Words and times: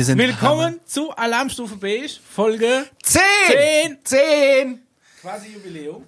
Wir 0.00 0.06
sind 0.06 0.16
Willkommen 0.16 0.80
zu 0.86 1.10
Alarmstufe 1.10 1.76
Beige, 1.76 2.08
Folge 2.26 2.86
Zehn! 3.02 3.20
Zehn. 3.50 3.98
Zehn! 4.02 4.78
quasi 5.20 5.48
Jubiläum. 5.52 6.04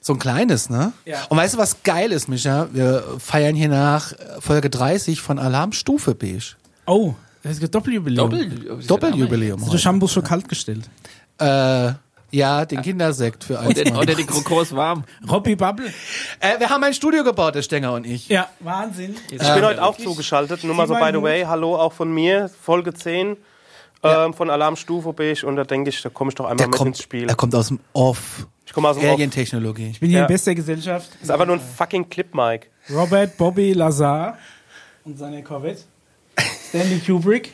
So 0.00 0.14
ein 0.14 0.18
kleines, 0.18 0.68
ne? 0.68 0.92
Ja. 1.04 1.26
Und 1.26 1.36
weißt 1.36 1.54
du, 1.54 1.58
was 1.58 1.84
geil 1.84 2.10
ist, 2.10 2.26
Micha? 2.28 2.68
Wir 2.72 3.04
feiern 3.20 3.54
hier 3.54 3.68
nach 3.68 4.14
Folge 4.40 4.68
30 4.68 5.20
von 5.20 5.38
Alarmstufe 5.38 6.16
Beige. 6.16 6.56
Oh, 6.86 7.14
das 7.44 7.60
ist 7.60 7.72
Doppeljubiläum. 7.72 8.30
Doppel, 8.30 8.82
Doppeljubiläum 8.84 9.62
Hast 9.62 9.72
du. 9.72 9.78
Shampoo 9.78 10.08
schon 10.08 10.24
kalt 10.24 10.48
gestellt? 10.48 10.90
Äh, 11.38 11.92
ja, 12.30 12.64
den 12.64 12.82
Kindersekt 12.82 13.44
für 13.44 13.58
eins. 13.60 13.78
Oder, 13.80 13.98
oder 13.98 14.14
die 14.14 14.24
Krokos 14.26 14.74
warm. 14.74 15.04
Robbie 15.30 15.56
Bubble. 15.56 15.92
Äh, 16.40 16.58
wir 16.58 16.68
haben 16.70 16.82
ein 16.84 16.94
Studio 16.94 17.24
gebaut, 17.24 17.54
der 17.54 17.62
Stenger 17.62 17.92
und 17.92 18.06
ich. 18.06 18.28
Ja, 18.28 18.48
Wahnsinn. 18.60 19.16
Ich 19.30 19.38
bin 19.38 19.64
heute 19.64 19.82
auch 19.82 19.96
zugeschaltet. 19.96 20.64
Nur 20.64 20.74
mal 20.74 20.86
so, 20.86 20.94
by 20.94 21.10
the 21.12 21.22
way, 21.22 21.44
hallo 21.44 21.76
auch 21.76 21.92
von 21.92 22.12
mir, 22.12 22.48
Folge 22.62 22.92
10 22.94 23.36
ähm, 24.02 24.34
von 24.34 24.50
Alarmstufe 24.50 25.12
Beige. 25.12 25.44
Und 25.46 25.56
da 25.56 25.64
denke 25.64 25.90
ich, 25.90 26.02
da 26.02 26.08
komme 26.10 26.30
ich 26.30 26.34
doch 26.34 26.44
einmal 26.44 26.56
Der 26.58 26.68
mit 26.68 26.76
kommt, 26.76 26.88
ins 26.88 27.02
Spiel. 27.02 27.28
er 27.28 27.34
kommt 27.34 27.54
aus 27.54 27.68
dem 27.68 27.80
Off. 27.92 28.46
Ich 28.66 28.72
komme 28.72 28.88
aus 28.88 28.96
dem 28.98 29.06
Off. 29.06 29.14
Alien-Technologie. 29.14 29.90
Ich 29.92 30.00
bin 30.00 30.10
hier 30.10 30.18
Ja. 30.20 30.24
in 30.26 30.28
bester 30.28 30.54
Gesellschaft. 30.54 31.08
Das 31.14 31.22
ist 31.22 31.30
einfach 31.30 31.46
nur 31.46 31.56
ein 31.56 31.60
fucking 31.62 32.08
Clip-Mic. 32.10 32.70
Robert 32.92 33.36
Bobby 33.36 33.72
Lazar 33.72 34.36
und 35.04 35.18
seine 35.18 35.42
Corvette. 35.42 35.82
Stanley 36.68 36.98
Kubrick. 36.98 37.52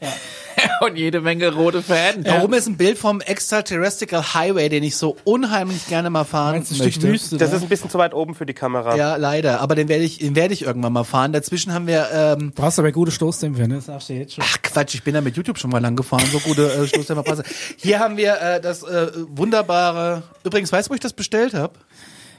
Und 0.80 0.96
jede 0.96 1.20
Menge 1.20 1.52
rote 1.52 1.82
Fäden. 1.82 2.24
Da 2.24 2.42
oben 2.42 2.54
ist 2.54 2.66
ein 2.66 2.76
Bild 2.76 2.98
vom 2.98 3.20
Extraterrestrial 3.20 4.34
Highway, 4.34 4.68
den 4.68 4.82
ich 4.82 4.96
so 4.96 5.16
unheimlich 5.24 5.86
gerne 5.88 6.10
mal 6.10 6.24
fahren 6.24 6.56
Meinst 6.56 6.70
du 6.70 6.74
ein 6.74 6.90
Stück 6.90 7.02
möchte. 7.02 7.08
Wüste? 7.08 7.36
Das 7.36 7.50
da? 7.50 7.56
ist 7.56 7.62
ein 7.62 7.68
bisschen 7.68 7.90
zu 7.90 7.98
weit 7.98 8.14
oben 8.14 8.34
für 8.34 8.46
die 8.46 8.54
Kamera. 8.54 8.96
Ja, 8.96 9.16
leider. 9.16 9.60
Aber 9.60 9.74
den 9.74 9.88
werde 9.88 10.04
ich, 10.04 10.18
den 10.18 10.36
werde 10.36 10.54
ich 10.54 10.62
irgendwann 10.62 10.92
mal 10.92 11.04
fahren. 11.04 11.32
Dazwischen 11.32 11.72
haben 11.72 11.86
wir, 11.86 12.08
ähm, 12.12 12.52
Brauchst 12.54 12.78
aber 12.78 12.92
gute 12.92 13.10
Stoßdämpfer, 13.10 13.66
ne? 13.66 13.76
Das 13.76 13.86
sagst 13.86 14.08
du 14.08 14.14
jetzt 14.14 14.34
schon. 14.34 14.44
ach 14.46 14.62
Quatsch, 14.62 14.94
ich 14.94 15.02
bin 15.02 15.14
da 15.14 15.20
mit 15.20 15.36
YouTube 15.36 15.58
schon 15.58 15.70
mal 15.70 15.80
lang 15.80 15.96
gefahren. 15.96 16.24
So 16.30 16.38
gute 16.40 16.72
äh, 16.72 16.86
Stoßdämpferpreise. 16.86 17.42
Hier 17.76 17.98
haben 17.98 18.16
wir 18.16 18.40
äh, 18.40 18.60
das 18.60 18.82
äh, 18.82 19.08
wunderbare. 19.28 20.22
Übrigens, 20.44 20.72
weißt 20.72 20.88
du, 20.88 20.90
wo 20.90 20.94
ich 20.94 21.00
das 21.00 21.12
bestellt 21.12 21.54
habe? 21.54 21.74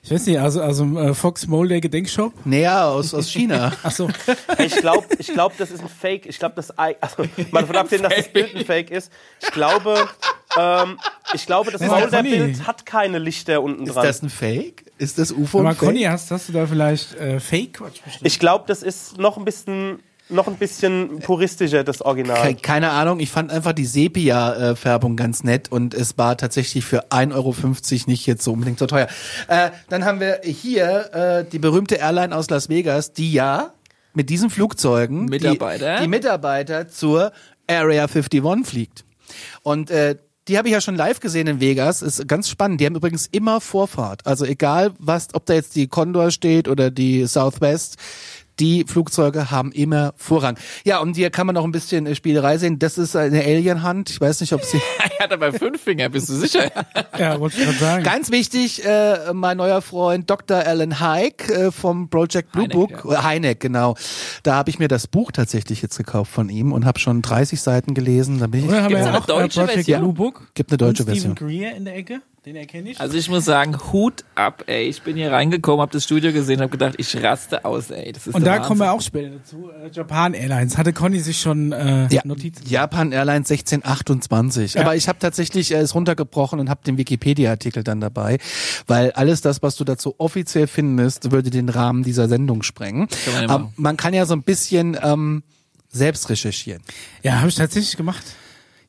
Ich 0.01 0.11
weiß 0.11 0.25
nicht, 0.27 0.39
also, 0.39 0.61
also 0.61 0.85
äh, 0.97 1.13
Fox 1.13 1.47
Mulder 1.47 1.79
Gedenkshop. 1.81 2.45
Näher 2.45 2.85
aus 2.85 3.13
aus 3.13 3.29
China. 3.29 3.71
Ach 3.83 3.91
so. 3.91 4.09
Ich 4.57 4.75
glaube, 4.77 5.05
ich 5.17 5.27
glaub, 5.27 5.57
das 5.57 5.71
ist 5.71 5.81
ein 5.81 5.89
Fake. 5.89 6.25
Ich 6.25 6.39
glaube, 6.39 6.55
das 6.55 6.71
also 6.71 6.97
mal 7.51 7.61
davon 7.61 7.75
abgesehen, 7.75 8.03
dass 8.03 8.15
das 8.15 8.27
Bild 8.29 8.55
ein 8.55 8.65
Fake 8.65 8.91
ist. 8.91 9.11
Ich 9.41 9.51
glaube, 9.51 10.07
ähm, 10.57 10.97
ich 11.33 11.45
glaube, 11.45 11.71
das. 11.71 11.81
Molder-Bild 11.81 12.65
hat 12.65 12.85
keine 12.85 13.19
Lichter 13.19 13.61
unten 13.61 13.85
Ist 13.85 13.95
dran. 13.95 14.05
das 14.05 14.21
ein 14.21 14.29
Fake? 14.29 14.85
Ist 14.97 15.17
das 15.17 15.31
UFO 15.31 15.59
Aber? 15.59 15.75
Conny, 15.75 16.03
hast, 16.03 16.31
hast 16.31 16.49
du 16.49 16.53
da 16.53 16.65
vielleicht 16.65 17.15
äh, 17.15 17.39
Fake-Quatsch 17.39 18.01
bestellt? 18.03 18.21
Ich 18.23 18.39
glaube, 18.39 18.65
das 18.67 18.83
ist 18.83 19.17
noch 19.17 19.37
ein 19.37 19.45
bisschen, 19.45 19.99
noch 20.29 20.47
ein 20.47 20.55
bisschen 20.57 21.19
puristischer, 21.19 21.83
das 21.83 22.01
Original. 22.01 22.53
Ke- 22.53 22.61
Keine 22.61 22.91
Ahnung, 22.91 23.19
ich 23.19 23.29
fand 23.31 23.51
einfach 23.51 23.73
die 23.73 23.85
Sepia-Färbung 23.85 25.15
ganz 25.15 25.43
nett 25.43 25.71
und 25.71 25.93
es 25.93 26.17
war 26.17 26.37
tatsächlich 26.37 26.85
für 26.85 27.07
1,50 27.11 27.33
Euro 27.33 27.55
nicht 28.11 28.25
jetzt 28.27 28.43
so 28.43 28.53
unbedingt 28.53 28.79
so 28.79 28.85
teuer. 28.85 29.07
Äh, 29.47 29.71
dann 29.89 30.05
haben 30.05 30.19
wir 30.19 30.41
hier 30.43 31.13
äh, 31.13 31.45
die 31.49 31.59
berühmte 31.59 31.95
Airline 31.95 32.35
aus 32.35 32.49
Las 32.49 32.69
Vegas, 32.69 33.13
die 33.13 33.31
ja 33.33 33.73
mit 34.13 34.29
diesen 34.29 34.49
Flugzeugen 34.49 35.25
Mitarbeiter? 35.25 35.95
Die, 35.97 36.01
die 36.03 36.07
Mitarbeiter 36.07 36.87
zur 36.87 37.31
Area 37.67 38.03
51 38.05 38.65
fliegt. 38.67 39.05
Und 39.63 39.91
äh, 39.91 40.15
die 40.47 40.57
habe 40.57 40.67
ich 40.67 40.73
ja 40.73 40.81
schon 40.81 40.95
live 40.95 41.19
gesehen 41.19 41.45
in 41.45 41.59
Vegas. 41.59 42.01
Ist 42.01 42.27
ganz 42.27 42.49
spannend. 42.49 42.81
Die 42.81 42.85
haben 42.87 42.95
übrigens 42.95 43.27
immer 43.27 43.61
Vorfahrt. 43.61 44.25
Also 44.25 44.45
egal, 44.45 44.93
was, 44.97 45.27
ob 45.33 45.45
da 45.45 45.53
jetzt 45.53 45.75
die 45.75 45.87
Condor 45.87 46.31
steht 46.31 46.67
oder 46.67 46.89
die 46.89 47.25
Southwest, 47.27 47.97
die 48.59 48.85
Flugzeuge 48.87 49.51
haben 49.51 49.71
immer 49.71 50.13
Vorrang. 50.17 50.57
Ja, 50.83 50.99
und 50.99 51.15
hier 51.15 51.29
kann 51.29 51.45
man 51.47 51.55
noch 51.55 51.63
ein 51.63 51.71
bisschen 51.71 52.05
äh, 52.05 52.15
Spielerei 52.15 52.57
sehen. 52.57 52.79
Das 52.79 52.97
ist 52.97 53.15
eine 53.15 53.43
Alien-Hand. 53.43 54.09
Ich 54.09 54.19
weiß 54.19 54.41
nicht, 54.41 54.53
ob 54.53 54.63
sie. 54.63 54.81
Er 55.19 55.25
hat 55.25 55.33
aber 55.33 55.51
fünf 55.51 55.81
Finger, 55.81 56.07
bist 56.07 56.29
du 56.29 56.33
sicher? 56.33 56.71
Ja, 57.17 57.37
wollte 57.41 57.57
ich 57.57 57.65
gerade 57.65 57.77
sagen. 57.77 58.03
Ganz 58.03 58.31
wichtig, 58.31 58.85
äh, 58.85 59.33
mein 59.33 59.57
neuer 59.57 59.81
Freund 59.81 60.29
Dr. 60.29 60.57
Alan 60.57 61.01
Hike 61.01 61.53
äh, 61.53 61.71
vom 61.71 62.09
Project 62.09 62.53
Blue 62.53 62.63
Hynek, 62.63 62.73
Book. 62.73 63.11
ja. 63.11 63.19
Äh, 63.19 63.35
Hynek, 63.35 63.59
genau. 63.59 63.95
Da 64.43 64.55
habe 64.55 64.69
ich 64.69 64.79
mir 64.79 64.87
das 64.87 65.07
Buch 65.07 65.33
tatsächlich 65.33 65.81
jetzt 65.81 65.97
gekauft 65.97 66.31
von 66.31 66.47
ihm 66.47 66.71
und 66.71 66.85
habe 66.85 66.99
schon 66.99 67.21
30 67.21 67.59
Seiten 67.59 67.93
gelesen. 67.93 68.39
Da 68.39 68.47
bin 68.47 68.61
ich. 68.61 68.69
Oder 68.69 68.83
haben 68.83 68.91
wir 68.91 68.99
eine 68.99 69.17
auch 69.17 69.25
deutsche 69.25 69.61
äh, 69.61 69.65
Project 69.65 69.85
Version? 69.85 69.99
Blue 70.01 70.13
Book? 70.13 70.51
Gibt 70.53 70.71
eine 70.71 70.77
deutsche 70.77 71.03
und 71.03 71.09
Stephen 71.17 71.35
Version. 71.35 71.49
Greer 71.49 71.75
in 71.75 71.85
der 71.85 71.95
Ecke, 71.97 72.21
den 72.45 72.55
erkenne 72.55 72.91
ich. 72.91 72.99
Also 73.01 73.17
ich 73.17 73.29
muss 73.29 73.45
sagen, 73.45 73.77
Hut 73.91 74.23
ab, 74.35 74.63
ey. 74.67 74.83
Ich 74.87 75.01
bin 75.01 75.17
hier 75.17 75.31
reingekommen, 75.31 75.81
hab 75.81 75.91
das 75.91 76.05
Studio 76.05 76.31
gesehen, 76.31 76.61
hab 76.61 76.71
gedacht, 76.71 76.95
ich 76.97 77.21
raste 77.21 77.65
aus, 77.65 77.91
ey. 77.91 78.11
Das 78.13 78.27
ist 78.27 78.33
und 78.35 78.43
da 78.45 78.51
Wahnsinn. 78.51 78.67
kommen 78.67 78.79
wir 78.79 78.91
auch 78.93 79.01
später 79.01 79.29
dazu. 79.31 79.69
Äh, 79.71 79.89
Japan 79.91 80.33
Airlines. 80.33 80.77
Hatte 80.77 80.93
Conny 80.93 81.19
sich 81.19 81.39
schon 81.39 81.71
äh, 81.73 82.07
Ja, 82.09 82.21
Notizen? 82.23 82.65
Japan 82.67 83.11
Airlines 83.11 83.51
1628. 83.51 84.75
Ja. 84.75 84.81
Aber 84.81 84.95
ich 84.95 85.07
habe 85.09 85.19
tatsächlich 85.19 85.71
äh, 85.73 85.77
es 85.79 85.93
runtergebrochen 85.95 86.59
und 86.59 86.69
habe 86.69 86.81
den 86.85 86.97
Wikipedia-Artikel 86.97 87.83
dann 87.83 87.99
dabei, 87.99 88.37
weil 88.87 89.11
alles 89.11 89.41
das, 89.41 89.61
was 89.61 89.75
du 89.75 89.83
dazu 89.83 90.15
offiziell 90.17 90.67
findest, 90.67 91.31
würde 91.31 91.49
den 91.49 91.67
Rahmen 91.69 92.03
dieser 92.03 92.29
Sendung 92.29 92.63
sprengen. 92.63 93.07
Man 93.33 93.49
Aber 93.49 93.71
man 93.75 93.97
kann 93.97 94.13
ja 94.13 94.25
so 94.25 94.33
ein 94.33 94.43
bisschen 94.43 94.97
ähm, 95.01 95.43
selbst 95.89 96.29
recherchieren. 96.29 96.81
Ja, 97.21 97.39
habe 97.39 97.49
ich 97.49 97.55
tatsächlich 97.55 97.97
gemacht. 97.97 98.23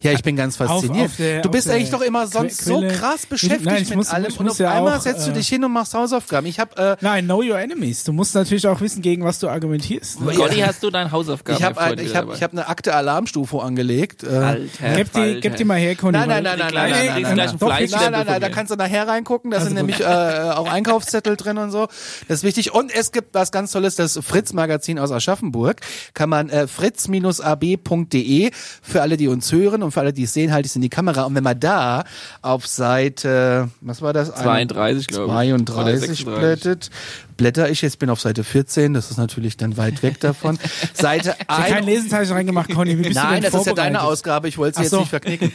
Ja, 0.03 0.13
ich 0.13 0.23
bin 0.23 0.35
ganz 0.35 0.57
fasziniert. 0.57 1.07
auf 1.11 1.17
der- 1.19 1.43
du 1.43 1.51
bist 1.51 1.67
auf 1.67 1.73
der 1.73 1.77
eigentlich 1.77 1.91
doch 1.91 2.01
immer 2.01 2.27
sonst 2.27 2.65
so 2.65 2.79
Quelle- 2.79 2.95
krass 2.95 3.25
Ich- 3.25 3.29
beschäftigt 3.29 3.67
nein, 3.67 3.83
ich 3.83 3.89
mit 3.91 3.99
muss- 3.99 4.09
allem 4.09 4.31
ich 4.31 4.41
und 4.41 4.49
auf 4.49 4.59
ja 4.59 4.73
einmal 4.73 4.97
auch, 4.97 5.01
setzt 5.03 5.27
du 5.27 5.31
äh, 5.31 5.35
dich 5.35 5.47
hin 5.47 5.63
und 5.63 5.73
machst 5.73 5.93
Hausaufgaben. 5.93 6.47
Ich 6.47 6.59
habe 6.59 6.97
äh, 6.99 7.05
Nein, 7.05 7.27
know 7.27 7.43
your 7.43 7.59
enemies. 7.59 8.03
Du 8.05 8.15
musst 8.15 8.35
natürlich 8.35 8.67
auch 8.67 8.81
wissen, 8.81 9.03
gegen 9.03 9.25
was 9.25 9.41
du 9.41 9.49
argumentierst. 9.51 10.23
Ne? 10.23 10.33
Gotti, 10.33 10.61
hast 10.61 10.83
du 10.83 10.89
deine 10.89 11.13
Hausaufgaben 11.13 11.59
ich 11.59 11.63
habe 11.63 11.79
jetzt 11.79 11.91
heute 11.91 12.03
ich 12.03 12.17
hab, 12.17 12.35
ich 12.35 12.43
hab 12.43 12.53
eine 12.53 12.67
Akte 12.69 12.95
Alarmstufe 12.95 13.61
angelegt. 13.61 14.23
Äh, 14.23 14.29
Alter, 14.29 14.69
Gib 14.97 15.13
die, 15.13 15.41
gib 15.43 15.57
die 15.57 15.65
mal 15.65 15.79
her, 15.79 15.95
Conny. 15.97 16.13
Nein, 16.17 16.29
nein, 16.31 16.45
nein, 16.45 16.59
nein, 16.59 16.73
Nein, 16.73 16.91
nein, 16.91 16.91
nein, 16.91 17.23
nein, 17.23 17.37
nein, 17.37 17.59
nein, 17.91 18.13
nein, 18.13 18.27
nein, 18.27 18.41
da 18.41 18.49
kannst 18.49 18.73
du 18.73 18.77
nachher 18.77 19.07
reingucken. 19.07 19.51
Da 19.51 19.59
sind 19.61 19.77
Also 19.77 19.87
nämlich 19.87 20.01
äh, 20.01 20.05
auch 20.05 20.67
Einkaufszettel 20.67 21.37
drin 21.37 21.59
und 21.59 21.73
so. 21.73 21.89
Das 22.27 22.39
ist 22.39 22.43
wichtig. 22.45 22.73
Und 22.73 22.91
es 22.95 23.13
gibt 23.13 23.35
was 23.35 23.53
ganz 23.53 23.73
Tolles, 23.73 23.97
das 23.97 24.19
Fritz-Magazin 24.23 24.99
aus 24.99 25.13
Aschaffenburg. 25.13 25.83
Kann 26.15 26.31
man 26.31 26.49
äh, 26.49 26.67
fritz-ab.de 26.67 28.51
für 28.83 29.03
alle, 29.03 29.17
die 29.19 29.29
uns 29.29 29.53
hören 29.53 29.83
und 29.83 29.90
für 29.91 30.01
alle, 30.01 30.13
die 30.13 30.25
es 30.25 30.33
sehen, 30.33 30.53
halte 30.53 30.67
ich 30.67 30.73
es 30.73 30.77
in 30.77 30.83
die 30.83 30.89
Kamera. 30.89 31.25
Und 31.25 31.35
wenn 31.35 31.45
man 31.45 31.59
da 31.59 32.05
auf 32.43 32.67
Seite, 32.67 33.71
was 33.81 34.03
war 34.03 34.13
das? 34.13 34.35
32, 34.35 35.07
glaube 35.07 35.45
ich. 35.45 35.53
Oder 35.53 35.65
32 35.65 36.09
36. 36.09 36.25
blättet, 36.25 36.91
blätter 37.37 37.71
ich 37.71 37.83
jetzt, 37.83 37.99
bin 37.99 38.11
auf 38.11 38.21
Seite 38.21 38.45
14, 38.45 38.95
das 38.95 39.11
ist 39.11 39.17
natürlich 39.17 39.57
dann 39.57 39.77
weit 39.77 40.03
weg 40.03 40.21
davon. 40.21 40.59
Seite 40.95 41.37
Ich 41.41 41.49
habe 41.49 41.63
kein 41.69 41.85
1. 41.85 41.87
Lesezeichen 41.87 42.33
reingemacht, 42.33 42.71
Conny. 42.73 42.99
Wie 42.99 43.03
bist 43.03 43.17
du 43.17 43.23
Nein, 43.23 43.43
denn 43.43 43.53
das 43.53 43.61
ist 43.61 43.67
ja 43.67 43.75
deine? 43.75 44.03
Ausgabe, 44.03 44.49
ich 44.49 44.59
wollte 44.59 44.77
sie 44.77 44.83
jetzt 44.83 44.91
so. 44.91 45.01
nicht 45.01 45.11
verknicken. 45.11 45.53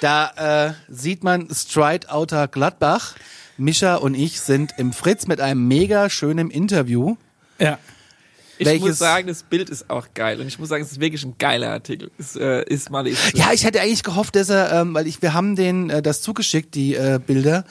Da 0.00 0.68
äh, 0.68 0.72
sieht 0.88 1.24
man 1.24 1.48
Stride 1.52 2.10
Outer 2.10 2.48
Gladbach. 2.48 3.14
Mischa 3.56 3.96
und 3.96 4.14
ich 4.14 4.40
sind 4.40 4.74
im 4.78 4.92
Fritz 4.92 5.26
mit 5.26 5.40
einem 5.40 5.66
mega 5.66 6.08
schönen 6.10 6.50
Interview. 6.50 7.16
Ja. 7.58 7.78
Ich 8.58 8.66
Welches- 8.66 8.88
muss 8.88 8.98
sagen, 8.98 9.28
das 9.28 9.42
Bild 9.44 9.70
ist 9.70 9.88
auch 9.88 10.08
geil. 10.14 10.40
Und 10.40 10.48
ich 10.48 10.58
muss 10.58 10.68
sagen, 10.68 10.82
es 10.82 10.90
ist 10.92 11.00
wirklich 11.00 11.24
ein 11.24 11.34
geiler 11.38 11.70
Artikel. 11.70 12.10
Es 12.18 12.34
äh, 12.36 12.64
ist 12.64 12.90
mal 12.90 13.06
ist 13.06 13.36
Ja, 13.36 13.52
ich 13.52 13.64
hätte 13.64 13.80
eigentlich 13.80 14.02
gehofft, 14.02 14.34
dass 14.36 14.48
er, 14.48 14.72
ähm, 14.72 14.94
weil 14.94 15.06
ich, 15.06 15.22
wir 15.22 15.32
haben 15.32 15.54
denen 15.56 15.90
äh, 15.90 16.02
das 16.02 16.22
zugeschickt, 16.22 16.74
die 16.74 16.94
äh, 16.94 17.20
Bilder, 17.24 17.64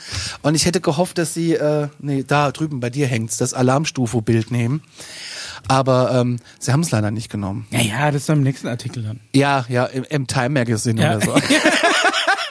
und 0.44 0.56
ich 0.56 0.66
hätte 0.66 0.80
gehofft, 0.82 1.18
dass 1.18 1.34
sie, 1.34 1.54
äh, 1.56 1.90
nee, 2.00 2.24
da 2.26 2.52
drüben 2.52 2.80
bei 2.80 2.90
dir 2.90 3.08
hängt's, 3.08 3.38
das 3.38 3.54
Alarmstufe-Bild 3.54 4.52
nehmen. 4.52 4.82
Aber 5.68 6.12
ähm, 6.14 6.38
sie 6.60 6.72
haben 6.72 6.80
es 6.82 6.92
leider 6.92 7.12
nicht 7.12 7.30
genommen. 7.30 7.68
Ja, 7.72 7.82
ja, 7.82 8.12
das 8.12 8.22
ist 8.24 8.30
im 8.30 8.42
nächsten 8.42 8.68
Artikel 8.70 9.04
dann. 9.04 9.20
Ja, 9.36 9.66
ja, 9.68 9.86
im, 9.86 10.06
im 10.06 10.26
Time 10.28 10.50
Magazine 10.52 11.02
Ja. 11.02 11.18
oder 11.18 11.26
so. 11.26 11.34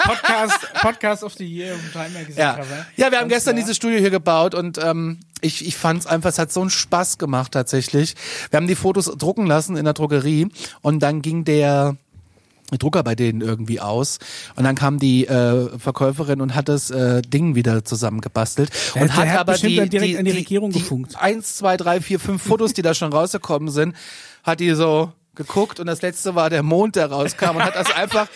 Podcast, 0.07 0.59
Podcast 0.81 1.23
of 1.25 1.35
the 1.35 1.45
Year 1.47 1.75
auf 1.75 1.81
dem 1.81 1.93
Time 1.93 2.09
Magazine 2.11 2.39
Ja. 2.41 2.53
Cover. 2.55 2.87
ja, 2.97 3.11
wir 3.11 3.19
haben 3.19 3.29
gestern 3.29 3.55
klar. 3.55 3.65
dieses 3.65 3.77
Studio 3.77 3.99
hier 3.99 4.11
gebaut 4.11 4.55
und 4.55 4.79
ähm, 4.83 5.19
ich, 5.41 5.67
ich 5.67 5.77
fand 5.77 6.01
es 6.01 6.07
einfach, 6.07 6.31
es 6.31 6.39
hat 6.39 6.53
so 6.53 6.61
einen 6.61 6.71
Spaß 6.71 7.19
gemacht 7.19 7.53
tatsächlich. 7.53 8.15
Wir 8.51 8.57
haben 8.57 8.67
die 8.67 8.75
Fotos 8.75 9.07
drucken 9.07 9.47
lassen 9.47 9.77
in 9.77 9.85
der 9.85 9.95
Drogerie 9.95 10.49
und 10.83 11.01
dann 11.01 11.23
ging 11.23 11.45
der 11.45 11.97
Drucker 12.79 13.05
bei 13.05 13.15
denen 13.15 13.43
irgendwie 13.43 13.81
aus 13.81 14.19
und 14.57 14.65
dann 14.65 14.75
kam 14.75 14.99
die 14.99 15.27
äh, 15.29 15.79
Verkäuferin 15.79 16.41
und 16.41 16.57
hat 16.57 16.69
das 16.69 16.91
äh, 16.91 17.23
Ding 17.23 17.55
wieder 17.55 17.85
zusammengebastelt 17.85 18.71
Der- 18.95 19.03
und 19.03 19.17
hat 19.17 19.29
hat 19.29 19.39
aber 19.39 19.55
die, 19.55 19.75
direkt 19.89 19.93
die, 19.93 20.19
an 20.19 20.25
die 20.25 20.33
die, 20.33 20.37
Regierung 20.39 20.73
die 20.73 20.81
gefunkt. 20.81 21.15
eins, 21.17 21.55
zwei, 21.57 21.77
drei, 21.77 22.01
vier, 22.01 22.19
fünf 22.19 22.43
Fotos, 22.43 22.73
die 22.73 22.83
da 22.83 22.93
schon 22.95 23.13
rausgekommen 23.13 23.69
sind, 23.71 23.95
hat 24.43 24.59
die 24.59 24.73
so 24.75 25.13
geguckt 25.37 25.81
und 25.81 25.87
das 25.87 26.03
letzte 26.03 26.35
war 26.35 26.51
der 26.51 26.63
Mond, 26.63 26.97
der 26.97 27.11
rauskam 27.11 27.57
und 27.57 27.65
hat 27.65 27.77
das 27.77 27.91
einfach 27.97 28.29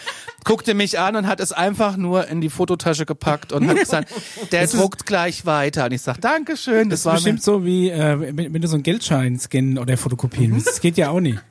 guckte 0.45 0.75
mich 0.75 0.99
an 0.99 1.17
und 1.17 1.27
hat 1.27 1.41
es 1.41 1.53
einfach 1.53 1.97
nur 1.97 2.29
in 2.29 2.41
die 2.41 2.49
Fototasche 2.49 3.05
gepackt 3.07 3.53
und 3.53 3.69
hat 3.69 3.79
gesagt, 3.79 4.11
der 4.53 4.67
druckt 4.67 5.07
gleich 5.07 5.45
weiter. 5.47 5.85
Und 5.85 5.93
ich 5.93 6.03
sag, 6.03 6.21
Dankeschön. 6.21 6.89
Das, 6.89 7.01
Das 7.01 7.07
war 7.07 7.15
ist 7.15 7.25
bestimmt 7.25 7.43
so 7.43 7.65
wie, 7.65 7.91
äh, 7.91 8.19
wenn, 8.37 8.55
wenn 8.55 8.63
du 8.63 8.69
so 8.69 8.75
einen 8.75 8.83
Geldschein 8.83 9.39
scannen 9.39 9.79
oder 9.79 9.97
fotokopieren 9.97 10.55
willst. 10.55 10.69
Das 10.69 10.81
geht 10.81 10.97
ja 10.97 11.11
auch 11.11 11.21
nicht. 11.21 11.43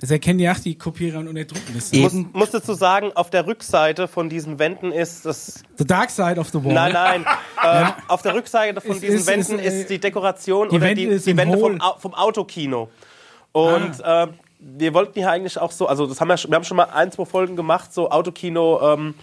Das 0.00 0.12
erkennen 0.12 0.38
ja 0.38 0.52
auch 0.52 0.58
die 0.60 0.78
Kopierer 0.78 1.18
und 1.18 1.34
das. 1.74 1.92
Ich 1.92 2.00
muss, 2.00 2.14
Eben. 2.14 2.30
muss 2.32 2.50
dazu 2.52 2.72
sagen, 2.74 3.10
auf 3.16 3.30
der 3.30 3.46
Rückseite 3.48 4.06
von 4.06 4.28
diesen 4.28 4.60
Wänden 4.60 4.92
ist 4.92 5.26
das. 5.26 5.64
The 5.76 5.84
Dark 5.84 6.10
Side 6.10 6.38
of 6.38 6.50
the 6.50 6.62
Wall. 6.64 6.72
Nein, 6.72 6.92
nein. 6.92 7.24
ähm, 7.64 7.88
auf 8.06 8.22
der 8.22 8.34
Rückseite 8.34 8.80
von 8.80 8.92
Es 8.92 9.00
diesen 9.00 9.16
ist- 9.16 9.26
Wänden 9.26 9.58
äh, 9.58 9.80
ist 9.80 9.90
die 9.90 9.98
Dekoration 9.98 10.68
die 10.68 10.76
oder 10.76 10.86
Wände 10.86 11.00
die, 11.02 11.06
ist 11.08 11.26
die 11.26 11.36
Wände 11.36 11.58
vom, 11.58 11.80
vom 11.98 12.14
Autokino. 12.14 12.88
Und 13.50 14.00
ähm, 14.04 14.34
wir 14.60 14.94
wollten 14.94 15.14
hier 15.20 15.30
eigentlich 15.30 15.58
auch 15.58 15.72
so, 15.72 15.86
also 15.86 16.06
das 16.06 16.20
haben 16.20 16.28
wir, 16.28 16.36
wir 16.36 16.54
haben 16.54 16.64
schon 16.64 16.76
mal 16.76 16.84
ein, 16.92 17.12
zwei 17.12 17.24
Folgen 17.24 17.56
gemacht, 17.56 17.92
so 17.92 18.10
Autokino, 18.10 18.80
ähm, 18.94 19.14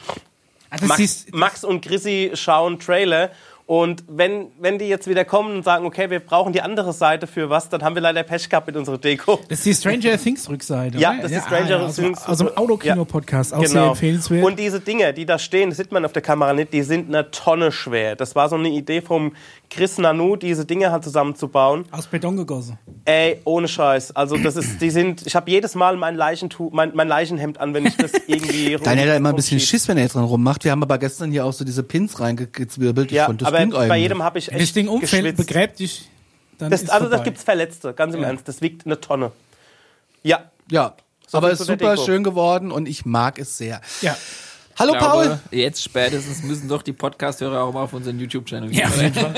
Also 0.70 0.86
Max, 0.88 0.98
siehst- 1.00 1.34
Max 1.36 1.64
und 1.64 1.82
Chrissy 1.82 2.32
schauen 2.34 2.80
Trailer. 2.80 3.30
Und 3.68 4.04
wenn, 4.08 4.52
wenn 4.60 4.78
die 4.78 4.86
jetzt 4.86 5.08
wieder 5.08 5.26
kommen 5.26 5.56
und 5.56 5.64
sagen, 5.64 5.88
okay, 5.88 6.12
wir 6.12 6.20
brauchen 6.20 6.54
die 6.54 6.62
andere 6.62 6.94
Seite 6.94 7.26
für 7.26 7.50
was, 7.50 7.68
dann 7.68 7.82
haben 7.82 7.96
wir 7.96 8.02
leider 8.04 8.22
Pech 8.22 8.48
gehabt 8.48 8.68
mit 8.68 8.76
unserer 8.78 9.00
Deko. 9.00 9.40
Das 9.50 9.58
ist 9.60 9.66
die 9.66 9.74
Stranger 9.74 10.20
Things 10.20 10.48
Rückseite. 10.48 11.00
Ja, 11.00 11.14
oder? 11.14 11.24
das 11.24 11.32
ist 11.32 11.46
Stranger 11.46 11.82
aus, 11.82 11.96
Things. 11.96 12.24
Aus 12.28 12.38
dem 12.38 12.56
Autokino-Podcast, 12.56 13.56
auch 13.56 13.62
sehr 13.62 13.70
Genau. 13.70 13.90
empfehlenswert. 13.90 14.44
Und 14.46 14.60
diese 14.60 14.82
Dinger, 14.82 15.14
die 15.14 15.26
da 15.26 15.40
stehen, 15.40 15.70
das 15.70 15.78
sieht 15.80 15.92
man 15.92 16.06
auf 16.06 16.14
der 16.14 16.22
Kamera 16.22 16.54
nicht, 16.54 16.74
die 16.74 16.84
sind 16.84 17.08
eine 17.08 17.32
Tonne 17.32 17.72
schwer. 17.72 18.16
Das 18.16 18.36
war 18.36 18.50
so 18.50 18.56
eine 18.56 18.70
Idee 18.70 19.02
vom 19.02 19.34
Chris 19.70 19.98
Nanu, 19.98 20.36
diese 20.36 20.66
Dinger 20.66 20.92
halt 20.92 21.04
zusammenzubauen. 21.04 21.86
aus 21.92 22.08
Beton 22.08 22.38
gegossen. 22.38 22.78
Ey, 23.06 23.42
ohne 23.44 23.68
Scheiß. 23.68 24.16
Also 24.16 24.38
das 24.38 24.56
ist, 24.56 24.82
die 24.82 24.90
sind, 24.90 25.26
ich 25.28 25.36
habe 25.36 25.50
jedes 25.52 25.76
Mal 25.76 25.98
mein, 25.98 26.16
Leichentu 26.16 26.70
mein, 26.72 26.92
mein 26.96 27.08
Leichenhemd 27.08 27.60
an, 27.60 27.74
wenn 27.74 27.86
ich 27.86 27.98
das 27.98 28.12
irgendwie 28.28 28.78
Dein 28.84 28.98
hätte 28.98 29.12
immer 29.14 29.30
ein 29.30 29.36
bisschen 29.36 29.58
rumschieb. 29.58 29.70
Schiss, 29.70 29.88
wenn 29.88 29.98
er 29.98 30.08
dran 30.08 30.24
rummacht. 30.24 30.64
Wir 30.64 30.72
haben 30.72 30.82
aber 30.84 30.98
gestern 30.98 31.32
hier 31.32 31.46
auch 31.46 31.54
so 31.54 31.66
diese 31.66 31.84
Pins 31.84 32.20
reingezwirbelt. 32.20 33.08
Ich 33.12 33.18
Ja, 33.18 33.26
fand 33.26 33.42
das 33.42 33.48
aber 33.50 33.60
ging 33.60 33.70
bei 33.72 33.80
eigentlich. 33.82 34.02
jedem 34.02 34.24
habe 34.24 34.40
ich 34.40 34.48
Wenn 34.48 34.56
echt 34.56 34.64
das 34.70 34.74
Ding 34.74 34.88
umfällt, 34.88 35.36
begräbt 35.38 35.80
dich, 35.80 36.10
dann 36.58 36.72
Das, 36.72 36.82
ist 36.84 36.90
also 36.90 37.06
da 37.06 37.12
vorbei. 37.18 37.24
gibt's 37.26 37.44
Verletzte, 37.44 37.94
ganz 37.94 38.16
im 38.16 38.24
Ernst. 38.24 38.48
Das 38.48 38.62
wiegt 38.62 38.86
eine 38.86 39.00
Tonne. 39.02 39.32
Ja. 40.24 40.50
Ja, 40.72 40.96
So 41.28 41.38
aber 41.38 41.52
ist 41.52 41.60
super 41.66 41.92
Deko. 41.96 42.06
schön 42.06 42.24
geworden 42.24 42.72
und 42.72 42.88
ich 42.88 43.06
mag 43.06 43.38
es 43.40 43.58
sehr. 43.58 43.82
Ja. 44.02 44.16
Hallo 44.78 44.92
Ich 44.94 45.00
glaube, 45.00 45.14
Paul. 45.28 45.40
Jetzt 45.52 45.84
spätestens 45.84 46.44
müssen 46.44 46.68
doch 46.68 46.82
die 46.82 46.92
Podcast-Hörer 46.92 47.64
auch 47.64 47.74
mal 47.74 47.84
auf 47.84 47.94
unseren 47.94 48.20
YouTube-Channel 48.20 48.70
gehen. 48.70 49.14
Ja. 49.16 49.34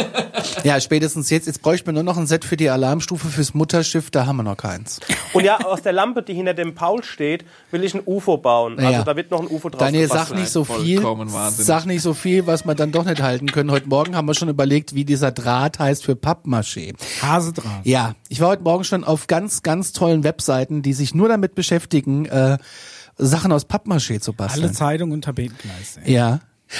Ja, 0.63 0.79
spätestens 0.79 1.29
jetzt. 1.29 1.45
Jetzt 1.45 1.61
bräuchte 1.61 1.85
man 1.87 1.95
nur 1.95 2.03
noch 2.03 2.17
ein 2.17 2.25
Set 2.25 2.43
für 2.43 2.57
die 2.57 2.69
Alarmstufe 2.71 3.27
fürs 3.27 3.53
Mutterschiff. 3.53 4.09
Da 4.09 4.25
haben 4.25 4.37
wir 4.37 4.43
noch 4.43 4.57
keins. 4.57 4.99
Und 5.33 5.43
ja, 5.43 5.57
aus 5.59 5.83
der 5.83 5.93
Lampe, 5.93 6.23
die 6.23 6.33
hinter 6.33 6.55
dem 6.55 6.73
Paul 6.73 7.03
steht, 7.03 7.45
will 7.69 7.83
ich 7.83 7.93
ein 7.93 8.01
UFO 8.05 8.37
bauen. 8.37 8.79
Also 8.79 8.91
Ja. 8.91 9.03
da 9.03 9.15
wird 9.15 9.29
noch 9.29 9.41
ein 9.41 9.47
UFO 9.47 9.69
drauf 9.69 9.79
Daniel, 9.79 10.07
sag 10.07 10.33
nicht 10.33 10.49
so 10.49 10.63
viel. 10.63 11.03
Sag 11.49 11.85
nicht 11.85 12.01
so 12.01 12.15
viel, 12.15 12.47
was 12.47 12.65
wir 12.65 12.73
dann 12.73 12.91
doch 12.91 13.05
nicht 13.05 13.21
halten 13.21 13.51
können. 13.51 13.69
Heute 13.69 13.87
Morgen 13.89 14.15
haben 14.15 14.27
wir 14.27 14.33
schon 14.33 14.49
überlegt, 14.49 14.95
wie 14.95 15.05
dieser 15.05 15.31
Draht 15.31 15.77
heißt 15.77 16.03
für 16.03 16.13
Pappmaché. 16.13 16.95
Hasedraht. 17.21 17.81
Ja, 17.85 18.15
ich 18.29 18.41
war 18.41 18.49
heute 18.49 18.63
Morgen 18.63 18.83
schon 18.83 19.03
auf 19.03 19.27
ganz, 19.27 19.61
ganz 19.61 19.91
tollen 19.93 20.23
Webseiten, 20.23 20.81
die 20.81 20.93
sich 20.93 21.13
nur 21.13 21.29
damit 21.29 21.53
beschäftigen, 21.53 22.25
äh, 22.25 22.57
Sachen 23.17 23.51
aus 23.51 23.65
Pappmaché 23.65 24.19
zu 24.19 24.33
basteln. 24.33 24.65
Alle 24.65 24.73
Zeitungen 24.73 25.13
und 25.13 25.23
Tapetengleise. 25.23 26.01
Ja. 26.05 26.39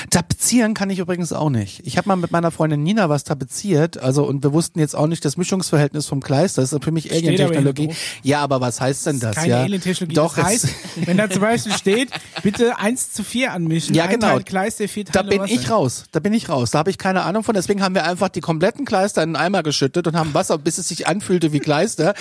Tapezieren 0.10 0.74
kann 0.74 0.90
ich 0.90 1.00
übrigens 1.00 1.34
auch 1.34 1.50
nicht. 1.50 1.82
Ich 1.86 1.98
habe 1.98 2.08
mal 2.10 2.16
mit 2.16 2.32
meiner 2.32 2.52
Freundin 2.52 2.84
Nina 2.84 3.10
was 3.10 3.24
tapeziert, 3.24 3.98
also 3.98 4.26
und 4.26 4.44
wir 4.44 4.54
wussten 4.54 4.80
jetzt 4.80 4.96
auch 4.96 5.08
nicht 5.08 5.24
das 5.24 5.38
Mischungsverhältnis 5.38 6.06
vom 6.08 6.22
Kleister. 6.22 6.62
Das 6.62 6.74
ist 6.74 6.84
für 6.84 6.92
mich 6.92 7.12
Alien-Technologie. 7.12 7.90
Ja, 8.24 8.42
aber 8.42 8.62
was 8.62 8.82
heißt 8.82 9.06
denn 9.06 9.20
das? 9.20 9.36
Keine 9.36 9.50
ja? 9.50 9.62
Alien-Technologie. 9.64 10.16
Doch, 10.16 10.36
das 10.36 10.46
heißt, 10.46 10.68
wenn 11.06 11.18
da 11.18 11.30
zum 11.30 11.42
Beispiel 11.42 11.74
steht, 11.74 12.10
bitte 12.44 12.78
1 12.80 13.14
zu 13.14 13.24
4 13.24 13.54
anmischen. 13.54 13.96
Ja, 13.96 14.06
Ein 14.06 14.12
genau. 14.12 14.28
Teil 14.28 14.44
Kleister, 14.44 14.88
vier 14.88 15.06
Da 15.06 15.12
Teile 15.12 15.30
bin 15.30 15.40
Wasser. 15.42 15.54
ich 15.54 15.70
raus. 15.70 16.04
Da 16.12 16.20
bin 16.20 16.34
ich 16.34 16.50
raus. 16.50 16.72
Da 16.72 16.80
habe 16.80 16.90
ich 16.90 16.98
keine 16.98 17.24
Ahnung 17.24 17.44
von. 17.44 17.56
Deswegen 17.56 17.82
haben 17.82 17.96
wir 17.96 18.06
einfach 18.06 18.30
die 18.30 18.42
kompletten 18.42 18.86
Kleister 18.86 19.24
in 19.24 19.36
einen 19.36 19.48
Eimer 19.48 19.64
geschüttet 19.64 20.08
und 20.08 20.16
haben 20.16 20.34
Wasser, 20.34 20.58
bis 20.58 20.78
es 20.78 20.88
sich 20.88 21.08
anfühlte 21.08 21.54
wie 21.54 21.60
Kleister. 21.60 22.14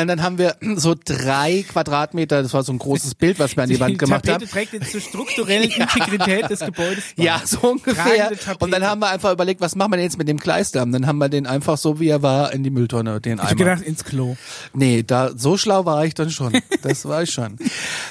Und 0.00 0.08
dann 0.08 0.22
haben 0.22 0.38
wir 0.38 0.56
so 0.76 0.94
drei 1.02 1.64
Quadratmeter, 1.68 2.42
das 2.42 2.52
war 2.52 2.62
so 2.62 2.72
ein 2.72 2.78
großes 2.78 3.14
Bild, 3.14 3.38
was 3.38 3.56
wir 3.56 3.62
an 3.62 3.68
die 3.68 3.80
Wand 3.80 3.98
gemacht 3.98 4.28
haben. 4.28 4.34
Tapete 4.34 4.50
trägt 4.50 4.72
jetzt 4.72 4.92
zur 4.92 5.00
strukturellen 5.00 5.70
Integrität 5.70 6.50
des 6.50 6.60
Gebäudes 6.60 7.05
bei. 7.16 7.24
Ja, 7.24 7.42
so 7.44 7.58
ungefähr. 7.70 8.30
Und 8.60 8.70
dann 8.70 8.84
haben 8.84 9.00
wir 9.00 9.08
einfach 9.08 9.32
überlegt, 9.32 9.60
was 9.60 9.76
machen 9.76 9.92
wir 9.92 9.96
denn 9.96 10.04
jetzt 10.04 10.18
mit 10.18 10.28
dem 10.28 10.38
Kleister? 10.38 10.82
Und 10.82 10.92
dann 10.92 11.06
haben 11.06 11.18
wir 11.18 11.28
den 11.28 11.46
einfach 11.46 11.76
so, 11.78 12.00
wie 12.00 12.08
er 12.08 12.22
war, 12.22 12.52
in 12.52 12.62
die 12.62 12.70
Mülltonne, 12.70 13.20
den 13.20 13.34
Ich 13.34 13.40
Eimer. 13.40 13.50
hab 13.50 13.56
gedacht, 13.56 13.82
ins 13.82 14.04
Klo. 14.04 14.36
nee, 14.74 15.02
da, 15.02 15.30
so 15.36 15.56
schlau 15.56 15.84
war 15.84 16.04
ich 16.04 16.14
dann 16.14 16.30
schon. 16.30 16.52
Das 16.82 17.04
war 17.06 17.22
ich 17.22 17.30
schon. 17.30 17.56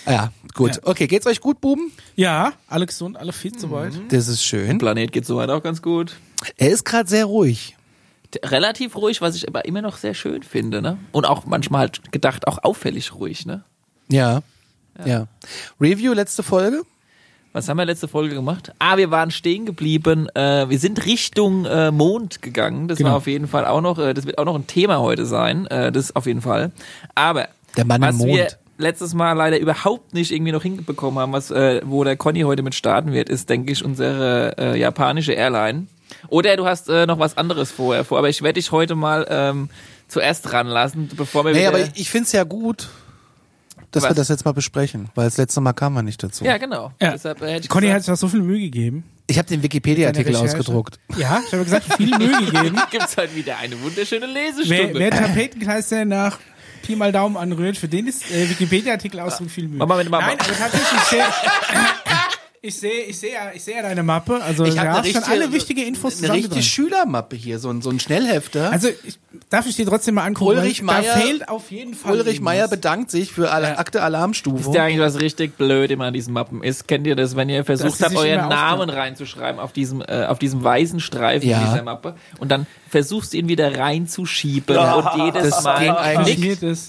Ja, 0.05 0.31
gut. 0.53 0.75
Ja. 0.75 0.81
Okay, 0.83 1.07
geht's 1.07 1.25
euch 1.27 1.39
gut, 1.41 1.61
Buben? 1.61 1.91
Ja, 2.15 2.53
alle 2.67 2.85
gesund, 2.85 3.15
alle 3.17 3.31
fit 3.33 3.59
soweit. 3.59 3.93
Das 4.09 4.27
ist 4.27 4.43
schön. 4.43 4.77
Planet 4.77 5.11
geht 5.11 5.25
soweit 5.25 5.49
auch 5.49 5.63
ganz 5.63 5.81
gut. 5.81 6.15
Er 6.57 6.69
ist 6.71 6.83
gerade 6.85 7.07
sehr 7.09 7.25
ruhig. 7.25 7.75
Relativ 8.43 8.95
ruhig, 8.97 9.21
was 9.21 9.35
ich 9.35 9.47
aber 9.47 9.63
immer 9.65 9.81
noch 9.81 9.95
sehr 9.97 10.13
schön 10.13 10.43
finde, 10.43 10.81
ne? 10.81 10.97
Und 11.13 11.25
auch 11.25 11.45
manchmal 11.45 11.81
halt 11.81 12.11
gedacht, 12.11 12.47
auch 12.47 12.63
auffällig 12.63 13.13
ruhig, 13.13 13.45
ne? 13.45 13.63
Ja. 14.09 14.41
Ja. 15.05 15.27
Review, 15.79 16.11
letzte 16.13 16.43
Folge? 16.43 16.81
Was 17.55 17.69
haben 17.69 17.77
wir 17.77 17.85
letzte 17.85 18.09
Folge 18.09 18.35
gemacht? 18.35 18.73
Ah, 18.79 18.97
wir 18.97 19.11
waren 19.11 19.31
stehen 19.31 19.65
geblieben. 19.65 20.27
Äh, 20.35 20.67
wir 20.69 20.77
sind 20.77 21.05
Richtung 21.05 21.63
äh, 21.63 21.89
Mond 21.89 22.41
gegangen. 22.41 22.89
Das 22.89 22.97
Genau. 22.97 23.11
war 23.11 23.15
auf 23.15 23.27
jeden 23.27 23.47
Fall 23.47 23.65
auch 23.65 23.79
noch, 23.79 23.97
äh, 23.97 24.13
das 24.13 24.25
wird 24.25 24.37
auch 24.39 24.43
noch 24.43 24.55
ein 24.55 24.67
Thema 24.67 24.99
heute 24.99 25.25
sein. 25.25 25.65
Äh, 25.67 25.93
das 25.93 26.13
auf 26.17 26.25
jeden 26.25 26.41
Fall. 26.41 26.71
Aber 27.15 27.47
Der 27.77 27.85
Mann 27.85 28.03
im 28.03 28.17
Mond. 28.17 28.29
wir 28.33 28.47
letztes 28.77 29.13
Mal 29.13 29.31
leider 29.31 29.57
überhaupt 29.57 30.13
nicht 30.13 30.33
irgendwie 30.33 30.51
noch 30.51 30.63
hinbekommen 30.63 31.17
haben, 31.17 31.31
was 31.31 31.49
äh, 31.49 31.79
wo 31.85 32.03
der 32.03 32.17
Conny 32.17 32.41
heute 32.41 32.61
mit 32.61 32.75
starten 32.75 33.13
wird, 33.13 33.29
ist, 33.29 33.49
denke 33.49 33.71
ich, 33.71 33.85
unsere 33.85 34.55
äh, 34.57 34.77
japanische 34.77 35.31
Airline. 35.31 35.87
Oder 36.27 36.57
du 36.57 36.65
hast 36.65 36.89
äh, 36.89 37.05
noch 37.05 37.19
was 37.19 37.37
anderes 37.37 37.71
vorher 37.71 38.03
vor. 38.03 38.17
Aber 38.17 38.27
ich 38.27 38.41
werde 38.41 38.59
dich 38.59 38.73
heute 38.73 38.95
mal 38.95 39.25
ähm, 39.29 39.69
zuerst 40.09 40.51
ranlassen, 40.51 41.09
bevor 41.15 41.45
wir 41.45 41.53
Nee, 41.53 41.59
wieder... 41.59 41.69
aber 41.69 41.79
ich 41.95 42.09
finde 42.09 42.25
es 42.25 42.33
ja 42.33 42.43
gut, 42.43 42.89
dass 43.95 44.03
Was? 44.03 44.11
wir 44.11 44.15
das 44.15 44.27
jetzt 44.27 44.43
mal 44.45 44.51
besprechen, 44.51 45.09
weil 45.15 45.25
das 45.25 45.37
letzte 45.37 45.61
Mal 45.61 45.73
kam 45.73 45.93
man 45.93 46.05
nicht 46.05 46.21
dazu. 46.21 46.43
ja, 46.43 46.57
genau. 46.57 46.91
Ja. 47.01 47.11
Deshalb, 47.11 47.41
äh, 47.41 47.53
hätte 47.53 47.63
ich 47.63 47.69
Conny 47.69 47.87
hat 47.87 47.97
gesagt, 47.97 48.05
sich 48.05 48.11
da 48.11 48.15
so 48.17 48.27
viel 48.27 48.41
Mühe 48.41 48.59
gegeben. 48.59 49.03
Ich 49.27 49.37
habe 49.37 49.47
den 49.47 49.63
Wikipedia-Artikel 49.63 50.35
ausgedruckt. 50.35 50.99
Ja, 51.17 51.41
ich 51.45 51.53
habe 51.53 51.63
gesagt, 51.63 51.93
viel 51.95 52.15
Mühe 52.17 52.37
gegeben. 52.51 52.79
gibt's 52.91 53.17
halt 53.17 53.35
wieder 53.35 53.57
eine 53.57 53.81
wunderschöne 53.81 54.25
Lesestunde. 54.25 54.89
Wer, 54.93 54.95
wer 54.95 55.11
Tapetenkleister 55.11 56.05
nach 56.05 56.37
Pi 56.83 56.95
mal 56.95 57.11
Daumen 57.11 57.37
anrührt, 57.37 57.77
für 57.77 57.87
den 57.87 58.07
ist 58.07 58.29
äh, 58.31 58.49
Wikipedia-Artikel 58.49 59.19
ausdruck 59.19 59.49
viel 59.49 59.67
Mühe. 59.67 59.79
Mama 59.79 59.95
Mama. 60.03 60.19
Nein, 60.19 60.37
aber 60.39 60.55
tatsächlich, 60.55 60.99
ich 61.01 61.03
sehe, 61.09 61.23
ich 62.65 62.75
sehe, 62.77 63.03
ich 63.03 63.19
sehe, 63.19 63.33
ja- 63.33 63.51
ich 63.53 63.63
sehe 63.63 63.75
ja 63.75 63.81
deine 63.81 64.03
Mappe. 64.03 64.41
Also 64.43 64.65
Ich 64.65 64.77
habe 64.77 65.07
schon 65.07 65.23
alle 65.23 65.51
wichtige 65.51 65.83
Infos 65.83 66.23
eine 66.23 66.33
richtige. 66.33 66.61
Schülermappe 66.63 67.35
hier, 67.35 67.59
so 67.59 67.69
ein, 67.69 67.81
so 67.81 67.89
ein 67.89 67.99
Schnellhefter. 67.99 68.71
Also 68.71 68.89
ich, 69.05 69.17
darf 69.49 69.67
ich 69.67 69.75
dir 69.75 69.85
trotzdem 69.85 70.15
mal 70.15 70.23
angucken? 70.25 70.57
Ulrich 70.57 70.81
Meier- 70.81 71.03
Da 71.15 71.19
fehlt 71.19 71.49
auf 71.49 71.71
jeden 71.71 71.93
Fall 71.93 72.13
Ulrich 72.13 72.41
Meier 72.41 72.67
bedankt 72.67 73.11
sich 73.11 73.31
für 73.31 73.51
alle 73.51 73.67
Ja. 73.67 73.77
Akte 73.77 74.01
Alarmstufe. 74.01 74.69
Ist 74.69 74.75
ja 74.75 74.83
eigentlich 74.85 74.99
was 74.99 75.19
richtig 75.19 75.57
blöd 75.57 75.91
immer 75.91 76.05
an 76.05 76.13
diesen 76.13 76.33
Mappen 76.33 76.63
ist. 76.63 76.87
Kennt 76.87 77.05
ihr 77.07 77.15
das, 77.15 77.35
wenn 77.35 77.49
ihr 77.49 77.63
versucht 77.65 78.01
habt, 78.01 78.15
euren 78.15 78.49
Namen 78.49 78.89
reinzuschreiben 78.89 79.59
auf 79.59 79.71
diesem, 79.71 80.01
äh, 80.01 80.25
auf 80.25 80.39
diesem 80.39 80.63
weißen 80.63 80.99
Streifen 80.99 81.47
Ja. 81.49 81.63
dieser 81.63 81.83
Mappe 81.83 82.15
und 82.39 82.49
dann 82.51 82.65
versuchst 82.89 83.33
du 83.33 83.37
ihn 83.37 83.47
wieder 83.47 83.77
reinzuschieben 83.77 84.75
Ja. 84.75 84.93
und 84.95 85.25
jedes 85.25 85.49
Das 85.49 85.63
Mal 85.63 85.79
ging. 85.79 85.87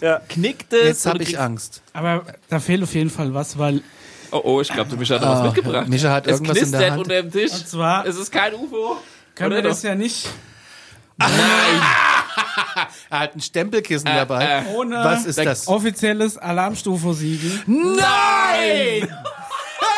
Ja. 0.01 0.21
knickt 0.29 0.73
es. 0.73 0.85
Jetzt 0.87 1.07
habe 1.07 1.23
ich 1.23 1.39
Angst. 1.39 1.83
Aber 1.93 2.25
da 2.49 2.61
fehlt 2.61 2.83
auf 2.83 2.95
jeden 2.95 3.11
Fall 3.11 3.35
was, 3.35 3.59
weil 3.59 3.83
Oh, 4.31 4.41
oh, 4.45 4.61
ich 4.61 4.69
glaube, 4.69 4.91
du 4.91 4.97
Micha 4.97 5.15
hat 5.15 5.23
noch 5.23 5.31
was 5.31 5.39
Ah, 5.41 5.45
mitgebracht. 5.45 5.89
Micha 5.89 6.11
hat 6.11 6.27
es 6.27 6.33
irgendwas 6.35 6.57
in 6.59 6.71
der 6.73 6.81
knistert 6.81 6.91
Hand. 6.93 7.03
unter 7.03 7.23
dem 7.23 7.33
Tisch. 7.33 7.53
Und 7.53 7.69
zwar- 7.69 8.07
es 8.07 8.17
ist 8.17 8.31
kein 8.33 8.55
UFO. 8.55 8.99
können 9.35 9.53
Oder 9.53 9.63
wir 9.63 9.69
das 9.71 9.83
doch? 9.83 9.89
ja 9.89 9.95
nicht 9.95 10.29
Er 13.11 13.19
hat 13.21 13.35
ein 13.35 13.41
Stempelkissen 13.41 14.07
Äh, 14.07 14.17
dabei. 14.17 14.45
äh, 14.45 14.63
ohne 14.75 14.97
Was 14.97 15.25
ist 15.25 15.39
das? 15.39 15.67
offizielles 15.69 16.37
Alarmstufe-Siegel. 16.37 17.63
Nein! 17.67 19.09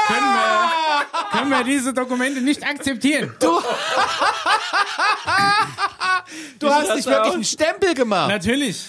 Können 0.07 0.27
wir, 0.33 1.31
können 1.33 1.51
wir 1.51 1.65
diese 1.65 1.93
Dokumente 1.93 2.41
nicht 2.41 2.65
akzeptieren. 2.65 3.35
Du 6.59 6.69
hast 6.71 6.89
das 6.89 6.97
nicht 6.97 7.07
wirklich 7.07 7.29
aus? 7.29 7.35
einen 7.35 7.45
Stempel 7.45 7.95
gemacht. 7.95 8.29
Natürlich. 8.29 8.85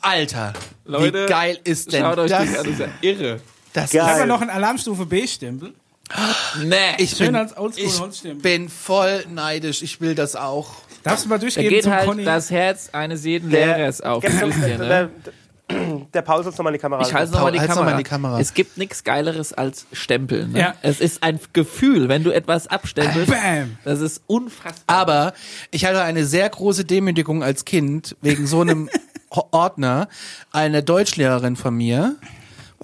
Alter, 0.00 0.52
Leute, 0.84 1.24
wie 1.24 1.28
geil 1.28 1.58
ist 1.64 1.92
denn 1.92 2.02
Schaut 2.02 2.18
euch 2.18 2.30
das? 2.30 2.52
das 2.52 2.66
ist 2.66 2.80
ja 2.80 2.86
irre. 3.00 3.40
Das 3.74 3.92
Ich 3.92 4.00
habe 4.00 4.10
Geil. 4.12 4.20
ja 4.20 4.26
noch 4.26 4.40
einen 4.40 4.50
Alarmstufe 4.50 5.04
B-Stempel. 5.04 5.74
Nee. 6.62 6.76
ich 6.98 7.10
Schön 7.10 7.28
bin, 7.32 7.36
als 7.36 7.54
ich 7.76 7.98
bin 8.42 8.68
voll 8.68 9.24
neidisch. 9.28 9.82
Ich 9.82 10.00
will 10.00 10.14
das 10.14 10.36
auch. 10.36 10.74
Darfst 11.02 11.24
du 11.24 11.28
mal 11.28 11.36
Da 11.36 11.40
durchgeben 11.42 11.68
geht 11.68 11.82
zum 11.84 11.92
halt 11.92 12.06
Conny? 12.06 12.24
das 12.24 12.50
Herz 12.50 12.90
eines 12.92 13.24
jeden 13.24 13.50
Der- 13.50 13.76
Lehrers 13.78 14.00
auf. 14.00 14.22
Wisst 14.22 14.40
ihr, 14.66 14.78
ne? 14.78 15.10
der, 15.68 15.98
der 16.14 16.22
Paul 16.22 16.44
soll 16.44 16.52
nochmal 16.52 16.72
in 16.72 16.78
die 16.78 16.82
Kamera 16.82 17.02
Ich 17.02 17.12
halte 17.12 17.32
nochmal 17.32 17.52
die, 17.52 17.58
noch 17.58 17.96
die 17.96 18.02
Kamera. 18.04 18.38
Es 18.38 18.54
gibt 18.54 18.76
nichts 18.78 19.02
Geileres 19.02 19.52
als 19.54 19.86
Stempeln. 19.92 20.52
Ne? 20.52 20.60
Ja. 20.60 20.74
Es 20.82 21.00
ist 21.00 21.22
ein 21.22 21.40
Gefühl, 21.52 22.08
wenn 22.08 22.22
du 22.22 22.30
etwas 22.30 22.66
abstempelst. 22.68 23.30
Bam. 23.32 23.76
Das 23.84 24.00
ist 24.00 24.22
unfassbar. 24.26 24.84
Aber 24.96 25.32
ich 25.70 25.84
hatte 25.86 26.02
eine 26.02 26.24
sehr 26.26 26.48
große 26.48 26.84
Demütigung 26.84 27.42
als 27.42 27.64
Kind 27.64 28.14
wegen 28.20 28.46
so 28.46 28.60
einem 28.60 28.88
Ordner. 29.30 30.08
Eine 30.52 30.82
Deutschlehrerin 30.82 31.56
von 31.56 31.74
mir, 31.74 32.16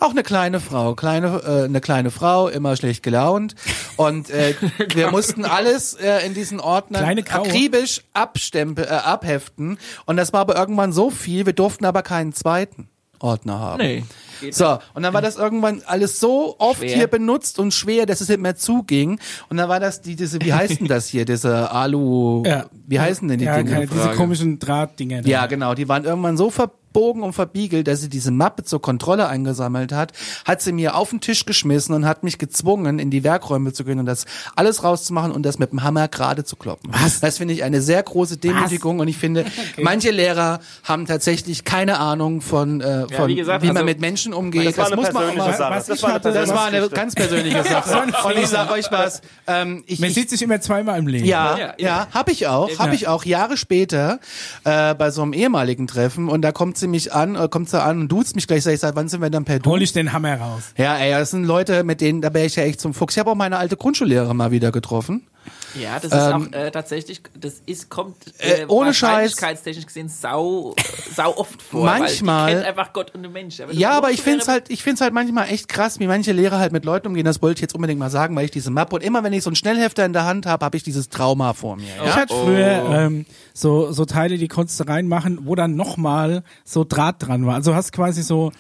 auch 0.01 0.11
eine 0.11 0.23
kleine 0.23 0.61
Frau, 0.61 0.95
kleine, 0.95 1.43
äh, 1.45 1.65
eine 1.65 1.81
kleine 1.81 2.11
Frau, 2.11 2.49
immer 2.49 2.77
schlecht 2.77 3.03
gelaunt. 3.03 3.55
Und 3.97 4.31
äh, 4.31 4.55
wir 4.95 5.11
mussten 5.11 5.45
alles 5.45 5.95
äh, 5.95 6.27
in 6.27 6.35
diesen 6.35 6.61
Ordnern 6.61 7.05
akribisch 7.19 8.03
abstempel, 8.13 8.85
äh, 8.85 8.89
abheften. 8.89 9.79
Und 10.07 10.17
das 10.17 10.33
war 10.33 10.41
aber 10.41 10.57
irgendwann 10.57 10.93
so 10.93 11.11
viel, 11.11 11.47
wir 11.47 11.53
durften 11.53 11.85
aber 11.85 12.03
keinen 12.03 12.33
zweiten 12.33 12.89
Ordner 13.19 13.59
haben. 13.59 13.83
Nee. 13.83 14.05
Geht 14.41 14.55
So, 14.55 14.79
und 14.95 15.03
dann 15.03 15.13
war 15.15 15.23
das 15.23 15.37
irgendwann 15.37 15.83
alles 15.87 16.21
so 16.21 16.57
oft 16.59 16.79
Schwer. 16.81 16.95
hier 16.97 17.07
benutzt 17.07 17.59
und 17.59 17.73
schwer, 17.75 18.07
dass 18.07 18.21
es 18.21 18.29
nicht 18.29 18.41
mehr 18.41 18.57
zuging. 18.57 19.19
Und 19.49 19.57
dann 19.57 19.69
war 19.69 19.81
das 19.81 20.01
die, 20.01 20.17
diese, 20.17 20.41
wie 20.41 20.53
heißt 20.53 20.81
denn 20.81 20.89
das 20.89 21.07
hier, 21.09 21.25
diese 21.25 21.71
Alu, 21.71 22.43
Ja. 22.47 22.67
wie 22.87 23.01
heißen 23.01 23.27
denn 23.29 23.39
die 23.39 23.45
ja, 23.45 23.57
Dinge? 23.57 23.71
keine, 23.71 23.87
diese 23.87 24.01
Frage. 24.01 24.17
komischen 24.17 24.59
Drahtdinger. 24.59 25.23
da. 25.23 25.29
Ja, 25.29 25.47
genau, 25.47 25.75
die 25.75 25.89
waren 25.89 26.05
irgendwann 26.05 26.37
so 26.37 26.51
ver 26.51 26.71
gebogen 26.93 27.23
und 27.23 27.35
verbiegelt, 27.35 27.87
dass 27.87 28.01
sie 28.01 28.09
diese 28.09 28.33
Mappe 28.33 28.65
zur 28.65 28.83
Kontrolle 28.83 29.29
eingesammelt 29.29 29.93
hat, 29.93 30.11
hat 30.45 30.61
sie 30.61 30.73
mir 30.73 30.97
auf 30.97 31.11
den 31.11 31.21
Tisch 31.21 31.47
geschmissen 31.47 31.95
und 31.95 32.05
hat 32.05 32.25
mich 32.25 32.37
gezwungen, 32.37 32.99
in 32.99 33.11
die 33.13 33.23
Werkräume 33.23 33.73
zu 33.73 33.85
gehen 33.85 34.01
und 34.01 34.07
das 34.07 34.25
alles 34.57 34.83
rauszumachen 34.83 35.31
und 35.31 35.45
das 35.45 35.61
mit 35.61 35.71
dem 35.71 35.85
Hammer 35.85 36.09
gerade 36.09 36.43
zu 36.43 36.57
kloppen. 36.57 36.91
Was? 36.93 37.21
Das 37.21 37.39
finde 37.39 37.55
ich 37.55 37.63
eine 37.63 37.81
sehr 37.81 38.03
große 38.03 38.39
Demütigung 38.39 38.99
und 38.99 39.07
ich 39.07 39.19
finde, 39.19 39.45
manche 39.81 40.11
Lehrer 40.11 40.59
haben 40.83 41.07
tatsächlich 41.07 41.63
keine 41.63 42.01
Ahnung 42.01 42.41
von, 42.41 42.81
äh, 42.81 43.07
von 43.09 43.29
wie 43.29 43.37
gesagt, 43.37 43.65
man 43.65 43.77
also- 43.77 43.87
mit 43.87 44.01
Menschen 44.01 44.30
umgeht. 44.33 44.67
Das 44.67 44.79
war 44.79 44.87
eine 44.87 44.97
muss 44.97 45.13
man 45.13 45.37
mal, 45.37 45.53
Sache. 45.53 45.71
was 45.75 45.87
Das 45.87 46.03
war 46.03 46.09
eine 46.11 46.15
hatte- 46.17 46.33
das 46.33 46.49
war 46.51 46.65
eine 46.67 46.89
ganz 46.89 47.15
persönliche 47.15 47.63
Sache. 47.65 48.03
Und 48.27 48.37
ich 48.39 48.47
sag 48.49 48.71
euch 48.71 48.87
was, 48.91 49.23
ähm, 49.47 49.85
ich, 49.87 49.99
Man 50.01 50.11
sieht 50.11 50.31
sich 50.31 50.43
immer 50.43 50.61
zweimal 50.61 50.99
im 50.99 51.07
Leben. 51.07 51.25
ja, 51.27 51.57
Ja, 51.59 51.75
ja, 51.79 52.07
hab 52.13 52.29
ich 52.31 52.47
auch, 52.47 52.71
hab 52.79 52.89
Ja. 52.89 52.93
ich 52.93 53.09
auch 53.09 53.25
Jahre 53.25 53.57
später 53.57 54.19
äh, 54.65 54.95
bei 54.95 55.11
so 55.11 55.23
einem 55.23 55.33
ehemaligen 55.33 55.87
Treffen 55.87 56.29
und 56.29 56.43
da 56.43 56.53
kommt 56.53 56.77
sie 56.79 56.87
mich 56.89 57.13
an, 57.13 57.35
äh, 57.37 57.49
kommt 57.49 57.69
sie 57.71 57.83
an 57.83 58.01
und 58.03 58.09
duzt 58.09 58.35
mich 58.37 58.47
gleich, 58.47 58.63
sag 58.65 58.73
ich, 58.75 58.81
sag, 58.81 58.97
wann 58.97 59.09
sind 59.09 59.21
wir 59.23 59.31
dann 59.31 59.45
per 59.45 59.59
Du? 59.59 59.71
Hol 59.71 59.83
ich 59.83 59.93
den 59.93 60.13
Hammer 60.13 60.37
raus. 60.41 60.63
Ja, 60.77 60.97
ey, 60.97 61.11
das 61.13 61.31
sind 61.31 61.45
Leute, 61.45 61.85
mit 61.85 62.01
denen, 62.01 62.21
da 62.21 62.33
wäre 62.35 62.47
ich 62.47 62.57
ja 62.57 62.63
echt 62.65 62.81
zum 62.81 62.95
Fuchs. 62.95 63.15
Ich 63.15 63.19
habe 63.19 63.31
auch 63.31 63.35
meine 63.35 63.59
alte 63.59 63.77
Grundschullehrerin 63.77 64.37
mal 64.37 64.51
wieder 64.51 64.73
getroffen. 64.73 65.27
Ja, 65.75 65.95
das 66.01 66.05
ist 66.05 66.15
auch 66.15 66.53
äh, 66.53 66.71
tatsächlich, 66.71 67.21
das 67.39 67.63
ist, 67.67 67.89
kommt 67.91 68.17
Äh, 68.39 68.63
äh, 68.63 68.67
ohne 68.67 68.93
Scheiß. 68.93 69.11
wahrscheinlichkeitstechnisch 69.13 69.87
gesehen 69.87 70.09
sau, 70.09 70.75
sau 71.15 71.37
oft 71.37 71.61
vor. 71.63 71.85
Manchmal- 71.85 72.57
Weil 72.57 72.65
einfach 72.65 72.93
Gott 72.93 73.15
und 73.15 73.23
den 73.23 73.33
Mensch. 73.33 73.61
Aber 73.61 73.73
Ja, 73.73 73.91
aber 73.93 74.11
ich 74.11 74.21
Grundschullehrer- 74.21 74.23
find's 74.25 74.49
halt, 74.49 74.65
ich 74.71 74.83
find's 74.83 75.01
halt 75.01 75.13
manchmal 75.15 75.49
echt 75.49 75.69
krass, 75.69 76.01
wie 76.01 76.07
manche 76.07 76.33
Lehrer 76.33 76.59
halt 76.59 76.73
mit 76.73 76.85
Leuten 76.85 77.07
umgehen. 77.07 77.25
Das 77.25 77.41
wollte 77.43 77.59
ich 77.59 77.63
jetzt 77.63 77.75
unbedingt 77.75 78.01
mal 78.01 78.11
sagen, 78.11 78.35
weil 78.37 78.45
ich 78.47 78.51
diese 78.51 78.71
Mappe 78.71 78.97
und 78.97 79.03
immer 79.03 79.23
wenn 79.23 79.33
ich 79.33 79.43
so 79.45 79.51
einen 79.51 79.57
Schnellhefter 79.57 80.05
in 80.05 80.13
der 80.13 80.25
Hand 80.25 80.47
habe, 80.47 80.65
habe 80.65 80.77
ich 80.77 80.83
dieses 80.83 81.09
Trauma 81.09 81.53
vor 81.53 81.77
mir. 81.77 81.85
Ich 82.01 82.07
Ja? 82.07 82.17
hatte 82.17 82.35
früher 82.35 82.89
ähm, 82.91 83.27
so, 83.55 83.93
so 83.93 84.05
Teile, 84.05 84.39
die 84.39 84.49
konntest 84.49 84.81
du 84.81 84.85
reinmachen, 84.85 85.47
wo 85.47 85.55
dann 85.55 85.77
nochmal 85.77 86.43
so 86.65 86.85
Draht 86.85 87.17
dran 87.27 87.47
war. 87.47 87.55
Also 87.55 87.75
hast 87.75 87.93
quasi 87.93 88.23
so, 88.23 88.51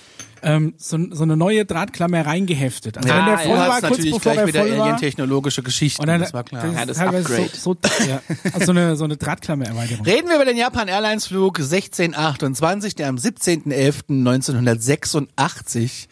ähm, 0.42 0.74
so, 0.78 0.98
so 1.12 1.22
eine 1.22 1.36
neue 1.36 1.64
Drahtklammer 1.64 2.24
reingeheftet. 2.26 2.96
Also 2.98 3.08
wenn 3.08 3.16
Ah, 3.16 3.24
der 3.24 3.34
ja. 3.34 3.38
voll 3.40 3.52
Du 3.52 3.58
war, 3.58 3.68
kurz 3.80 3.82
natürlich 3.82 4.12
bevor 4.14 4.32
gleich 4.32 4.38
er 4.38 4.46
wieder 4.48 4.60
voll 4.62 4.78
war. 4.78 4.84
alien-technologische 4.86 5.62
Geschichten, 5.62 6.02
Und 6.02 6.08
dann, 6.08 6.20
das 6.20 6.32
war 6.34 6.44
klar. 6.44 6.66
Ja, 6.72 6.84
das 6.86 6.98
Upgrade. 6.98 7.48
So, 7.54 7.74
so, 7.74 7.76
ja, 8.08 8.20
also 8.52 8.66
so 8.66 8.72
eine, 8.72 8.96
so 8.96 9.04
eine 9.04 9.16
Drahtklammererweiterung. 9.16 10.04
Reden 10.06 10.28
wir 10.28 10.36
über 10.36 10.44
den 10.44 10.56
Japan 10.56 10.88
Airlines 10.88 11.26
Flug 11.26 11.58
1628, 11.58 12.94
der 12.94 13.08
am 13.08 13.16
17.11.1986 13.16 16.06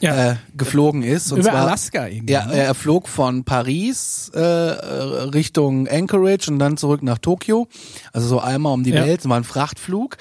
Ja. 0.00 0.30
äh, 0.32 0.36
geflogen 0.56 1.02
ist. 1.02 1.32
Und 1.32 1.40
Über 1.40 1.50
zwar, 1.50 1.66
Alaska 1.66 2.06
irgendwie. 2.06 2.32
Ja, 2.32 2.46
ne? 2.46 2.54
er 2.56 2.74
flog 2.74 3.08
von 3.08 3.44
Paris 3.44 4.30
äh, 4.34 4.38
äh, 4.40 5.22
Richtung 5.34 5.86
Anchorage 5.88 6.50
und 6.50 6.58
dann 6.58 6.76
zurück 6.78 7.02
nach 7.02 7.18
Tokio. 7.18 7.68
Also 8.12 8.26
so 8.28 8.40
einmal 8.40 8.72
um 8.72 8.82
die 8.84 8.90
Ja. 8.92 9.04
Welt. 9.04 9.20
Es 9.20 9.28
war 9.28 9.36
ein 9.36 9.44
Frachtflug. 9.44 10.16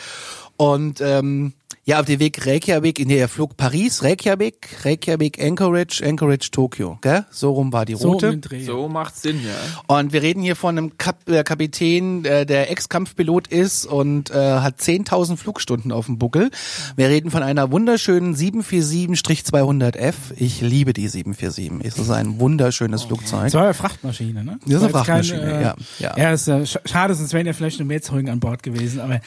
Und 0.57 0.99
ähm, 0.99 1.53
ja, 1.89 1.99
auf 1.99 2.05
dem 2.05 2.19
Weg 2.19 2.45
Reykjavik, 2.45 3.03
nee, 3.05 3.17
er 3.17 3.27
flog 3.27 3.57
Paris, 3.57 4.03
Reykjavik, 4.03 4.85
Reykjavik, 4.85 5.41
Anchorage, 5.43 6.05
Anchorage, 6.05 6.49
Tokio. 6.51 6.99
Gell? 7.01 7.25
So 7.31 7.51
rum 7.51 7.73
war 7.73 7.85
die 7.85 7.95
so 7.95 8.11
Route. 8.11 8.37
Dreh. 8.37 8.63
So 8.63 8.87
macht 8.87 9.17
Sinn, 9.17 9.39
ja. 9.43 9.55
Und 9.95 10.13
wir 10.13 10.21
reden 10.21 10.41
hier 10.43 10.55
von 10.55 10.77
einem 10.77 10.97
Kap 10.97 11.27
äh, 11.27 11.43
Kapitän, 11.43 12.23
äh, 12.25 12.45
der 12.45 12.69
Ex-Kampfpilot 12.69 13.47
ist 13.47 13.85
und 13.87 14.29
äh, 14.29 14.33
hat 14.35 14.79
10.000 14.79 15.37
Flugstunden 15.37 15.91
auf 15.91 16.05
dem 16.05 16.19
Buckel. 16.19 16.51
Wir 16.95 17.09
reden 17.09 17.31
von 17.31 17.41
einer 17.41 17.71
wunderschönen 17.71 18.35
747-200F. 18.35 20.13
Ich 20.37 20.61
liebe 20.61 20.93
die 20.93 21.07
747. 21.07 21.71
Es 21.83 21.97
ist 21.97 22.09
ein 22.11 22.39
wunderschönes 22.39 23.03
Flugzeug. 23.03 23.45
Das 23.45 23.53
war 23.55 23.65
ja 23.65 23.73
Frachtmaschine, 23.73 24.43
ne? 24.43 24.59
Das 24.65 24.75
ist 24.75 24.83
eine 24.83 24.85
jetzt 24.85 24.93
kein, 24.93 25.23
Frachtmaschine, 25.23 25.61
ja, 25.61 25.75
ja. 25.99 26.17
Ja, 26.17 26.31
ist, 26.33 26.47
äh, 26.47 26.51
sch- 26.61 26.87
schade, 26.87 27.15
sonst 27.15 27.33
wären 27.33 27.47
ja 27.47 27.53
vielleicht 27.53 27.79
noch 27.79 27.87
mehr 27.87 28.01
Zeugen 28.01 28.29
an 28.29 28.39
Bord 28.39 28.63
gewesen, 28.63 28.99
aber. 28.99 29.21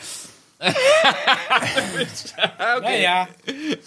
Okay. 2.79 3.03
Ja, 3.03 3.29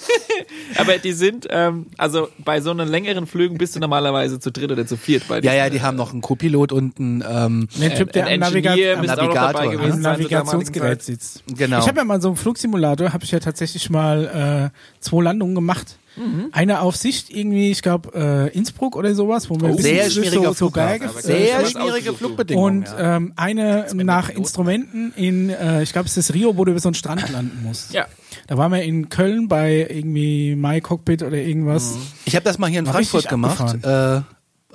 Aber 0.78 0.98
die 0.98 1.14
sind, 1.14 1.48
ähm, 1.50 1.88
also 1.98 2.30
bei 2.40 2.62
so 2.62 2.72
einen 2.72 2.88
längeren 2.88 3.28
Flügen 3.28 3.58
bist 3.58 3.76
du 3.76 3.80
normalerweise 3.80 4.40
zu 4.40 4.52
dritt 4.52 4.72
oder 4.72 4.86
zu 4.86 4.98
viert 4.98 5.28
bei 5.28 5.40
Ja, 5.40 5.54
ja, 5.54 5.70
die 5.70 5.82
haben 5.82 5.98
noch 5.98 6.12
einen 6.12 6.22
Co-Pilot 6.22 6.72
und 6.72 7.00
einen, 7.00 7.24
ähm, 7.28 7.68
Der 7.80 7.96
Typ, 7.96 8.12
der 8.12 8.28
ein 8.28 8.44
am, 8.44 8.54
Engineer 8.54 8.98
Naviga 8.98 9.16
Navigator, 9.16 9.72
gewesen 9.72 10.02
Navigationsgerät 10.02 11.02
sitzt. 11.02 11.44
Genau. 11.48 11.80
Ich 11.80 11.88
habe 11.88 11.98
ja 11.98 12.04
mal 12.04 12.22
so 12.22 12.30
einen 12.30 12.38
Flugsimulator, 12.38 13.14
habe 13.14 13.24
ich 13.24 13.32
ja 13.32 13.40
tatsächlich 13.40 13.90
mal 13.90 14.72
äh, 14.74 15.00
zwei 15.00 15.24
Landungen 15.24 15.56
gemacht. 15.56 15.98
Mhm. 16.16 16.50
Eine 16.52 16.82
auf 16.82 16.96
Sicht 16.96 17.30
irgendwie, 17.30 17.72
ich 17.72 17.82
glaube 17.82 18.12
äh, 18.14 18.58
Innsbruck 18.58 18.96
oder 18.96 19.14
sowas, 19.16 19.50
wo 19.50 19.60
wir 19.60 19.70
ein 19.70 19.76
bisschen 19.76 19.96
sehr 19.96 20.04
durch 20.04 20.14
schwieriger 20.14 20.54
so, 20.54 20.70
so 20.70 20.80
äh, 20.80 21.12
sehr 21.22 21.66
schwierige. 21.66 22.14
Flugbedingungen. 22.14 22.84
und 22.84 22.96
ähm, 22.98 23.34
eine 23.36 23.88
nach 23.94 24.30
Instrumenten 24.30 25.14
in, 25.16 25.50
äh, 25.50 25.84
ich 25.84 25.92
glaube, 25.92 26.08
es 26.08 26.18
ist 26.18 26.34
Rio, 26.34 26.58
wo 26.58 26.66
du 26.66 26.72
über 26.72 26.80
so 26.80 26.90
einen 26.90 26.96
Strand 26.96 27.30
landen 27.30 27.64
musst. 27.64 27.94
Ja. 27.94 28.08
Da 28.48 28.58
waren 28.58 28.72
wir 28.72 28.82
in 28.84 29.10
Köln 29.10 29.48
bei 29.48 29.88
irgendwie 29.90 30.56
My 30.56 30.82
Cockpit 30.82 31.24
oder 31.24 31.38
irgendwas. 31.38 31.96
Ich 32.26 32.36
habe 32.36 32.44
das 32.44 32.58
mal 32.58 32.70
hier 32.70 32.80
in 32.80 32.86
War 32.86 32.94
Frankfurt 32.94 33.30
gemacht. 33.30 33.84
Äh, 33.84 34.22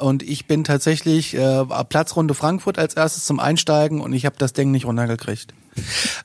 und 0.01 0.23
ich 0.23 0.47
bin 0.47 0.65
tatsächlich 0.65 1.35
äh, 1.35 1.65
Platzrunde 1.89 2.35
Frankfurt 2.35 2.79
als 2.79 2.95
erstes 2.95 3.25
zum 3.25 3.39
Einsteigen 3.39 4.01
und 4.01 4.13
ich 4.13 4.25
habe 4.25 4.37
das 4.39 4.53
Ding 4.53 4.71
nicht 4.71 4.87
runtergekriegt. 4.87 5.53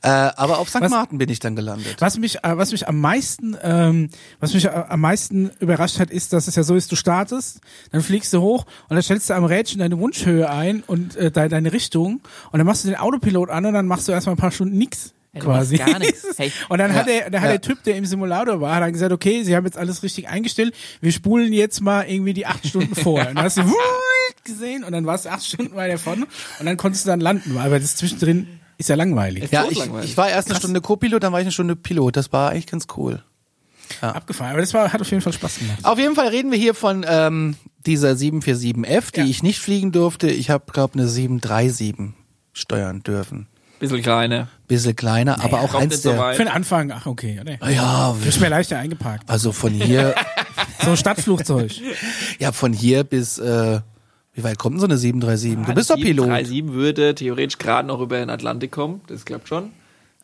Äh, 0.01 0.09
aber 0.09 0.59
auf 0.59 0.69
St. 0.69 0.81
Was- 0.81 0.91
Martin 0.91 1.17
bin 1.17 1.29
ich 1.29 1.39
dann 1.39 1.55
gelandet. 1.55 1.97
Was 1.99 2.17
mich, 2.17 2.43
äh, 2.43 2.57
was 2.57 2.71
mich 2.71 2.87
am 2.87 2.99
meisten, 2.99 3.57
ähm, 3.61 4.09
was 4.39 4.53
mich 4.53 4.65
äh, 4.65 4.69
am 4.69 5.01
meisten 5.01 5.51
überrascht 5.59 5.99
hat, 5.99 6.11
ist, 6.11 6.33
dass 6.33 6.47
es 6.47 6.55
ja 6.55 6.63
so 6.63 6.75
ist, 6.75 6.91
du 6.91 6.95
startest, 6.95 7.61
dann 7.91 8.01
fliegst 8.01 8.33
du 8.33 8.41
hoch 8.41 8.65
und 8.89 8.95
dann 8.95 9.03
stellst 9.03 9.29
du 9.29 9.33
am 9.33 9.45
Rädchen 9.45 9.79
deine 9.79 9.99
Wunschhöhe 9.99 10.49
ein 10.49 10.83
und 10.85 11.15
äh, 11.15 11.31
de 11.31 11.49
deine 11.49 11.73
Richtung 11.73 12.21
und 12.51 12.57
dann 12.57 12.65
machst 12.65 12.83
du 12.83 12.89
den 12.89 12.97
Autopilot 12.97 13.49
an 13.49 13.65
und 13.65 13.73
dann 13.73 13.87
machst 13.87 14.07
du 14.07 14.11
erstmal 14.11 14.35
ein 14.35 14.39
paar 14.39 14.51
Stunden. 14.51 14.75
Ja, 15.35 15.43
machst 15.43 15.71
Quasi. 15.71 15.77
gar 15.77 15.99
nichts. 15.99 16.25
Hey. 16.37 16.51
Und 16.69 16.79
dann 16.79 16.93
hat 16.93 17.07
der, 17.07 17.29
dann 17.29 17.41
hat 17.41 17.49
ja. 17.49 17.57
der 17.57 17.61
Typ, 17.61 17.83
der 17.83 17.95
im 17.95 18.05
Simulator 18.05 18.59
war, 18.59 18.75
hat 18.75 18.83
dann 18.83 18.93
gesagt, 18.93 19.13
okay, 19.13 19.43
sie 19.43 19.55
haben 19.55 19.65
jetzt 19.65 19.77
alles 19.77 20.03
richtig 20.03 20.27
eingestellt, 20.27 20.75
wir 21.01 21.11
spulen 21.11 21.53
jetzt 21.53 21.81
mal 21.81 22.03
irgendwie 22.09 22.33
die 22.33 22.45
acht 22.45 22.67
Stunden 22.67 22.93
vor. 22.95 23.19
Und 23.19 23.35
dann 23.35 23.43
hast 23.43 23.57
du 23.57 23.63
gesehen 24.43 24.83
und 24.83 24.91
dann 24.91 25.05
warst 25.05 25.25
du 25.25 25.29
acht 25.29 25.45
Stunden 25.45 25.75
weiter 25.75 25.97
vorne 25.97 26.27
und 26.59 26.65
dann 26.65 26.77
konntest 26.77 27.05
du 27.05 27.09
dann 27.09 27.19
landen, 27.19 27.57
aber 27.57 27.79
das 27.79 27.95
zwischendrin 27.95 28.47
ist 28.77 28.89
ja 28.89 28.95
langweilig. 28.95 29.51
Ja, 29.51 29.63
ich, 29.63 29.77
totlangweilig. 29.77 30.09
ich 30.11 30.17
war 30.17 30.29
erst 30.29 30.49
eine 30.49 30.57
Stunde 30.59 30.81
Co-Pilot, 30.81 31.23
dann 31.23 31.31
war 31.33 31.39
ich 31.39 31.45
eine 31.45 31.51
Stunde 31.51 31.75
Pilot. 31.75 32.15
Das 32.17 32.31
war 32.33 32.51
eigentlich 32.51 32.67
ganz 32.67 32.87
cool. 32.97 33.23
Abgefahren. 34.01 34.51
Aber 34.51 34.61
das 34.61 34.73
war, 34.73 34.91
hat 34.91 34.99
auf 35.01 35.09
jeden 35.11 35.21
Fall 35.21 35.33
Spaß 35.33 35.59
gemacht. 35.59 35.77
Auf 35.83 35.99
jeden 35.99 36.15
Fall 36.15 36.29
reden 36.29 36.51
wir 36.51 36.57
hier 36.57 36.73
von 36.73 37.05
ähm, 37.07 37.55
dieser 37.85 38.11
747F, 38.13 39.11
die 39.13 39.19
Ja. 39.19 39.25
ich 39.27 39.43
nicht 39.43 39.59
fliegen 39.59 39.91
durfte. 39.91 40.27
Ich 40.27 40.49
habe, 40.49 40.71
glaube 40.71 40.95
eine 40.95 41.07
737 41.07 42.13
steuern 42.53 43.03
dürfen. 43.03 43.47
Bisschen 43.79 44.01
kleiner. 44.01 44.47
Bisschen 44.67 44.95
kleiner, 44.95 45.43
aber 45.43 45.59
auch 45.61 45.75
eins 45.75 46.01
so 46.01 46.09
der... 46.11 46.19
weit. 46.19 46.35
Für 46.37 46.43
den 46.45 46.51
Anfang, 46.51 46.91
ach 46.91 47.05
okay, 47.05 47.39
oder? 47.41 47.69
Ja, 47.69 48.15
Ist 48.25 48.39
mir 48.39 48.49
leichter 48.49 48.79
eingeparkt. 48.79 49.29
also 49.29 49.51
von 49.51 49.71
hier, 49.71 50.15
So 50.83 50.91
ein 50.91 50.97
Stadtflugzeug. 50.97 51.71
ja 52.39 52.51
von 52.53 52.73
hier 52.73 53.03
bis, 53.03 53.37
äh, 53.37 53.81
wie 54.35 54.43
weit 54.43 54.59
kommt 54.59 54.75
denn 54.75 54.79
so 54.81 54.85
eine 54.85 54.97
737? 54.97 55.65
Du 55.65 55.73
bist 55.73 55.89
doch 55.89 55.95
Pilot. 55.95 56.25
737 56.25 56.73
würde 56.73 57.15
theoretisch 57.15 57.57
gerade 57.57 57.87
noch 57.87 58.01
über 58.01 58.17
den 58.17 58.29
Atlantik 58.29 58.71
kommen, 58.71 59.01
das 59.07 59.25
klappt 59.25 59.47
schon. 59.47 59.71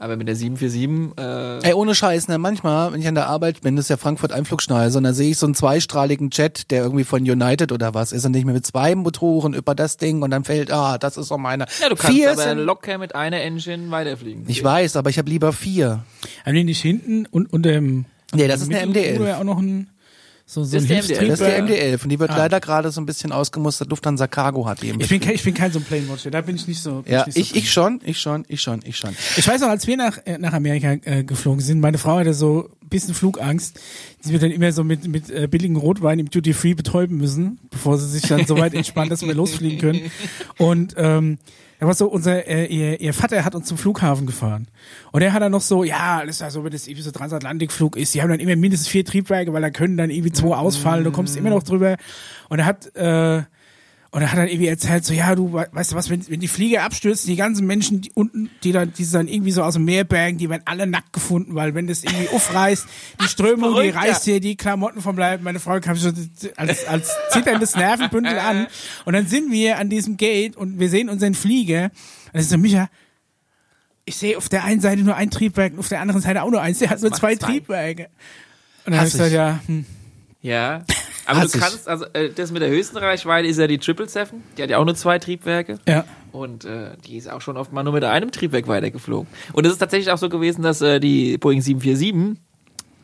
Aber 0.02 0.18
mit 0.18 0.28
der 0.28 0.36
747, 0.36 1.16
äh, 1.64 1.70
Ey, 1.70 1.74
ohne 1.76 1.94
Scheiß, 1.94 2.28
ne, 2.28 2.40
manchmal, 2.40 2.92
wenn 2.92 3.00
ich 3.02 3.08
an 3.08 3.14
der 3.14 3.28
Arbeit 3.28 3.62
bin, 3.62 3.76
das 3.76 3.86
ist 3.86 3.90
ja 3.90 3.98
Frankfurt 3.98 4.32
Einflugschneise, 4.32 4.98
und 4.98 5.04
dann 5.04 5.14
sehe 5.14 5.30
ich 5.30 5.38
so 5.38 5.46
einen 5.46 5.54
zweistrahligen 5.54 6.32
Jet, 6.32 6.72
der 6.72 6.82
irgendwie 6.82 7.04
von 7.04 7.22
United 7.22 7.72
oder 7.72 7.94
was 7.94 8.12
ist, 8.12 8.26
und 8.26 8.32
nicht 8.32 8.46
mehr 8.46 8.56
mit 8.56 8.66
zwei 8.66 8.96
Motoren 8.96 9.54
über 9.54 9.76
das 9.76 9.98
Ding, 9.98 10.24
und 10.24 10.32
dann 10.32 10.44
fällt, 10.44 10.72
ah, 10.72 10.98
das 10.98 11.18
ist 11.18 11.28
so 11.28 11.38
meine. 11.38 11.68
ja, 11.80 11.90
du 11.90 11.96
kannst 11.96 12.18
vier 12.18 12.32
aber 12.32 12.42
sind, 12.42 12.58
locker 12.58 12.98
mit 12.98 13.14
einer 13.14 13.42
Engine 13.42 13.92
weiterfliegen. 13.92 14.46
ich 14.48 14.64
weiß, 14.64 14.96
aber 14.96 15.12
ich 15.12 15.20
habe 15.20 15.30
lieber 15.30 15.54
vier. 15.54 16.04
Haben 16.48 16.56
die 16.56 16.64
nicht 16.64 16.82
hinten 16.82 17.28
und, 17.28 17.54
und 17.54 17.62
dem. 17.64 18.06
Nee, 18.34 18.48
das 18.48 18.64
ist 18.64 18.74
eine 18.74 18.88
Mittelruder 18.88 19.36
MD-11. 19.36 19.40
auch 19.40 19.44
noch 19.44 19.60
ein, 19.60 19.91
so, 20.54 20.64
so 20.66 20.76
Das 20.78 20.90
ein 20.90 20.98
ist 21.00 21.10
der 21.10 21.22
MD-11. 21.22 21.28
Das 21.28 21.40
ist 21.40 21.46
die 21.46 21.46
Hilfstrieb. 21.52 21.80
MD-11 22.00 22.04
und 22.04 22.10
die 22.10 22.20
wird 22.20 22.32
Ah. 22.32 22.38
leider 22.38 22.60
gerade 22.60 22.92
so 22.92 23.00
ein 23.00 23.06
bisschen 23.06 23.32
ausgemustert. 23.32 23.90
Lufthansa 23.90 24.28
Cargo 24.28 24.68
hat 24.68 24.84
im 24.84 25.00
Ich 25.00 25.08
bin, 25.10 25.20
kein, 25.22 25.36
ich 25.36 25.44
bin 25.44 25.54
kein 25.54 25.72
so 25.72 25.80
ein 25.80 25.84
Plane-Watcher, 25.86 26.30
da 26.32 26.42
bin 26.42 26.56
ich 26.58 26.68
nicht 26.68 26.82
so. 26.82 27.04
Ja, 27.08 27.26
nicht 27.26 27.36
so 27.36 27.40
ich, 27.40 27.56
ich 27.56 27.72
schon, 27.72 28.02
ich 28.04 28.20
schon, 28.20 28.44
ich 28.50 28.62
schon, 28.62 28.82
ich 28.84 28.98
schon. 28.98 29.12
Ich 29.38 29.48
weiß 29.48 29.62
noch, 29.62 29.70
als 29.70 29.88
wir 29.88 29.96
nach, 29.98 30.18
äh, 30.26 30.38
nach 30.38 30.54
Amerika 30.54 30.98
äh, 31.04 31.24
geflogen 31.24 31.62
sind, 31.62 31.80
meine 31.80 31.98
Frau 31.98 32.18
hatte 32.18 32.34
so 32.34 32.70
ein 32.84 32.90
bisschen 32.90 33.14
Flugangst. 33.14 33.80
Sie 34.20 34.34
wird 34.34 34.44
dann 34.44 34.52
immer 34.52 34.72
so 34.74 34.84
mit, 34.84 35.08
mit 35.08 35.30
äh, 35.30 35.48
billigen 35.48 35.78
Rotwein 35.78 36.20
im 36.20 36.30
Duty 36.30 36.54
Free 36.54 36.74
betäuben 36.74 37.18
müssen, 37.18 37.60
bevor 37.70 37.98
sie 37.98 38.10
sich 38.10 38.24
dann 38.24 38.46
so 38.46 38.58
weit 38.58 38.74
entspannt, 38.74 39.12
dass 39.12 39.22
wir 39.26 39.34
losfliegen 39.34 39.80
können. 39.80 40.12
Und 40.58 40.96
ähm, 40.98 41.38
da 41.82 41.88
war 41.88 41.96
so, 41.96 42.08
unser, 42.08 42.48
äh, 42.48 42.68
ihr, 42.68 43.02
ihr 43.02 43.12
Vater 43.12 43.44
hat 43.44 43.56
uns 43.56 43.66
zum 43.66 43.76
Flughafen 43.76 44.28
gefahren. 44.28 44.68
Und 45.12 45.24
er 45.24 45.34
hat 45.34 45.42
dann 45.42 45.52
noch 45.52 45.62
so, 45.62 45.84
ja, 45.84 46.20
alles 46.20 46.38
da 46.38 46.52
so, 46.52 46.64
wenn 46.64 46.70
das 46.72 46.86
irgendwie 46.86 47.02
so 47.02 47.10
Transatlantikflug 47.10 47.98
ist, 47.98 48.14
die 48.14 48.22
haben 48.22 48.30
dann 48.30 48.40
immer 48.40 48.56
mindestens 48.56 48.88
vier 48.88 49.04
Triebwerke, 49.04 49.52
weil 49.52 49.64
da 49.64 49.72
können 49.72 49.98
dann 49.98 50.12
irgendwie 50.12 50.32
zwei 50.32 50.56
ausfallen, 50.56 51.04
du 51.04 51.12
kommst 51.12 51.36
immer 51.36 51.50
noch 51.50 51.64
drüber. 51.64 51.98
Und 52.50 52.60
er 52.60 52.66
hat, 52.68 52.96
äh, 52.96 53.42
und 54.14 54.22
er 54.22 54.30
hat 54.32 54.38
dann 54.38 54.48
irgendwie 54.50 54.68
erzählt, 54.68 55.06
so, 55.06 55.14
ja, 55.14 55.34
du, 55.36 55.54
we- 55.54 55.70
weißt 55.72 55.94
du 55.94 55.96
was, 55.96 56.10
wenn, 56.10 56.28
wenn 56.30 56.42
die 56.42 56.50
Flieger 56.50 56.84
abstürzen, 56.84 57.30
die 57.30 57.38
ganzen 57.38 57.66
Menschen, 57.66 58.02
die 58.02 58.12
unten, 58.14 58.50
die 58.64 58.74
dann, 58.74 58.92
die 58.92 59.10
dann 59.10 59.28
irgendwie 59.30 59.52
so 59.52 59.64
aus 59.64 59.76
dem 59.76 59.86
Meer 59.86 60.04
bergen, 60.04 60.38
die 60.38 60.50
werden 60.50 60.64
alle 60.66 60.86
nackt 60.86 61.14
gefunden, 61.14 61.56
weil 61.56 61.76
wenn 61.76 61.88
das 61.88 62.04
irgendwie 62.04 62.28
aufreißt, 62.28 62.86
die 63.24 63.28
Strömung, 63.30 63.74
die 63.82 63.90
reißt 63.90 64.26
hier 64.26 64.40
die 64.42 64.58
Klamotten 64.58 65.02
vom 65.02 65.18
Leib. 65.18 65.42
Meine 65.44 65.62
Frau 65.62 65.80
kam 65.80 65.96
schon 65.96 66.14
als, 66.58 66.86
als 66.86 67.10
zitterndes 67.30 67.76
Nervenbündel 67.76 68.38
an. 68.38 68.68
Und 69.06 69.14
dann 69.14 69.28
sind 69.28 69.50
wir 69.50 69.78
an 69.80 69.90
diesem 69.90 70.18
Gate 70.18 70.58
und 70.58 70.78
wir 70.80 70.90
sehen 70.90 71.08
unseren 71.10 71.34
Flieger. 71.34 71.86
Und 71.86 71.92
dann 72.34 72.42
ist 72.42 72.50
so, 72.50 72.58
Micha, 72.58 72.90
ich 74.04 74.18
sehe 74.18 74.36
auf 74.38 74.50
der 74.50 74.66
einen 74.66 74.82
Seite 74.82 75.04
nur 75.04 75.16
ein 75.16 75.32
Triebwerk 75.32 75.72
und 75.74 75.80
auf 75.80 75.88
der 75.88 76.02
anderen 76.02 76.22
Seite 76.22 76.44
auch 76.44 76.50
nur 76.52 76.62
eins. 76.62 76.80
Der 76.80 76.90
hat 76.90 77.00
nur 77.02 77.12
macht 77.12 77.20
zwei. 77.22 77.36
Triebwerke. 77.36 78.10
Und 78.86 78.92
dann 78.92 78.96
habe 78.98 79.08
ich 79.08 79.14
gesagt, 79.14 79.32
ja, 79.32 79.60
hm. 79.68 79.86
Ja. 80.42 80.84
Aber 81.26 81.40
Hass 81.40 81.52
du 81.52 81.60
kannst, 81.60 81.88
also 81.88 82.06
äh, 82.14 82.30
das 82.30 82.52
mit 82.52 82.62
der 82.62 82.70
höchsten 82.70 82.98
Reichweite 82.98 83.48
ist 83.48 83.58
ja 83.58 83.68
die 83.68 83.76
777. 83.76 84.40
Die 84.58 84.64
hat 84.64 84.70
ja 84.70 84.78
auch 84.78 84.86
nur 84.86 84.96
zwei 84.96 85.20
Triebwerke. 85.20 85.80
ja. 85.88 86.06
Und 86.32 86.64
äh, 86.64 86.92
die 87.06 87.18
ist 87.18 87.30
auch 87.30 87.42
schon 87.42 87.58
oft 87.58 87.74
mal 87.74 87.84
nur 87.84 87.92
mit 87.92 88.06
einem 88.06 88.32
Triebwerk 88.32 88.68
weitergeflogen. 88.68 89.28
Und 89.52 89.66
es 89.66 89.74
ist 89.74 89.80
tatsächlich 89.80 90.12
auch 90.12 90.18
so 90.18 90.30
gewesen, 90.30 90.62
dass 90.62 90.82
äh, 90.82 91.02
die 91.02 91.38
Boeing 91.38 91.62
747 91.62 92.42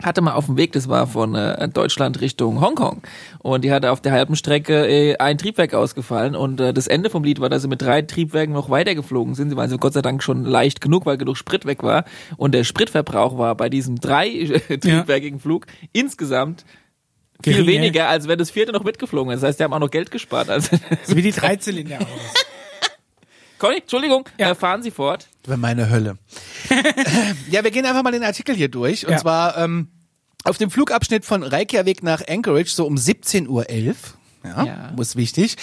hatte 0.04 0.22
mal 0.22 0.34
auf 0.34 0.46
dem 0.46 0.58
Weg, 0.58 0.74
das 0.74 0.90
war 0.90 1.08
von 1.08 1.36
äh, 1.36 1.68
Deutschland 1.70 2.22
Richtung 2.22 2.62
Hongkong. 2.62 3.02
Und 3.40 3.64
die 3.64 3.72
hatte 3.72 3.92
auf 3.92 4.02
der 4.02 4.12
halben 4.12 4.36
Strecke 4.36 4.88
äh, 4.88 5.18
ein 5.18 5.38
Triebwerk 5.38 5.74
ausgefallen. 5.74 6.36
Und 6.36 6.60
äh, 6.60 6.74
das 6.74 6.88
Ende 6.88 7.10
vom 7.10 7.24
Lied 7.24 7.40
war, 7.40 7.50
dass 7.50 7.64
sie 7.64 7.68
mit 7.68 7.82
drei 7.82 8.02
Triebwerken 8.02 8.54
noch 8.54 8.70
weitergeflogen 8.70 9.36
sind. 9.36 9.50
Sie 9.50 9.56
waren 9.56 9.64
also 9.64 9.78
Gott 9.78 9.94
sei 9.94 10.02
Dank 10.02 10.22
schon 10.24 10.46
leicht 10.46 10.82
genug, 10.82 11.06
weil 11.06 11.18
genug 11.18 11.38
Sprit 11.38 11.66
weg 11.66 11.84
war. 11.84 12.06
Und 12.38 12.54
der 12.54 12.64
Spritverbrauch 12.64 13.38
war 13.38 13.56
bei 13.56 13.70
diesem 13.70 14.00
drei 14.00 14.30
äh, 14.30 14.78
triebwerkigen 14.78 15.40
Flug 15.40 15.66
insgesamt 15.94 16.66
viel 17.44 17.54
Geringer. 17.54 17.68
weniger, 17.72 18.10
als 18.10 18.28
wenn 18.28 18.38
das 18.40 18.50
vierte 18.52 18.72
noch 18.72 18.84
mitgeflogen 18.84 19.30
wäre. 19.30 19.40
Das 19.40 19.48
heißt, 19.48 19.60
die 19.60 19.64
haben 19.64 19.74
auch 19.74 19.80
noch 19.80 19.92
Geld 19.92 20.12
gespart. 20.12 20.50
Also, 20.50 20.78
So 21.04 21.16
wie 21.16 21.22
die 21.22 21.32
Dreizylinder 21.32 22.00
aus. 22.02 22.08
Conny, 23.60 23.78
Entschuldigung, 23.78 24.30
Ja. 24.38 24.52
äh, 24.52 24.56
fahren 24.56 24.84
Sie 24.84 24.92
fort. 24.92 25.28
Wäre 25.46 25.58
meine 25.58 25.90
Hölle. 25.90 26.18
ja, 27.50 27.64
wir 27.64 27.72
gehen 27.72 27.86
einfach 27.86 28.04
mal 28.04 28.12
den 28.12 28.24
Artikel 28.24 28.56
hier 28.56 28.70
durch. 28.70 29.06
Und 29.06 29.14
Ja. 29.14 29.18
zwar 29.18 29.58
ähm, 29.58 29.88
auf 30.44 30.58
dem 30.58 30.70
Flugabschnitt 30.70 31.26
von 31.26 31.42
Reykjavik 31.44 32.04
nach 32.04 32.22
Anchorage, 32.28 32.70
so 32.70 32.86
um 32.86 32.96
17.11 32.96 33.48
Uhr. 33.50 33.66
Ja, 34.44 34.64
Ja. 34.66 34.94
muss 34.96 35.16
wichtig. 35.16 35.56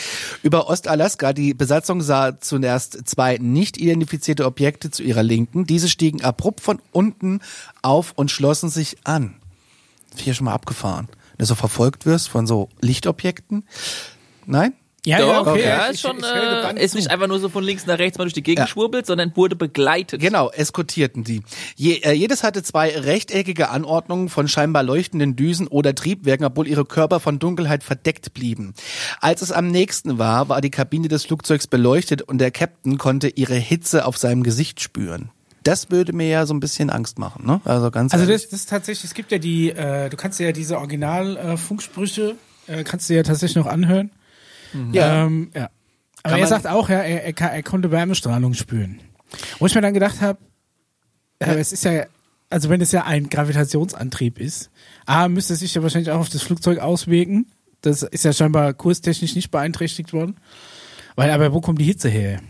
Über 0.43 0.69
Ostalaska. 0.69 1.33
Die 1.33 1.55
Besatzung 1.55 2.03
sah 2.03 2.39
zunächst 2.41 3.07
zwei 3.09 3.39
nicht 3.39 3.77
identifizierte 3.79 4.45
Objekte 4.45 4.91
zu 4.91 5.03
ihrer 5.05 5.23
Linken. 5.23 5.65
Diese 5.65 5.89
stiegen 5.89 6.23
abrupt 6.25 6.61
von 6.61 6.81
unten 6.91 7.41
auf 7.83 8.13
und 8.17 8.31
schlossen 8.33 8.69
sich 8.71 8.97
an. 9.05 9.37
Hier 10.17 10.35
schon 10.35 10.47
mal 10.47 10.53
abgefahren. 10.55 11.09
Wenn 11.37 11.45
du 11.45 11.47
so 11.47 11.55
verfolgt 11.55 12.07
wirst 12.07 12.29
von 12.29 12.47
so 12.47 12.69
Lichtobjekten. 12.81 13.65
Nein? 14.47 14.75
Ja, 15.07 15.19
Doch, 15.19 15.27
ja, 15.29 15.41
okay. 15.53 15.63
ja, 15.63 15.85
ich, 15.89 15.91
ist 15.97 16.01
schon, 16.01 16.17
ich, 16.17 16.25
ich 16.25 16.77
äh, 16.81 16.83
ist 16.83 16.95
nicht 16.95 17.11
einfach 17.11 17.27
nur 17.27 17.39
so 17.39 17.51
von 17.51 17.63
links 17.63 17.85
nach 17.85 17.99
rechts 17.99 18.17
mal 18.17 18.25
durch 18.25 18.33
die 18.33 18.43
Gegend 18.43 18.61
Ja. 18.61 18.65
geschwurbelt, 18.65 19.05
sondern 19.05 19.37
wurde 19.37 19.55
begleitet. 19.55 20.19
Genau, 20.19 20.51
eskortierten 20.51 21.25
die. 21.25 21.43
Je, 21.77 21.97
äh, 21.97 22.13
jedes 22.13 22.43
hatte 22.43 22.63
zwei 22.63 22.89
rechteckige 22.99 23.69
Anordnungen 23.69 24.31
von 24.31 24.49
scheinbar 24.49 24.83
leuchtenden 24.83 25.37
Düsen 25.37 25.67
oder 25.69 25.95
Triebwerken, 25.95 26.47
obwohl 26.47 26.67
ihre 26.67 26.87
Körper 26.87 27.21
von 27.21 27.39
Dunkelheit 27.39 27.85
verdeckt 27.85 28.33
blieben. 28.33 28.73
Als 29.21 29.43
es 29.43 29.53
am 29.53 29.67
nächsten 29.67 30.19
war, 30.19 30.49
war 30.49 30.63
die 30.63 30.71
Kabine 30.71 31.09
des 31.09 31.27
Flugzeugs 31.27 31.67
beleuchtet 31.67 32.23
und 32.23 32.39
der 32.39 32.51
Captain 32.51 32.97
konnte 32.97 33.29
ihre 33.29 33.57
Hitze 33.57 34.07
auf 34.07 34.17
seinem 34.17 34.43
Gesicht 34.43 34.81
spüren. 34.81 35.29
Das 35.65 35.91
würde 35.91 36.13
mir 36.13 36.29
ja 36.29 36.47
so 36.47 36.55
ein 36.55 36.61
bisschen 36.61 36.89
Angst 36.91 37.19
machen, 37.19 37.45
ne? 37.47 37.61
Also 37.65 37.91
ganz 37.91 38.15
Also 38.15 38.25
das, 38.27 38.45
das 38.45 38.61
ist 38.61 38.69
tatsächlich, 38.71 39.05
es 39.05 39.15
gibt 39.15 39.33
ja 39.33 39.39
die, 39.39 39.71
äh, 39.71 40.09
du 40.11 40.17
kannst 40.17 40.39
ja 40.39 40.53
diese 40.53 40.79
Original-Funksprüche, 40.79 42.37
äh, 42.67 42.85
kannst 42.85 43.11
du 43.11 43.15
ja 43.15 43.23
tatsächlich 43.23 43.57
noch 43.57 43.67
anhören. 43.71 44.11
ja. 44.93 45.25
Ähm, 45.27 45.51
ja. 45.55 45.71
Aber 46.23 46.39
er 46.39 46.47
sagt 46.47 46.67
auch, 46.67 46.89
ja, 46.89 47.01
er, 47.01 47.25
er, 47.25 47.33
kann- 47.35 47.51
er 47.53 47.63
konnte 47.63 47.91
Wärmestrahlung 47.91 48.55
spüren. 48.55 49.01
Wo 49.59 49.67
ich 49.67 49.75
mir 49.75 49.83
dann 49.83 49.93
gedacht 49.93 50.21
habe, 50.23 50.39
ja. 51.43 51.49
es 51.55 51.73
ist 51.73 51.85
ja, 51.85 52.07
also 52.49 52.71
wenn 52.71 52.81
es 52.81 52.93
ja 52.93 53.05
ein 53.05 53.29
Gravitationsantrieb 53.29 54.39
ist, 54.39 54.71
A, 55.05 55.29
müsste 55.29 55.53
es 55.53 55.59
sich 55.61 55.75
ja 55.75 55.83
wahrscheinlich 55.83 56.11
auch 56.11 56.21
auf 56.21 56.31
das 56.31 56.43
Flugzeug 56.43 56.79
auswirken. 56.79 57.47
Das 57.83 58.03
ist 58.03 58.25
ja 58.25 58.33
scheinbar 58.33 58.73
kurstechnisch 58.73 59.35
nicht 59.35 59.51
beeinträchtigt 59.51 60.15
worden. 60.15 60.37
Weil, 61.17 61.31
aber 61.31 61.53
wo 61.53 61.61
kommt 61.61 61.79
die 61.81 61.85
Hitze 61.85 62.09
her? 62.09 62.41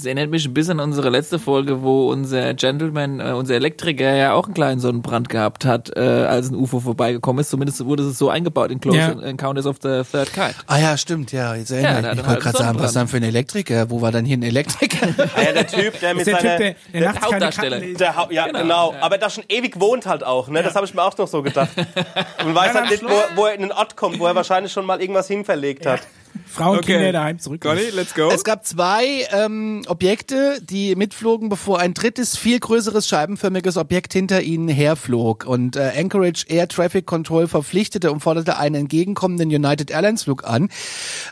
Das 0.00 0.06
erinnert 0.06 0.30
mich 0.30 0.46
ein 0.46 0.54
bisschen 0.54 0.80
an 0.80 0.88
unsere 0.88 1.10
letzte 1.10 1.38
Folge, 1.38 1.82
wo 1.82 2.08
unser 2.10 2.54
Gentleman, 2.54 3.20
äh, 3.20 3.32
unser 3.32 3.54
Elektriker 3.56 4.14
ja 4.14 4.32
auch 4.32 4.46
einen 4.46 4.54
kleinen 4.54 4.80
Sonnenbrand 4.80 5.28
gehabt 5.28 5.66
hat, 5.66 5.94
äh, 5.94 6.00
als 6.00 6.48
ein 6.50 6.54
UFO 6.54 6.80
vorbeigekommen 6.80 7.42
ist. 7.42 7.50
Zumindest 7.50 7.84
wurde 7.84 8.04
es 8.04 8.16
so 8.16 8.30
eingebaut 8.30 8.70
in 8.70 8.80
Close 8.80 8.96
Ja. 8.96 9.10
Encounters 9.20 9.66
of 9.66 9.76
the 9.82 10.00
Third 10.10 10.32
Kind. 10.32 10.54
Ah 10.68 10.78
ja, 10.78 10.96
stimmt, 10.96 11.32
ja, 11.32 11.54
jetzt 11.54 11.68
Ja, 11.68 11.76
erinnere 11.76 12.02
der 12.02 12.12
ich 12.12 12.16
mich. 12.16 12.22
Ich 12.24 12.28
wollte 12.30 12.42
gerade 12.44 12.56
sagen, 12.58 12.78
was 12.80 12.92
dann 12.94 13.08
für 13.08 13.18
ein 13.18 13.24
Elektriker? 13.24 13.90
Wo 13.90 14.00
war 14.00 14.10
dann 14.10 14.24
hier 14.24 14.38
ein 14.38 14.42
Elektriker? 14.42 15.08
Ah 15.36 15.42
ja, 15.42 15.52
der 15.52 15.66
Typ, 15.66 16.00
der 16.00 16.14
mit 16.14 16.22
ist 16.22 16.28
der 16.28 16.40
seiner... 16.40 16.56
Der, 16.56 16.74
der 16.94 17.00
nachts 17.02 17.20
keine 17.20 17.32
Hauptdarsteller. 17.34 17.80
Der 17.80 18.16
Hau- 18.16 18.30
ja, 18.30 18.46
Genau, 18.46 18.58
genau. 18.60 18.92
ja. 18.94 19.02
Aber 19.02 19.18
da 19.18 19.28
schon 19.28 19.44
ewig 19.50 19.78
wohnt 19.78 20.06
halt 20.06 20.24
auch, 20.24 20.48
ne? 20.48 20.62
Das 20.62 20.74
habe 20.76 20.86
ich 20.86 20.94
mir 20.94 21.02
auch 21.02 21.16
noch 21.18 21.28
so 21.28 21.42
gedacht. 21.42 21.68
Man 22.44 22.54
weiß 22.54 22.72
Ja, 22.74 22.80
halt 22.80 22.90
nicht, 22.90 23.04
wo, 23.04 23.10
wo 23.36 23.44
er 23.44 23.52
in 23.54 23.60
den 23.60 23.72
Ort 23.72 23.96
kommt, 23.96 24.18
wo 24.18 24.26
er 24.26 24.34
wahrscheinlich 24.34 24.72
schon 24.72 24.86
mal 24.86 24.98
irgendwas 25.00 25.28
hinverlegt 25.28 25.84
hat. 25.84 26.00
Frauen, 26.46 26.78
Okay. 26.78 26.94
Kinder 26.94 27.12
daheim 27.12 27.38
zurück. 27.38 27.64
let's 27.64 28.14
go. 28.14 28.30
Es 28.30 28.44
gab 28.44 28.66
zwei 28.66 29.26
ähm, 29.32 29.82
Objekte, 29.86 30.60
die 30.62 30.94
mitflogen, 30.96 31.48
bevor 31.48 31.78
ein 31.78 31.94
drittes, 31.94 32.36
viel 32.36 32.58
größeres 32.58 33.06
scheibenförmiges 33.08 33.76
Objekt 33.76 34.12
hinter 34.12 34.42
ihnen 34.42 34.68
herflog. 34.68 35.44
Und 35.46 35.76
äh, 35.76 35.92
Anchorage 35.96 36.44
Air 36.48 36.68
Traffic 36.68 37.06
Control 37.06 37.46
verpflichtete 37.46 38.10
und 38.10 38.20
forderte 38.20 38.58
einen 38.58 38.74
entgegenkommenden 38.74 39.48
United 39.48 39.90
Airlines 39.90 40.24
Flug 40.24 40.44
an, 40.44 40.68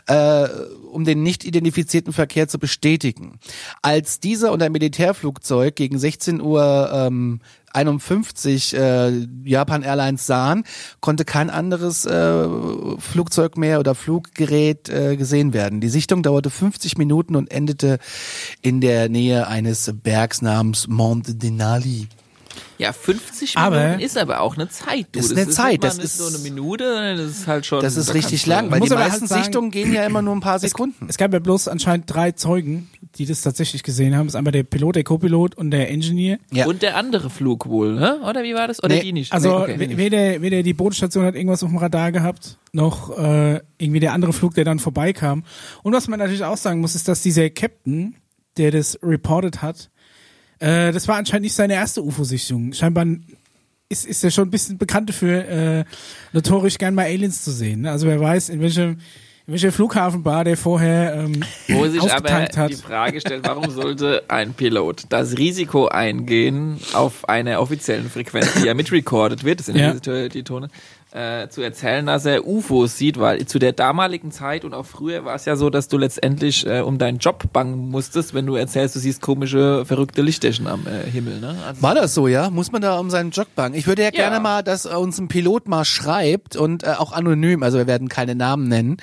äh, 0.07 0.47
um 0.91 1.05
den 1.05 1.23
nicht 1.23 1.43
identifizierten 1.43 2.13
Verkehr 2.13 2.47
zu 2.47 2.59
bestätigen. 2.59 3.39
Als 3.81 4.19
dieser 4.19 4.51
und 4.51 4.61
ein 4.63 4.71
Militärflugzeug 4.71 5.75
gegen 5.75 5.99
16 5.99 6.41
Uhr 6.41 6.89
ähm, 6.93 7.41
51 7.73 8.73
äh, 8.75 9.27
Japan 9.43 9.83
Airlines 9.83 10.25
sahen, 10.25 10.63
konnte 10.99 11.25
kein 11.25 11.49
anderes 11.49 12.05
äh, 12.05 12.47
Flugzeug 12.99 13.57
mehr 13.57 13.79
oder 13.79 13.95
Fluggerät 13.95 14.89
äh, 14.89 15.15
gesehen 15.17 15.53
werden. 15.53 15.81
Die 15.81 15.89
Sichtung 15.89 16.23
dauerte 16.23 16.49
50 16.49 16.97
Minuten 16.97 17.35
und 17.35 17.51
endete 17.51 17.99
in 18.61 18.81
der 18.81 19.09
Nähe 19.09 19.47
eines 19.47 19.91
Bergs 20.03 20.41
namens 20.41 20.87
Mont 20.87 21.41
Denali. 21.43 22.07
Ja, 22.77 22.93
50 22.93 23.57
Aber- 23.57 23.79
Minuten 23.81 23.99
ist 24.01 24.17
aber 24.17 24.39
auch 24.39 24.55
eine 24.55 24.69
Zeit. 24.69 25.07
Du. 25.11 25.19
Ist 25.19 25.31
das 25.31 25.37
eine 25.37 25.49
ist 25.49 25.55
Zeit, 25.55 25.81
mal 25.81 25.87
das 25.89 25.97
ist- 25.97 26.17
so 26.17 26.27
eine 26.27 26.37
Minute, 26.39 27.15
das 27.17 27.29
ist 27.31 27.47
halt 27.47 27.65
schon. 27.65 27.81
Das 27.81 27.97
ist 27.97 28.09
da 28.09 28.13
richtig 28.13 28.45
lang, 28.45 28.71
weil 28.71 28.79
muss 28.79 28.87
die 28.89 28.95
aber 28.95 29.03
halt 29.03 29.11
meisten 29.13 29.27
sagen- 29.27 29.43
Sichtungen 29.43 29.71
gehen 29.71 29.93
ja 29.93 30.05
immer 30.05 30.21
nur 30.21 30.33
ein 30.35 30.39
paar 30.39 30.59
Sekunden. 30.59 31.07
Es 31.09 31.17
gab 31.17 31.33
ja 31.33 31.39
bloß 31.39 31.67
anscheinend 31.67 32.05
drei 32.11 32.31
Zeugen, 32.31 32.89
die 33.17 33.25
das 33.25 33.41
tatsächlich 33.41 33.83
gesehen 33.83 34.15
haben. 34.15 34.27
Ist 34.27 34.35
einmal 34.35 34.51
der 34.51 34.63
Pilot, 34.63 34.95
der 34.95 35.03
Co-Pilot 35.03 35.55
und 35.55 35.71
der 35.71 35.89
Engineer. 35.89 36.37
Ja. 36.53 36.67
Und 36.67 36.81
der 36.83 36.95
andere 36.95 37.29
Flug 37.29 37.67
wohl, 37.67 37.95
ne? 37.95 38.19
oder 38.27 38.43
wie 38.43 38.53
war 38.53 38.67
das? 38.67 38.81
Oder 38.83 38.95
Nee, 38.95 39.01
die 39.01 39.13
nicht? 39.13 39.33
Also 39.33 39.49
Nee, 39.65 39.73
okay. 39.73 39.79
we- 39.79 39.97
weder, 39.97 40.41
weder 40.41 40.63
die 40.63 40.73
Bodenstation 40.73 41.25
hat 41.25 41.35
irgendwas 41.35 41.63
auf 41.63 41.69
dem 41.69 41.77
Radar 41.79 42.11
gehabt, 42.11 42.57
noch 42.71 43.17
äh, 43.17 43.59
irgendwie 43.77 43.99
der 43.99 44.13
andere 44.13 44.31
Flug, 44.33 44.53
der 44.53 44.63
dann 44.65 44.79
vorbeikam. 44.79 45.43
Und 45.83 45.93
was 45.93 46.07
man 46.07 46.19
natürlich 46.19 46.43
auch 46.43 46.57
sagen 46.57 46.81
muss, 46.81 46.95
ist, 46.95 47.07
dass 47.07 47.21
dieser 47.23 47.49
Captain, 47.49 48.15
der 48.57 48.71
das 48.71 48.99
reported 49.01 49.61
hat, 49.61 49.89
äh, 50.59 50.91
das 50.91 51.07
war 51.07 51.15
anscheinend 51.15 51.43
nicht 51.43 51.55
seine 51.55 51.73
erste 51.73 52.03
UFO-Sichtung. 52.03 52.73
Scheinbar 52.73 53.05
ist, 53.89 54.05
ist 54.05 54.23
er 54.23 54.29
schon 54.29 54.49
ein 54.49 54.51
bisschen 54.51 54.77
bekannt 54.77 55.09
dafür, 55.09 55.47
äh, 55.47 55.85
notorisch 56.31 56.77
gern 56.77 56.93
mal 56.93 57.05
Aliens 57.05 57.43
zu 57.43 57.51
sehen. 57.51 57.81
ne? 57.81 57.91
Also 57.91 58.05
wer 58.05 58.19
weiß, 58.19 58.49
in 58.49 58.61
welchem 58.61 58.99
Flughafenbar 59.71 60.43
der 60.43 60.57
vorher 60.57 61.15
ähm, 61.15 61.43
Wo 61.67 61.85
sich 61.87 62.01
aber 62.11 62.31
hat. 62.31 62.69
die 62.69 62.75
Frage 62.75 63.19
stellt, 63.19 63.47
warum 63.47 63.69
sollte 63.71 64.23
ein 64.27 64.53
Pilot 64.53 65.03
das 65.09 65.37
Risiko 65.37 65.87
eingehen, 65.87 66.79
auf 66.93 67.27
einer 67.27 67.61
offiziellen 67.61 68.09
Frequenz, 68.09 68.53
die 68.55 68.67
ja 68.67 68.73
mitrecorded 68.73 69.43
wird, 69.43 69.59
das 69.59 69.65
sind 69.67 69.77
ja, 69.77 69.93
die 70.29 70.43
Tone, 70.43 70.69
äh, 71.11 71.47
zu 71.49 71.61
erzählen, 71.61 72.05
dass 72.05 72.25
er 72.25 72.45
UFOs 72.47 72.97
sieht, 72.97 73.19
weil 73.19 73.43
zu 73.47 73.57
der 73.57 73.71
damaligen 73.73 74.31
Zeit 74.31 74.63
und 74.63 74.75
auch 74.75 74.85
früher 74.85 75.25
war 75.25 75.33
es 75.35 75.45
ja 75.45 75.55
so, 75.55 75.69
dass 75.71 75.87
du 75.87 75.97
letztendlich 75.97 76.67
äh, 76.67 76.81
um 76.81 76.99
deinen 76.99 77.17
Job 77.17 77.51
bangen 77.51 77.89
musstest, 77.89 78.33
wenn 78.35 78.45
du 78.45 78.55
erzählst, 78.55 78.95
du 78.95 78.99
siehst 78.99 79.19
komische, 79.21 79.85
verrückte 79.85 80.21
Lichterchen 80.21 80.67
am 80.67 80.85
äh, 80.85 81.09
Himmel. 81.09 81.39
Ne? 81.39 81.55
Also, 81.67 81.81
War 81.81 81.95
das 81.95 82.13
so, 82.13 82.27
ja? 82.27 82.51
Muss 82.51 82.71
man 82.71 82.81
da 82.83 82.99
um 82.99 83.09
seinen 83.09 83.31
Job 83.31 83.47
bangen? 83.55 83.73
Ich 83.73 83.87
würde 83.87 84.03
ja, 84.03 84.09
Ja. 84.09 84.11
gerne 84.29 84.39
mal, 84.39 84.61
dass 84.61 84.85
uns 84.85 85.17
ein 85.19 85.27
Pilot 85.29 85.67
mal 85.67 85.83
schreibt 85.85 86.55
und 86.55 86.83
äh, 86.83 86.93
auch 86.97 87.11
anonym, 87.11 87.63
also 87.63 87.77
wir 87.79 87.87
werden 87.87 88.07
keine 88.07 88.35
Namen 88.35 88.67
nennen. 88.67 88.97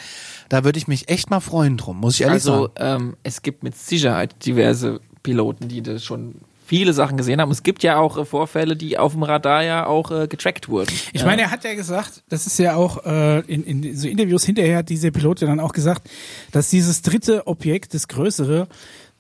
Da 0.49 0.63
würde 0.63 0.79
ich 0.79 0.87
mich 0.87 1.09
echt 1.09 1.29
mal 1.31 1.41
freuen 1.41 1.77
drum, 1.77 1.99
muss 1.99 2.15
ich 2.15 2.21
ehrlich 2.23 2.35
also 2.35 2.71
sagen. 2.77 3.03
ähm, 3.05 3.17
es 3.25 3.43
gibt 3.43 3.65
mit 3.65 3.77
Sicherheit 3.77 4.47
diverse 4.47 5.01
Piloten, 5.25 5.67
die 5.67 5.83
das 5.83 6.05
schon 6.05 6.37
viele 6.67 6.93
Sachen 6.93 7.17
gesehen 7.17 7.41
haben. 7.41 7.51
Es 7.51 7.63
gibt 7.63 7.83
ja 7.83 7.97
auch 7.99 8.19
äh, 8.19 8.25
Vorfälle, 8.25 8.77
die 8.77 8.99
auf 8.99 9.13
dem 9.13 9.23
Radar 9.23 9.63
ja 9.63 9.87
auch 9.87 10.11
äh, 10.11 10.27
getrackt 10.27 10.69
wurden. 10.69 10.93
Ich 11.13 11.25
meine, 11.25 11.43
er 11.43 11.51
hat 11.51 11.65
ja 11.65 11.75
gesagt, 11.75 12.23
das 12.29 12.47
ist 12.47 12.59
ja 12.59 12.75
auch 12.75 13.05
äh, 13.07 13.41
in, 13.41 13.63
in 13.65 13.97
so 13.97 14.09
Interviews 14.09 14.45
hinterher 14.45 14.79
hat 14.79 14.89
dieser 14.89 15.11
Pilot 15.11 15.41
ja 15.41 15.47
dann 15.47 15.61
auch 15.61 15.73
gesagt, 15.73 16.11
dass 16.53 16.69
dieses 16.71 17.03
dritte 17.03 17.47
Objekt, 17.47 17.95
das 17.95 18.09
größere, 18.09 18.67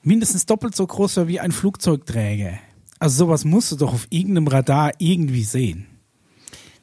mindestens 0.02 0.46
doppelt 0.46 0.74
so 0.76 0.86
groß 0.86 1.16
war 1.18 1.28
wie 1.28 1.40
ein 1.40 1.52
Flugzeugträger. 1.52 2.58
Also 2.98 3.26
sowas 3.26 3.44
musst 3.44 3.72
du 3.72 3.76
doch 3.76 3.92
auf 3.92 4.06
irgendeinem 4.10 4.48
Radar 4.48 4.92
irgendwie 4.98 5.44
sehen. 5.44 5.86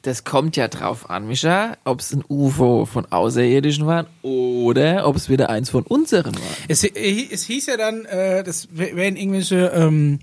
Das 0.02 0.22
kommt 0.22 0.54
ja 0.58 0.68
drauf 0.68 1.08
an, 1.08 1.26
Micha, 1.26 1.78
ob 1.84 2.00
es 2.00 2.12
ein 2.12 2.22
UFO 2.28 2.84
von 2.84 3.06
Außerirdischen 3.10 3.86
war 3.86 4.04
oder 4.20 5.08
ob 5.08 5.16
es 5.16 5.30
wieder 5.30 5.48
eins 5.48 5.70
von 5.70 5.82
unseren 5.84 6.34
war. 6.34 6.42
Es, 6.68 6.84
es 6.84 7.44
hieß 7.46 7.64
ja 7.66 7.78
dann, 7.78 8.04
äh, 8.04 8.44
das 8.44 8.68
wär- 8.76 8.94
wären 8.96 9.16
irgendwelche 9.16 9.72
ähm, 9.74 10.18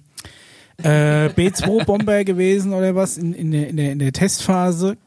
äh, 0.84 1.30
B2-Bomber 1.36 2.24
gewesen 2.24 2.74
oder 2.74 2.96
was 2.96 3.18
in, 3.18 3.34
in, 3.34 3.52
der, 3.52 3.68
in, 3.70 3.78
der, 3.78 3.92
in 3.92 4.00
der 4.00 4.12
Testphase. 4.14 4.98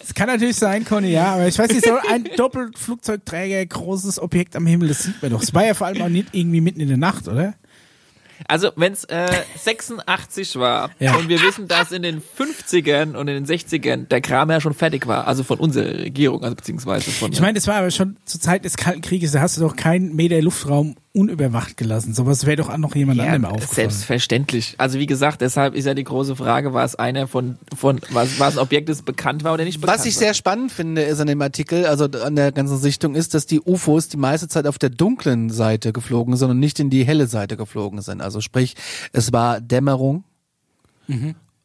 Das 0.00 0.14
kann 0.14 0.26
natürlich 0.28 0.56
sein, 0.56 0.84
Conny, 0.84 1.10
ja, 1.10 1.34
aber 1.34 1.46
ich 1.46 1.58
weiß 1.58 1.70
nicht, 1.70 1.84
so 1.84 1.96
ein 2.10 2.24
Doppelflugzeugträger, 2.36 3.64
großes 3.66 4.20
Objekt 4.20 4.56
am 4.56 4.66
Himmel, 4.66 4.88
das 4.88 5.04
sieht 5.04 5.20
man 5.22 5.30
doch. 5.30 5.42
Es 5.42 5.54
war 5.54 5.64
ja 5.64 5.74
vor 5.74 5.86
allem 5.86 6.02
auch 6.02 6.08
nicht 6.08 6.28
irgendwie 6.32 6.60
mitten 6.60 6.80
in 6.80 6.88
der 6.88 6.96
Nacht, 6.96 7.28
oder? 7.28 7.54
Also, 8.48 8.70
wenn's 8.74 9.04
äh, 9.04 9.30
86 9.56 10.56
war 10.56 10.90
Ja. 10.98 11.14
und 11.16 11.28
wir 11.28 11.40
wissen, 11.40 11.68
dass 11.68 11.92
in 11.92 12.02
den 12.02 12.20
50ern 12.20 13.14
und 13.14 13.28
in 13.28 13.44
den 13.44 13.46
60ern 13.46 14.08
der 14.08 14.20
Kram 14.20 14.50
ja 14.50 14.60
schon 14.60 14.74
fertig 14.74 15.06
war, 15.06 15.28
also 15.28 15.44
von 15.44 15.58
unserer 15.60 15.98
Regierung, 16.00 16.42
also 16.42 16.56
beziehungsweise 16.56 17.10
von 17.12 17.32
Ich 17.32 17.40
meine, 17.40 17.54
das 17.54 17.68
war 17.68 17.76
aber 17.76 17.92
schon 17.92 18.16
zur 18.24 18.40
Zeit 18.40 18.64
des 18.64 18.76
Kalten 18.76 19.02
Krieges, 19.02 19.32
da 19.32 19.40
hast 19.40 19.56
du 19.56 19.60
doch 19.60 19.76
keinen 19.76 20.16
Meter 20.16 20.42
Luftraum 20.42 20.96
unüberwacht 21.14 21.76
gelassen. 21.76 22.12
Sowas 22.12 22.44
wäre 22.44 22.56
doch 22.56 22.68
auch 22.68 22.76
noch 22.76 22.96
jemand 22.96 23.18
ja, 23.18 23.26
anderem 23.26 23.44
aufgefallen. 23.44 23.88
selbstverständlich. 23.88 24.74
Also 24.78 24.98
wie 24.98 25.06
gesagt, 25.06 25.42
deshalb 25.42 25.74
ist 25.76 25.84
ja 25.84 25.94
die 25.94 26.02
große 26.02 26.34
Frage, 26.34 26.74
war 26.74 26.84
es 26.84 26.96
einer 26.96 27.28
von, 27.28 27.56
von 27.74 28.00
was, 28.10 28.40
war 28.40 28.48
es 28.48 28.58
ein 28.58 28.62
Objekt, 28.62 28.88
das 28.88 29.02
bekannt 29.02 29.44
war 29.44 29.54
oder 29.54 29.64
nicht 29.64 29.80
bekannt 29.80 30.00
Was 30.00 30.06
ich 30.06 30.16
war? 30.16 30.24
sehr 30.24 30.34
spannend 30.34 30.72
finde, 30.72 31.02
ist 31.02 31.20
an 31.20 31.28
dem 31.28 31.40
Artikel, 31.40 31.86
also 31.86 32.06
an 32.06 32.34
der 32.34 32.50
ganzen 32.50 32.78
Sichtung, 32.78 33.14
ist, 33.14 33.32
dass 33.32 33.46
die 33.46 33.60
UFOs 33.60 34.08
die 34.08 34.16
meiste 34.16 34.48
Zeit 34.48 34.66
auf 34.66 34.76
der 34.76 34.90
dunklen 34.90 35.50
Seite 35.50 35.92
geflogen 35.92 36.36
sind 36.36 36.50
und 36.50 36.58
nicht 36.58 36.80
in 36.80 36.90
die 36.90 37.04
helle 37.04 37.28
Seite 37.28 37.56
geflogen 37.56 38.02
sind. 38.02 38.20
Also 38.20 38.40
sprich, 38.40 38.74
es 39.12 39.32
war 39.32 39.60
Dämmerung, 39.60 40.24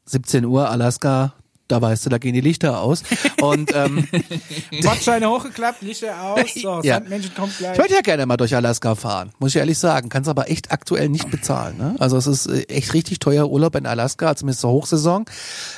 17 0.06 0.46
Uhr, 0.46 0.70
Alaska, 0.70 1.34
da 1.70 1.82
weißt 1.82 2.06
du, 2.06 2.10
da 2.10 2.18
gehen 2.18 2.34
die 2.34 2.42
Lichter 2.42 2.82
aus. 2.82 3.04
Und 3.42 3.74
ähm, 3.74 4.06
hochgeklappt, 5.26 5.82
Lichter 5.82 6.22
aus, 6.22 6.54
so, 6.62 6.82
Ja. 6.84 6.96
Sandmännchen 6.96 7.34
kommt 7.34 7.58
gleich. 7.58 7.74
ich 7.74 7.78
würde 7.80 7.94
ja 7.94 8.02
gerne 8.02 8.26
mal 8.26 8.38
durch 8.38 8.56
Alaska 8.56 8.96
fahren, 8.96 9.32
muss 9.40 9.52
ich 9.52 9.58
ehrlich 9.58 9.78
sagen. 9.78 10.10
Kannst 10.10 10.30
aber 10.30 10.50
echt 10.50 10.72
aktuell 10.72 11.10
nicht 11.10 11.30
bezahlen. 11.32 11.78
Ne? 11.78 11.96
Also 12.00 12.18
es 12.18 12.28
ist 12.28 12.48
äh, 12.48 12.64
echt 12.64 12.94
richtig 12.94 13.20
teuer 13.20 13.50
Urlaub 13.50 13.76
in 13.76 13.86
Alaska, 13.86 14.36
zumindest 14.36 14.62
zur 14.62 14.72
Hochsaison. 14.72 15.26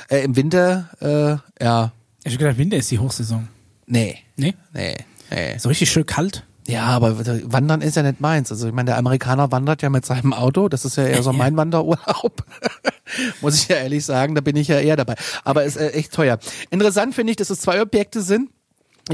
Äh, 0.08 0.24
Im 0.24 0.36
Winter, 0.36 0.90
äh, 1.00 1.64
ja, 1.64 1.92
Ich 2.24 2.32
hab 2.32 2.38
gedacht, 2.38 2.58
Winter 2.58 2.76
ist 2.76 2.90
die 2.90 2.98
Hochsaison. 2.98 3.48
nee, 3.86 4.18
Nee? 4.36 4.54
nee, 4.72 4.96
nee. 5.30 5.58
So 5.58 5.68
richtig 5.68 5.90
schön 5.90 6.06
kalt. 6.06 6.44
Ja, 6.68 6.84
aber 6.84 7.18
Wandern 7.52 7.80
ist 7.80 7.96
ja 7.96 8.02
nicht 8.02 8.20
meins. 8.20 8.50
Also 8.52 8.68
ich 8.68 8.72
meine, 8.72 8.86
der 8.86 8.98
Amerikaner 8.98 9.50
wandert 9.50 9.82
ja 9.82 9.90
mit 9.90 10.06
seinem 10.06 10.32
Auto. 10.32 10.68
Das 10.68 10.84
ist 10.84 10.96
ja 10.96 11.04
eher 11.04 11.22
so 11.22 11.32
mein 11.32 11.56
Wanderurlaub. 11.56 12.44
Muss 13.40 13.56
ich 13.56 13.68
ja 13.68 13.76
ehrlich 13.76 14.04
sagen, 14.04 14.34
da 14.34 14.40
bin 14.40 14.56
ich 14.56 14.68
ja 14.68 14.78
eher 14.78 14.96
dabei. 14.96 15.16
Aber 15.44 15.64
ist 15.64 15.76
äh, 15.76 15.90
echt 15.90 16.12
teuer. 16.12 16.38
Interessant 16.70 17.14
finde 17.14 17.32
ich, 17.32 17.36
dass 17.36 17.50
es 17.50 17.60
zwei 17.60 17.82
Objekte 17.82 18.22
sind 18.22 18.50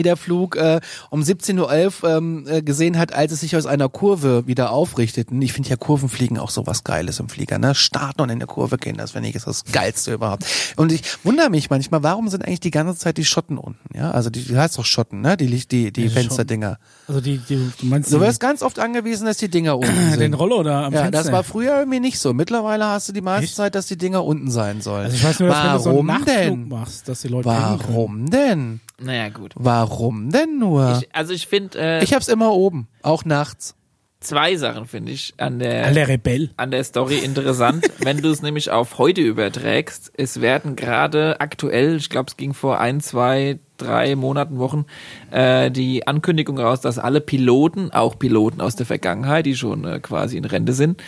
der 0.02 0.16
Flug 0.16 0.56
äh, 0.56 0.80
um 1.10 1.20
17.11 1.22 2.02
Uhr 2.02 2.10
ähm, 2.16 2.44
äh, 2.48 2.62
gesehen 2.62 2.98
hat, 2.98 3.12
als 3.12 3.32
es 3.32 3.40
sich 3.40 3.56
aus 3.56 3.66
einer 3.66 3.88
Kurve 3.88 4.46
wieder 4.46 4.70
aufrichteten. 4.72 5.40
Ich 5.42 5.52
finde 5.52 5.68
ja 5.70 5.76
Kurvenfliegen 5.76 6.38
auch 6.38 6.50
so 6.50 6.66
was 6.66 6.84
Geiles 6.84 7.20
im 7.20 7.28
Flieger. 7.28 7.58
Ne? 7.58 7.74
Starten 7.74 8.20
und 8.22 8.30
in 8.30 8.38
der 8.38 8.48
Kurve 8.48 8.78
gehen, 8.78 8.96
das 8.96 9.12
finde 9.12 9.28
ich 9.28 9.34
ist 9.34 9.46
das 9.46 9.64
Geilste 9.64 10.12
überhaupt. 10.14 10.44
Und 10.76 10.92
ich 10.92 11.02
wundere 11.24 11.50
mich 11.50 11.70
manchmal, 11.70 12.02
warum 12.02 12.28
sind 12.28 12.44
eigentlich 12.44 12.60
die 12.60 12.70
ganze 12.70 12.96
Zeit 12.98 13.16
die 13.18 13.24
Schotten 13.24 13.58
unten? 13.58 13.96
Ja, 13.96 14.10
Also 14.10 14.30
die, 14.30 14.42
die 14.42 14.56
heißt 14.56 14.78
doch 14.78 14.84
Schotten, 14.84 15.20
ne? 15.20 15.36
Die, 15.36 15.46
die, 15.66 15.92
die 15.92 16.04
Ja. 16.04 16.10
Fensterdinger. 16.10 16.78
Also 17.06 17.20
die, 17.20 17.38
die 17.38 17.70
du 17.80 17.86
meinst 17.86 18.12
Du 18.12 18.20
wirst 18.20 18.40
ganz 18.40 18.62
oft 18.62 18.78
angewiesen, 18.78 19.26
dass 19.26 19.36
die 19.38 19.48
Dinger 19.48 19.78
unten 19.78 19.94
sind. 20.10 20.20
den 20.20 20.34
Rollo 20.34 20.62
da 20.62 20.86
am 20.86 20.92
ja, 20.92 21.02
Fenster. 21.02 21.22
das 21.24 21.32
war 21.32 21.44
früher 21.44 21.78
irgendwie 21.78 22.00
nicht 22.00 22.18
so. 22.18 22.32
Mittlerweile 22.34 22.86
hast 22.86 23.08
du 23.08 23.12
die 23.12 23.20
meiste 23.20 23.44
Echt? 23.44 23.56
Zeit, 23.56 23.74
dass 23.74 23.86
die 23.86 23.96
Dinger 23.98 24.24
unten 24.24 24.50
sein 24.50 24.80
sollen. 24.80 25.04
also 25.06 25.16
ich 25.16 25.24
weiß 25.24 25.40
nur, 25.40 25.48
dass 25.48 25.64
wenn 25.64 25.72
du 25.72 25.78
so 25.80 25.88
einen 25.90 25.94
Warum 25.96 26.06
Nachtflug 26.06 26.34
denn? 26.36 26.68
machst, 26.68 27.08
dass 27.08 27.20
die 27.22 27.28
Leute. 27.28 27.46
Warum 27.46 28.30
denn? 28.30 28.80
Naja, 29.00 29.28
gut. 29.28 29.52
Warum 29.56 30.30
denn 30.30 30.58
nur? 30.58 30.98
Ich, 31.00 31.14
also 31.14 31.32
ich 31.32 31.46
finde 31.46 31.78
äh, 31.78 32.02
Ich 32.04 32.12
hab's 32.14 32.28
immer 32.28 32.52
oben, 32.52 32.88
auch 33.02 33.24
nachts. 33.24 33.76
zwei 34.20 34.56
Sachen 34.56 34.86
finde 34.86 35.12
ich 35.12 35.34
an 35.36 35.60
der 35.60 35.86
Alle 35.86 36.08
Rebell. 36.08 36.50
an 36.56 36.72
der 36.72 36.82
Story 36.82 37.18
interessant, 37.18 37.88
wenn 38.00 38.18
du 38.20 38.28
es 38.30 38.42
nämlich 38.42 38.70
auf 38.72 38.98
heute 38.98 39.20
überträgst. 39.20 40.10
Es 40.16 40.40
werden 40.40 40.74
gerade 40.74 41.40
aktuell, 41.40 41.96
ich 41.96 42.10
glaube, 42.10 42.26
es 42.28 42.36
ging 42.36 42.54
vor 42.54 42.80
ein, 42.80 43.00
zwei, 43.00 43.60
drei 43.76 44.16
Monaten, 44.16 44.58
Wochen, 44.58 44.86
äh, 45.30 45.70
die 45.70 46.06
Ankündigung 46.08 46.58
raus, 46.58 46.80
dass 46.80 46.98
alle 46.98 47.20
Piloten, 47.20 47.92
auch 47.92 48.18
Piloten 48.18 48.60
aus 48.60 48.74
der 48.74 48.86
Vergangenheit, 48.86 49.46
die 49.46 49.54
schon 49.54 49.84
äh, 49.84 50.00
quasi 50.00 50.36
in 50.36 50.44
Rente 50.44 50.72
sind, 50.72 51.00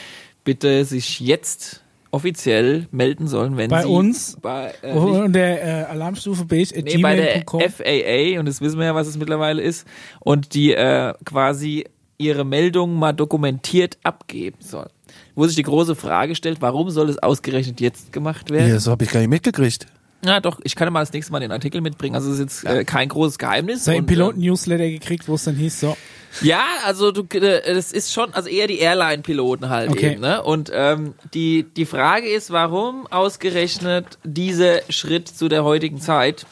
bitte 0.45 0.85
sich 0.85 1.19
jetzt 1.19 1.83
offiziell 2.13 2.87
melden 2.91 3.27
sollen, 3.29 3.57
wenn 3.57 3.71
Bei 3.71 3.83
sie 3.83 3.89
uns? 3.89 4.37
bei, 4.43 4.73
äh, 4.83 4.93
Oh, 4.95 5.23
und 5.25 5.33
der 5.33 5.63
äh, 5.63 5.85
Alarmstufe 5.91 6.45
base 6.45 6.77
at 6.77 6.85
Nee, 6.85 6.99
bei 6.99 7.15
der. 7.17 7.43
FAA, 7.47 8.41
und 8.41 8.47
das 8.47 8.61
wissen 8.61 8.79
wir 8.79 8.87
ja, 8.87 8.95
was 8.95 9.07
es 9.07 9.17
mittlerweile 9.17 9.63
ist, 9.63 9.87
und 10.21 10.55
die 10.55 10.73
äh, 10.75 11.15
quasi 11.25 11.85
ihre 12.19 12.45
Meldungen 12.45 12.99
mal 12.99 13.13
dokumentiert 13.13 13.97
abgeben 14.03 14.59
soll. 14.61 14.89
Wo 15.35 15.47
sich 15.47 15.57
die 15.57 15.63
große 15.63 15.95
Frage 15.95 16.35
stellt, 16.35 16.61
warum 16.61 16.91
soll 16.91 17.09
es 17.09 17.19
ausgerechnet 17.19 17.81
jetzt 17.81 18.13
gemacht 18.13 18.51
werden? 18.51 18.69
Ja, 18.71 18.79
so 18.79 18.91
habe 18.91 19.05
ich 19.05 19.11
gar 19.11 19.21
nicht 19.21 19.31
mitgekriegt. 19.31 19.87
Ja, 20.23 20.41
doch, 20.41 20.61
ich 20.65 20.77
kann 20.77 20.87
ja 20.87 20.91
mal 20.91 21.01
das 21.01 21.13
nächste 21.13 21.33
Mal 21.33 21.41
den 21.41 21.53
Artikel 21.53 21.81
mitbringen. 21.81 22.15
Also 22.15 22.29
es 22.31 22.39
ist 22.39 22.63
jetzt 22.63 22.65
äh, 22.65 22.85
kein 22.85 23.09
großes 23.09 23.39
Geheimnis. 23.39 23.85
So 23.85 23.91
ein 23.91 24.05
Piloten-Newsletter 24.07 24.89
gekriegt, 24.89 25.29
wo 25.29 25.35
es 25.35 25.45
dann 25.45 25.57
hieß, 25.57 25.81
so, 25.81 25.91
äh, 25.93 26.47
ja, 26.47 26.65
also 26.85 27.11
du, 27.11 27.23
äh, 27.39 27.75
das 27.75 27.93
ist 27.93 28.13
schon, 28.13 28.33
also 28.35 28.49
eher 28.49 28.67
die 28.67 28.79
Airline-Piloten 28.79 29.69
halt 29.69 29.91
Okay. 29.91 30.13
eben. 30.13 30.21
Ne? 30.21 30.43
Und 30.43 30.71
ähm, 30.75 31.15
die, 31.35 31.65
die 31.65 31.87
Frage 31.87 32.29
ist, 32.29 32.51
warum 32.51 33.07
ausgerechnet 33.07 34.19
dieser 34.25 34.81
Schritt 34.91 35.29
zu 35.29 35.49
der 35.49 35.65
heutigen 35.65 36.01
Zeit? 36.01 36.47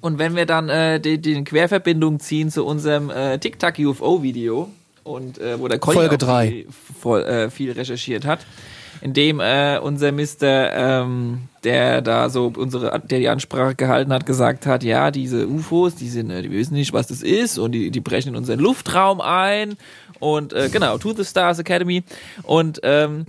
Und 0.00 0.18
wenn 0.18 0.34
wir 0.34 0.46
dann 0.46 0.68
äh, 0.70 0.98
die, 0.98 1.18
die 1.18 1.44
Querverbindung 1.44 2.20
ziehen 2.20 2.50
zu 2.50 2.64
unserem 2.64 3.10
äh, 3.10 3.38
TikTok-UFO-Video 3.38 4.70
und 5.04 5.38
äh, 5.38 5.60
wo 5.60 5.68
der 5.68 5.78
Conny 5.78 5.96
Folge 5.96 6.18
drei. 6.18 6.48
Viel, 6.48 6.66
voll, 7.00 7.22
äh, 7.24 7.50
viel 7.50 7.72
recherchiert 7.72 8.24
hat, 8.24 8.40
in 9.00 9.12
dem 9.12 9.40
äh, 9.40 9.78
unser 9.78 10.12
Mister, 10.12 10.72
ähm, 10.72 11.48
der 11.64 12.02
da 12.02 12.28
so 12.28 12.52
unsere, 12.56 13.00
der 13.00 13.18
die 13.18 13.28
Ansprache 13.28 13.74
gehalten 13.74 14.12
hat, 14.12 14.26
gesagt 14.26 14.66
hat, 14.66 14.82
ja, 14.82 15.10
diese 15.10 15.48
UFOs, 15.48 15.94
die 15.94 16.08
sind, 16.08 16.30
äh, 16.30 16.42
die 16.42 16.50
wissen 16.50 16.74
nicht, 16.74 16.92
was 16.92 17.06
das 17.06 17.22
ist 17.22 17.58
und 17.58 17.72
die, 17.72 17.90
die 17.90 18.00
brechen 18.00 18.30
in 18.30 18.36
unseren 18.36 18.60
Luftraum 18.60 19.20
ein 19.20 19.76
und 20.18 20.52
äh, 20.52 20.68
genau, 20.70 20.98
To 20.98 21.12
the 21.14 21.24
Stars 21.24 21.58
Academy 21.58 22.04
und 22.42 22.80
ähm, 22.82 23.24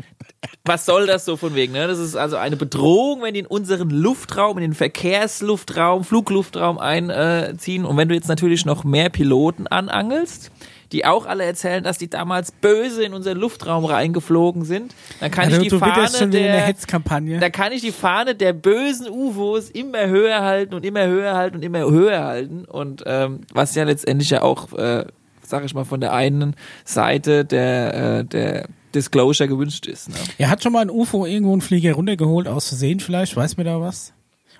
was 0.66 0.86
soll 0.86 1.06
das 1.06 1.26
so 1.26 1.38
von 1.38 1.56
wegen? 1.56 1.74
Ne? 1.74 1.88
Das 1.88 2.00
ist 2.00 2.16
also 2.16 2.38
eine 2.38 2.56
Bedrohung, 2.56 3.22
wenn 3.22 3.34
die 3.34 3.42
in 3.42 3.46
unseren 3.46 3.90
Luftraum, 3.90 4.58
in 4.58 4.62
den 4.64 4.74
Verkehrsluftraum, 4.74 6.04
Flugluftraum 6.04 6.80
einziehen. 6.80 7.86
Und 7.86 7.98
wenn 7.98 8.10
du 8.10 8.16
jetzt 8.16 8.28
natürlich 8.28 8.66
noch 8.66 8.84
mehr 8.84 9.10
Piloten 9.10 9.68
anangelst, 9.68 10.52
die 10.92 11.06
auch 11.06 11.26
alle 11.26 11.46
erzählen, 11.46 11.84
dass 11.84 11.98
die 11.98 12.10
damals 12.10 12.52
böse 12.52 13.04
in 13.04 13.14
unseren 13.14 13.38
Luftraum 13.38 13.86
reingeflogen 13.86 14.66
sind, 14.66 14.94
dann 15.20 15.32
kann 15.32 15.46
also, 15.46 15.62
ich 15.62 15.70
die 15.70 15.78
Fahne 15.78 16.30
der 16.30 16.30
der, 16.30 16.62
Hetzkampagne. 16.62 17.40
da 17.40 17.50
kann 17.50 17.72
ich 17.72 17.82
die 17.82 17.92
Fahne 17.92 18.36
der 18.36 18.54
bösen 18.54 19.08
UFOs 19.10 19.70
immer 19.70 20.08
höher 20.08 20.42
halten 20.42 20.74
und 20.74 20.86
immer 20.86 21.06
höher 21.06 21.36
halten 21.36 21.58
und 21.58 21.64
immer 21.64 21.80
höher 21.80 22.24
halten. 22.24 22.66
Und 22.66 23.04
ähm, 23.06 23.42
was 23.54 23.76
ja 23.76 23.84
letztendlich 23.84 24.30
ja 24.30 24.42
auch, 24.42 24.74
äh, 24.74 25.06
sag 25.42 25.64
ich 25.64 25.74
mal, 25.74 25.86
von 25.86 26.02
der 26.02 26.14
einen 26.14 26.56
Seite 26.84 27.46
der, 27.46 28.20
äh, 28.20 28.26
der 28.26 28.68
Disclosure 28.94 29.48
gewünscht 29.48 29.88
ist. 29.88 30.10
Ne? 30.10 30.16
Er 30.38 30.50
hat 30.50 30.64
schon 30.64 30.74
mal 30.74 30.82
ein 30.82 30.90
UFO 30.90 31.26
irgendwo 31.26 31.54
einen 31.54 31.62
Flieger 31.62 31.94
runtergeholt, 31.94 32.48
aus 32.48 32.68
Versehen 32.68 33.00
vielleicht, 33.00 33.36
weiß 33.36 33.58
mir 33.58 33.64
da 33.64 33.80
was? 33.80 34.14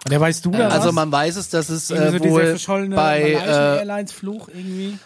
Oder 0.06 0.20
weißt 0.20 0.46
du 0.46 0.52
da 0.52 0.68
was? 0.68 0.74
Also 0.74 0.92
man 0.92 1.12
weiß 1.12 1.36
es, 1.36 1.50
dass 1.50 1.70
es 1.70 1.92
Irgendwie 1.92 2.28
äh, 2.28 2.30
so 2.30 2.36
wohl 2.36 2.46
verschollene 2.48 2.96
bei 2.96 3.20
Malaysian 3.20 3.46
äh, 3.46 3.78
Airlines 3.78 4.12
Fluch 4.12 4.48
irgendwie. 4.48 4.98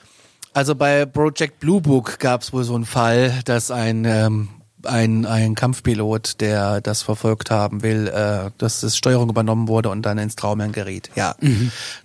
Also 0.55 0.73
bei 0.73 1.05
Project 1.05 1.59
Blue 1.59 1.81
Book 1.81 2.17
gab 2.19 2.41
es 2.41 2.53
wohl 2.53 2.63
so 2.63 2.75
einen 2.75 2.85
Fall, 2.85 3.41
dass 3.45 3.71
ein 3.71 4.05
ähm, 4.05 4.49
ein, 4.85 5.25
ein 5.25 5.55
Kampfpilot, 5.55 6.39
der 6.41 6.81
das 6.81 7.01
verfolgt 7.01 7.51
haben 7.51 7.83
will, 7.83 8.07
äh, 8.07 8.51
dass 8.57 8.81
das 8.81 8.95
Steuerung 8.95 9.29
übernommen 9.29 9.67
wurde 9.67 9.89
und 9.89 10.03
dann 10.03 10.17
ins 10.17 10.35
Traumherrn 10.35 10.71
geriet. 10.71 11.09
Ja, 11.15 11.35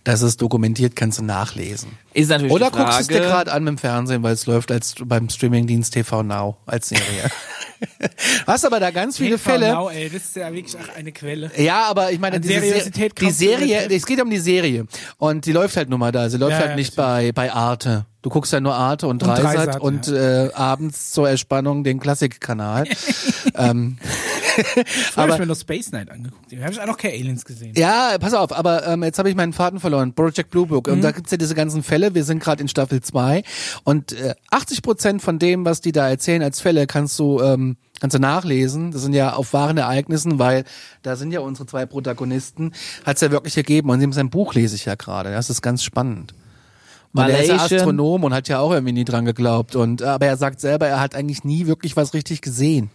das 0.05 0.23
ist 0.23 0.41
dokumentiert, 0.43 0.97
kannst 0.97 1.19
du 1.19 1.23
nachlesen. 1.23 1.91
Ist 2.13 2.29
natürlich 2.29 2.53
Oder 2.53 2.71
die 2.71 2.79
guckst 2.79 2.97
du 2.99 3.01
es 3.03 3.07
dir 3.09 3.21
gerade 3.21 3.53
an 3.53 3.67
im 3.67 3.79
Fernsehen, 3.79 4.23
weil 4.23 4.35
es 4.35 4.47
läuft 4.47 4.73
als 4.73 4.95
beim 5.05 5.29
Streamingdienst 5.29 5.93
TV 5.95 6.23
Now 6.23 6.57
als 6.67 6.89
Serie. 6.89 7.31
Hast 8.47 8.65
aber 8.67 8.81
da 8.81 8.91
ganz 8.91 9.17
viele 9.17 9.37
TV 9.39 9.51
Fälle. 9.51 9.73
Now, 9.73 9.91
ey, 9.91 10.11
das 10.11 10.25
ist 10.25 10.37
ja 10.37 10.53
wirklich 10.53 10.77
auch 10.77 10.97
eine 10.97 11.13
Quelle. 11.13 11.51
Ja, 11.57 11.85
aber 11.85 12.11
ich 12.11 12.19
meine, 12.19 12.41
diese 12.41 12.55
Se- 12.55 12.61
Seriosität 12.61 13.13
die 13.19 13.25
kannst 13.25 13.41
du 13.41 13.45
Serie, 13.47 13.89
es 13.91 14.07
geht 14.07 14.21
um 14.21 14.29
die 14.29 14.39
Serie. 14.39 14.87
Und 15.19 15.47
die 15.47 15.53
läuft 15.53 15.77
halt 15.77 15.89
nur 15.89 15.99
mal 15.99 16.13
da. 16.13 16.29
Sie 16.29 16.37
läuft 16.37 16.53
Ja, 16.53 16.59
halt 16.59 16.71
ja, 16.71 16.77
nicht 16.77 16.97
bei, 16.97 17.33
bei 17.33 17.53
Arte. 17.53 18.07
Du 18.23 18.29
guckst 18.29 18.53
ja 18.53 18.61
nur 18.61 18.75
Arte 18.75 19.07
und 19.07 19.23
Und 19.23 19.29
Dreisat 19.31 19.55
Dreisat, 19.67 19.81
und, 19.81 20.09
äh, 20.09 20.51
abends 20.53 21.11
zur 21.13 21.31
Erspannung 21.31 21.85
den 21.85 22.01
Klassikkanal. 22.01 22.85
ähm, 23.55 23.97
Früher 24.85 24.85
aber- 25.17 25.23
hab 25.23 25.31
ich 25.35 25.39
mir 25.41 25.47
noch 25.47 25.57
Space 25.57 25.93
Night 25.93 26.11
angeguckt. 26.11 26.53
Da 26.53 26.59
habe 26.63 26.73
ich 26.73 26.81
auch 26.81 26.87
noch 26.87 26.97
keine 26.97 27.15
Aliens 27.15 27.45
gesehen. 27.45 27.75
ja, 27.77 28.17
pass 28.19 28.35
auf, 28.35 28.53
aber 28.53 28.87
ähm, 28.87 29.03
jetzt 29.05 29.19
habe 29.19 29.31
ich 29.31 29.37
meinen 29.37 29.53
Faden 29.53 29.81
verloren. 29.81 30.15
Project 30.15 30.51
Blue 30.51 30.67
Book. 30.67 30.87
Mhm. 30.87 30.95
Und 30.95 31.03
da 31.03 31.13
gibt's 31.13 31.31
ja 31.31 31.37
diese 31.37 31.55
ganzen 31.55 31.83
Fälle. 31.83 32.15
Wir 32.15 32.25
sind 32.25 32.43
gerade 32.43 32.63
in 32.63 32.69
Staffel 32.69 33.01
2 33.01 33.43
und 33.85 34.13
äh, 34.13 34.35
80 34.51 34.83
Prozent 34.83 35.23
von 35.23 35.39
dem, 35.39 35.65
was 35.65 35.81
die 35.81 35.93
da 35.93 36.09
erzählen 36.09 36.43
als 36.43 36.61
Fälle, 36.61 36.87
kannst 36.87 37.19
du 37.19 37.41
ähm, 37.41 37.77
kannst 38.01 38.15
du 38.15 38.19
nachlesen. 38.21 38.91
Das 38.93 39.03
sind 39.03 39.13
ja 39.13 39.35
auf 39.35 39.53
wahren 39.53 39.77
Ereignissen, 39.77 40.39
weil 40.39 40.65
da 41.03 41.17
sind 41.17 41.33
ja 41.33 41.41
unsere 41.41 41.67
zwei 41.67 41.87
Protagonisten. 41.87 42.73
Hat's 43.05 43.21
ja 43.21 43.31
wirklich 43.31 43.55
gegeben. 43.55 43.91
Und 43.91 44.01
in 44.01 44.13
seinem 44.13 44.31
Buch 44.31 44.55
lese 44.55 44.75
ich 44.75 44.87
ja 44.87 44.95
gerade. 44.95 45.31
Das 45.31 45.51
ist 45.51 45.63
ganz 45.63 45.83
spannend. 45.83 46.35
Und 47.13 47.23
er 47.23 47.41
ist 47.43 47.49
ja 47.49 47.57
Astronom 47.57 48.23
und 48.25 48.33
hat 48.33 48.49
ja 48.49 48.61
auch 48.61 48.73
irgendwie 48.73 48.93
nie 48.93 49.05
dran 49.05 49.25
geglaubt. 49.25 49.75
Und 49.77 50.03
aber 50.03 50.27
er 50.27 50.37
sagt 50.37 50.61
selber, 50.61 50.87
er 50.87 51.01
hat 51.01 51.15
eigentlich 51.15 51.45
nie 51.45 51.67
wirklich 51.67 51.97
was 51.97 52.15
richtig 52.15 52.41
gesehen. 52.41 52.91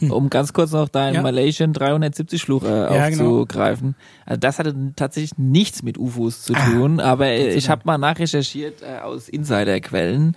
Um 0.00 0.30
ganz 0.30 0.52
kurz 0.52 0.72
noch 0.72 0.88
deinen 0.88 1.14
Ja. 1.16 1.22
Malaysian 1.22 1.72
370 1.72 2.42
Fluch 2.42 2.62
äh, 2.64 2.66
Ja, 2.68 3.08
genau. 3.10 3.24
aufzugreifen. 3.40 3.94
Also 4.26 4.38
das 4.40 4.58
hatte 4.58 4.74
tatsächlich 4.96 5.36
nichts 5.38 5.82
mit 5.82 5.98
UFOs 5.98 6.42
zu 6.42 6.54
Ah, 6.54 6.70
tun, 6.70 7.00
aber 7.00 7.26
äh, 7.26 7.54
ich 7.54 7.68
habe 7.68 7.82
mal 7.84 7.98
nachrecherchiert 7.98 8.82
äh, 8.82 9.00
aus 9.02 9.28
Insiderquellen. 9.28 10.34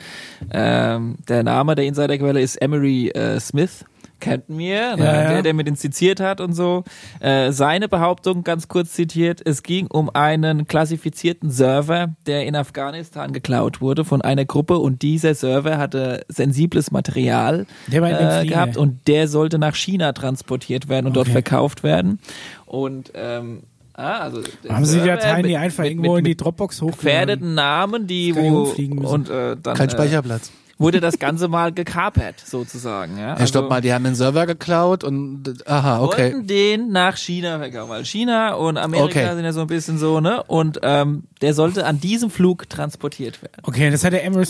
Ähm, 0.52 1.16
der 1.28 1.44
Name 1.44 1.76
der 1.76 1.86
Insiderquelle 1.86 2.42
ist 2.42 2.62
Emery 2.62 3.10
äh, 3.10 3.40
Smith. 3.40 3.86
Kennt 4.22 4.48
mir, 4.50 4.96
ne? 4.96 5.04
Ja, 5.04 5.22
ja. 5.24 5.30
der, 5.34 5.42
der 5.42 5.54
mit 5.54 5.68
inspiziert 5.68 6.20
hat 6.20 6.40
und 6.40 6.54
so. 6.54 6.84
Äh, 7.20 7.52
seine 7.52 7.90
Behauptung, 7.90 8.44
ganz 8.44 8.68
kurz 8.70 8.94
zitiert, 8.94 9.42
es 9.44 9.64
ging 9.64 9.88
um 9.88 10.10
einen 10.14 10.68
klassifizierten 10.68 11.50
Server, 11.50 12.16
der 12.28 12.46
in 12.46 12.56
Afghanistan 12.56 13.34
geklaut 13.34 13.82
wurde 13.82 14.06
von 14.06 14.22
einer 14.22 14.46
Gruppe 14.46 14.78
und 14.78 15.02
dieser 15.02 15.34
Server 15.36 15.78
hatte 15.80 16.24
sensibles 16.30 16.92
Material 16.92 17.66
Der 17.88 18.02
war 18.02 18.10
in 18.12 18.18
dem 18.18 18.30
äh, 18.30 18.46
gehabt 18.46 18.78
und 18.78 19.08
der 19.08 19.28
sollte 19.28 19.58
nach 19.58 19.76
China 19.76 20.14
transportiert 20.14 20.88
werden 20.88 21.08
und 21.08 21.16
dort 21.16 21.28
Okay. 21.28 21.34
verkauft 21.34 21.84
werden. 21.84 22.20
Und 22.66 23.12
ähm, 23.16 23.64
ah, 23.94 24.20
also 24.20 24.42
Haben 24.70 24.86
Sie 24.86 25.00
die 25.00 25.06
Dateien 25.08 25.46
die 25.46 25.58
einfach 25.58 25.84
mit, 25.84 25.92
irgendwo 25.94 26.14
mit, 26.16 26.20
in 26.20 26.26
die 26.26 26.38
Dropbox 26.38 26.82
hochgeladen? 26.82 26.98
gefährdeten 26.98 27.54
Namen, 27.54 28.08
die 28.08 28.36
wo 28.36 28.74
und 29.08 29.30
äh, 29.30 29.56
dann 29.62 29.76
Kein 29.78 29.90
äh, 29.90 29.92
Speicherplatz. 29.92 30.52
Wurde 30.82 31.00
das 31.00 31.20
Ganze 31.20 31.48
mal 31.48 31.72
gekapert 31.72 32.42
sozusagen. 32.44 33.18
Ja, 33.18 33.38
Ja, 33.38 33.48
stopp 33.48 33.70
mal, 33.70 33.82
die 33.82 33.94
haben 33.94 34.04
den 34.04 34.16
Server 34.16 34.46
geklaut 34.46 35.04
und 35.04 35.68
aha, 35.68 36.02
okay. 36.02 36.34
wollten 36.34 36.48
den 36.48 36.92
nach 36.92 37.18
China 37.18 37.60
verkaufen, 37.60 37.90
weil 37.90 38.06
China 38.06 38.54
und 38.56 38.78
Amerika 38.78 39.20
Okay. 39.22 39.36
sind 39.36 39.46
ja 39.46 39.54
so 39.54 39.62
ein 39.62 39.68
bisschen 39.68 39.98
so, 39.98 40.20
ne? 40.20 40.44
Und 40.44 40.80
ähm, 40.84 41.24
der 41.42 41.54
sollte 41.54 41.86
an 41.86 42.00
diesem 42.00 42.30
Flug 42.30 42.70
transportiert 42.70 43.42
werden. 43.42 43.62
Okay, 43.64 43.90
das 43.92 44.04
hat 44.04 44.14
der 44.14 44.24
Emery 44.24 44.46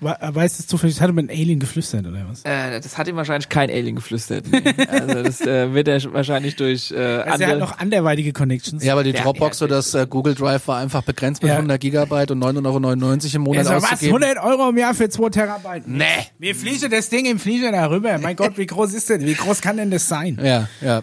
Smith, 0.00 0.16
we- 0.20 0.34
weiß 0.34 0.58
es 0.58 0.66
zufällig, 0.66 0.96
das 0.96 1.00
hat 1.02 1.10
er 1.10 1.12
mit 1.12 1.30
einem 1.30 1.38
Alien 1.40 1.58
geflüstert 1.60 2.06
oder 2.06 2.24
was? 2.28 2.42
Äh, 2.44 2.80
das 2.80 2.96
hat 2.98 3.06
ihm 3.08 3.16
wahrscheinlich 3.16 3.48
kein 3.48 3.70
Alien 3.70 3.96
geflüstert. 3.96 4.46
Nee. 4.50 4.62
Also 4.88 5.22
das 5.22 5.40
äh, 5.42 5.72
wird 5.74 5.88
er 5.88 6.02
wahrscheinlich 6.12 6.56
durch 6.56 6.90
äh, 6.90 6.96
Also 6.98 7.44
er 7.44 7.50
hat 7.50 7.58
noch 7.58 7.78
anderweitige 7.78 8.32
Connections. 8.32 8.82
Ja, 8.82 8.94
aber 8.94 9.04
die 9.04 9.10
Ja, 9.10 9.22
Dropbox 9.22 9.62
oder 9.62 9.76
das 9.76 9.94
äh, 9.94 10.06
Google 10.08 10.34
Drive 10.34 10.66
war 10.68 10.78
einfach 10.78 11.02
begrenzt 11.02 11.42
mit 11.42 11.50
Ja. 11.50 11.56
100 11.56 11.80
Gigabyte 11.80 12.30
und 12.32 12.42
9,99 12.42 12.46
Euro 12.66 13.36
im 13.36 13.42
Monat 13.42 13.58
Also 13.66 13.72
was, 13.76 13.92
auszugeben. 13.92 14.22
100 14.24 14.44
Euro 14.44 14.68
im 14.70 14.78
Jahr 14.78 14.94
für 14.94 15.08
2 15.08 15.28
Terabyte? 15.30 15.86
Nee. 15.86 16.04
Wir 16.38 16.54
fliegen 16.54 16.90
das 16.90 17.08
Ding 17.10 17.26
im 17.26 17.38
Flieger 17.38 17.70
darüber. 17.72 18.18
Mein 18.18 18.36
Gott, 18.36 18.56
wie 18.58 18.66
groß 18.66 18.94
ist 18.94 19.10
das? 19.10 19.20
Wie 19.20 19.34
groß 19.34 19.60
kann 19.60 19.76
denn 19.76 19.90
das 19.90 20.08
sein? 20.08 20.38
Ja, 20.42 20.68
ja. 20.80 21.02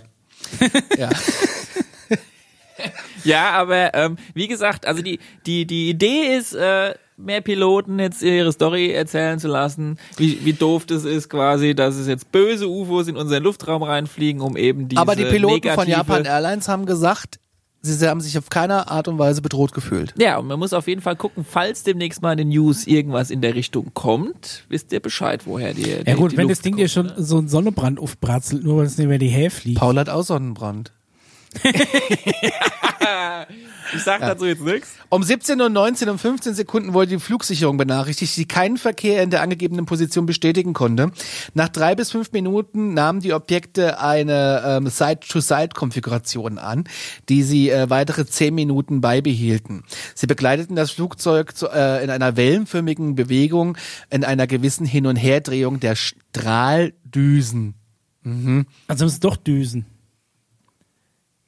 ja. 0.98 1.10
Ja, 3.24 3.52
aber 3.52 3.94
ähm, 3.96 4.18
wie 4.34 4.48
gesagt, 4.48 4.86
also 4.86 5.02
die 5.02 5.20
die 5.46 5.66
die 5.66 5.90
Idee 5.90 6.38
ist 6.38 6.54
äh, 6.54 6.94
mehr 7.18 7.42
Piloten 7.42 8.00
jetzt 8.00 8.22
ihre 8.22 8.52
Story 8.52 8.92
erzählen 8.92 9.40
zu 9.40 9.48
lassen, 9.48 9.98
wie, 10.18 10.46
wie 10.46 10.54
doof 10.54 10.86
das 10.86 11.04
ist 11.04 11.30
quasi, 11.30 11.76
dass 11.76 11.96
es 11.96 12.08
jetzt 12.08 12.32
böse 12.32 12.70
UFOs 12.70 13.08
in 13.08 13.18
unseren 13.18 13.44
Luftraum 13.44 13.84
reinfliegen, 13.84 14.42
um 14.42 14.56
eben 14.56 14.88
diese 14.88 15.02
Aber 15.02 15.16
die 15.16 15.26
Piloten 15.26 15.70
von 15.72 15.88
Japan 15.88 16.26
Airlines 16.26 16.68
haben 16.68 16.86
gesagt, 16.86 17.40
sie 17.82 18.08
haben 18.08 18.22
sich 18.22 18.38
auf 18.38 18.50
keine 18.50 18.90
Art 18.90 19.08
und 19.08 19.18
Weise 19.18 19.42
bedroht 19.42 19.74
gefühlt. 19.74 20.14
Ja, 20.18 20.38
und 20.38 20.48
man 20.48 20.60
muss 20.60 20.74
auf 20.74 20.88
jeden 20.88 21.02
Fall 21.02 21.16
gucken, 21.16 21.46
falls 21.48 21.84
demnächst 21.84 22.22
mal 22.22 22.34
in 22.34 22.38
den 22.38 22.50
News 22.50 22.86
irgendwas 22.86 23.32
in 23.32 23.42
der 23.42 23.56
Richtung 23.56 23.92
kommt, 23.94 24.66
wisst 24.70 24.92
ihr 24.92 25.00
Bescheid, 25.00 25.42
woher 25.46 25.74
die 25.74 25.90
Ja 25.90 26.04
die, 26.04 26.14
gut, 26.14 26.34
die 26.34 26.38
wenn 26.38 26.44
Luft 26.44 26.58
das 26.58 26.62
Ding 26.62 26.76
dir 26.76 26.88
kommt, 26.88 26.92
schon 26.92 27.06
ne? 27.08 27.14
so 27.18 27.38
einen 27.38 27.48
Sonnenbrand 27.48 28.00
aufbratzelt, 28.00 28.64
nur 28.64 28.78
weil 28.78 28.86
es 28.86 28.98
nicht 28.98 29.06
über 29.06 29.18
die 29.18 29.30
Hähe 29.30 29.50
fliegt. 29.50 29.80
Paul 29.80 29.98
hat 29.98 30.10
auch 30.10 30.24
Sonnenbrand. 30.24 30.92
Ich 33.94 34.04
sag 34.04 34.20
dazu 34.20 34.46
jetzt 34.46 34.62
nichts. 34.62 34.96
Um 35.10 35.24
17 35.24 35.60
Uhr 35.62 35.70
19 35.70 36.10
und 36.10 36.18
15 36.18 36.54
Sekunden 36.54 36.94
wurde 36.94 37.08
die 37.08 37.20
Flugsicherung 37.20 37.78
benachrichtigt, 37.78 38.36
die 38.36 38.46
keinen 38.46 38.78
Verkehr 38.78 39.24
in 39.24 39.30
der 39.30 39.42
angegebenen 39.42 39.86
Position 39.86 40.26
bestätigen 40.26 40.74
konnte. 40.74 41.12
Nach 41.54 41.70
drei 41.70 41.96
bis 41.96 42.12
fünf 42.12 42.32
Minuten 42.32 42.94
nahmen 42.94 43.22
die 43.22 43.34
Objekte 43.34 44.00
eine 44.00 44.64
ähm, 44.66 44.88
Side-to-Side-Konfiguration 44.88 46.58
an, 46.58 46.84
die 47.30 47.44
sie 47.44 47.70
äh, 47.70 47.90
weitere 47.90 48.26
zehn 48.26 48.54
Minuten 48.56 49.02
beibehielten. 49.02 49.84
Sie 50.16 50.28
begleiteten 50.28 50.76
das 50.76 50.92
Flugzeug 50.92 51.56
zu, 51.56 51.68
äh, 51.70 52.04
in 52.04 52.10
einer 52.10 52.36
wellenförmigen 52.36 53.16
Bewegung 53.16 53.78
in 54.10 54.24
einer 54.24 54.48
gewissen 54.48 54.86
Hin- 54.86 55.08
und 55.08 55.16
Herdrehung 55.16 55.80
der 55.80 55.96
Strahldüsen. 55.96 57.76
Also 58.88 59.06
es 59.06 59.14
ist 59.14 59.24
doch 59.24 59.38
Düsen. 59.38 59.86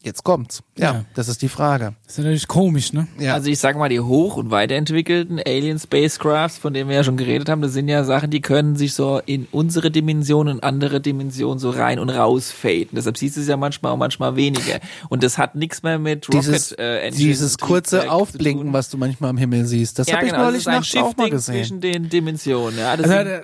Jetzt 0.09 0.23
kommt's. 0.23 0.63
Ja, 0.75 0.93
Ja. 0.93 1.05
das 1.13 1.27
ist 1.27 1.41
die 1.43 1.49
Frage. 1.49 1.93
Das 2.05 2.13
ist 2.13 2.17
natürlich 2.17 2.47
komisch, 2.47 2.93
ne? 2.93 3.07
Ja. 3.19 3.35
Also 3.35 3.49
ich 3.49 3.59
sag 3.59 3.77
mal, 3.77 3.89
die 3.89 3.99
hoch- 3.99 4.37
und 4.37 4.49
weiterentwickelten 4.49 5.39
Alien 5.45 5.77
Spacecrafts, 5.77 6.57
von 6.57 6.73
denen 6.73 6.89
wir 6.89 6.95
ja 6.97 7.03
schon 7.03 7.15
geredet 7.17 7.47
haben, 7.47 7.61
das 7.61 7.73
sind 7.73 7.87
ja 7.87 8.03
Sachen, 8.03 8.31
die 8.31 8.41
können 8.41 8.75
sich 8.75 8.93
so 8.95 9.21
in 9.25 9.47
unsere 9.51 9.91
Dimension 9.91 10.47
und 10.47 10.63
andere 10.63 10.99
Dimensionen 10.99 11.59
so 11.59 11.69
rein 11.69 11.99
und 11.99 12.09
raus 12.09 12.51
faden. 12.51 12.89
Deshalb 12.93 13.17
siehst 13.17 13.37
du 13.37 13.41
es 13.41 13.47
ja 13.47 13.55
manchmal 13.57 13.93
und 13.93 13.99
manchmal 13.99 14.35
weniger. 14.35 14.79
Und 15.09 15.21
das 15.23 15.37
hat 15.37 15.53
nichts 15.55 15.83
mehr 15.83 15.99
mit 15.99 16.27
Rocket 16.27 16.41
dieses, 16.41 16.71
äh, 16.71 16.99
Engine 17.07 17.27
dieses 17.27 17.57
kurze 17.59 18.11
Aufblinken, 18.11 18.73
was 18.73 18.89
du 18.89 18.97
manchmal 18.97 19.29
am 19.29 19.37
Himmel 19.37 19.65
siehst, 19.65 19.99
das 19.99 20.07
ja, 20.07 20.15
habe 20.15 20.25
ich 20.25 20.31
genau, 20.31 20.45
neulich 20.45 20.63
das 20.63 20.73
nachts 20.73 20.95
auch 20.97 21.15
mal 21.17 21.29
gesehen. 21.29 21.55
zwischen 21.55 21.81
den 21.81 22.09
Dimensionen. 22.09 22.79
Ja, 22.79 22.97
das 22.97 23.09
Also 23.09 23.29
sind, 23.29 23.41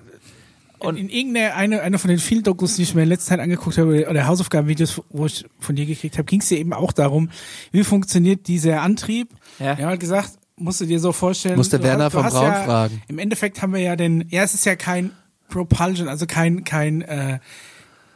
und 0.79 0.97
in 0.97 1.09
irgendeiner 1.09 1.55
eine, 1.55 1.81
eine 1.81 1.99
von 1.99 2.09
den 2.09 2.19
vielen 2.19 2.43
Dokus, 2.43 2.75
die 2.75 2.83
ich 2.83 2.95
mir 2.95 3.03
in 3.03 3.09
letzter 3.09 3.29
Zeit 3.29 3.39
angeguckt 3.39 3.77
habe, 3.77 4.07
oder 4.09 4.27
Hausaufgabenvideos, 4.27 5.01
wo 5.09 5.25
ich 5.25 5.45
von 5.59 5.75
dir 5.75 5.85
gekriegt 5.85 6.17
habe, 6.17 6.25
ging 6.25 6.41
es 6.41 6.49
ja 6.49 6.57
eben 6.57 6.73
auch 6.73 6.91
darum, 6.91 7.29
wie 7.71 7.83
funktioniert 7.83 8.47
dieser 8.47 8.81
Antrieb. 8.81 9.29
Ja. 9.59 9.77
Wir 9.77 9.85
haben 9.85 9.91
halt 9.91 9.99
gesagt, 9.99 10.31
musst 10.57 10.81
du 10.81 10.85
dir 10.85 10.99
so 10.99 11.11
vorstellen. 11.11 11.57
Musste 11.57 11.81
Werner 11.83 12.05
hast- 12.05 12.15
hast 12.15 12.33
Braun 12.33 12.45
ja, 12.45 12.63
fragen. 12.63 13.01
Im 13.07 13.19
Endeffekt 13.19 13.61
haben 13.61 13.73
wir 13.73 13.81
ja 13.81 13.95
den, 13.95 14.25
ja, 14.29 14.43
es 14.43 14.53
ist 14.53 14.65
ja 14.65 14.75
kein 14.75 15.11
Propulsion, 15.49 16.07
also 16.07 16.25
kein, 16.25 16.63
kein, 16.63 17.01
äh, 17.01 17.39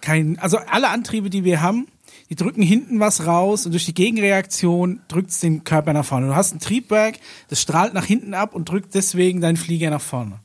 kein, 0.01 0.39
also 0.39 0.57
alle 0.57 0.89
Antriebe, 0.89 1.29
die 1.29 1.43
wir 1.43 1.61
haben, 1.61 1.87
die 2.29 2.35
drücken 2.35 2.61
hinten 2.61 2.99
was 2.99 3.25
raus 3.25 3.65
und 3.65 3.71
durch 3.71 3.85
die 3.85 3.93
Gegenreaktion 3.93 5.01
drückt 5.07 5.31
es 5.31 5.39
den 5.39 5.63
Körper 5.63 5.93
nach 5.93 6.05
vorne. 6.05 6.27
Du 6.27 6.35
hast 6.35 6.53
ein 6.53 6.59
Triebwerk, 6.59 7.15
das 7.49 7.61
strahlt 7.61 7.93
nach 7.93 8.05
hinten 8.05 8.33
ab 8.33 8.53
und 8.53 8.69
drückt 8.69 8.93
deswegen 8.93 9.41
deinen 9.41 9.57
Flieger 9.57 9.89
nach 9.89 10.01
vorne. 10.01 10.39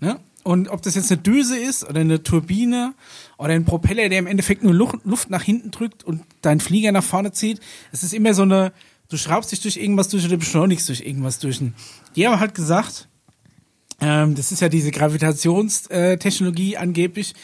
Ne? 0.00 0.18
Und 0.42 0.68
ob 0.68 0.82
das 0.82 0.94
jetzt 0.94 1.12
eine 1.12 1.20
Düse 1.20 1.58
ist 1.58 1.88
oder 1.88 2.00
eine 2.00 2.22
Turbine 2.22 2.94
oder 3.36 3.52
ein 3.52 3.64
Propeller, 3.64 4.08
der 4.08 4.18
im 4.18 4.26
Endeffekt 4.26 4.62
nur 4.62 4.72
Luft, 4.72 5.28
nach 5.28 5.42
hinten 5.42 5.70
drückt 5.70 6.02
und 6.02 6.22
deinen 6.40 6.60
Flieger 6.60 6.92
nach 6.92 7.04
vorne 7.04 7.32
zieht, 7.32 7.60
es 7.92 8.02
ist 8.02 8.14
immer 8.14 8.32
so 8.32 8.42
eine, 8.42 8.72
du 9.10 9.18
schraubst 9.18 9.52
dich 9.52 9.60
durch 9.60 9.76
irgendwas 9.76 10.08
durch 10.08 10.24
oder 10.24 10.38
beschleunigst 10.38 10.88
durch 10.88 11.02
irgendwas 11.02 11.38
durch. 11.40 11.60
Die 12.16 12.26
haben 12.26 12.40
halt 12.40 12.54
gesagt, 12.54 13.08
ähm, 14.00 14.34
das 14.34 14.50
ist 14.50 14.60
ja 14.60 14.70
diese 14.70 14.90
Gravitationstechnologie 14.90 16.78
angeblich. 16.78 17.34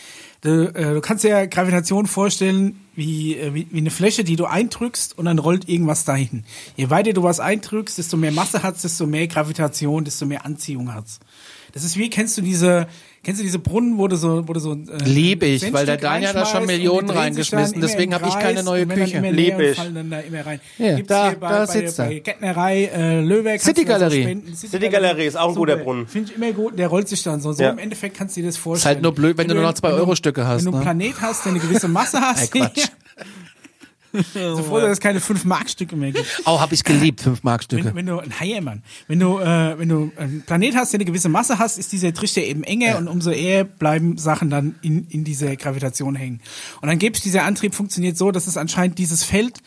Du, 0.40 0.74
äh, 0.74 0.94
du 0.94 1.00
kannst 1.00 1.24
dir 1.24 1.30
ja 1.30 1.46
Gravitation 1.46 2.06
vorstellen 2.06 2.80
wie, 2.94 3.37
äh, 3.37 3.52
wie, 3.52 3.66
wie 3.70 3.78
eine 3.78 3.90
Fläche, 3.90 4.24
die 4.24 4.37
du 4.37 4.46
eindrückst 4.46 5.18
und 5.18 5.26
dann 5.26 5.38
rollt 5.38 5.68
irgendwas 5.68 6.04
dahin. 6.04 6.44
Je 6.76 6.88
weiter 6.88 7.12
du 7.12 7.22
was 7.22 7.40
eindrückst, 7.40 7.98
desto 7.98 8.16
mehr 8.16 8.32
Masse 8.32 8.62
hat's, 8.62 8.82
desto 8.82 9.06
mehr 9.06 9.26
Gravitation, 9.26 10.04
desto 10.04 10.24
mehr 10.24 10.46
Anziehung 10.46 10.94
hat's. 10.94 11.20
Das 11.77 11.85
ist 11.85 11.99
wie, 11.99 12.09
kennst 12.09 12.39
du 12.39 12.41
diese, 12.41 12.87
kennst 13.23 13.39
du 13.39 13.45
diese 13.45 13.59
Brunnen, 13.59 13.99
wo 13.99 14.09
du 14.09 14.17
so, 14.17 14.49
wo 14.49 14.55
du 14.55 14.61
so 14.61 14.73
äh, 14.73 15.05
Lieb 15.05 15.43
ein 15.43 15.51
ich, 15.51 15.71
weil 15.75 15.85
der 15.85 15.99
Daniel 15.99 16.33
da 16.33 16.47
schon 16.47 16.65
Millionen 16.65 17.11
reingeschmissen, 17.11 17.83
deswegen 17.83 18.12
im 18.12 18.19
hab 18.19 18.27
ich 18.27 18.39
keine 18.39 18.62
neue 18.62 18.87
Küche. 18.87 19.19
Ich. 19.19 19.77
fallen 19.77 19.95
dann 19.95 20.09
da 20.11 20.21
immer 20.21 20.47
rein. 20.47 20.59
Ja, 20.79 20.97
Gibt's 20.97 21.09
da- 21.09 21.29
hier 21.29 21.39
bei, 21.39 21.49
da 21.51 21.59
bei, 21.59 21.67
sitzt 21.67 21.99
er. 21.99 22.07
bei 22.07 22.19
Gärtnerei 22.21 22.85
äh, 22.87 23.21
Löweck. 23.21 23.61
City 23.61 23.83
so 23.83 23.87
Galerie. 23.89 24.43
City 24.55 24.89
Galerie 24.89 25.27
ist 25.27 25.37
auch 25.37 25.51
ein 25.51 25.55
guter 25.55 25.77
Brunnen. 25.77 26.07
Finde 26.07 26.31
ich 26.33 26.37
immer 26.39 26.53
gut, 26.53 26.79
der 26.79 26.89
rollt 26.89 27.09
sich 27.09 27.23
dann 27.23 27.43
so. 27.43 27.53
So 27.53 27.62
Ja. 27.62 27.73
im 27.73 27.79
Endeffekt 27.79 28.17
kannst 28.17 28.39
du 28.39 28.41
dir 28.41 28.47
das 28.47 28.55
Ist 28.55 28.62
vorstellen. 28.62 28.95
halt 28.95 29.03
nur 29.03 29.15
blöd, 29.15 29.37
wenn, 29.37 29.47
du 29.49 29.55
nur 29.55 29.65
noch 29.65 29.75
zwei 29.75 29.91
Euro 29.93 30.17
Stücke 30.17 30.47
hast. 30.47 30.65
Wenn 30.65 30.73
du 30.73 30.79
einen 30.79 30.97
Ne? 30.99 31.05
Planet 31.11 31.21
hast, 31.21 31.45
der 31.45 31.51
eine 31.53 31.61
gewisse 31.61 31.89
Masse 31.89 32.19
hast. 32.23 32.55
so 34.35 34.62
froh, 34.62 34.81
dass 34.81 34.92
es 34.92 35.00
keine 35.00 35.20
5-Mark-Stücke 35.20 35.96
mehr 35.96 36.12
gibt. 36.12 36.26
Oh, 36.44 36.61
hab 36.61 36.72
ich 36.72 36.85
geliebt, 36.85 37.20
fünf 37.20 37.42
Mark 37.42 37.62
Wenn, 37.70 37.81
Stücke. 37.81 37.94
wenn 37.94 38.07
du 38.07 38.18
ein 38.18 38.38
Heiermann, 38.38 38.83
wenn 39.09 39.18
du 39.18 39.38
äh, 39.38 39.79
wenn 39.79 39.88
du 39.88 40.12
einen 40.16 40.42
Planet 40.42 40.76
hast, 40.76 40.92
der 40.92 40.98
eine 40.98 41.05
gewisse 41.05 41.29
Masse 41.29 41.59
hast, 41.59 41.79
ist 41.79 41.92
dieser 41.92 42.14
Trichter 42.14 42.42
eben 42.42 42.62
enger 42.62 42.98
und 42.98 43.09
umso 43.09 43.31
eher 43.31 43.64
bleiben 43.64 44.16
Sachen 44.18 44.50
dann 44.50 44.76
in 44.83 45.07
in 45.09 45.24
dieser 45.24 45.57
Gravitation 45.57 46.14
hängen. 46.14 46.40
Und 46.81 46.88
angeblich 46.88 47.22
dieser 47.22 47.44
Antrieb 47.44 47.74
funktioniert 47.74 48.16
so, 48.16 48.31
dass 48.31 48.46
es 48.46 48.57
anscheinend 48.57 48.98
dieses 48.98 49.24
Feld 49.24 49.59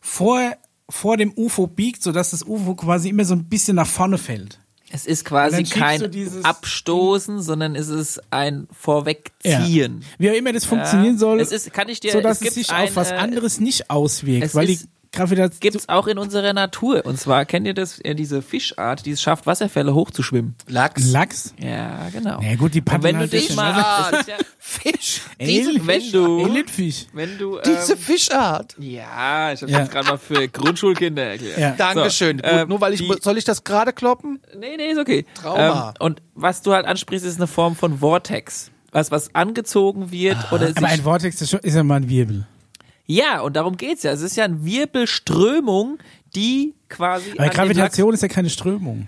vor 0.00 0.52
vor 0.88 1.16
dem 1.16 1.32
UFO 1.36 1.66
biegt, 1.66 2.02
sodass 2.02 2.30
das 2.30 2.42
UFO 2.44 2.74
quasi 2.74 3.08
immer 3.08 3.24
so 3.24 3.34
ein 3.34 3.44
bisschen 3.44 3.76
nach 3.76 3.86
vorne 3.86 4.18
fällt. 4.18 4.60
Es 4.90 5.06
ist 5.06 5.24
quasi 5.24 5.64
kein 5.64 6.02
Abstoßen, 6.44 7.42
sondern 7.42 7.74
es 7.74 7.88
ist 7.88 8.20
ein 8.30 8.68
Vorwegziehen. 8.72 10.04
Wie 10.18 10.30
auch 10.30 10.34
immer 10.34 10.52
das 10.52 10.64
funktionieren 10.64 11.18
soll, 11.18 11.40
Es 11.40 11.50
ist, 11.50 11.72
kann 11.72 11.88
ich 11.88 12.00
dir, 12.00 12.12
so 12.12 12.20
dass 12.20 12.40
es 12.40 12.40
es, 12.40 12.44
gibt 12.44 12.54
sich 12.54 12.70
ein, 12.70 12.88
auf 12.88 12.96
was 12.96 13.10
äh, 13.10 13.14
anderes 13.14 13.58
nicht 13.60 13.90
auswirkt, 13.90 14.54
weil 14.54 14.68
die 14.68 14.78
Gravitation 15.12 15.58
Gibt's 15.60 15.88
auch 15.88 16.06
in 16.06 16.18
unserer 16.18 16.52
Natur. 16.52 17.04
Und 17.06 17.18
zwar 17.18 17.44
kennt 17.44 17.66
ihr 17.66 17.74
das, 17.74 17.98
äh, 18.00 18.14
diese 18.14 18.42
Fischart, 18.42 19.06
die 19.06 19.12
es 19.12 19.22
schafft, 19.22 19.46
Wasserfälle 19.46 19.94
hochzuschwimmen. 19.94 20.54
Lachs. 20.68 21.10
Lachs. 21.10 21.54
Ja, 21.58 22.08
genau. 22.12 22.40
Ja 22.42 22.54
gut, 22.56 22.74
die 22.74 22.80
Und 22.80 22.84
paddeln 22.86 23.04
wenn 23.04 23.14
du 23.14 23.20
halt 23.20 23.32
dich 23.32 23.54
mal, 23.56 24.10
das 24.10 24.26
ja, 24.26 24.34
Fisch. 24.58 25.20
Alien- 25.40 25.86
wenn 25.86 26.12
du, 26.12 26.44
Alien-Fisch. 26.44 27.06
wenn 27.12 27.38
du, 27.38 27.56
ähm, 27.56 27.62
Diese 27.66 27.96
Fischart. 27.96 28.74
ja, 28.78 29.52
ich 29.52 29.62
habe 29.62 29.72
Ja. 29.72 29.80
jetzt 29.80 29.90
gerade 29.92 30.08
mal 30.08 30.18
für 30.18 30.48
Grundschulkinder 30.48 31.22
erklärt. 31.24 31.58
Ja. 31.58 31.70
Dankeschön. 31.72 32.38
So, 32.38 32.42
Gut, 32.42 32.52
ähm, 32.52 32.68
nur 32.68 32.80
weil 32.80 32.92
ich, 32.94 33.00
die- 33.00 33.14
soll 33.22 33.38
ich 33.38 33.44
das 33.44 33.64
gerade 33.64 33.92
kloppen? 33.92 34.40
Nee, 34.58 34.76
nee, 34.76 34.90
ist 34.90 34.98
okay. 34.98 35.24
Trauma. 35.34 35.88
Ähm, 35.90 35.94
und 36.06 36.22
was 36.34 36.62
du 36.62 36.72
halt 36.72 36.86
ansprichst, 36.86 37.24
ist 37.26 37.36
eine 37.36 37.46
Form 37.46 37.76
von 37.76 37.98
Vortex. 37.98 38.70
was, 38.92 39.10
was 39.10 39.34
angezogen 39.34 40.10
wird 40.10 40.36
oder 40.52 40.68
sich 40.68 40.76
Aber 40.78 40.86
ein 40.86 41.02
Vortex 41.02 41.40
ist, 41.42 41.50
schon, 41.50 41.60
ist 41.60 41.74
ja 41.74 41.82
mal 41.82 41.96
ein 41.96 42.08
Wirbel. 42.08 42.46
Ja, 43.06 43.40
und 43.40 43.56
darum 43.56 43.76
geht's 43.76 44.02
ja. 44.02 44.12
Es 44.12 44.22
ist 44.22 44.36
ja 44.36 44.44
eine 44.44 44.64
Wirbelströmung, 44.64 45.98
die 46.34 46.74
quasi. 46.88 47.32
Aber 47.38 47.48
Gravitation 47.48 48.12
ist 48.14 48.22
ja 48.22 48.28
keine 48.28 48.50
Strömung. 48.50 49.06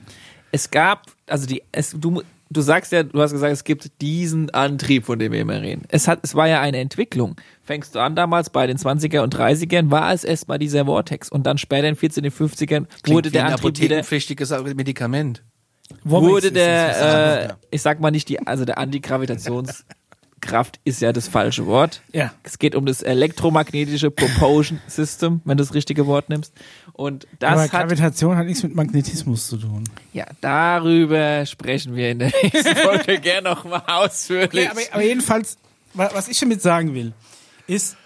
Es 0.53 0.71
gab, 0.71 1.07
also 1.27 1.47
die, 1.47 1.63
es, 1.73 1.95
du, 1.99 2.23
du 2.51 2.61
sagst 2.61 2.93
ja, 2.93 3.03
du 3.03 3.21
hast 3.21 3.33
gesagt, 3.33 3.53
es 3.53 3.65
gibt 3.65 4.01
diesen 4.01 4.51
Antrieb, 4.51 5.05
von 5.05 5.19
dem 5.19 5.33
wir 5.33 5.41
immer 5.41 5.61
reden. 5.61 5.85
Es 5.89 6.09
hat, 6.09 6.21
es 6.23 6.35
war 6.35 6.49
ja 6.49 6.61
eine 6.61 6.79
Entwicklung. 6.79 7.37
Fängst 7.63 7.95
du 7.95 7.99
an 7.99 8.17
damals 8.17 8.51
bei 8.51 8.67
den 8.67 8.79
20er 8.79 9.21
und 9.21 9.35
30ern, 9.35 9.91
war 9.91 10.13
es 10.13 10.25
erstmal 10.25 10.59
dieser 10.59 10.87
Vortex. 10.87 11.29
Und 11.29 11.45
dann 11.47 11.59
später 11.59 11.89
in 11.89 11.95
den 11.95 12.11
40er, 12.11 12.31
50ern 12.31 12.87
wurde 13.07 13.31
der 13.31 13.47
ein 13.47 13.53
Antrieb 13.53 13.79
wieder, 13.79 13.97
apothekenpflichtiges 13.97 14.51
Medikament. 14.75 15.43
Wurde 16.05 16.53
der, 16.53 17.51
äh, 17.51 17.55
ich 17.71 17.83
sag 17.83 18.01
mal 18.01 18.11
nicht 18.11 18.29
die, 18.29 18.47
also 18.47 18.65
der 18.65 18.79
Antigravitationskraft 20.39 20.81
ist 20.85 21.01
ja 21.01 21.13
das 21.13 21.29
falsche 21.29 21.67
Wort. 21.67 22.01
Ja. 22.13 22.33
Es 22.43 22.59
geht 22.59 22.75
um 22.75 22.87
das 22.87 23.03
elektromagnetische 23.03 24.11
Propulsion 24.11 24.81
System, 24.87 25.41
wenn 25.45 25.57
du 25.57 25.65
das 25.65 25.75
richtige 25.75 26.07
Wort 26.07 26.29
nimmst. 26.29 26.53
Und 26.93 27.27
das 27.39 27.53
Aber 27.53 27.63
hat, 27.63 27.71
Gravitation 27.71 28.37
hat 28.37 28.47
nichts 28.47 28.63
mit 28.63 28.75
Magnetismus 28.75 29.47
zu 29.49 29.57
tun. 29.57 29.85
ja, 30.13 30.27
darüber 30.41 31.45
sprechen 31.47 31.95
wir 31.95 32.11
in 32.11 32.19
der 32.21 32.33
nächsten 32.43 32.77
Folge 32.77 33.19
gerne 33.21 33.51
nochmal 33.51 33.83
ausführlich. 33.87 34.65
Ja, 34.65 34.71
aber, 34.73 34.81
aber 34.93 35.03
jedenfalls, 35.03 35.59
wa- 35.95 36.11
was 36.13 36.29
ich 36.29 36.39
damit 36.41 36.61
sagen 36.63 36.95
will, 36.95 37.13
ist, 37.67 37.97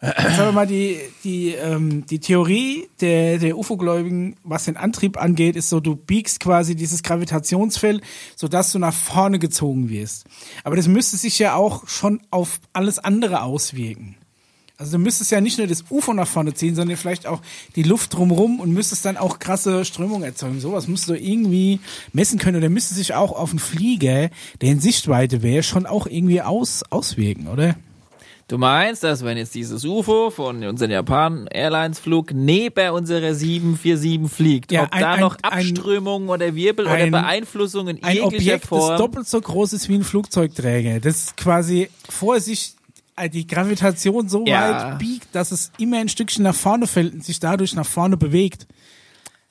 sagen 0.00 0.38
wir 0.38 0.52
mal, 0.52 0.66
die, 0.66 0.98
die, 1.24 1.50
ähm, 1.50 2.06
die 2.06 2.20
Theorie 2.20 2.88
der, 3.00 3.38
der 3.38 3.58
UFO-Gläubigen, 3.58 4.36
was 4.44 4.64
den 4.64 4.78
Antrieb 4.78 5.20
angeht, 5.20 5.56
ist 5.56 5.68
so, 5.68 5.80
du 5.80 5.94
biegst 5.94 6.40
quasi 6.40 6.74
dieses 6.74 7.02
Gravitationsfeld, 7.02 8.02
sodass 8.34 8.72
du 8.72 8.78
nach 8.78 8.94
vorne 8.94 9.38
gezogen 9.38 9.90
wirst. 9.90 10.24
Aber 10.64 10.76
das 10.76 10.88
müsste 10.88 11.18
sich 11.18 11.38
ja 11.38 11.54
auch 11.54 11.86
schon 11.86 12.22
auf 12.30 12.60
alles 12.72 12.98
andere 12.98 13.42
auswirken. 13.42 14.16
Also 14.78 14.92
du 14.92 14.98
müsstest 14.98 15.30
ja 15.30 15.42
nicht 15.42 15.58
nur 15.58 15.66
das 15.66 15.84
UFO 15.90 16.14
nach 16.14 16.26
vorne 16.26 16.54
ziehen, 16.54 16.74
sondern 16.74 16.96
vielleicht 16.96 17.26
auch 17.26 17.42
die 17.76 17.82
Luft 17.82 18.14
drumrum 18.14 18.60
und 18.60 18.72
müsstest 18.72 19.04
dann 19.04 19.18
auch 19.18 19.38
krasse 19.38 19.84
Strömungen 19.84 20.22
erzeugen. 20.22 20.58
Sowas 20.58 20.88
musst 20.88 21.06
du 21.10 21.14
irgendwie 21.14 21.80
messen 22.14 22.38
können 22.38 22.56
oder 22.56 22.70
müsste 22.70 22.94
sich 22.94 23.12
auch 23.12 23.32
auf 23.32 23.50
einen 23.50 23.58
Flieger, 23.58 24.30
der 24.62 24.70
in 24.70 24.80
Sichtweite 24.80 25.42
wäre, 25.42 25.62
schon 25.62 25.84
auch 25.84 26.06
irgendwie 26.06 26.40
aus, 26.40 26.82
auswirken, 26.88 27.48
oder? 27.48 27.76
Du 28.50 28.58
meinst, 28.58 29.04
dass 29.04 29.24
wenn 29.24 29.36
jetzt 29.38 29.54
dieses 29.54 29.84
UFO 29.84 30.30
von 30.30 30.64
unserem 30.64 30.90
Japan 30.90 31.46
Airlines 31.46 32.00
Flug 32.00 32.32
neben 32.34 32.90
unserer 32.90 33.32
747 33.32 34.28
fliegt, 34.28 34.72
Ja, 34.72 34.82
ob 34.82 34.92
ein- 34.92 35.00
da 35.00 35.16
noch 35.18 35.36
ein- 35.42 35.52
Abströmungen 35.70 36.28
oder 36.28 36.52
Wirbel 36.56 36.86
oder 36.86 36.94
ein- 36.94 37.12
Beeinflussungen 37.12 37.98
in 37.98 38.02
Ein 38.02 38.16
jeglicher 38.16 38.26
Objekt, 38.54 38.62
das 38.64 38.68
Form. 38.68 38.98
doppelt 38.98 39.28
so 39.28 39.40
groß 39.40 39.72
ist 39.72 39.88
wie 39.88 39.94
ein 39.94 40.02
Flugzeugträger, 40.02 40.98
das 40.98 41.36
quasi 41.36 41.90
vor 42.08 42.40
sich 42.40 42.74
äh, 43.16 43.28
die 43.30 43.46
Gravitation 43.46 44.28
so 44.28 44.44
Ja. 44.46 44.90
weit 44.94 44.98
biegt, 44.98 45.28
dass 45.32 45.52
es 45.52 45.70
immer 45.78 45.98
ein 45.98 46.08
Stückchen 46.08 46.42
nach 46.42 46.54
vorne 46.54 46.88
fällt 46.88 47.12
und 47.14 47.24
sich 47.24 47.38
dadurch 47.38 47.76
nach 47.76 47.86
vorne 47.86 48.16
bewegt. 48.16 48.66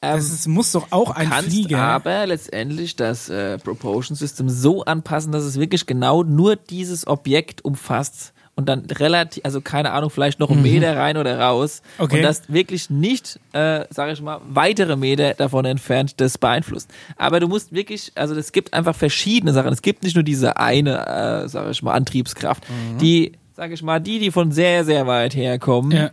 Das 0.02 0.26
ist, 0.30 0.46
muss 0.48 0.74
doch 0.74 0.88
auch 0.90 1.12
ein 1.12 1.28
Ähm, 1.28 1.30
kannst 1.32 1.50
Flieger. 1.52 1.78
aber 1.84 2.26
letztendlich 2.26 2.98
das 2.98 3.30
äh, 3.30 3.60
Propulsion 3.60 4.18
System 4.18 4.50
so 4.50 4.84
anpassen, 4.84 5.32
dass 5.32 5.44
es 5.46 5.58
wirklich 5.58 5.86
genau 5.86 6.24
nur 6.24 6.58
dieses 6.58 7.08
Objekt 7.08 7.64
umfasst 7.64 8.34
und 8.60 8.66
dann 8.68 8.86
relativ, 8.86 9.44
also 9.44 9.62
keine 9.62 9.92
Ahnung, 9.92 10.10
vielleicht 10.10 10.40
noch 10.40 10.52
einen 10.52 10.62
Meter 10.62 10.96
rein 10.96 11.18
oder 11.18 11.40
raus 11.40 11.82
Mhm. 11.98 12.04
Okay. 12.04 12.16
und 12.18 12.22
das 12.24 12.44
wirklich 12.52 12.90
nicht, 12.90 13.40
äh, 13.54 13.86
sage 13.90 14.12
ich 14.12 14.22
mal, 14.22 14.40
weitere 14.48 14.96
Meter 14.96 15.34
davon 15.34 15.66
entfernt 15.66 16.22
das 16.22 16.38
beeinflusst. 16.38 16.92
Aber 17.18 17.40
du 17.40 17.48
musst 17.48 17.74
wirklich, 17.74 18.12
also 18.16 18.36
es 18.36 18.52
gibt 18.52 18.74
einfach 18.74 18.96
verschiedene 18.96 19.54
Sachen. 19.54 19.74
Es 19.74 19.82
gibt 19.82 20.04
nicht 20.04 20.16
nur 20.16 20.24
diese 20.24 20.58
eine, 20.58 21.44
äh, 21.46 21.48
sage 21.50 21.72
ich 21.72 21.82
mal, 21.82 21.94
Antriebskraft, 21.94 22.64
Mhm. 22.70 22.98
die, 23.00 23.32
sage 23.56 23.74
ich 23.74 23.82
mal, 23.82 24.00
die, 24.00 24.20
die 24.20 24.32
von 24.32 24.52
sehr, 24.52 24.86
sehr 24.86 25.08
weit 25.08 25.36
herkommen, 25.36 25.92
Ja. 25.92 26.10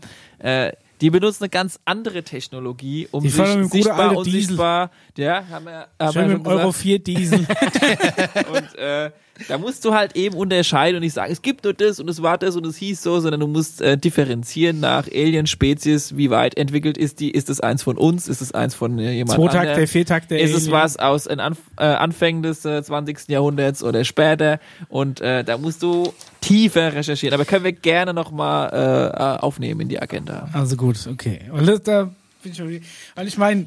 äh, 0.67 0.73
die 1.03 1.11
benutzen 1.11 1.45
eine 1.45 1.51
ganz 1.51 1.79
andere 1.85 2.23
Technologie, 2.23 3.07
um 3.11 3.23
Die 3.23 3.29
sich 3.29 3.47
sichtbar, 3.71 4.09
Diesel. 4.09 4.17
unsichtbar, 4.17 4.91
ja, 5.19 5.45
haben 5.51 5.67
wir, 5.67 5.89
haben 6.01 6.15
wir 6.15 6.23
mit 6.23 6.37
dem 6.39 6.47
Euro 6.47 6.57
gesagt. 6.69 6.75
4 6.83 6.99
Diesel. 7.01 7.39
Und 8.53 8.79
äh, 8.79 9.11
da 9.49 9.59
musst 9.59 9.85
du 9.85 9.95
halt 9.95 10.17
eben 10.17 10.37
unterscheiden 10.37 10.97
und 10.97 11.03
nicht 11.03 11.13
sagen, 11.13 11.33
es 11.33 11.43
gibt 11.43 11.65
nur 11.65 11.75
das 11.75 12.01
und 12.01 12.09
es 12.09 12.23
war 12.23 12.39
das 12.39 12.57
und 12.57 12.67
es 12.67 12.77
hieß 12.77 13.03
so, 13.03 13.21
sondern 13.21 13.41
du 13.41 13.47
musst 13.47 13.81
äh, 13.81 13.97
differenzieren 13.97 14.81
nach 14.81 15.07
Alien-Spezies, 15.07 16.17
wie 16.17 16.31
weit 16.31 16.57
entwickelt 16.57 16.97
ist 16.99 17.21
die, 17.21 17.31
ist 17.31 17.51
es 17.51 17.61
eins 17.61 17.83
von 17.83 17.99
uns, 17.99 18.29
ist 18.29 18.41
es 18.41 18.53
eins 18.53 18.75
von 18.75 18.99
äh, 18.99 19.13
jemand 19.13 19.39
anderem? 19.39 19.87
Viertakter. 19.87 20.39
Ist 20.39 20.55
es 20.55 20.71
was 20.71 20.97
aus 20.97 21.25
den 21.25 21.41
Anf 21.41 21.59
äh, 21.79 21.85
Anfängen 21.85 22.43
des 22.43 22.65
äh, 22.65 22.83
20. 22.83 23.29
Jahrhunderts 23.29 23.83
oder 23.83 24.05
später? 24.05 24.61
Und 24.89 25.21
äh, 25.21 25.45
da 25.45 25.59
musst 25.59 25.83
du 25.83 26.13
tiefer 26.41 26.95
recherchieren. 26.95 27.35
Aber 27.35 27.45
können 27.45 27.65
wir 27.65 27.73
gerne 27.73 28.15
nochmal 28.15 28.71
äh, 28.73 29.37
äh, 29.37 29.39
aufnehmen 29.39 29.83
in 29.83 29.89
die 29.89 30.01
Agenda. 30.01 30.49
Also 30.53 30.77
gut, 30.77 31.07
okay. 31.11 31.41
Und 31.53 31.67
das, 31.67 31.83
da 31.83 32.11
bin 32.43 32.53
ich 32.53 32.83
Weil 33.15 33.27
ich 33.27 33.39
meine, 33.39 33.67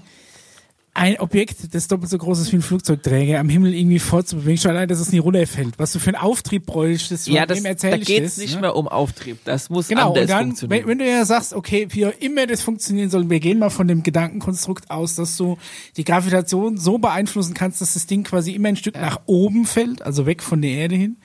ein 0.93 1.19
Objekt, 1.19 1.73
das 1.73 1.87
doppelt 1.87 2.09
so 2.09 2.17
groß 2.17 2.39
ist 2.39 2.51
wie 2.51 2.57
ein 2.57 2.61
Flugzeugträger, 2.61 3.39
am 3.39 3.47
Himmel 3.47 3.73
irgendwie 3.73 3.99
vorzubewegen, 3.99 4.57
schon 4.57 4.71
allein, 4.71 4.87
dass 4.89 4.99
es 4.99 5.11
nie 5.11 5.19
runterfällt. 5.19 5.75
Was 5.77 5.93
du 5.93 5.99
für 5.99 6.07
einen 6.09 6.17
Auftrieb 6.17 6.65
bräuchtest, 6.65 7.27
Ja, 7.27 7.45
das, 7.45 7.61
da 7.63 7.69
erzähl 7.69 8.01
ich 8.01 8.07
geht's 8.07 8.35
das, 8.35 8.43
nicht 8.43 8.55
ne? 8.55 8.61
mehr 8.61 8.75
um 8.75 8.87
Auftrieb. 8.87 9.37
Das 9.45 9.69
muss 9.69 9.87
Genau, 9.87 10.09
anders 10.09 10.23
und 10.23 10.29
dann, 10.29 10.45
funktionieren. 10.47 10.81
wenn, 10.81 10.87
wenn 10.89 10.97
du 10.99 11.09
ja 11.09 11.23
sagst, 11.25 11.53
okay, 11.53 11.87
wie 11.91 12.05
auch 12.07 12.13
immer 12.19 12.47
das 12.47 12.61
funktionieren 12.61 13.09
soll, 13.09 13.29
wir 13.29 13.39
gehen 13.39 13.59
mal 13.59 13.69
von 13.69 13.87
dem 13.87 14.03
Gedankenkonstrukt 14.03 14.89
aus, 14.91 15.15
dass 15.15 15.37
du 15.37 15.57
die 15.95 16.03
Gravitation 16.03 16.77
so 16.77 16.97
beeinflussen 16.97 17.53
kannst, 17.53 17.81
dass 17.81 17.93
das 17.93 18.05
Ding 18.07 18.23
quasi 18.23 18.51
immer 18.51 18.69
ein 18.69 18.75
Stück 18.75 18.95
nach 18.95 19.21
oben 19.25 19.65
fällt, 19.65 20.01
also 20.01 20.25
weg 20.25 20.41
von 20.43 20.61
der 20.61 20.71
Erde 20.71 20.95
hin, 20.95 21.17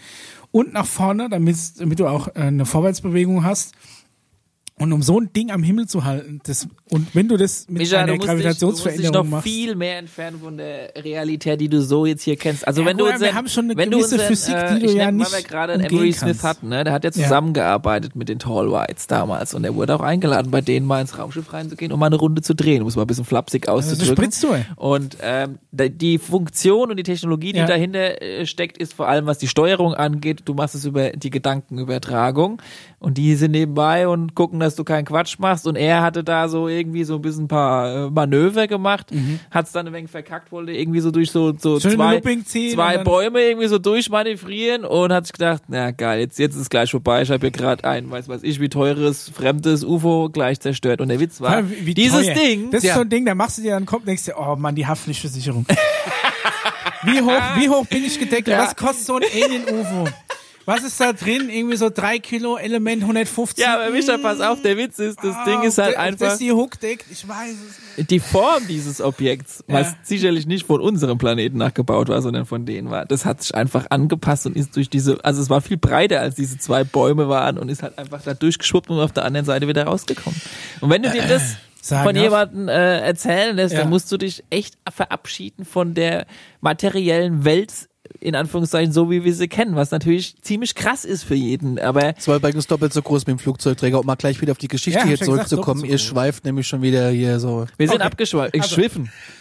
und 0.53 0.73
nach 0.73 0.87
vorne, 0.87 1.29
damit, 1.29 1.57
damit 1.79 1.99
du 1.99 2.07
auch 2.07 2.29
äh, 2.29 2.33
eine 2.43 2.65
Vorwärtsbewegung 2.67 3.43
hast. 3.45 3.73
Und 4.77 4.93
um 4.93 5.03
so 5.03 5.21
ein 5.21 5.33
Ding 5.33 5.53
am 5.53 5.63
Himmel 5.63 5.87
zu 5.87 6.05
halten, 6.05 6.41
das, 6.45 6.67
und 6.91 7.15
wenn 7.15 7.29
du 7.29 7.37
das 7.37 7.69
mit 7.69 7.79
Micha, 7.83 8.01
einer 8.01 8.17
musst, 8.17 8.23
dich, 8.29 8.29
du 8.29 8.41
musst 8.41 8.49
dich 8.49 8.49
Gravitationsveränderung 8.49 9.15
noch 9.27 9.31
machst, 9.31 9.45
viel 9.49 9.77
mehr 9.77 9.99
entfernen 9.99 10.41
von 10.41 10.57
der 10.57 10.93
Realität, 10.97 11.61
die 11.61 11.69
du 11.69 11.81
so 11.81 12.07
jetzt 12.07 12.23
hier 12.25 12.35
kennst. 12.37 12.67
Also 12.67 12.83
Ja, 12.83 12.89
wenn 12.89 12.99
du 12.99 13.05
mal, 13.05 13.11
wir 13.11 13.15
unseren, 13.15 13.35
haben 13.37 13.49
schon 13.49 13.65
eine 13.67 13.77
wenn 13.77 13.93
du 13.93 13.99
gewisse 13.99 14.17
unseren, 14.17 14.29
Physik, 14.29 14.55
äh, 14.57 14.75
die 14.75 14.81
du 14.81 14.87
ich 14.87 14.95
ja 14.95 15.13
nicht 15.13 15.31
weil 15.33 15.43
wir 15.43 15.49
gerade 15.49 15.73
Emery 15.75 16.13
Smith 16.13 16.43
hatten, 16.43 16.71
ne? 16.71 16.83
der 16.83 16.93
hat 16.93 17.05
ja 17.05 17.11
Ja. 17.15 17.23
zusammengearbeitet 17.23 18.17
mit 18.17 18.29
den 18.29 18.41
Tall 18.41 18.73
Whites 18.73 19.07
damals 19.07 19.55
und 19.55 19.63
er 19.63 19.77
wurde 19.77 19.95
auch 19.95 20.01
eingeladen, 20.01 20.51
bei 20.51 20.61
denen 20.61 20.87
mal 20.87 21.01
ins 21.01 21.17
Raumschiff 21.19 21.53
reinzugehen, 21.53 21.93
um 21.93 22.01
mal 22.01 22.07
eine 22.07 22.17
Runde 22.17 22.43
zu 22.43 22.55
drehen, 22.57 22.83
um 22.83 22.89
es 22.89 22.97
mal 22.97 23.03
ein 23.03 23.07
bisschen 23.07 23.25
flapsig 23.25 23.69
also 23.69 23.79
auszudrücken. 23.93 24.17
spritzt 24.17 24.43
du. 24.43 24.55
ey. 24.55 24.65
Und 24.75 25.19
ähm, 25.23 25.61
die 25.71 26.19
Funktion 26.19 26.91
und 26.91 26.97
die 26.97 27.05
Technologie, 27.05 27.53
die 27.53 27.61
Ja. 27.61 27.67
dahinter 27.67 28.21
äh, 28.21 28.45
steckt, 28.45 28.79
ist 28.79 28.93
vor 28.95 29.07
allem, 29.07 29.27
was 29.27 29.39
die 29.39 29.47
Steuerung 29.47 29.95
angeht. 29.95 30.43
Du 30.47 30.55
machst 30.55 30.75
es 30.75 30.85
über 30.85 31.11
die 31.11 31.31
Gedankenübertragung 31.31 32.61
und 32.99 33.19
die 33.19 33.37
sind 33.37 33.53
nebenbei 33.53 34.09
und 34.09 34.35
gucken, 34.35 34.64
dass 34.65 34.75
du 34.75 34.85
keinen 34.85 35.05
Quatsch 35.05 35.39
machst. 35.39 35.67
Und 35.67 35.77
er 35.77 36.03
hatte 36.03 36.25
da 36.25 36.49
so 36.49 36.69
irgendwie 36.69 37.05
so 37.05 37.15
ein 37.17 37.23
bisschen 37.23 37.45
ein 37.45 37.49
paar 37.49 38.07
äh, 38.07 38.11
Manöver 38.11 38.67
gemacht, 38.67 39.11
hat's 39.51 39.73
dann 39.73 39.87
ein 39.87 39.93
wenig 39.93 40.11
verkackt, 40.11 40.51
wollte 40.53 40.73
irgendwie 40.73 41.01
so 41.01 41.11
durch 41.11 41.31
so, 41.31 41.53
so 41.57 41.75
Mhm. 41.75 41.81
Zwei, 41.81 42.21
zwei 42.75 42.99
Bäume 42.99 43.41
irgendwie 43.43 43.69
so 43.69 43.79
durchmanövrieren 43.79 44.85
und 44.85 45.13
hat 45.13 45.27
sich 45.27 45.33
gedacht, 45.33 45.63
na 45.69 45.91
geil, 45.91 46.21
jetzt, 46.21 46.39
jetzt 46.39 46.55
ist 46.55 46.63
es 46.63 46.71
gleich 46.71 46.91
vorbei. 46.91 47.23
Ich 47.23 47.31
habe 47.31 47.41
hier 47.41 47.51
gerade 47.51 47.85
ein, 47.85 48.11
weiß 48.11 48.29
weiß 48.29 48.43
ich, 48.43 48.61
wie 48.61 48.69
teures, 48.69 49.31
fremdes 49.35 49.85
UFO 49.85 50.29
gleich 50.33 50.61
zerstört. 50.61 51.01
Und 51.01 51.09
der 51.09 51.21
Witz 51.21 51.41
war, 51.41 51.61
Ja, 51.61 51.71
wie- 51.71 51.87
wie 51.87 51.95
dieses 51.95 52.25
teuer. 52.27 52.35
Ding, 52.35 52.71
Das 52.71 52.83
ist 52.83 52.89
Ja. 52.89 52.95
so 52.95 53.01
ein 53.03 53.09
Ding, 53.09 53.25
da 53.27 53.35
machst 53.35 53.59
du 53.59 53.63
dir 53.63 53.73
dann 53.73 53.87
Kopf, 53.87 54.05
denkst 54.05 54.25
dir, 54.25 54.35
oh 54.39 54.57
Mann, 54.57 54.75
die 54.75 54.87
Haftpflichtversicherung. 54.87 55.67
wie 57.05 57.21
hoch, 57.21 57.41
wie 57.57 57.69
hoch 57.69 57.87
bin 57.87 58.05
ich 58.05 58.19
gedeckelt? 58.19 58.49
Ja. 58.57 58.65
Was 58.65 58.77
kostet 58.77 59.07
so 59.07 59.17
ein 59.17 59.23
Alien-UFO? 59.23 60.09
Was 60.67 60.83
ist 60.83 60.99
da 61.01 61.13
drin? 61.13 61.51
Irgendwie 61.51 61.77
so 61.77 61.91
drei 61.91 62.19
Kilo 62.19 62.57
Element 62.57 63.03
150. 63.03 63.63
ja, 63.65 63.75
aber 63.75 63.91
Micha, 63.91 64.17
pass 64.19 64.41
auf, 64.41 64.63
der 64.63 64.77
Witz 64.79 64.99
ist, 64.99 65.19
das 65.23 65.37
Ding 65.45 65.63
ist 65.63 65.79
halt 65.79 65.97
Ah, 65.97 66.01
einfach. 66.03 66.27
Das 66.29 66.39
die 66.39 66.53
Hook 66.53 66.81
deckt, 66.81 67.05
ich 67.11 67.29
weiß 67.29 67.53
es 67.53 67.99
nicht. 67.99 68.11
die 68.11 68.21
Form 68.21 68.67
dieses 68.67 69.01
Objekts, 69.01 69.63
Ja. 69.69 69.75
was 69.81 69.95
sicherlich 70.05 70.47
nicht 70.47 70.67
von 70.67 70.81
unserem 70.81 71.19
Planeten 71.19 71.59
nachgebaut 71.59 72.09
war, 72.09 72.23
sondern 72.23 72.47
von 72.47 72.65
denen 72.65 72.91
war, 72.91 73.05
das 73.05 73.25
hat 73.25 73.43
sich 73.43 73.55
einfach 73.55 73.87
angepasst 73.91 74.47
und 74.47 74.57
ist 74.57 74.75
durch 74.77 74.89
diese, 74.89 75.23
also 75.25 75.43
es 75.43 75.51
war 75.51 75.61
viel 75.61 75.77
breiter 75.77 76.21
als 76.21 76.35
diese 76.37 76.57
zwei 76.59 76.83
Bäume 76.85 77.29
waren 77.29 77.59
und 77.59 77.69
ist 77.69 77.83
halt 77.83 77.99
einfach 77.99 78.23
da 78.23 78.33
durchgeschwuppt 78.35 78.89
und 78.91 79.01
auf 79.01 79.13
der 79.13 79.25
anderen 79.25 79.45
Seite 79.47 79.69
wieder 79.69 79.85
rausgekommen. 79.85 80.41
Und 80.81 80.89
wenn 80.91 81.03
du 81.03 81.11
dir 81.11 81.23
das 81.29 81.57
Sagenhaft. 81.83 82.07
von 82.17 82.23
jemandem 82.23 82.69
äh, 82.69 83.01
erzählen 83.01 83.55
lässt, 83.55 83.75
Ja. 83.75 83.81
dann 83.81 83.91
musst 83.91 84.11
du 84.11 84.17
dich 84.17 84.43
echt 84.49 84.77
verabschieden 84.91 85.67
von 85.67 85.93
der 85.93 86.27
materiellen 86.63 87.45
Welt, 87.45 87.73
in 88.25 88.35
Anführungszeichen, 88.35 88.93
so 88.93 89.11
wie 89.11 89.23
wir 89.23 89.35
sie 89.35 89.49
kennen, 89.49 89.77
was 89.77 89.91
natürlich 89.91 90.41
ziemlich 90.43 90.75
krass 90.75 91.05
ist 91.05 91.23
für 91.25 91.35
jeden, 91.35 91.79
aber 91.79 92.15
Es 92.17 92.27
war 92.27 92.37
übrigens 92.37 92.67
doppelt 92.67 92.93
so 92.93 93.03
groß 93.03 93.27
wie 93.27 93.33
ein 93.33 93.39
Flugzeugträger, 93.39 94.01
um 94.01 94.07
mal 94.07 94.15
gleich 94.17 94.41
wieder 94.41 94.53
auf 94.53 94.59
die 94.59 94.69
Geschichte 94.69 94.99
Ja, 95.01 95.05
hier 95.07 95.19
zurückzukommen. 95.21 95.81
so 95.81 95.87
Ihr 95.87 95.99
schweift 95.99 96.45
nämlich 96.45 96.67
schon 96.67 96.83
wieder 96.83 97.11
hier 97.11 97.39
so. 97.39 97.67
wir 97.77 97.87
sind 97.89 97.97
Okay. 97.97 98.05
abgeschwiffen. 98.07 98.53
Also- 98.61 98.77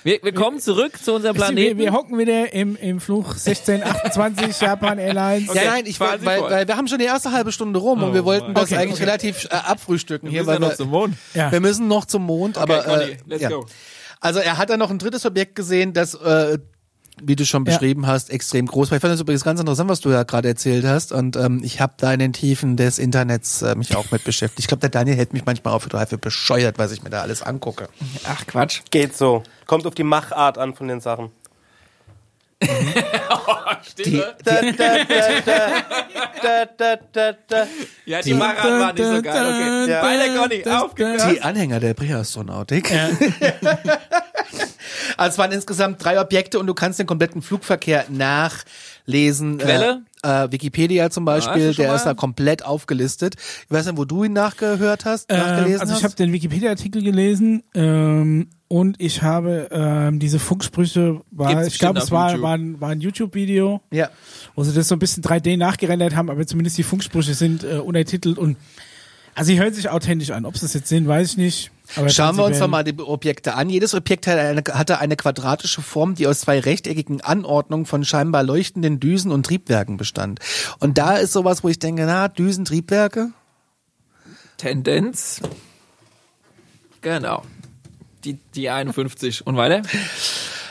wir, 0.04 0.20
wir 0.22 0.34
kommen 0.34 0.60
zurück 0.60 0.98
zu 1.02 1.14
unserem 1.14 1.36
Wir, 1.36 1.44
Planeten. 1.46 1.80
wir 1.80 1.94
hocken 1.94 2.18
wieder 2.20 2.54
im, 2.54 2.76
im 2.76 3.00
Flug 3.00 3.26
1628 3.30 4.60
Japan 4.62 4.98
Airlines. 5.00 5.50
Okay, 5.50 5.64
ja, 5.64 5.72
nein, 5.72 5.86
ich 5.86 5.96
Sie 5.96 6.00
weil, 6.02 6.42
weil 6.42 6.68
wir 6.68 6.76
haben 6.78 6.88
schon 6.88 7.00
die 7.00 7.06
erste 7.06 7.32
halbe 7.32 7.52
Stunde 7.52 7.80
rum 7.80 8.04
und 8.04 8.14
wir 8.14 8.26
wollten 8.26 8.54
das 8.54 8.66
Okay, 8.66 8.76
eigentlich 8.78 8.96
okay. 8.96 9.04
relativ 9.06 9.46
äh, 9.46 9.50
abfrühstücken 9.56 10.30
hier, 10.30 10.42
müssen 10.42 10.48
weil 10.48 10.56
ja 10.56 10.60
noch 10.60 10.70
wir, 10.70 10.76
zum 10.78 10.90
Mond. 10.90 11.16
Ja. 11.34 11.52
wir 11.52 11.60
müssen 11.62 11.88
noch 11.88 12.06
zum 12.06 12.24
Mond, 12.24 12.58
aber 12.58 12.84
Conny, 12.84 13.04
äh, 13.04 13.18
let's 13.28 13.42
ja. 13.44 13.50
go. 13.50 13.66
Also 14.20 14.40
er 14.40 14.58
hat 14.58 14.70
dann 14.70 14.80
noch 14.80 14.90
ein 14.90 15.00
drittes 15.00 15.26
Objekt 15.26 15.56
gesehen, 15.56 15.92
das 15.94 16.14
äh, 16.16 16.58
wie 17.22 17.36
du 17.36 17.46
schon 17.46 17.66
Ja. 17.66 17.72
beschrieben 17.74 18.08
hast, 18.08 18.30
extrem 18.30 18.66
groß. 18.66 18.92
Ich 18.92 19.02
fand 19.02 19.14
das 19.14 19.20
übrigens 19.20 19.44
ganz 19.44 19.60
interessant, 19.60 19.90
was 19.90 20.00
du 20.02 20.10
ja 20.10 20.24
gerade 20.24 20.48
erzählt 20.48 20.86
hast. 20.86 21.12
Und 21.12 21.36
ähm, 21.36 21.62
ich 21.64 21.80
habe 21.82 21.94
da 21.98 22.12
in 22.14 22.20
den 22.20 22.34
Tiefen 22.34 22.76
des 22.78 22.98
Internets 23.00 23.62
äh, 23.62 23.76
mich 23.76 23.96
auch 23.96 24.10
mit 24.12 24.24
beschäftigt. 24.24 24.60
Ich 24.60 24.68
glaube, 24.68 24.82
der 24.82 24.90
Daniel 24.90 25.16
hält 25.16 25.34
mich 25.34 25.46
manchmal 25.46 25.74
auf 25.74 25.84
für 25.84 26.18
bescheuert, 26.18 26.78
was 26.80 26.92
ich 26.92 27.04
mir 27.04 27.10
da 27.10 27.22
alles 27.22 27.42
angucke. 27.44 27.90
Ach 28.26 28.46
Quatsch. 28.48 28.82
Geht 28.90 29.16
so. 29.16 29.44
Kommt 29.68 29.86
auf 29.86 29.96
die 29.96 30.04
Machart 30.04 30.58
an 30.58 30.74
von 30.74 30.88
den 30.88 31.02
Sachen. 31.02 31.32
Die, 34.06 34.24
da, 34.44 34.62
da. 37.48 37.68
Ja, 38.06 38.22
die 38.22 38.34
Machart 38.34 38.80
war 38.80 38.94
nicht 38.94 39.04
so 39.06 39.22
geil. 39.22 39.84
Okay. 39.84 39.92
Ja. 39.92 40.04
Weiter, 40.04 40.40
Conny, 40.40 40.66
aufgehört. 40.66 41.32
die 41.32 41.42
Anhänger 41.42 41.80
der 41.80 41.94
Präastronautik. 41.94 42.92
also 45.18 45.34
es 45.34 45.38
waren 45.38 45.52
insgesamt 45.52 46.04
drei 46.04 46.20
Objekte 46.20 46.60
und 46.60 46.68
du 46.68 46.74
kannst 46.74 47.00
den 47.00 47.08
kompletten 47.08 47.42
Flugverkehr 47.42 48.06
nachlesen. 48.10 49.58
Quelle? 49.58 49.92
Äh, 49.92 50.14
äh, 50.24 50.52
Wikipedia 50.52 51.10
zum 51.10 51.26
Beispiel, 51.26 51.74
schon 51.74 51.86
der 51.86 51.96
ist 51.96 52.06
da 52.06 52.14
komplett 52.14 52.66
aufgelistet. 52.66 53.36
Ich 53.66 53.72
weiß 53.72 53.86
nicht, 53.86 53.98
wo 53.98 54.06
du 54.06 54.24
ihn 54.24 54.34
nachgehört 54.34 55.06
hast, 55.06 55.30
nachgelesen 55.30 55.76
Ähm, 55.76 55.82
also 55.82 55.96
ich 55.96 56.04
habe 56.04 56.16
den 56.16 56.32
Wikipedia-Artikel 56.32 57.04
gelesen 57.04 57.64
ähm, 57.76 58.50
und 58.70 59.00
ich 59.00 59.22
habe 59.22 59.68
ähm, 59.72 60.20
diese 60.20 60.40
Funksprüche, 60.40 61.22
war, 61.30 61.66
ich 61.66 61.78
glaube, 61.78 62.00
es 62.00 62.10
war, 62.10 62.30
YouTube. 62.30 62.44
war 62.44 62.54
ein, 62.54 62.82
war 62.82 62.90
ein 62.90 63.02
YouTube-Video, 63.02 63.82
ja. 63.92 64.10
wo 64.56 64.64
sie 64.64 64.74
das 64.74 64.88
so 64.88 64.96
ein 64.96 65.00
bisschen 65.00 65.24
3D 65.24 65.58
nachgerendert 65.58 66.16
haben, 66.16 66.30
aber 66.30 66.48
zumindest 66.48 66.78
die 66.78 66.84
Funksprüche 66.84 67.34
sind 67.34 67.64
äh, 67.64 67.78
untertitelt 67.78 68.38
und 68.38 68.58
also 69.36 69.48
sie 69.48 69.60
hören 69.60 69.74
sich 69.74 69.90
authentisch 69.90 70.32
an. 70.32 70.46
Ob 70.46 70.56
sie 70.56 70.62
das 70.62 70.74
jetzt 70.74 70.88
sehen, 70.88 71.08
weiß 71.08 71.32
ich 71.32 71.38
nicht. 71.38 71.72
Aber 71.96 72.10
Schauen 72.10 72.38
wir 72.38 72.46
uns 72.46 72.60
doch 72.60 72.68
mal 72.68 72.84
die 72.84 72.98
Objekte 73.00 73.56
an. 73.56 73.70
Jedes 73.70 73.94
Objekt 73.94 74.26
hatte 74.26 74.40
eine, 74.40 74.64
hatte 74.74 75.00
eine 75.00 75.16
quadratische 75.16 75.82
Form, 75.82 76.16
die 76.16 76.28
aus 76.28 76.42
zwei 76.42 76.60
rechteckigen 76.60 77.22
Anordnungen 77.22 77.86
von 77.86 78.06
scheinbar 78.06 78.44
leuchtenden 78.44 79.00
Düsen 79.00 79.32
und 79.32 79.46
Triebwerken 79.46 79.98
bestand. 79.98 80.40
Und 80.80 80.98
da 80.98 81.18
ist 81.18 81.34
sowas, 81.34 81.64
wo 81.64 81.70
ich 81.70 81.80
denke, 81.80 82.06
na, 82.06 82.28
Düsen, 82.30 82.66
Triebwerke? 82.66 83.32
Tendenz. 84.58 85.42
Genau. 87.02 87.44
Die, 88.24 88.40
die 88.56 88.70
51. 88.70 89.46
Und 89.46 89.58
weiter? 89.58 89.82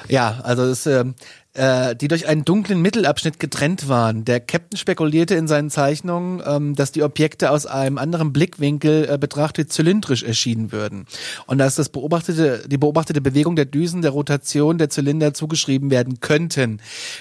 Ja, 0.09 0.41
also 0.43 0.65
es, 0.65 0.87
ähm, 0.87 1.15
äh, 1.55 1.95
die 1.95 2.09
durch 2.09 2.29
einen 2.29 2.45
dunklen 2.45 2.81
Mittelabschnitt 2.81 3.39
getrennt 3.39 3.89
waren. 3.89 4.25
Der 4.25 4.41
Captain 4.41 4.79
spekulierte 4.79 5.35
in 5.35 5.47
seinen 5.47 5.69
Zeichnungen, 5.69 6.43
ähm, 6.47 6.75
dass 6.75 6.93
die 6.93 7.03
Objekte 7.03 7.51
aus 7.51 7.67
einem 7.67 7.99
anderen 7.99 8.33
Blickwinkel 8.33 9.09
äh, 9.09 9.19
betrachtet 9.19 9.71
zylindrisch 9.73 10.23
erschienen 10.23 10.73
würden 10.73 11.07
und 11.47 11.59
dass 11.59 11.75
das 11.75 11.91
beobachtete, 11.91 12.65
die 12.67 12.79
beobachtete 12.79 13.21
Bewegung 13.21 13.55
der 13.55 13.67
Düsen 13.67 14.01
der 14.01 14.13
Rotation 14.13 14.79
der 14.79 14.89
Zylinder 14.89 15.35
zugeschrieben 15.35 15.91
werden 15.91 16.21
könnten. 16.21 16.81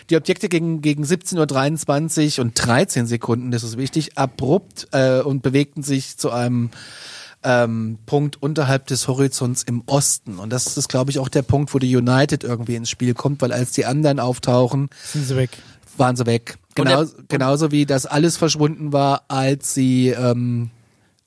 Die 0.09 0.15
Objekte 0.15 0.47
gegen, 0.47 0.81
gegen 0.81 1.03
17.23 1.03 2.37
Uhr 2.37 2.45
und 2.45 2.53
13 2.55 3.07
Sekunden, 3.07 3.51
das 3.51 3.63
ist 3.63 3.77
wichtig, 3.77 4.17
abrupt 4.17 4.87
äh, 4.93 5.19
und 5.19 5.41
bewegten 5.41 5.83
sich 5.83 6.17
zu 6.17 6.31
einem 6.31 6.69
ähm, 7.43 7.97
Punkt 8.05 8.41
unterhalb 8.41 8.87
des 8.87 9.07
Horizonts 9.07 9.63
im 9.63 9.83
Osten. 9.87 10.37
Und 10.39 10.51
das 10.51 10.77
ist, 10.77 10.89
glaube 10.89 11.11
ich, 11.11 11.19
auch 11.19 11.29
der 11.29 11.41
Punkt, 11.41 11.73
wo 11.73 11.79
die 11.79 11.95
United 11.95 12.43
irgendwie 12.43 12.75
ins 12.75 12.89
Spiel 12.89 13.13
kommt, 13.13 13.41
weil 13.41 13.51
als 13.51 13.71
die 13.71 13.85
anderen 13.85 14.19
auftauchen, 14.19 14.89
sind 15.03 15.25
sie 15.25 15.35
weg. 15.35 15.49
waren 15.97 16.15
sie 16.15 16.25
weg. 16.25 16.57
Genau, 16.75 17.03
der- 17.03 17.13
genauso 17.27 17.71
wie 17.71 17.85
das 17.85 18.05
alles 18.05 18.37
verschwunden 18.37 18.93
war, 18.93 19.23
als 19.27 19.73
sie 19.73 20.09
ähm, 20.09 20.69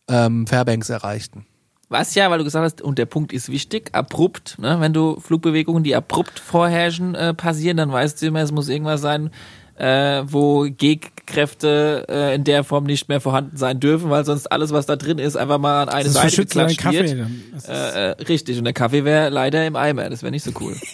ähm, 0.08 0.46
Fairbanks 0.46 0.88
erreichten. 0.88 1.46
Was 1.90 2.14
ja, 2.14 2.30
weil 2.30 2.38
du 2.38 2.44
gesagt 2.44 2.64
hast, 2.64 2.80
und 2.82 2.98
der 2.98 3.06
Punkt 3.06 3.32
ist 3.32 3.50
wichtig, 3.50 3.90
abrupt, 3.92 4.56
ne? 4.58 4.80
wenn 4.80 4.92
du 4.94 5.20
Flugbewegungen, 5.20 5.84
die 5.84 5.94
abrupt 5.94 6.38
vorherrschen, 6.38 7.14
äh, 7.14 7.34
passieren, 7.34 7.76
dann 7.76 7.92
weißt 7.92 8.20
du 8.22 8.26
immer, 8.26 8.40
es 8.40 8.52
muss 8.52 8.68
irgendwas 8.68 9.00
sein, 9.02 9.30
äh, 9.76 10.22
wo 10.26 10.62
Gegenkräfte 10.62 12.06
äh, 12.08 12.34
in 12.34 12.44
der 12.44 12.64
Form 12.64 12.84
nicht 12.84 13.08
mehr 13.08 13.20
vorhanden 13.20 13.56
sein 13.56 13.80
dürfen, 13.80 14.10
weil 14.10 14.24
sonst 14.24 14.46
alles, 14.50 14.72
was 14.72 14.86
da 14.86 14.96
drin 14.96 15.18
ist, 15.18 15.36
einfach 15.36 15.58
mal 15.58 15.82
an 15.82 15.88
eine 15.88 16.04
Das 16.04 16.14
Seite 16.14 16.42
geklatscht 16.42 16.78
Kaffee. 16.78 17.16
wird. 17.16 17.68
Äh, 17.68 18.10
äh, 18.10 18.22
richtig, 18.22 18.58
und 18.58 18.64
der 18.64 18.72
Kaffee 18.72 19.04
wäre 19.04 19.30
leider 19.30 19.66
im 19.66 19.76
Eimer, 19.76 20.08
das 20.10 20.22
wäre 20.22 20.30
nicht 20.30 20.44
so 20.44 20.52
cool. 20.60 20.76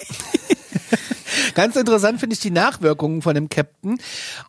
Ganz 1.55 1.76
interessant 1.76 2.20
finde 2.20 2.35
ich 2.35 2.41
die 2.41 2.51
Nachwirkungen 2.51 3.22
von 3.22 3.35
dem 3.35 3.49
Captain. 3.49 3.99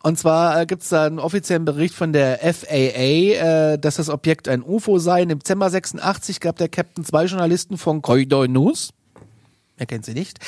Und 0.02 0.18
zwar 0.18 0.60
äh, 0.60 0.66
gibt 0.66 0.82
es 0.82 0.88
da 0.88 1.06
einen 1.06 1.18
offiziellen 1.18 1.64
Bericht 1.64 1.94
von 1.94 2.12
der 2.12 2.38
FAA, 2.38 3.72
äh, 3.72 3.78
dass 3.78 3.96
das 3.96 4.08
Objekt 4.08 4.48
ein 4.48 4.62
UFO 4.62 4.98
sei. 4.98 5.22
Im 5.22 5.38
Dezember 5.38 5.68
86 5.68 6.40
gab 6.40 6.56
der 6.56 6.68
Captain 6.68 7.04
zwei 7.04 7.24
Journalisten 7.24 7.76
von 7.76 8.02
Koidoi 8.02 8.48
News 8.48 8.90
er 9.76 9.86
kennt 9.86 10.04
sie 10.04 10.14
nicht, 10.14 10.38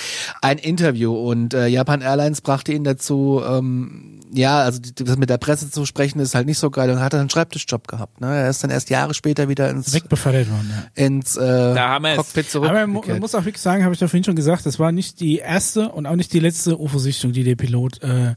ein 0.42 0.58
Interview 0.58 1.14
und 1.14 1.54
äh, 1.54 1.66
Japan 1.66 2.02
Airlines 2.02 2.40
brachte 2.40 2.72
ihn 2.72 2.84
dazu, 2.84 3.42
ähm, 3.46 4.20
ja, 4.32 4.60
also 4.60 4.80
das 4.94 5.16
mit 5.16 5.30
der 5.30 5.38
Presse 5.38 5.70
zu 5.70 5.86
sprechen 5.86 6.18
ist 6.18 6.34
halt 6.34 6.46
nicht 6.46 6.58
so 6.58 6.70
geil 6.70 6.90
und 6.90 7.00
hat 7.00 7.12
dann 7.12 7.20
einen 7.20 7.30
Schreibtischjob 7.30 7.88
gehabt. 7.88 8.20
Ne? 8.20 8.26
Er 8.26 8.50
ist 8.50 8.62
dann 8.64 8.70
erst 8.70 8.90
Jahre 8.90 9.14
später 9.14 9.48
wieder 9.48 9.70
ins, 9.70 9.92
wegbefördert 9.92 10.50
worden. 10.50 10.70
Ja. 10.70 11.04
ins 11.04 11.36
äh, 11.36 11.40
Da 11.40 11.88
haben 11.90 12.04
wir's. 12.04 12.16
Cockpit 12.16 12.50
zurück. 12.50 12.68
Aber 12.68 12.86
man 12.86 13.20
muss 13.20 13.34
auch 13.34 13.44
wirklich 13.44 13.62
sagen, 13.62 13.84
habe 13.84 13.94
ich 13.94 14.00
da 14.00 14.08
vorhin 14.08 14.24
schon 14.24 14.36
gesagt, 14.36 14.66
das 14.66 14.78
war 14.78 14.92
nicht 14.92 15.20
die 15.20 15.38
erste 15.38 15.90
und 15.90 16.06
auch 16.06 16.16
nicht 16.16 16.32
die 16.32 16.40
letzte 16.40 16.78
UFO-Sichtung, 16.78 17.32
die 17.32 17.44
der 17.44 17.54
Pilot 17.54 18.02
äh, 18.02 18.34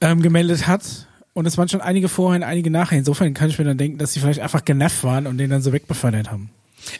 ähm, 0.00 0.22
gemeldet 0.22 0.66
hat. 0.66 1.08
Und 1.32 1.46
es 1.46 1.56
waren 1.56 1.68
schon 1.68 1.80
einige 1.80 2.08
vorher 2.08 2.40
und 2.40 2.44
einige 2.44 2.70
nachher. 2.70 2.98
Insofern 2.98 3.32
kann 3.34 3.48
ich 3.48 3.58
mir 3.58 3.64
dann 3.64 3.78
denken, 3.78 3.98
dass 3.98 4.12
sie 4.12 4.20
vielleicht 4.20 4.40
einfach 4.40 4.64
genervt 4.64 5.04
waren 5.04 5.26
und 5.26 5.38
den 5.38 5.48
dann 5.48 5.62
so 5.62 5.72
wegbefördert 5.72 6.30
haben. 6.30 6.50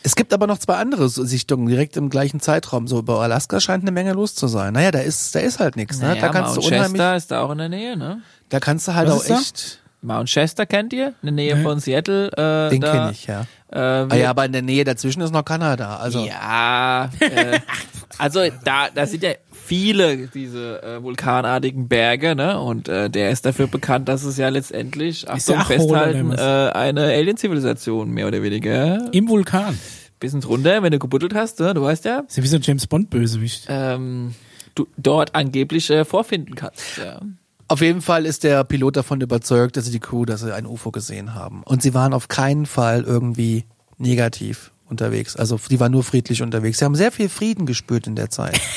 Es 0.03 0.17
gibt 0.17 0.33
aber 0.33 0.47
noch 0.47 0.59
zwei 0.59 0.75
andere 0.77 1.09
Sichtungen 1.09 1.67
direkt 1.67 1.97
im 1.97 2.11
gleichen 2.11 2.41
Zeitraum. 2.41 2.87
So 2.89 2.99
über 2.99 3.21
Alaska 3.21 3.61
scheint 3.61 3.85
eine 3.85 3.93
Menge 3.93 4.13
los 4.13 4.35
zu 4.35 4.47
sein. 4.49 4.73
Naja, 4.75 4.91
da 4.91 5.01
ist, 5.01 5.35
da 5.35 5.41
ist 5.41 5.59
halt 5.61 5.77
nichts. 5.77 6.01
Ne? 6.01 6.09
Naja, 6.09 6.21
da 6.21 6.29
kannst 6.29 6.55
Mount 6.57 6.65
du 6.65 6.69
unheimlich, 6.75 7.01
Chester 7.01 7.17
ist 7.17 7.31
da 7.31 7.43
auch 7.43 7.51
in 7.51 7.59
der 7.59 7.69
Nähe, 7.69 7.97
ne? 7.97 8.21
da 8.49 8.61
kannst 8.61 8.89
du 8.89 8.95
halt 8.95 9.09
Was 9.09 9.15
auch 9.17 9.21
ist 9.23 9.31
da? 9.31 9.39
echt. 9.39 9.77
Mount 10.03 10.29
Chester 10.31 10.65
kennt 10.65 10.93
ihr? 10.95 11.09
In 11.21 11.27
der 11.27 11.33
Nähe 11.33 11.57
Nee. 11.57 11.63
von 11.63 11.79
Seattle. 11.79 12.29
Äh, 12.33 12.71
Den 12.71 12.81
kenne 12.81 13.11
ich, 13.13 13.27
ja. 13.27 13.43
Äh, 13.71 13.79
Ah, 14.09 14.15
ja, 14.17 14.31
aber 14.31 14.47
in 14.47 14.53
der 14.53 14.63
Nähe 14.63 14.83
dazwischen 14.85 15.21
ist 15.21 15.31
noch 15.33 15.45
Kanada. 15.45 15.97
Also 15.99 16.25
Ja, 16.25 17.11
äh, 17.21 17.61
also 18.19 18.41
da, 18.65 18.89
da 18.95 19.07
sind 19.07 19.23
ja 19.23 19.33
viele 19.71 20.27
diese 20.27 20.83
äh, 20.83 21.01
vulkanartigen 21.01 21.87
Berge, 21.87 22.35
ne? 22.35 22.59
Und 22.59 22.89
äh, 22.89 23.09
der 23.09 23.31
ist 23.31 23.47
dafür 23.47 23.69
bekannt, 23.69 24.09
dass 24.09 24.25
es 24.25 24.37
ja 24.37 24.49
letztendlich, 24.49 25.31
Achtung, 25.31 25.59
Achhole 25.59 25.79
festhalten, 25.79 26.33
oder 26.33 26.71
äh, 26.71 26.73
eine 26.73 27.05
Alien-Zivilisation 27.05 28.11
mehr 28.11 28.27
oder 28.27 28.43
weniger. 28.43 29.09
Im 29.13 29.29
Vulkan. 29.29 29.79
Bisschen 30.19 30.41
drunter, 30.41 30.83
wenn 30.83 30.91
du 30.91 30.99
gebuddelt 30.99 31.37
hast, 31.37 31.61
ne? 31.61 31.73
du 31.73 31.83
weißt 31.83 32.05
ja, 32.05 32.25
Ist 32.27 32.37
ja 32.37 32.43
wie 32.43 32.49
so 32.49 32.57
ein 32.57 32.63
James 32.63 32.89
Bond-Bösewicht. 32.89 33.67
ähm, 33.69 34.35
du 34.75 34.89
dort 34.97 35.37
angeblich 35.37 35.89
äh, 35.91 36.05
vorfinden 36.05 36.57
kannst. 36.57 36.99
Ja. 36.99 37.21
Auf 37.69 37.81
jeden 37.81 38.03
Fall 38.03 38.27
ist 38.27 38.43
der 38.43 38.65
Pilot 38.65 38.97
davon 38.97 39.21
überzeugt, 39.21 39.77
dass 39.77 39.85
sie 39.85 39.93
die 39.93 40.01
Crew, 40.01 40.25
dass 40.25 40.41
sie 40.41 40.53
ein 40.53 40.67
UFO 40.67 40.91
gesehen 40.91 41.37
haben. 41.37 41.63
Und 41.63 41.81
sie 41.81 41.95
waren 41.95 42.13
auf 42.13 42.27
keinen 42.27 42.67
Fall 42.67 43.05
irgendwie 43.05 43.67
negativ 43.99 44.73
unterwegs. 44.89 45.37
Also 45.37 45.61
die 45.71 45.79
waren 45.79 45.93
nur 45.93 46.03
friedlich 46.03 46.43
unterwegs. 46.43 46.81
Sie 46.81 46.85
haben 46.85 46.97
sehr 46.97 47.13
viel 47.13 47.29
Frieden 47.29 47.67
gespürt 47.67 48.09
in 48.09 48.17
der 48.17 48.31
Zeit. 48.31 48.61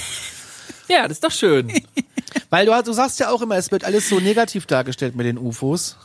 ja, 0.88 1.04
das 1.04 1.14
ist 1.14 1.24
doch 1.24 1.32
schön. 1.32 1.72
Weil 2.50 2.66
du, 2.66 2.84
du 2.84 2.94
sagst 2.94 3.20
ja 3.20 3.30
auch 3.30 3.42
immer, 3.42 3.58
es 3.58 3.72
wird 3.72 3.84
alles 3.84 4.10
so 4.10 4.20
negativ 4.20 4.66
dargestellt 4.66 5.16
mit 5.16 5.26
den 5.26 5.38
UFOs. 5.38 5.98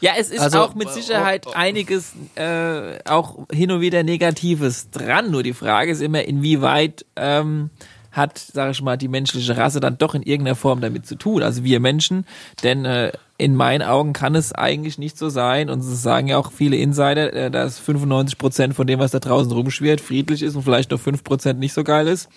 Ja, 0.00 0.12
es 0.18 0.30
ist 0.30 0.40
Also, 0.40 0.60
auch 0.60 0.74
mit 0.74 0.90
Sicherheit 0.90 1.46
einiges 1.54 2.12
äh, 2.34 2.98
auch 3.04 3.46
hin 3.52 3.70
und 3.70 3.80
wieder 3.80 4.02
Negatives 4.02 4.90
dran. 4.90 5.30
Nur 5.30 5.44
die 5.44 5.52
Frage 5.52 5.92
ist 5.92 6.02
immer, 6.02 6.24
inwieweit 6.24 7.06
ähm, 7.14 7.70
hat, 8.10 8.38
sage 8.38 8.72
ich 8.72 8.82
mal, 8.82 8.98
die 8.98 9.06
menschliche 9.06 9.56
Rasse 9.56 9.78
dann 9.78 9.98
doch 9.98 10.16
in 10.16 10.22
irgendeiner 10.22 10.56
Form 10.56 10.80
damit 10.80 11.06
zu 11.06 11.14
tun. 11.14 11.42
Also 11.42 11.62
wir 11.62 11.78
Menschen, 11.78 12.26
denn 12.64 12.84
äh, 12.84 13.12
in 13.38 13.54
meinen 13.54 13.82
Augen 13.82 14.12
kann 14.12 14.34
es 14.34 14.52
eigentlich 14.52 14.98
nicht 14.98 15.16
so 15.16 15.28
sein. 15.28 15.70
Und 15.70 15.80
es 15.80 16.02
sagen 16.02 16.26
ja 16.28 16.36
auch 16.36 16.52
viele 16.52 16.76
Insider, 16.76 17.32
äh, 17.32 17.50
dass 17.50 17.78
95 17.78 18.38
Prozent 18.38 18.74
von 18.74 18.86
dem, 18.86 18.98
was 18.98 19.12
da 19.12 19.20
draußen 19.20 19.52
rumschwirrt, 19.52 20.00
friedlich 20.00 20.42
ist 20.42 20.56
und 20.56 20.62
vielleicht 20.62 20.90
noch 20.90 21.00
5 21.00 21.24
Prozent 21.24 21.60
nicht 21.60 21.72
so 21.72 21.84
geil 21.84 22.08
ist. 22.08 22.28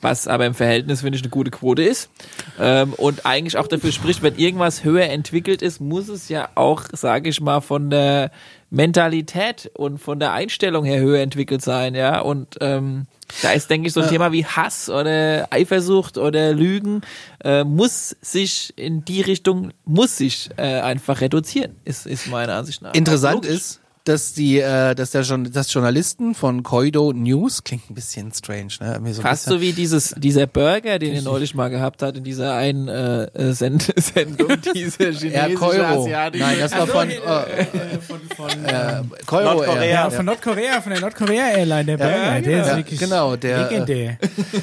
Was 0.00 0.28
aber 0.28 0.46
im 0.46 0.54
Verhältnis, 0.54 1.02
finde 1.02 1.16
ich, 1.16 1.22
eine 1.22 1.30
gute 1.30 1.50
Quote 1.50 1.82
ist. 1.82 2.10
Ähm, 2.58 2.94
und 2.94 3.26
eigentlich 3.26 3.56
auch 3.56 3.66
dafür 3.66 3.92
spricht, 3.92 4.22
wenn 4.22 4.36
irgendwas 4.36 4.84
höher 4.84 5.04
entwickelt 5.04 5.62
ist, 5.62 5.80
muss 5.80 6.08
es 6.08 6.28
ja 6.28 6.48
auch, 6.54 6.84
sage 6.92 7.28
ich 7.28 7.40
mal, 7.40 7.60
von 7.60 7.90
der 7.90 8.30
Mentalität 8.70 9.70
und 9.74 9.98
von 9.98 10.20
der 10.20 10.32
Einstellung 10.32 10.84
her 10.84 11.00
höher 11.00 11.20
entwickelt 11.20 11.60
sein, 11.60 11.94
ja. 11.94 12.20
Und 12.20 12.56
ähm, 12.60 13.06
da 13.42 13.52
ist, 13.52 13.68
denke 13.68 13.88
ich, 13.88 13.92
so 13.92 14.00
ein 14.00 14.08
Thema 14.08 14.32
wie 14.32 14.44
Hass 14.44 14.88
oder 14.88 15.48
Eifersucht 15.50 16.18
oder 16.18 16.52
Lügen, 16.52 17.02
äh, 17.44 17.64
muss 17.64 18.16
sich 18.20 18.72
in 18.76 19.04
die 19.04 19.20
Richtung, 19.20 19.72
muss 19.84 20.16
sich 20.16 20.50
äh, 20.56 20.80
einfach 20.80 21.20
reduzieren, 21.20 21.76
ist, 21.84 22.06
ist 22.06 22.28
meiner 22.28 22.54
Ansicht 22.54 22.80
nach. 22.82 22.94
Interessant 22.94 23.44
ist, 23.44 23.80
dass 24.04 24.32
die, 24.32 24.58
äh, 24.60 24.94
dass 24.94 25.10
der 25.10 25.24
schon, 25.24 25.52
dass 25.52 25.72
Journalisten 25.72 26.34
von 26.34 26.62
Koido 26.62 27.12
News 27.12 27.64
klingt 27.64 27.90
ein 27.90 27.94
bisschen 27.94 28.32
strange, 28.32 28.72
ne? 28.80 28.92
Irgendwie 28.94 29.12
so 29.12 29.20
ein 29.20 29.26
Fast 29.26 29.44
so 29.44 29.60
wie 29.60 29.72
dieses, 29.72 30.14
dieser 30.16 30.46
Burger, 30.46 30.98
den 30.98 31.14
ihr 31.14 31.22
neulich 31.22 31.54
mal 31.54 31.68
gehabt 31.68 32.02
habt 32.02 32.16
in 32.16 32.24
dieser 32.24 32.54
einen 32.54 32.88
äh, 32.88 33.24
äh, 33.24 33.52
Send 33.52 33.92
Sendung, 33.96 34.48
diese 34.74 35.10
chinesische, 35.10 35.54
Koiro. 35.54 36.02
asiatische. 36.02 36.44
Nein, 36.44 36.56
das 36.60 36.72
war 36.72 36.86
von, 36.86 37.10
äh, 37.10 37.18
von, 38.06 38.20
von, 38.36 38.64
äh, 38.64 39.00
äh, 39.00 39.02
Koiro 39.26 39.54
Nordkorea. 39.54 39.84
Ja, 39.84 40.10
von 40.10 40.24
Nordkorea, 40.24 40.80
von 40.80 40.92
der 40.92 41.00
Nordkorea 41.02 41.48
Airline, 41.56 41.84
der 41.84 41.96
Burger, 41.98 42.40
der 42.40 42.60
ist 42.62 42.68
Ja, 42.68 42.76
wirklich 42.76 43.00
genau, 43.00 43.36
der, 43.36 43.58
äh, 43.58 43.62
legendär. 43.64 44.18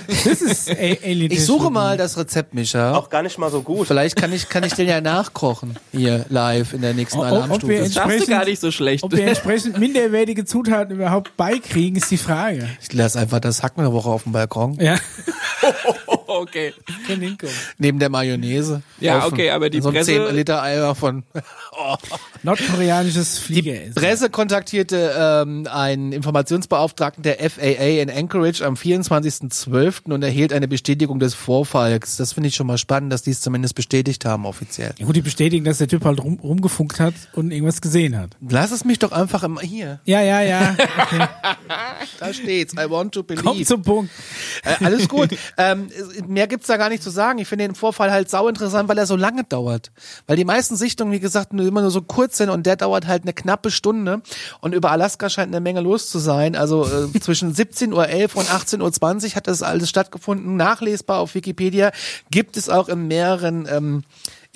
Das 0.08 0.42
ist 0.42 0.70
Alien. 0.80 1.32
Ich 1.32 1.46
suche 1.46 1.70
mal 1.70 1.96
das 1.98 2.18
Rezept, 2.18 2.54
Micha. 2.54 2.96
Auch 2.96 3.10
gar 3.10 3.22
nicht 3.22 3.38
mal 3.38 3.52
so 3.52 3.62
gut. 3.62 3.88
Vielleicht 3.88 4.16
kann 4.16 4.34
ich, 4.34 4.50
kann 4.50 4.64
ich 4.64 4.74
den 4.74 4.88
ja 4.88 5.00
nachkochen 5.00 5.78
hier 5.92 6.26
live 6.30 6.74
in 6.74 6.82
der 6.82 6.94
nächsten 6.94 7.20
ob 7.20 7.26
Alarmstufe. 7.26 7.68
wir 7.68 7.84
Das 7.84 7.94
schaffst 7.94 8.22
du 8.22 8.28
gar 8.28 8.46
nicht 8.46 8.60
so 8.60 8.72
schlecht. 8.72 9.04
Ob 9.04 9.12
wir 9.12 9.27
entsprechend 9.28 9.78
minderwertige 9.78 10.46
Zutaten 10.46 10.96
überhaupt 10.96 11.36
beikriegen, 11.38 11.98
ist 11.98 12.10
die 12.12 12.18
Frage. 12.18 12.68
Ich 12.82 12.94
lasse 12.94 13.20
einfach 13.20 13.40
das 13.40 13.64
Hacken 13.64 13.82
eine 13.82 13.94
Woche 13.94 14.10
auf 14.10 14.24
dem 14.24 14.32
Balkon. 14.32 14.78
Ja, 14.80 14.98
okay. 16.42 16.74
kann 17.08 17.20
hinkommen. 17.20 17.54
Neben 17.78 18.00
der 18.00 18.10
Mayonnaise. 18.10 18.82
Ja, 19.00 19.20
Auf 19.20 19.32
okay, 19.34 19.50
aber 19.52 19.70
die 19.70 19.82
so 19.82 19.90
ein 19.90 19.96
Presse- 19.96 20.26
10 20.28 20.36
Liter 20.36 20.62
Eier 20.62 20.94
von. 20.96 21.24
Nordkoreanisches 22.44 23.36
Die 23.36 23.42
Fliegeressen. 23.42 23.96
Presse 23.96 24.30
kontaktierte 24.30 25.14
ähm, 25.18 25.68
einen 25.72 26.12
Informationsbeauftragten 26.12 27.24
der 27.24 27.38
FAA 27.50 28.02
in 28.02 28.10
Anchorage 28.10 28.66
am 28.66 28.76
24.12. 28.76 30.12
und 30.12 30.24
erhielt 30.24 30.54
eine 30.54 30.68
Bestätigung 30.68 31.20
des 31.20 31.34
Vorfalls. 31.34 32.18
Das 32.18 32.34
finde 32.34 32.50
ich 32.50 32.56
schon 32.56 32.68
mal 32.68 32.78
spannend, 32.78 33.12
dass 33.12 33.22
die 33.24 33.32
es 33.32 33.42
zumindest 33.42 33.76
bestätigt 33.76 34.26
haben 34.26 34.46
offiziell. 34.46 34.94
Ja, 34.98 35.06
gut, 35.06 35.16
die 35.16 35.22
bestätigen, 35.22 35.66
dass 35.66 35.78
der 35.80 35.88
Typ 35.88 36.06
halt 36.06 36.24
rum, 36.24 36.40
rumgefunkt 36.42 37.00
hat 37.00 37.14
und 37.34 37.52
irgendwas 37.52 37.82
gesehen 37.82 38.18
hat. 38.18 38.32
Lass 38.50 38.72
es 38.72 38.86
mich 38.86 39.00
doch 39.00 39.12
einfach 39.12 39.44
im, 39.44 39.60
hier. 39.60 40.00
Ja, 40.06 40.22
ja, 40.22 40.42
ja. 40.42 40.76
Okay. 41.08 41.28
Da 42.20 42.34
steht's. 42.34 42.74
I 42.74 42.90
want 42.90 43.14
to 43.14 43.24
believe. 43.24 43.44
Kommt 43.44 43.66
zum 43.68 43.82
Punkt. 43.82 44.12
Äh, 44.64 44.84
alles 44.86 45.08
gut. 45.08 45.30
ähm, 45.58 45.88
mehr 46.26 46.48
gibt's 46.48 46.68
da 46.68 46.78
gar 46.78 46.90
nicht 46.90 47.04
zu 47.04 47.10
sagen. 47.10 47.40
Ich 47.40 47.48
finde 47.48 47.68
den 47.68 47.76
Vorfall 47.76 48.12
halt 48.12 48.30
sau 48.30 48.48
interessant, 48.48 48.90
weil 48.90 48.98
er 48.98 49.06
so 49.06 49.16
lange 49.16 49.44
dauert. 49.44 49.92
Weil 50.26 50.38
die 50.38 50.46
meisten 50.46 50.76
Sichtungen, 50.76 51.14
wie 51.14 51.20
gesagt, 51.20 51.54
nur 51.54 51.66
immer 51.66 51.82
nur 51.82 51.92
so 51.92 52.02
kurz 52.02 52.38
sind 52.38 52.50
und 52.50 52.66
der 52.66 52.76
dauert 52.76 53.08
halt 53.08 53.24
eine 53.24 53.34
knappe 53.34 53.72
Stunde. 53.72 54.22
Und 54.62 54.74
über 54.74 54.92
Alaska 54.92 55.30
scheint 55.30 55.54
eine 55.54 55.62
Menge 55.62 55.82
los 55.82 56.10
zu 56.10 56.20
sein. 56.20 56.56
Also 56.56 56.86
äh, 56.86 57.20
zwischen 57.22 57.54
17.11 57.54 57.94
Uhr 57.94 58.40
und 58.40 58.50
18.20 58.50 59.26
Uhr 59.26 59.36
hat 59.36 59.48
das 59.48 59.64
alles 59.64 59.90
stattgefunden. 59.90 60.56
Nachlesbar 60.56 61.20
auf 61.20 61.36
Wikipedia. 61.36 61.92
Gibt 62.32 62.58
es 62.58 62.70
auch 62.70 62.90
in 62.90 63.08
mehreren 63.08 63.68
ähm, 63.70 64.04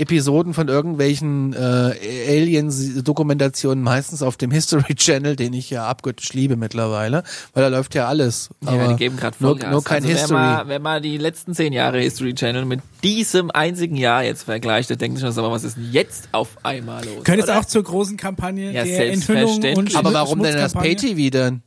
Episoden 0.02 0.54
von 0.54 0.68
irgendwelchen 0.68 1.54
äh, 1.54 1.94
Aliens-Dokumentationen, 2.28 3.84
meistens 3.84 4.24
auf 4.24 4.36
dem 4.36 4.50
History 4.52 4.96
Channel, 4.96 5.36
den 5.36 5.54
ich 5.54 5.70
ja 5.70 5.88
abgöttisch 5.88 6.34
liebe 6.34 6.56
mittlerweile, 6.56 7.24
weil 7.54 7.64
da 7.64 7.70
läuft 7.70 7.94
ja 7.96 8.08
alles. 8.08 8.50
Ja, 8.64 8.72
Aber 8.72 8.88
die 8.90 8.96
geben 8.96 9.18
gerade 9.18 9.38
nur, 9.40 9.56
nur 9.58 9.84
kein 9.84 10.04
also, 10.04 10.10
History. 10.10 10.30
Wenn 10.32 10.38
man, 10.38 10.68
wenn 10.70 10.82
man 10.82 11.04
die 11.04 11.18
letzten 11.18 11.54
zehn 11.54 11.72
Jahre 11.72 12.00
History 12.00 12.34
Channel 12.34 12.66
mit 12.66 12.82
diesem 13.04 13.52
einzigen 13.52 13.96
Jahr 13.96 14.24
jetzt 14.24 14.44
vergleicht, 14.44 14.90
dann 14.90 14.98
denkt 14.98 15.20
sich 15.20 15.34
schon, 15.34 15.52
was 15.52 15.64
ist 15.64 15.78
denn 15.78 15.92
jetzt 15.92 16.30
auf 16.32 16.58
einmal 16.64 17.06
los? 17.06 17.24
Jetzt 17.28 17.44
oder? 17.44 17.60
auch 17.60 17.66
zur 17.66 17.84
großen 17.84 18.18
Kampagne 18.18 18.72
Ja, 18.72 18.84
der 18.84 19.14
Enthüllung 19.14 19.56
und 19.56 19.62
selbstverständlich. 19.62 19.98
Aber 19.98 20.14
warum 20.14 20.42
denn 20.42 20.56
das? 20.56 20.74
Pay-TV 20.74 21.30
denn? 21.30 21.62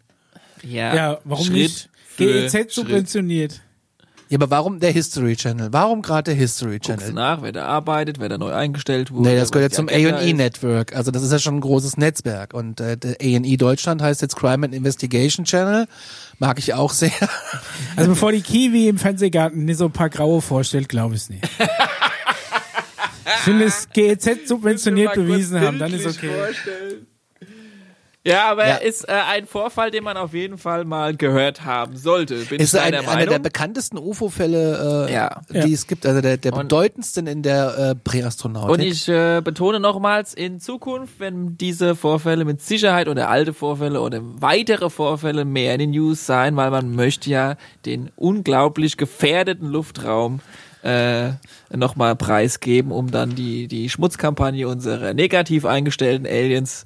Ja, 0.63 0.95
Ja, 0.95 1.19
warum 1.25 1.45
Schritt 1.47 1.55
nicht? 1.57 1.89
GEZ 2.17 2.51
Schritt. 2.53 2.73
subventioniert. 2.73 3.61
Ja, 4.29 4.39
aber 4.39 4.51
warum 4.51 4.81
der 4.81 4.91
History 4.91 5.37
Channel? 5.37 5.69
Warum 5.73 6.03
gerade 6.03 6.31
der 6.31 6.35
History 6.35 6.79
Guckst 6.79 6.87
Channel? 6.87 7.13
nach, 7.13 7.43
wer 7.43 7.53
da 7.53 7.67
arbeitet, 7.67 8.19
wer 8.21 8.29
da 8.29 8.39
neu 8.39 8.53
eingestellt 8.53 9.13
wurde. 9.13 9.29
Nee, 9.29 9.37
das 9.37 9.53
gehört 9.53 9.73
ja 9.73 9.77
zum 9.77 9.89
A&E. 9.89 10.33
Network. 10.33 10.97
Also 10.97 11.11
das 11.11 11.23
ist 11.23 11.33
ja 11.33 11.39
schon 11.39 11.57
ein 11.57 11.61
großes 11.61 11.99
Netzwerk. 11.99 12.55
Und 12.55 12.81
äh, 12.81 12.97
der 12.97 13.17
A&E 13.21 13.57
Deutschland 13.57 14.01
heißt 14.01 14.23
jetzt 14.23 14.37
Crime 14.37 14.67
and 14.67 14.75
Investigation 14.75 15.45
Channel. 15.45 15.87
Mag 16.39 16.59
ich 16.59 16.75
auch 16.75 16.93
sehr. 16.93 17.11
Also 17.97 18.11
bevor 18.11 18.33
die 18.33 18.41
Kiwi 18.41 18.89
im 18.89 18.99
Fernsehgarten 18.99 19.65
nicht 19.65 19.77
so 19.77 19.85
ein 19.85 19.93
paar 19.93 20.11
Graue 20.11 20.41
vorstellt, 20.41 20.89
glaube 20.89 21.15
ich 21.15 21.23
es 21.23 21.31
nicht. 21.31 21.45
Ich 23.41 23.47
will 23.47 23.61
das 23.61 23.89
GEZ 23.91 24.49
subventioniert 24.49 25.15
bewiesen 25.15 25.61
haben, 25.61 25.79
dann 25.79 25.93
ist 25.93 26.07
okay. 26.07 26.29
vorstellen. 26.29 27.04
Ja, 28.27 28.51
aber 28.51 28.67
Ja. 28.67 28.75
ist 28.77 29.07
äh, 29.07 29.13
ein 29.13 29.47
Vorfall, 29.47 29.91
den 29.91 30.03
man 30.03 30.17
auf 30.17 30.33
jeden 30.33 30.57
Fall 30.57 30.87
mal 30.87 31.15
gehört 31.15 31.67
haben 31.67 31.95
sollte. 31.97 32.37
Bin 32.37 32.59
Ist 32.59 32.73
ich 32.73 32.81
ein, 32.81 32.93
deiner 32.93 33.07
einer 33.07 33.19
der 33.19 33.27
Meinung? 33.27 33.43
bekanntesten 33.43 33.99
UFO-Fälle, 33.99 35.07
äh, 35.09 35.13
Ja. 35.13 35.43
die 35.51 35.59
Ja. 35.59 35.67
es 35.67 35.87
gibt. 35.87 36.07
Also 36.07 36.23
der, 36.23 36.39
der 36.39 36.55
Und- 36.55 36.61
bedeutendsten 36.63 37.27
in 37.27 37.43
der 37.43 37.77
äh, 37.77 37.95
Präastronautik. 37.95 38.71
Und 38.71 38.81
ich 38.81 39.07
äh, 39.11 39.43
betone 39.43 39.79
nochmals, 39.79 40.33
in 40.33 40.59
Zukunft, 40.59 41.21
wenn 41.21 41.59
diese 41.59 41.95
Vorfälle 41.95 42.47
mit 42.47 42.63
Sicherheit 42.63 43.09
oder 43.09 43.29
alte 43.29 43.53
Vorfälle 43.53 44.01
oder 44.01 44.21
weitere 44.23 44.89
Vorfälle 44.89 45.45
mehr 45.45 45.75
in 45.75 45.81
den 45.81 45.91
News 45.91 46.25
sein, 46.25 46.57
weil 46.57 46.71
man 46.71 46.95
möchte 46.95 47.29
ja 47.29 47.57
den 47.85 48.11
unglaublich 48.17 48.97
gefährdeten 48.97 49.69
Luftraum 49.69 50.41
äh, 50.83 51.33
nochmal 51.75 52.17
preisgeben, 52.17 52.91
um 52.91 53.11
dann 53.11 53.35
die, 53.35 53.69
die 53.69 53.89
Schmutzkampagne 53.91 54.67
unserer 54.69 55.13
negativ 55.15 55.65
eingestellten 55.67 56.27
Aliens 56.27 56.85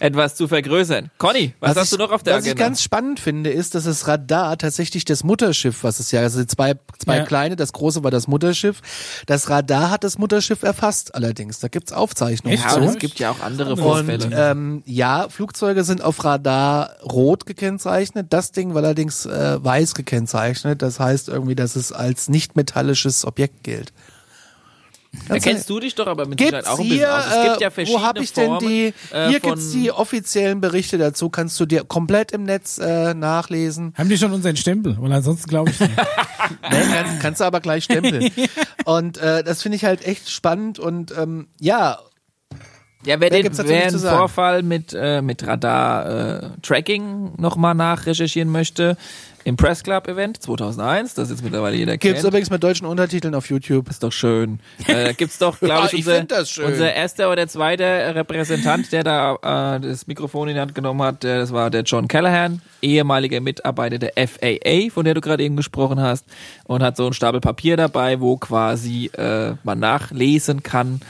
etwas 0.00 0.34
zu 0.34 0.48
vergrößern. 0.48 1.10
Conny, 1.18 1.54
was, 1.60 1.76
hast 1.76 1.92
ich, 1.92 1.98
du 1.98 2.04
noch 2.04 2.10
auf 2.12 2.22
der 2.22 2.36
Was 2.36 2.44
ich 2.44 2.50
Agenda? 2.50 2.64
ganz 2.64 2.82
spannend 2.82 3.20
finde, 3.20 3.50
ist, 3.50 3.74
dass 3.74 3.84
das 3.84 4.08
Radar 4.08 4.58
tatsächlich 4.58 5.04
das 5.04 5.22
Mutterschiff, 5.24 5.84
was 5.84 6.00
es 6.00 6.10
ja, 6.10 6.20
also 6.20 6.44
zwei, 6.44 6.74
zwei 6.98 7.18
Ja. 7.18 7.24
kleine, 7.24 7.56
das 7.56 7.72
große 7.72 8.02
war 8.02 8.10
das 8.10 8.26
Mutterschiff. 8.26 8.80
Das 9.26 9.48
Radar 9.50 9.90
hat 9.90 10.02
das 10.04 10.18
Mutterschiff 10.18 10.62
erfasst 10.62 11.14
allerdings. 11.14 11.60
Da 11.60 11.68
gibt's 11.68 11.92
Aufzeichnungen. 11.92 12.58
Ja, 12.58 12.68
zu. 12.70 12.80
es 12.80 12.98
gibt 12.98 13.18
ja 13.18 13.30
auch 13.30 13.40
andere 13.40 13.72
Und 13.72 13.78
Vorfälle. 13.80 14.28
ähm, 14.32 14.82
ja, 14.86 15.28
Flugzeuge 15.28 15.84
sind 15.84 16.02
auf 16.02 16.24
Radar 16.24 16.96
rot 17.02 17.46
gekennzeichnet. 17.46 18.26
Das 18.30 18.52
Ding 18.52 18.74
war 18.74 18.82
allerdings 18.82 19.26
äh, 19.26 19.62
weiß 19.62 19.94
gekennzeichnet. 19.94 20.82
Das 20.82 20.98
heißt 20.98 21.28
irgendwie, 21.28 21.54
dass 21.54 21.76
es 21.76 21.92
als 21.92 22.28
nicht 22.28 22.56
metallisches 22.56 23.24
Objekt 23.24 23.62
gilt. 23.64 23.92
Da 25.28 25.38
kennst 25.38 25.68
du 25.68 25.80
dich 25.80 25.94
doch 25.96 26.06
aber 26.06 26.26
mit 26.26 26.38
Sicherheit 26.38 26.66
auch 26.66 26.78
ein 26.78 26.88
bisschen 26.88 26.98
hier, 26.98 27.16
aus. 27.16 27.24
Es 27.26 27.42
gibt 27.44 27.60
ja 27.60 27.66
äh, 27.66 27.70
verschiedene 27.70 28.02
wo 28.02 28.06
habe 28.06 28.22
ich 28.22 28.32
denn 28.32 28.46
Formen, 28.46 28.68
die? 28.68 28.94
äh, 29.12 29.28
hier 29.28 29.40
gibt's 29.40 29.72
die 29.72 29.90
offiziellen 29.90 30.60
Berichte 30.60 30.98
dazu. 30.98 31.30
Kannst 31.30 31.58
du 31.58 31.66
dir 31.66 31.82
komplett 31.84 32.30
im 32.30 32.44
Netz 32.44 32.78
äh, 32.78 33.12
nachlesen. 33.14 33.92
Haben 33.96 34.08
die 34.08 34.18
schon 34.18 34.32
unseren 34.32 34.56
Stempel? 34.56 34.96
Weil 35.00 35.12
ansonsten 35.12 35.48
glaube 35.48 35.70
ich 35.70 35.80
nicht. 35.80 35.92
Nee, 36.70 36.82
kann, 36.92 37.18
kannst 37.20 37.40
du 37.40 37.44
aber 37.44 37.60
gleich 37.60 37.84
stempeln. 37.84 38.30
Und 38.84 39.18
äh, 39.18 39.44
das 39.44 39.62
finde 39.62 39.76
ich 39.76 39.84
halt 39.84 40.04
echt 40.04 40.30
spannend 40.30 40.78
und 40.80 41.16
ähm, 41.16 41.48
ja, 41.60 41.98
Ja, 43.04 43.20
wer, 43.20 43.30
den, 43.30 43.56
wer 43.56 43.90
sagen. 43.90 44.18
Vorfall 44.18 44.62
mit, 44.62 44.92
äh, 44.92 45.22
mit 45.22 45.46
Radar-Tracking 45.46 47.34
nochmal 47.38 47.74
nachrecherchieren 47.74 48.50
möchte, 48.50 48.96
im 49.44 49.56
Press 49.56 49.82
Club 49.82 50.06
Event 50.08 50.42
2001, 50.42 51.14
das 51.14 51.30
jetzt 51.30 51.42
mittlerweile 51.42 51.76
jeder 51.76 51.96
gibt's 51.96 52.20
kennt. 52.20 52.28
übrigens 52.28 52.50
mit 52.50 52.62
deutschen 52.62 52.86
Untertiteln 52.86 53.34
auf 53.34 53.48
YouTube. 53.48 53.88
Ist 53.88 54.02
doch 54.02 54.12
schön. 54.12 54.60
Äh, 54.86 55.04
da 55.04 55.12
gibt's 55.12 55.38
doch, 55.38 55.58
glaube 55.60 55.86
ich, 55.86 56.06
ich 56.06 56.06
unser, 56.06 56.44
schön. 56.44 56.66
unser 56.66 56.92
erster 56.92 57.30
oder 57.32 57.48
zweiter 57.48 58.14
Repräsentant, 58.14 58.92
der 58.92 59.04
da 59.04 59.76
äh, 59.76 59.80
das 59.80 60.06
Mikrofon 60.06 60.48
in 60.48 60.54
die 60.54 60.60
Hand 60.60 60.74
genommen 60.74 61.02
hat, 61.02 61.22
der, 61.22 61.38
das 61.38 61.52
war 61.52 61.70
der 61.70 61.82
John 61.82 62.08
Callahan, 62.08 62.60
ehemaliger 62.82 63.40
Mitarbeiter 63.40 63.98
der 63.98 64.12
FAA, 64.14 64.90
von 64.92 65.04
der 65.04 65.14
du 65.14 65.20
gerade 65.20 65.42
eben 65.42 65.56
gesprochen 65.56 66.00
hast, 66.00 66.26
und 66.64 66.82
hat 66.82 66.96
so 66.96 67.04
einen 67.04 67.14
Stapel 67.14 67.40
Papier 67.40 67.76
dabei, 67.76 68.20
wo 68.20 68.36
quasi 68.36 69.10
äh, 69.16 69.54
man 69.64 69.78
nachlesen 69.78 70.62
kann, 70.62 71.00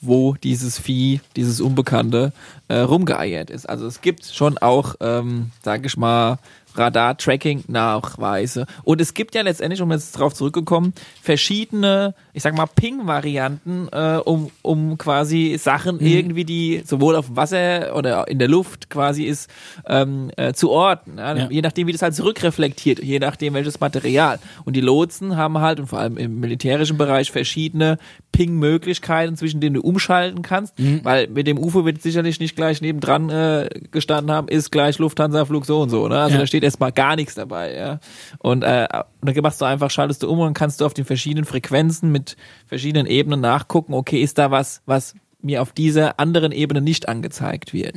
wo 0.00 0.34
dieses 0.34 0.78
Vieh, 0.78 1.20
dieses 1.36 1.60
Unbekannte, 1.60 2.32
äh, 2.68 2.76
rumgeeiert 2.76 3.50
ist. 3.50 3.68
Also 3.68 3.86
es 3.86 4.00
gibt 4.00 4.26
schon 4.26 4.58
auch, 4.58 4.94
ähm, 5.00 5.50
sag 5.62 5.84
ich 5.86 5.96
mal, 5.96 6.38
Radar-Tracking-Nachweise. 6.78 8.66
Und 8.84 9.00
es 9.00 9.14
gibt 9.14 9.34
ja 9.34 9.42
letztendlich, 9.42 9.82
um 9.82 9.90
jetzt 9.90 10.12
drauf 10.12 10.34
zurückgekommen, 10.34 10.94
verschiedene, 11.22 12.14
ich 12.38 12.42
sag 12.44 12.56
mal, 12.56 12.66
Ping-Varianten, 12.66 13.88
äh, 13.90 14.18
um, 14.24 14.52
um 14.62 14.96
quasi 14.96 15.56
Sachen 15.58 15.98
irgendwie, 15.98 16.44
die 16.44 16.82
sowohl 16.86 17.16
auf 17.16 17.26
dem 17.26 17.36
Wasser 17.36 17.96
oder 17.96 18.28
in 18.28 18.38
der 18.38 18.46
Luft 18.46 18.88
quasi 18.90 19.24
ist, 19.24 19.50
ähm, 19.88 20.30
äh, 20.36 20.52
zu 20.52 20.70
orten. 20.70 21.18
Ja? 21.18 21.36
Ja. 21.36 21.48
Je 21.50 21.62
nachdem, 21.62 21.88
wie 21.88 21.92
das 21.92 22.00
halt 22.02 22.14
zurückreflektiert, 22.14 23.02
je 23.02 23.18
nachdem, 23.18 23.54
welches 23.54 23.80
Material. 23.80 24.38
Und 24.64 24.76
die 24.76 24.80
Lotsen 24.80 25.36
haben 25.36 25.58
halt, 25.58 25.80
und 25.80 25.88
vor 25.88 25.98
allem 25.98 26.16
im 26.16 26.38
militärischen 26.38 26.96
Bereich, 26.96 27.32
verschiedene 27.32 27.98
Ping-Möglichkeiten, 28.30 29.36
zwischen 29.36 29.60
denen 29.60 29.74
du 29.74 29.80
umschalten 29.80 30.42
kannst, 30.42 30.74
weil 31.02 31.26
mit 31.26 31.48
dem 31.48 31.58
UFO 31.58 31.84
wird 31.84 32.02
sicherlich 32.02 32.38
nicht 32.38 32.54
gleich 32.54 32.80
nebendran 32.80 33.30
äh, 33.30 33.68
gestanden 33.90 34.30
haben, 34.32 34.46
ist 34.46 34.70
gleich 34.70 34.98
Lufthansa-Flug 34.98 35.66
so 35.66 35.80
und 35.80 35.90
so. 35.90 36.06
Ne? 36.06 36.20
Also 36.20 36.34
Ja. 36.34 36.40
da 36.42 36.46
steht 36.46 36.62
erstmal 36.62 36.92
gar 36.92 37.16
nichts 37.16 37.34
dabei. 37.34 37.74
Ja? 37.74 37.98
Und 38.38 38.62
äh, 38.62 38.86
und 39.20 39.34
dann 39.34 39.42
machst 39.42 39.60
du 39.60 39.64
einfach, 39.64 39.90
schaltest 39.90 40.22
du 40.22 40.30
um 40.30 40.38
und 40.40 40.54
kannst 40.54 40.80
du 40.80 40.86
auf 40.86 40.94
den 40.94 41.04
verschiedenen 41.04 41.44
Frequenzen 41.44 42.12
mit 42.12 42.36
verschiedenen 42.66 43.06
Ebenen 43.06 43.40
nachgucken, 43.40 43.94
okay, 43.94 44.22
ist 44.22 44.38
da 44.38 44.50
was, 44.50 44.82
was 44.86 45.14
mir 45.40 45.62
auf 45.62 45.72
dieser 45.72 46.18
anderen 46.18 46.50
Ebene 46.50 46.80
nicht 46.80 47.08
angezeigt 47.08 47.72
wird. 47.72 47.94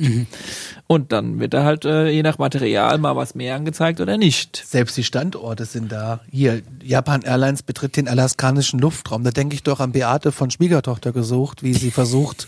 Und 0.86 1.10
dann 1.10 1.40
wird 1.40 1.54
da 1.54 1.64
halt 1.64 1.84
äh, 1.84 2.08
je 2.08 2.22
nach 2.22 2.38
Material 2.38 2.98
mal 2.98 3.16
was 3.16 3.34
mehr 3.34 3.56
angezeigt 3.56 4.00
oder 4.00 4.16
nicht. 4.16 4.62
Selbst 4.64 4.96
die 4.96 5.02
Standorte 5.02 5.64
sind 5.64 5.90
da. 5.90 6.20
Hier, 6.30 6.62
Japan 6.82 7.22
Airlines 7.22 7.64
betritt 7.64 7.96
den 7.96 8.06
alaskanischen 8.06 8.78
Luftraum. 8.78 9.24
Da 9.24 9.32
denke 9.32 9.54
ich 9.54 9.64
doch 9.64 9.80
an 9.80 9.90
Beate 9.90 10.30
von 10.30 10.52
Schwiegertochter 10.52 11.12
gesucht, 11.12 11.64
wie 11.64 11.74
sie 11.74 11.90
versucht 11.90 12.46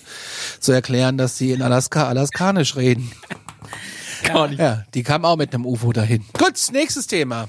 zu 0.60 0.70
erklären, 0.70 1.18
dass 1.18 1.38
sie 1.38 1.50
in 1.50 1.62
Alaska 1.62 2.06
alaskanisch 2.06 2.76
reden. 2.76 3.10
Conny. 4.30 4.56
Ja, 4.56 4.84
die 4.94 5.02
kam 5.02 5.24
auch 5.24 5.36
mit 5.36 5.52
einem 5.52 5.66
UFO 5.66 5.92
dahin. 5.92 6.24
Gut, 6.38 6.54
nächstes 6.72 7.08
Thema. 7.08 7.48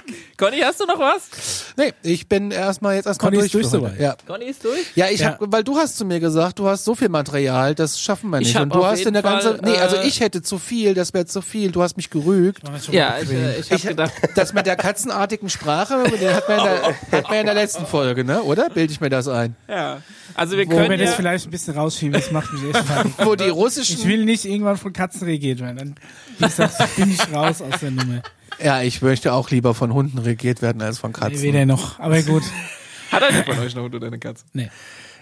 Conny, 0.41 0.57
hast 0.61 0.79
du 0.79 0.85
noch 0.85 0.97
was? 0.97 1.65
Nee, 1.77 1.93
ich 2.01 2.27
bin 2.27 2.49
erstmal 2.49 2.95
jetzt 2.95 3.05
erstmal 3.05 3.29
Conny 3.29 3.37
durch. 3.37 3.45
ist 3.45 3.53
durch 3.53 3.67
soweit. 3.67 3.99
Ja. 3.99 4.15
Conny 4.25 4.45
ist 4.45 4.63
durch? 4.63 4.79
Ja, 4.95 5.07
ich 5.07 5.19
Ja. 5.19 5.27
hab, 5.33 5.37
weil 5.39 5.63
du 5.63 5.77
hast 5.77 5.97
zu 5.99 6.03
mir 6.05 6.19
gesagt, 6.19 6.57
du 6.57 6.67
hast 6.67 6.83
so 6.83 6.95
viel 6.95 7.09
Material, 7.09 7.75
das 7.75 7.99
schaffen 8.01 8.31
wir 8.31 8.39
Ich 8.41 8.47
nicht. 8.47 8.59
Und 8.59 8.73
du 8.73 8.79
auf 8.79 8.85
hast 8.87 8.97
jeden 8.97 9.09
in 9.09 9.13
der 9.13 9.21
ganze, 9.21 9.57
Fall, 9.57 9.69
nee, 9.69 9.77
also 9.77 9.97
äh, 9.97 10.07
ich 10.07 10.19
hätte 10.19 10.41
zu 10.41 10.57
viel, 10.57 10.95
das 10.95 11.13
wäre 11.13 11.27
zu 11.27 11.43
viel. 11.43 11.71
Du 11.71 11.83
hast 11.83 11.95
mich 11.95 12.09
gerügt. 12.09 12.63
Ja, 12.91 13.19
ich, 13.21 13.29
äh, 13.31 13.59
ich 13.59 13.69
hab 13.71 13.77
Ich, 13.77 13.85
gedacht, 13.87 14.13
das 14.35 14.53
mit 14.53 14.65
der 14.65 14.77
katzenartigen 14.77 15.47
Sprache, 15.47 16.03
den 16.19 16.33
hat 16.33 16.49
man 16.49 16.57
in 16.57 16.63
der, 16.65 16.83
hat 17.19 17.29
man 17.29 17.37
in 17.37 17.45
der 17.45 17.55
letzten 17.55 17.85
Folge, 17.85 18.23
ne? 18.23 18.41
Oder? 18.41 18.69
Bilde 18.69 18.91
ich 18.91 18.99
mir 18.99 19.09
das 19.09 19.27
ein? 19.27 19.55
ja. 19.67 20.01
Also 20.33 20.53
wir 20.57 20.59
wir 20.59 20.77
können 20.77 20.97
das 20.97 21.09
ja, 21.09 21.15
vielleicht 21.17 21.45
ein 21.45 21.51
bisschen 21.51 21.73
rausschieben? 21.75 22.13
Das 22.13 22.31
macht 22.31 22.53
mich 22.53 22.63
echt 22.73 22.85
fertig. 22.87 23.11
Wo 23.25 23.35
die 23.35 23.43
Ich 23.43 23.51
russischen, 23.53 24.01
will 24.05 24.23
nicht 24.23 24.45
irgendwann 24.45 24.77
von 24.77 24.93
Katzen 24.93 25.23
regiert 25.27 25.59
werden. 25.59 25.77
Dann 25.77 25.95
wie 26.39 26.45
gesagt, 26.45 26.95
bin 26.95 27.11
ich 27.11 27.33
raus 27.33 27.61
aus 27.61 27.81
der 27.81 27.91
Nummer. 27.91 28.21
Ja, 28.63 28.81
ich 28.81 29.01
möchte 29.01 29.33
auch 29.33 29.49
lieber 29.51 29.73
von 29.73 29.93
Hunden 29.93 30.17
regiert 30.17 30.61
werden 30.61 30.81
als 30.81 30.99
von 30.99 31.11
Nee, 31.11 31.19
Katzen. 31.19 31.41
weder 31.41 31.65
noch. 31.65 31.99
Aber 31.99 32.21
gut. 32.21 32.43
hat 33.11 33.23
einer 33.23 33.43
von 33.43 33.59
euch 33.59 33.75
noch 33.75 33.83
Hund 33.83 33.95
oder 33.95 34.07
eine 34.07 34.19
Katze? 34.19 34.45
Nee. 34.53 34.69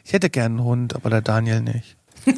Ich 0.05 0.13
hätte 0.13 0.29
gern 0.29 0.53
einen 0.53 0.63
Hund, 0.63 0.95
aber 0.95 1.09
der 1.09 1.21
Daniel 1.21 1.61
nicht. 1.61 1.95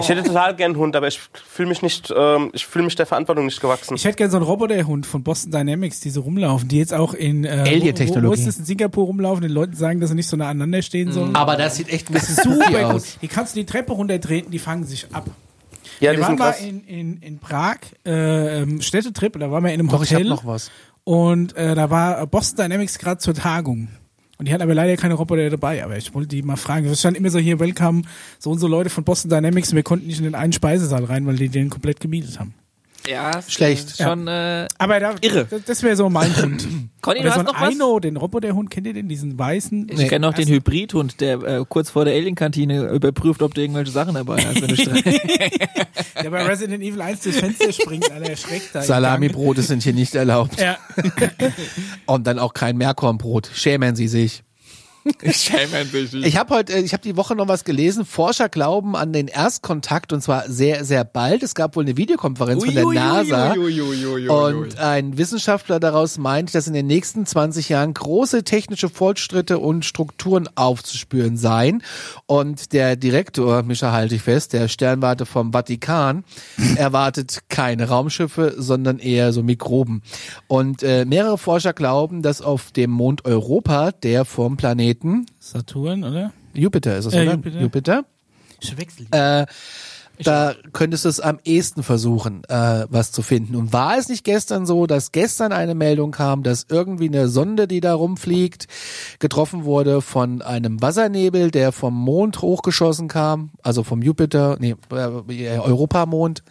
Ich 0.00 0.08
hätte 0.08 0.22
total 0.22 0.56
gern 0.56 0.72
einen 0.72 0.80
Hund, 0.80 0.96
aber 0.96 1.08
ich 1.08 1.20
fühle 1.44 1.68
mich 1.68 1.82
nicht, 1.82 2.12
ähm, 2.16 2.50
ich 2.54 2.64
fühle 2.66 2.84
mich 2.86 2.94
der 2.96 3.04
Verantwortung 3.04 3.44
nicht 3.44 3.60
gewachsen. 3.60 3.94
Ich 3.94 4.04
hätte 4.04 4.16
gerne 4.16 4.30
so 4.30 4.38
einen 4.38 4.46
Roboterhund 4.46 5.04
von 5.04 5.22
Boston 5.22 5.50
Dynamics, 5.52 6.00
die 6.00 6.08
so 6.08 6.22
rumlaufen, 6.22 6.68
die 6.68 6.78
jetzt 6.78 6.94
auch 6.94 7.12
in 7.12 7.44
äh, 7.44 7.48
Alien-Technologie. 7.50 8.26
Wo, 8.26 8.30
wo 8.30 8.32
ist 8.32 8.46
das 8.46 8.58
in 8.58 8.64
Singapur 8.64 9.04
rumlaufen, 9.04 9.42
den 9.42 9.50
Leuten 9.50 9.74
sagen, 9.76 10.00
dass 10.00 10.08
sie 10.10 10.16
nicht 10.16 10.28
so 10.28 10.36
nah 10.36 10.48
aneinander 10.48 10.80
stehen 10.80 11.12
sollen. 11.12 11.34
Aber 11.34 11.56
das 11.56 11.76
sieht 11.76 11.90
echt 11.90 12.08
ein 12.08 12.14
bisschen 12.14 12.36
super 12.36 12.94
aus. 12.94 13.18
Die 13.20 13.28
kannst 13.28 13.54
du 13.54 13.60
die 13.60 13.66
Treppe 13.66 13.92
runtertreten, 13.92 14.50
die 14.50 14.58
fangen 14.58 14.84
sich 14.84 15.06
ab. 15.12 15.26
Ja, 16.00 16.12
wir 16.12 16.20
waren 16.20 16.38
mal 16.38 16.52
in, 16.52 16.84
in, 16.84 17.16
in 17.18 17.38
Prag, 17.38 17.78
äh, 18.04 18.62
ähm, 18.62 18.80
Städtetrip, 18.80 19.38
da 19.38 19.50
waren 19.50 19.64
wir 19.64 19.72
in 19.72 19.80
einem 19.80 19.88
Doch, 19.88 20.02
ich 20.02 20.12
habe 20.12 20.24
Hotel 20.24 20.30
noch 20.30 20.44
was. 20.44 20.70
und 21.04 21.56
äh, 21.56 21.74
da 21.74 21.90
war 21.90 22.26
Boston 22.26 22.64
Dynamics 22.64 22.98
gerade 22.98 23.18
zur 23.18 23.34
Tagung. 23.34 23.88
Und 24.38 24.48
die 24.48 24.52
hatten 24.52 24.62
aber 24.62 24.74
leider 24.74 24.96
keine 24.96 25.14
Roboter 25.14 25.48
dabei, 25.50 25.84
aber 25.84 25.96
ich 25.96 26.12
wollte 26.14 26.28
die 26.28 26.42
mal 26.42 26.56
fragen. 26.56 26.86
Es 26.86 26.98
stand 26.98 27.16
immer 27.16 27.30
so 27.30 27.38
hier, 27.38 27.60
welcome, 27.60 28.02
so 28.40 28.50
und 28.50 28.58
so 28.58 28.66
Leute 28.66 28.90
von 28.90 29.04
Boston 29.04 29.30
Dynamics 29.30 29.70
und 29.70 29.76
wir 29.76 29.84
konnten 29.84 30.08
nicht 30.08 30.18
in 30.18 30.24
den 30.24 30.34
einen 30.34 30.52
Speisesaal 30.52 31.04
rein, 31.04 31.26
weil 31.26 31.36
die 31.36 31.48
den 31.48 31.70
komplett 31.70 32.00
gemietet 32.00 32.40
haben. 32.40 32.54
Ja, 33.08 33.40
Schlecht. 33.48 33.96
Schon, 33.96 34.28
äh, 34.28 34.68
Aber 34.78 35.00
da, 35.00 35.14
Irre. 35.20 35.46
das, 35.50 35.64
das 35.64 35.82
wäre 35.82 35.96
so 35.96 36.08
mein 36.08 36.34
Hund. 36.36 36.66
Conny, 37.00 37.20
Oder 37.20 37.30
du 37.30 37.30
so 37.30 37.30
hast 37.30 37.38
ein 37.40 37.44
noch 37.46 37.60
was? 37.60 37.68
Aino, 37.70 37.98
den 37.98 38.16
Roboterhund, 38.16 38.70
kennt 38.70 38.86
ihr 38.86 38.92
den, 38.94 39.08
diesen 39.08 39.36
weißen? 39.38 39.88
Ich 39.90 40.08
kenne 40.08 40.26
noch 40.26 40.34
den 40.34 40.42
Also- 40.44 40.54
Hybridhund, 40.54 41.20
der 41.20 41.42
äh, 41.42 41.64
kurz 41.68 41.90
vor 41.90 42.04
der 42.04 42.14
Alien-Kantine 42.14 42.90
überprüft, 42.90 43.42
ob 43.42 43.54
du 43.54 43.60
irgendwelche 43.60 43.90
Sachen 43.90 44.14
dabei 44.14 44.36
hast. 44.44 44.60
Wenn 44.62 44.68
du 44.68 44.76
streitest. 44.82 45.20
Der 46.22 46.30
bei 46.30 46.44
Resident 46.46 46.82
Evil 46.82 47.00
1 47.00 47.20
durchs 47.22 47.38
Fenster 47.40 47.72
springt, 47.72 48.10
Alter, 48.12 48.30
erschreckt 48.30 48.68
da. 48.74 48.82
Salami-Brote 48.82 49.62
sind 49.62 49.82
hier 49.82 49.94
nicht 49.94 50.14
erlaubt. 50.14 50.60
Ja. 50.60 50.76
Und 52.06 52.26
dann 52.26 52.38
auch 52.38 52.54
kein 52.54 52.76
Meerkornbrot. 52.76 53.50
Schämen 53.52 53.96
Sie 53.96 54.08
sich. 54.08 54.42
Schämen 55.30 55.88
sich. 55.90 56.14
Ich 56.26 56.36
habe 56.36 56.54
heute, 56.54 56.74
äh, 56.74 56.80
ich 56.80 56.92
habe 56.92 57.02
die 57.02 57.16
Woche 57.16 57.34
noch 57.34 57.48
was 57.48 57.64
gelesen. 57.64 58.04
Forscher 58.04 58.48
glauben 58.48 58.96
an 58.96 59.12
den 59.12 59.28
Erstkontakt 59.28 60.12
und 60.12 60.22
zwar 60.22 60.48
sehr, 60.48 60.84
sehr 60.84 61.04
bald. 61.04 61.42
Es 61.42 61.54
gab 61.54 61.76
wohl 61.76 61.84
eine 61.84 61.96
Videokonferenz 61.96 62.64
von 62.64 62.74
der 62.74 62.86
NASA. 62.86 63.54
Und 63.54 64.78
ein 64.78 65.18
Wissenschaftler 65.18 65.80
daraus 65.80 66.18
meint, 66.18 66.54
dass 66.54 66.66
in 66.66 66.74
den 66.74 66.86
nächsten 66.86 67.26
20 67.26 67.68
Jahren 67.68 67.94
große 67.94 68.44
technische 68.44 68.88
Fortschritte 68.88 69.58
und 69.58 69.84
Strukturen 69.84 70.48
aufzuspüren 70.54 71.36
seien. 71.36 71.82
Und 72.26 72.72
der 72.72 72.96
Direktor, 72.96 73.62
Mischa 73.62 73.92
halte 73.92 74.14
ich 74.14 74.22
fest, 74.22 74.52
der 74.52 74.68
Sternwarte 74.68 75.26
vom 75.26 75.52
Vatikan, 75.52 76.24
erwartet 76.76 77.40
keine 77.48 77.88
Raumschiffe, 77.88 78.54
sondern 78.56 78.98
eher 78.98 79.32
so 79.32 79.42
Mikroben. 79.42 80.02
Und 80.46 80.82
äh, 80.82 81.04
mehrere 81.04 81.38
Forscher 81.38 81.72
glauben, 81.72 82.22
dass 82.22 82.40
auf 82.40 82.70
dem 82.70 82.90
Mond 82.90 83.24
Europa, 83.24 83.90
der 83.92 84.24
vom 84.24 84.56
Planeten 84.56 84.91
Saturn, 85.40 86.04
oder? 86.04 86.32
Jupiter 86.54 86.96
ist 86.98 87.06
es, 87.06 87.14
Äh, 87.14 87.22
oder? 87.22 87.32
Jupiter. 87.34 87.60
Jupiter. 87.60 88.04
Ich 88.60 88.68
verwechsel 88.68 89.06
die. 89.06 89.16
Äh, 89.16 89.46
da 90.24 90.54
könntest 90.72 91.04
du 91.04 91.08
es 91.08 91.18
am 91.18 91.40
ehesten 91.44 91.82
versuchen, 91.82 92.44
äh, 92.44 92.84
was 92.88 93.10
zu 93.10 93.22
finden. 93.22 93.56
Und 93.56 93.72
war 93.72 93.96
es 93.98 94.08
nicht 94.08 94.22
gestern 94.24 94.66
so, 94.66 94.86
dass 94.86 95.10
gestern 95.10 95.52
eine 95.52 95.74
Meldung 95.74 96.12
kam, 96.12 96.42
dass 96.44 96.66
irgendwie 96.68 97.08
eine 97.08 97.26
Sonde, 97.28 97.66
die 97.66 97.80
da 97.80 97.94
rumfliegt, 97.94 98.68
getroffen 99.18 99.64
wurde 99.64 100.00
von 100.00 100.40
einem 100.42 100.80
Wassernebel, 100.80 101.50
der 101.50 101.72
vom 101.72 101.94
Mond 101.94 102.40
hochgeschossen 102.40 103.08
kam, 103.08 103.50
also 103.62 103.82
vom 103.82 104.00
Jupiter, 104.02 104.58
nee, 104.60 104.76
äh, 104.90 105.58
Europamond, 105.58 106.44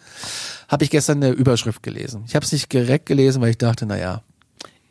habe 0.68 0.84
ich 0.84 0.90
gestern 0.90 1.22
eine 1.22 1.30
Überschrift 1.32 1.82
gelesen. 1.82 2.24
Ich 2.26 2.34
habe 2.34 2.44
es 2.44 2.52
nicht 2.52 2.70
direkt 2.72 3.06
gelesen, 3.06 3.40
weil 3.40 3.50
ich 3.50 3.58
dachte, 3.58 3.86
na 3.86 3.96
ja, 3.96 4.22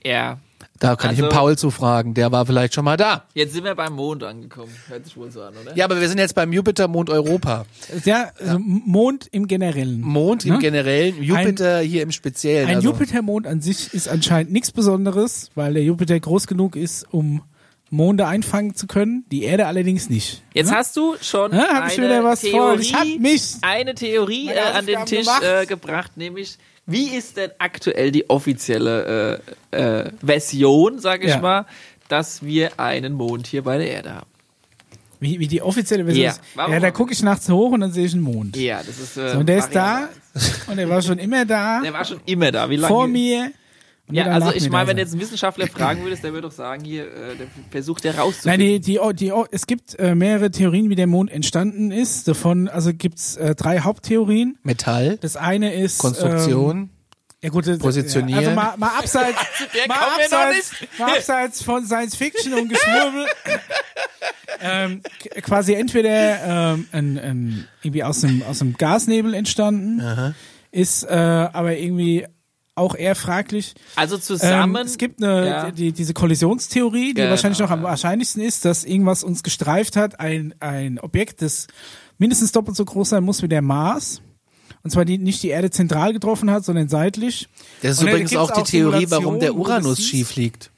Ja. 0.04 0.40
Da 0.82 0.96
kann 0.98 1.14
ich 1.14 1.20
Also- 1.20 1.30
den 1.30 1.38
Paul 1.38 1.58
zufragen, 1.58 2.14
der 2.16 2.32
war 2.32 2.46
vielleicht 2.46 2.74
schon 2.74 2.84
mal 2.84 2.98
da. 2.98 3.24
Jetzt 3.34 3.54
sind 3.54 3.64
wir 3.64 3.76
beim 3.76 3.94
Mond 3.94 4.24
angekommen. 4.24 4.74
Hört 4.90 5.06
sich 5.06 5.16
wohl 5.16 5.32
so 5.32 5.44
an, 5.44 5.54
oder? 5.62 5.76
Ja, 5.78 5.86
aber 5.86 6.02
wir 6.02 6.10
sind 6.10 6.18
jetzt 6.18 6.36
beim 6.36 6.52
Jupiter, 6.52 6.88
Mond, 6.88 7.10
Europa. 7.10 7.66
Ja, 8.04 8.32
also 8.40 8.58
Mond 8.60 9.28
im 9.32 9.48
Generellen. 9.48 10.02
Mond 10.02 10.44
im 10.46 10.54
Ne? 10.54 10.60
Generellen, 10.60 11.22
Jupiter 11.24 11.80
hier 11.80 12.02
im 12.02 12.12
Speziellen. 12.12 12.68
Ein 12.68 12.76
also. 12.78 12.90
Jupitermond 12.90 13.46
an 13.48 13.62
sich 13.62 13.94
ist 13.94 14.10
anscheinend 14.10 14.52
nichts 14.52 14.72
Besonderes, 14.72 15.52
weil 15.56 15.74
der 15.76 15.84
Jupiter 15.84 16.20
groß 16.20 16.48
genug 16.48 16.76
ist, 16.76 17.06
um 17.14 17.44
Monde 17.94 18.26
einfangen 18.26 18.74
zu 18.74 18.88
können, 18.88 19.26
die 19.32 19.44
Erde 19.44 19.68
allerdings 19.68 20.10
nicht. 20.10 20.42
Jetzt 20.54 20.72
hast 20.72 20.96
du 20.98 21.16
schon 21.22 21.52
Ja, 21.54 21.74
hab 21.74 21.92
ich 21.92 21.98
eine 22.00 22.08
wieder 22.08 22.24
was 22.24 22.40
vor. 22.42 22.50
Theorie, 22.78 22.82
Ich 22.82 22.94
hab 22.96 23.06
mich- 23.20 23.56
eine 23.62 23.94
Theorie 23.96 24.48
äh, 24.48 24.60
an 24.60 24.86
den 24.86 25.06
Tisch 25.06 25.28
äh, 25.44 25.66
gebracht, 25.66 26.16
nämlich 26.16 26.58
wie 26.92 27.16
ist 27.16 27.38
denn 27.38 27.52
aktuell 27.60 28.12
die 28.12 28.30
offizielle 28.30 29.42
äh, 29.72 29.78
äh, 29.78 30.12
Version, 30.24 31.00
sag 31.00 31.24
ich 31.24 31.30
Ja. 31.30 31.40
mal, 31.40 31.66
dass 32.08 32.44
wir 32.44 32.80
einen 32.80 33.14
Mond 33.14 33.48
hier 33.48 33.64
bei 33.64 33.78
der 33.78 33.90
Erde 33.90 34.16
haben? 34.16 34.28
Wie, 35.20 35.40
wie 35.40 35.48
die 35.48 35.62
offizielle 35.62 36.04
Version 36.04 36.26
Ja, 36.26 36.32
ist. 36.32 36.42
warum? 36.56 36.74
Ja, 36.74 36.80
da 36.80 36.90
gucke 36.92 37.14
ich 37.14 37.22
nachts 37.22 37.48
hoch 37.48 37.72
und 37.72 37.82
dann 37.82 37.92
sehe 37.92 38.06
ich 38.06 38.14
einen 38.14 38.24
Mond. 38.24 38.58
Ja, 38.58 38.82
das 38.84 38.98
ist. 39.00 39.18
Äh, 39.18 39.34
So, 39.34 39.38
und 39.40 39.48
der 39.48 39.60
ist 39.60 39.70
da 39.76 40.10
und 40.68 40.78
der 40.78 40.90
war 40.90 41.02
schon 41.02 41.20
immer 41.20 41.46
da. 41.46 41.82
Der 41.82 41.94
war 41.94 42.04
schon 42.06 42.20
immer 42.26 42.52
da. 42.52 42.70
Wie 42.70 42.78
lange? 42.78 42.88
vor 42.94 43.08
mir. 43.08 43.52
Ja, 44.12 44.26
also 44.26 44.52
ich 44.54 44.70
meine, 44.70 44.88
wenn 44.88 44.98
du 44.98 45.02
jetzt 45.02 45.12
einen 45.14 45.22
Wissenschaftler 45.22 45.68
fragen 45.68 46.04
würdest, 46.04 46.24
der 46.24 46.34
würde 46.34 46.48
doch 46.48 46.56
sagen, 46.56 46.84
hier, 46.84 47.04
äh, 47.06 47.36
der 47.36 47.48
versucht 47.70 48.04
der 48.04 48.14
Nein, 48.14 48.22
rauszufinden. 48.22 48.60
die, 48.60 48.80
die, 48.80 49.00
die, 49.16 49.34
es 49.52 49.68
gibt 49.68 49.98
äh, 50.00 50.16
mehrere 50.16 50.52
Theorien, 50.52 50.90
wie 50.90 50.96
der 50.96 51.08
Mond 51.08 51.32
entstanden 51.32 51.92
ist. 51.92 52.28
Davon, 52.28 52.68
also 52.68 52.92
gibt's 52.94 53.36
äh, 53.38 53.56
drei 53.56 53.80
Haupttheorien. 53.80 54.58
Metall, 54.64 55.18
Das 55.18 55.36
eine 55.38 55.74
ist 55.74 55.96
Ähm, 55.96 56.00
Konstruktion. 56.02 56.90
ja 57.42 57.50
gut, 57.50 57.68
das, 57.68 57.80
Positionieren. 57.80 58.40
Also 58.40 58.52
mal, 58.56 58.74
mal 58.78 58.98
abseits, 59.00 59.38
mal, 59.88 59.96
abseits, 59.96 60.72
mal 61.00 61.12
abseits 61.18 61.64
von 61.64 61.86
Science 61.86 62.16
Fiction 62.16 62.54
und 62.54 62.70
Geschwurbel. 62.70 63.26
ähm, 64.62 65.02
quasi 65.42 65.74
entweder 65.74 66.74
ähm, 66.74 66.88
ein, 66.92 67.18
ein, 67.18 67.68
irgendwie 67.82 68.04
aus 68.04 68.22
dem 68.22 68.44
aus 68.44 68.60
dem 68.60 68.74
Gasnebel 68.78 69.34
entstanden, 69.34 70.36
ist 70.72 71.04
äh, 71.04 71.14
aber 71.54 71.78
irgendwie 71.78 72.26
auch 72.76 72.96
eher 72.96 73.16
fraglich. 73.16 73.74
also 73.96 74.16
Ähm, 74.16 74.22
zusammen. 74.22 74.86
es 74.86 74.98
gibt 74.98 75.22
eine, 75.24 75.48
Ja. 75.48 75.72
die, 75.72 75.92
diese 75.92 76.14
Kollisionstheorie, 76.14 77.10
die 77.10 77.14
Genau, 77.16 77.30
wahrscheinlich 77.32 77.60
noch 77.60 77.70
am 77.72 77.80
ja. 77.82 77.90
wahrscheinlichsten 77.90 78.42
ist, 78.42 78.66
dass 78.66 78.84
irgendwas 78.86 79.24
uns 79.24 79.44
gestreift 79.44 79.96
hat, 79.96 80.20
ein, 80.20 80.56
ein 80.60 81.00
Objekt, 81.00 81.42
das 81.42 81.68
mindestens 82.18 82.52
doppelt 82.52 82.78
so 82.78 82.86
groß 82.86 83.10
sein 83.10 83.24
muss 83.24 83.42
wie 83.44 83.48
der 83.50 83.62
Mars. 83.62 84.22
Und 84.84 84.90
zwar 84.90 85.06
die, 85.06 85.18
nicht 85.20 85.44
die 85.44 85.50
Erde 85.50 85.70
zentral 85.70 86.12
getroffen 86.14 86.50
hat, 86.50 86.66
sondern 86.66 86.90
seitlich. 86.90 87.48
Das 87.84 87.98
ist 87.98 88.04
übrigens 88.04 88.36
auch 88.36 88.50
die 88.52 88.62
auch 88.62 88.68
Theorie, 88.68 89.06
warum 89.10 89.40
der 89.40 89.54
Uranus 89.56 90.04
schief 90.04 90.36
liegt. 90.36 90.72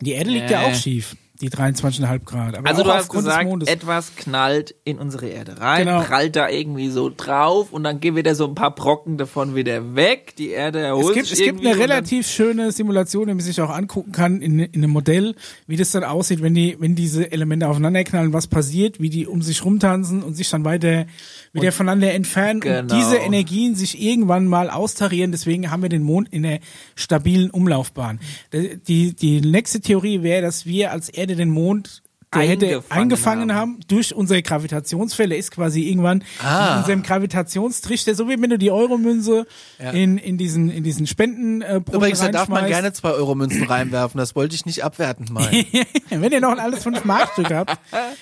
Die 0.00 0.12
Erde 0.12 0.30
liegt 0.30 0.50
ja 0.50 0.60
Nee. 0.62 0.66
auch 0.70 0.74
schief, 0.74 1.16
die 1.40 1.48
23,5 1.50 2.24
Grad. 2.24 2.56
Aber 2.56 2.68
Also 2.68 2.82
du 2.82 2.92
hast 2.92 3.08
gesagt, 3.08 3.68
etwas 3.68 4.14
knallt 4.16 4.74
in 4.84 4.98
unsere 4.98 5.28
Erde 5.28 5.60
rein, 5.60 5.86
Genau. 5.86 6.02
prallt 6.02 6.36
da 6.36 6.48
irgendwie 6.48 6.90
so 6.90 7.10
drauf 7.14 7.72
und 7.72 7.82
dann 7.84 8.00
gehen 8.00 8.16
wieder 8.16 8.34
so 8.34 8.46
ein 8.46 8.54
paar 8.54 8.74
Brocken 8.74 9.16
davon 9.16 9.54
wieder 9.54 9.94
weg. 9.94 10.34
Die 10.36 10.50
Erde 10.50 10.80
erholt 10.80 11.08
Es 11.08 11.14
gibt, 11.14 11.26
sich 11.28 11.38
es 11.40 11.44
gibt 11.44 11.60
eine 11.60 11.70
und 11.74 11.80
relativ 11.80 12.26
schöne 12.26 12.72
Simulation, 12.72 13.26
die 13.28 13.34
man 13.34 13.40
sich 13.42 13.60
auch 13.60 13.70
angucken 13.70 14.12
kann 14.12 14.42
in, 14.42 14.58
in 14.58 14.82
einem 14.84 14.90
Modell, 14.90 15.34
wie 15.66 15.76
das 15.76 15.90
dann 15.92 16.04
aussieht, 16.04 16.42
wenn 16.42 16.54
die, 16.54 16.76
wenn 16.78 16.94
diese 16.94 17.30
Elemente 17.32 17.68
aufeinanderknallen, 17.68 18.32
was 18.32 18.46
passiert, 18.46 19.00
wie 19.00 19.08
die 19.10 19.26
um 19.26 19.42
sich 19.42 19.64
rumtanzen 19.64 20.22
und 20.22 20.34
sich 20.34 20.50
dann 20.50 20.64
weiter 20.64 21.06
wieder 21.52 21.72
voneinander 21.72 22.12
entfernen 22.12 22.56
und 22.56 22.60
Genau. 22.60 22.94
diese 22.94 23.16
Energien 23.16 23.74
sich 23.74 24.00
irgendwann 24.00 24.46
mal 24.46 24.70
austarieren. 24.70 25.32
Deswegen 25.32 25.70
haben 25.70 25.82
wir 25.82 25.88
den 25.88 26.02
Mond 26.02 26.28
in 26.32 26.44
einer 26.44 26.58
stabilen 26.94 27.50
Umlaufbahn. 27.50 28.20
Die, 28.52 29.14
die 29.14 29.40
nächste 29.40 29.80
Theorie 29.80 30.22
wäre, 30.22 30.42
dass 30.42 30.66
wir 30.66 30.92
als 30.92 31.08
Erde 31.08 31.29
den 31.36 31.50
Mond 31.50 32.02
der 32.32 32.42
hätte 32.42 32.66
Eingefangen 32.66 33.00
eingefangen 33.02 33.54
haben. 33.54 33.70
haben. 33.72 33.80
durch 33.88 34.14
unsere 34.14 34.40
Gravitationsfälle 34.40 35.34
ist 35.36 35.50
quasi 35.50 35.88
irgendwann 35.88 36.22
Ah. 36.40 36.74
in 36.74 36.78
unserem 36.78 37.02
Gravitationstrichter, 37.02 38.14
so 38.14 38.28
wie 38.28 38.40
wenn 38.40 38.50
du 38.50 38.56
die 38.56 38.70
Euromünze 38.70 39.48
Ja. 39.82 39.90
in, 39.90 40.16
in 40.16 40.38
diesen, 40.38 40.70
in 40.70 40.84
diesen 40.84 41.08
Spenden 41.08 41.60
äh, 41.62 41.78
Übrigens, 41.92 42.20
da 42.20 42.28
darf 42.28 42.46
man 42.48 42.68
gerne 42.68 42.92
zwei 42.92 43.10
Euro 43.10 43.34
Münzen 43.34 43.64
reinwerfen. 43.64 44.18
Das 44.18 44.36
wollte 44.36 44.54
ich 44.54 44.64
nicht 44.64 44.84
abwertend 44.84 45.30
meinen. 45.30 45.64
Wenn 46.10 46.30
ihr 46.30 46.40
noch 46.40 46.52
ein 46.52 46.60
alles 46.60 46.84
5 46.84 47.04
Mark 47.04 47.32
Stück 47.32 47.50
habt, 47.50 47.76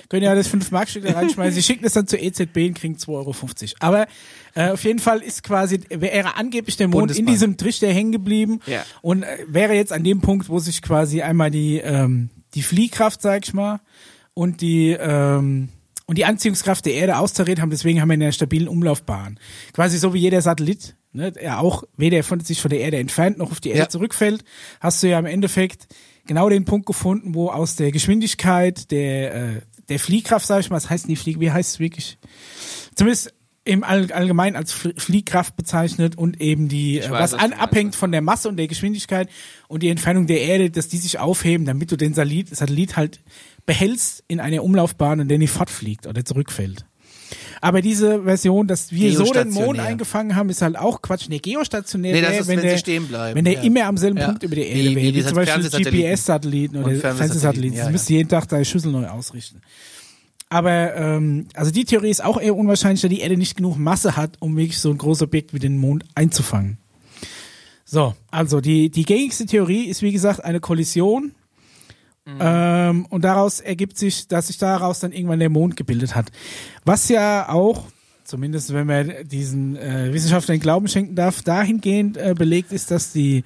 könnt 0.09 0.23
ihr 0.23 0.31
alles 0.31 0.49
5 0.49 0.71
Mark 0.71 0.89
Stück 0.89 1.05
da 1.05 1.13
reinschmeißen. 1.13 1.55
Sie 1.55 1.63
schicken 1.63 1.85
es 1.85 1.93
dann 1.93 2.07
zur 2.07 2.19
EZB 2.21 2.57
und 2.69 2.75
kriegen 2.79 2.95
2,50 2.97 3.09
Euro. 3.11 3.35
Aber 3.81 4.07
äh, 4.55 4.71
auf 4.71 4.85
jeden 4.85 5.01
Fall 5.01 5.19
ist 5.21 5.43
quasi, 5.43 5.81
wäre 5.91 6.37
angeblich 6.37 6.79
der 6.79 6.89
Mond 6.89 6.97
in 6.97 7.07
Bundesbank. 7.27 7.29
diesem 7.29 7.57
Trichter 7.59 7.89
hängen 7.89 8.13
geblieben 8.13 8.61
Ja. 8.67 8.85
und 9.03 9.23
äh, 9.23 9.37
wäre 9.49 9.75
jetzt 9.75 9.93
an 9.93 10.03
dem 10.03 10.23
Punkt, 10.23 10.49
wo 10.49 10.59
sich 10.61 10.81
quasi 10.81 11.21
einmal 11.21 11.51
die, 11.51 11.77
ähm, 11.79 12.31
die 12.59 12.63
Fliehkraft, 12.65 13.23
sag 13.23 13.47
ich 13.47 13.55
mal, 13.55 13.79
und 14.35 14.63
die, 14.63 14.91
ähm, 14.91 15.69
und 16.07 16.19
die 16.19 16.25
Anziehungskraft 16.25 16.85
der 16.87 16.95
Erde 16.95 17.19
austariert 17.19 17.61
haben, 17.61 17.71
deswegen 17.71 18.01
haben 18.01 18.09
wir 18.09 18.15
eine 18.15 18.33
stabilen 18.33 18.67
Umlaufbahn. 18.67 19.39
Quasi 19.73 19.97
so 19.97 20.13
wie 20.13 20.19
jeder 20.19 20.43
Satellit, 20.43 20.97
ne, 21.13 21.31
der 21.31 21.61
auch 21.61 21.85
weder 21.97 22.25
von, 22.25 22.41
sich 22.41 22.61
von 22.61 22.71
der 22.71 22.81
Erde 22.81 22.97
entfernt 22.97 23.39
noch 23.39 23.53
auf 23.53 23.61
die 23.61 23.69
Erde 23.69 23.83
Ja. 23.83 23.89
zurückfällt, 23.89 24.43
hast 24.81 25.05
du 25.05 25.09
ja 25.09 25.21
im 25.21 25.27
Endeffekt 25.27 25.87
genau 26.27 26.49
den 26.49 26.65
Punkt 26.65 26.87
gefunden, 26.87 27.37
wo 27.37 27.49
aus 27.49 27.77
der 27.77 27.93
Geschwindigkeit 27.93 28.91
der, 28.91 29.35
äh, 29.35 29.61
der 29.89 30.01
Fliehkraft, 30.01 30.49
sag 30.49 30.59
ich 30.59 30.69
mal, 30.69 30.77
was 30.77 30.91
heißt 30.91 31.07
die 31.07 31.15
Flieg, 31.15 31.39
wie 31.39 31.53
heißt 31.53 31.75
es 31.75 31.79
wirklich? 31.79 32.19
Zumindest 32.97 33.33
im 33.69 33.85
All 33.85 34.11
allgemein 34.13 34.57
als 34.57 34.73
Fl- 34.75 34.99
Fliehkraft 34.99 35.55
bezeichnet 35.57 36.17
und 36.17 36.41
eben 36.41 36.69
die, 36.69 36.99
äh, 37.01 37.11
weiß, 37.11 37.33
was 37.33 37.35
an, 37.35 37.53
abhängt 37.53 37.95
von 37.95 38.11
der 38.13 38.23
Masse 38.23 38.49
und 38.49 38.57
der 38.57 38.67
Geschwindigkeit 38.67 39.29
und 39.69 39.83
die 39.83 39.89
Entfernung 39.91 40.27
der 40.27 40.41
Erde, 40.41 40.71
dass 40.71 40.89
die 40.89 40.97
sich 40.99 41.19
aufheben, 41.19 41.67
damit 41.67 41.93
du 41.93 41.97
den 41.97 42.15
Satellit, 42.15 42.55
Satellit 42.57 42.97
halt 42.97 43.21
behältst 43.67 44.25
in 44.29 44.41
einer 44.41 44.65
Umlaufbahn 44.65 45.21
und 45.21 45.29
der 45.29 45.39
nicht 45.39 45.51
fortfliegt 45.51 46.07
oder 46.07 46.25
zurückfällt. 46.25 46.85
Aber 47.61 47.83
diese 47.83 48.23
Version, 48.23 48.67
dass 48.67 48.91
wir 48.93 49.13
so 49.15 49.31
den 49.33 49.51
Mond 49.51 49.79
eingefangen 49.81 50.35
haben, 50.35 50.49
ist 50.49 50.63
halt 50.63 50.79
auch 50.79 51.03
Quatsch. 51.03 51.29
Nee, 51.29 51.41
geostationär 51.41 52.15
Nee, 52.15 52.21
das 52.23 52.41
ist, 52.41 52.47
wenn, 52.49 52.57
wenn 52.57 52.63
sie 52.63 52.69
der, 52.69 52.79
stehen 52.79 53.07
bleiben. 53.09 53.37
wenn 53.37 53.45
der 53.45 53.55
Ja. 53.55 53.63
immer 53.63 53.85
am 53.85 53.99
selben 53.99 54.17
Ja. 54.17 54.27
Punkt 54.27 54.43
über 54.45 54.55
der 54.55 54.65
Wie- 54.65 54.69
Erde 54.69 54.81
wie 54.91 54.97
wäre, 54.97 55.07
wie, 55.09 55.13
diese 55.13 55.29
zum 55.29 55.37
Beispiel. 55.37 55.69
GPS-Satelliten 55.69 56.77
oder 56.83 56.95
Fernsehsatelliten, 56.95 57.77
ja, 57.77 57.83
Sie 57.85 57.89
ja. 57.89 57.93
müsste 57.93 58.13
jeden 58.15 58.29
Tag 58.31 58.49
deine 58.49 58.65
Schüssel 58.65 58.93
neu 58.93 59.07
ausrichten. 59.09 59.61
Aber 60.51 60.95
ähm, 60.95 61.47
also 61.55 61.71
die 61.71 61.85
Theorie 61.85 62.11
ist 62.11 62.25
auch 62.25 62.41
eher 62.41 62.57
unwahrscheinlich, 62.57 63.03
da 63.03 63.09
die 63.09 63.21
Erde 63.21 63.37
nicht 63.37 63.57
genug 63.57 63.77
Masse 63.77 64.17
hat, 64.17 64.37
um 64.41 64.57
wirklich 64.57 64.81
so 64.81 64.91
ein 64.91 64.99
großes 64.99 65.23
Objekt 65.23 65.53
wie 65.53 65.59
den 65.59 65.77
Mond 65.77 66.05
einzufangen. 66.15 66.79
So, 67.85 68.15
also 68.31 68.61
die, 68.61 68.91
die 68.91 69.05
gängigste 69.05 69.47
Theorie 69.47 69.85
ist 69.85 70.03
wie 70.03 70.13
gesagt 70.13 70.45
eine 70.45 70.61
Kollision. 70.61 71.33
Ähm, 72.41 73.07
und 73.07 73.25
daraus 73.25 73.61
ergibt 73.61 73.97
sich, 73.97 74.29
dass 74.29 74.49
sich 74.49 74.59
daraus 74.59 75.01
dann 75.01 75.13
irgendwann 75.13 75.39
der 75.39 75.49
Mond 75.49 75.77
gebildet 75.77 76.15
hat. 76.15 76.31
Was 76.85 77.09
ja 77.09 77.49
auch, 77.49 77.87
zumindest 78.29 78.73
wenn 78.75 78.87
man 78.87 79.13
diesen 79.25 79.77
äh, 79.77 80.13
Wissenschaftlern 80.13 80.61
Glauben 80.61 80.87
schenken 80.89 81.15
darf, 81.15 81.43
dahingehend 81.43 82.17
äh, 82.17 82.35
belegt 82.37 82.73
ist, 82.73 82.91
dass 82.91 83.13
die, 83.13 83.43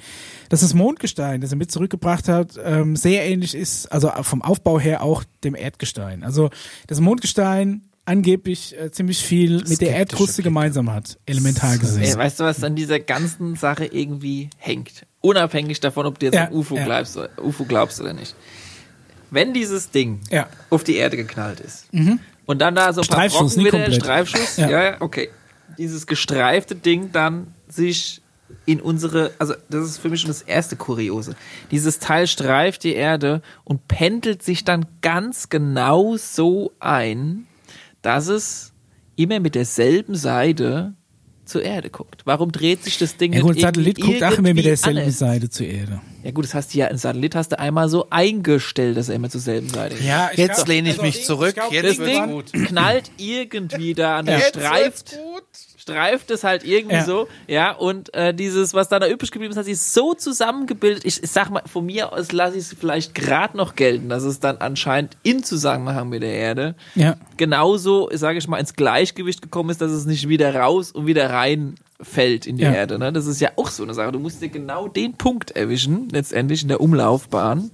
dass 0.49 0.61
das 0.61 0.75
Mondgestein, 0.75 1.41
das 1.41 1.51
er 1.53 1.57
mit 1.57 1.71
zurückgebracht 1.71 2.29
hat, 2.29 2.59
ähm, 2.63 2.97
sehr 2.97 3.25
ähnlich 3.25 3.55
ist, 3.55 3.91
also 3.93 4.11
vom 4.23 4.43
Aufbau 4.43 4.79
her 4.81 5.03
auch 5.03 5.25
dem 5.45 5.55
Erdgestein. 5.55 6.25
Also 6.25 6.51
das 6.89 7.01
Mondgestein 7.01 7.83
angeblich 8.05 8.77
äh, 8.79 8.91
ziemlich 8.91 9.23
viel 9.25 9.63
mit 9.69 9.81
der 9.81 9.91
Erdkruste 9.95 10.37
Blick. 10.43 10.45
gemeinsam 10.47 10.93
hat, 10.93 11.19
elementar 11.25 11.75
Ey, 11.75 11.79
gesehen. 11.79 12.19
weißt 12.19 12.41
du, 12.41 12.45
was 12.45 12.65
an 12.65 12.75
dieser 12.75 12.99
ganzen 12.99 13.55
Sache 13.55 13.87
irgendwie 13.87 14.51
hängt? 14.59 15.07
Unabhängig 15.21 15.79
davon, 15.79 16.07
ob 16.07 16.19
du 16.19 16.27
jetzt 16.27 16.35
Ja, 16.35 16.47
an 16.47 16.53
UFO, 16.53 16.75
ja. 16.77 16.85
glaubst, 16.85 17.17
oder- 17.17 17.31
UFO 17.41 17.65
glaubst 17.65 18.01
oder 18.01 18.13
nicht. 18.13 18.35
Wenn 19.31 19.55
dieses 19.55 19.91
Ding 19.91 20.21
Ja. 20.31 20.49
auf 20.69 20.83
die 20.85 20.97
Erde 20.97 21.17
geknallt 21.17 21.61
ist 21.61 21.87
und 22.47 22.59
dann 22.61 22.75
da 22.75 22.93
so 22.93 23.03
ein 23.03 23.07
paar 23.09 23.29
Brocken 23.29 23.57
wieder, 23.57 23.71
komplett. 23.71 23.95
Streifschuss, 24.03 24.57
Ja. 24.57 24.71
ja. 24.71 24.85
ja, 24.85 24.97
okay. 25.01 25.31
Dieses 25.79 26.07
gestreifte 26.07 26.75
Ding 26.75 27.13
dann 27.13 27.55
sich 27.69 28.21
in 28.67 28.81
unsere, 28.81 29.33
also 29.39 29.55
das 29.71 29.87
ist 29.87 29.99
für 29.99 30.09
mich 30.09 30.21
schon 30.21 30.29
das 30.29 30.43
erste 30.43 30.77
Kuriose. 30.77 31.35
Dieses 31.71 31.99
Teil 31.99 32.27
streift 32.27 32.85
die 32.85 32.95
Erde 32.95 33.43
und 33.65 33.89
pendelt 33.89 34.43
sich 34.43 34.65
dann 34.65 34.87
ganz 35.01 35.49
genau 35.49 36.17
so 36.17 36.73
ein, 36.79 37.47
dass 38.03 38.29
es 38.29 38.73
immer 39.17 39.41
mit 39.41 39.55
derselben 39.55 40.15
Seite 40.15 40.95
zur 41.45 41.63
Erde 41.63 41.91
guckt. 41.91 42.23
Warum 42.25 42.53
dreht 42.53 42.85
sich 42.85 42.99
das 42.99 43.17
Ding 43.17 43.33
Ja 43.33 43.41
gut, 43.41 43.55
nicht 43.55 43.63
Satellit 43.63 43.99
irgendwie 43.99 44.19
guckt 44.21 44.33
auch 44.33 44.39
immer 44.39 44.55
mit 44.55 44.65
derselben 44.65 44.99
anders? 45.01 45.19
Seite 45.19 45.51
zur 45.51 45.67
Erde. 45.67 46.01
Ja 46.23 46.31
gut, 46.31 46.45
das 46.45 46.55
hast 46.55 46.73
du 46.73 46.79
ja, 46.79 46.87
ein 46.87 46.99
Satellit 46.99 47.35
hast 47.35 47.51
du 47.53 47.59
einmal 47.59 47.89
so 47.89 48.07
eingestellt, 48.11 48.97
dass 48.97 49.09
er 49.09 49.17
immer 49.17 49.29
zur 49.29 49.41
selben 49.41 49.69
Seite 49.69 49.97
geht. 49.97 50.07
Ja, 50.07 50.31
Jetzt 50.35 50.69
lehne 50.69 50.91
ich 50.91 51.03
mich 51.03 51.25
zurück. 51.25 51.57
Jetzt 51.71 51.85
Das 51.91 51.99
wird's 51.99 52.13
Ding 52.13 52.31
gut. 52.31 52.53
knallt 52.53 53.11
irgendwie 53.17 53.95
da 53.95 54.19
an 54.19 54.27
der 54.27 54.39
Ja. 54.39 54.45
streift, 54.47 55.19
streift 55.83 56.31
es 56.31 56.45
halt 56.45 56.65
irgendwie 56.65 56.95
Ja. 56.97 57.05
so, 57.05 57.29
ja, 57.49 57.73
und 57.73 58.15
äh, 58.15 58.33
dieses, 58.33 58.73
was 58.73 58.89
da, 58.89 58.99
da 59.01 59.09
übrig 59.09 59.33
geblieben 59.33 59.51
ist, 59.53 59.59
hat 59.59 59.65
sich 59.65 59.81
so 59.81 60.15
zusammengebildet. 60.15 61.05
Ich, 61.05 61.23
ich 61.23 61.31
sag 61.31 61.51
mal, 61.51 61.63
von 61.67 61.85
mir 61.87 62.13
aus 62.13 62.31
lasse 62.31 62.57
ich 62.57 62.65
es 62.65 62.77
vielleicht 62.79 63.15
gerade 63.17 63.57
noch 63.57 63.75
gelten, 63.75 64.09
dass 64.09 64.23
es 64.23 64.39
dann 64.39 64.59
anscheinend 64.59 65.17
in 65.25 65.43
Zusammenhang 65.43 66.09
mit 66.09 66.23
der 66.23 66.35
Erde 66.35 66.75
Ja. 66.95 67.17
genauso, 67.37 68.09
sage 68.13 68.39
ich 68.39 68.47
mal, 68.47 68.59
ins 68.59 68.75
Gleichgewicht 68.75 69.43
gekommen 69.43 69.71
ist, 69.71 69.81
dass 69.81 69.91
es 69.91 70.07
nicht 70.07 70.29
wieder 70.29 70.55
raus 70.55 70.93
und 70.93 71.07
wieder 71.07 71.31
rein 71.31 71.75
fällt 72.01 72.47
in 72.47 72.57
die 72.59 72.63
Ja. 72.65 72.73
Erde. 72.73 72.99
Ne? 72.99 73.13
Das 73.13 73.27
ist 73.27 73.41
ja 73.41 73.51
auch 73.57 73.69
so 73.69 73.83
eine 73.83 73.95
Sache. 73.95 74.13
Du 74.13 74.19
musst 74.21 74.41
dir 74.41 74.49
genau 74.51 74.87
den 74.89 75.15
Punkt 75.15 75.51
erwischen, 75.53 76.09
letztendlich 76.11 76.63
in 76.63 76.69
der 76.69 76.81
Umlaufbahn, 76.81 77.71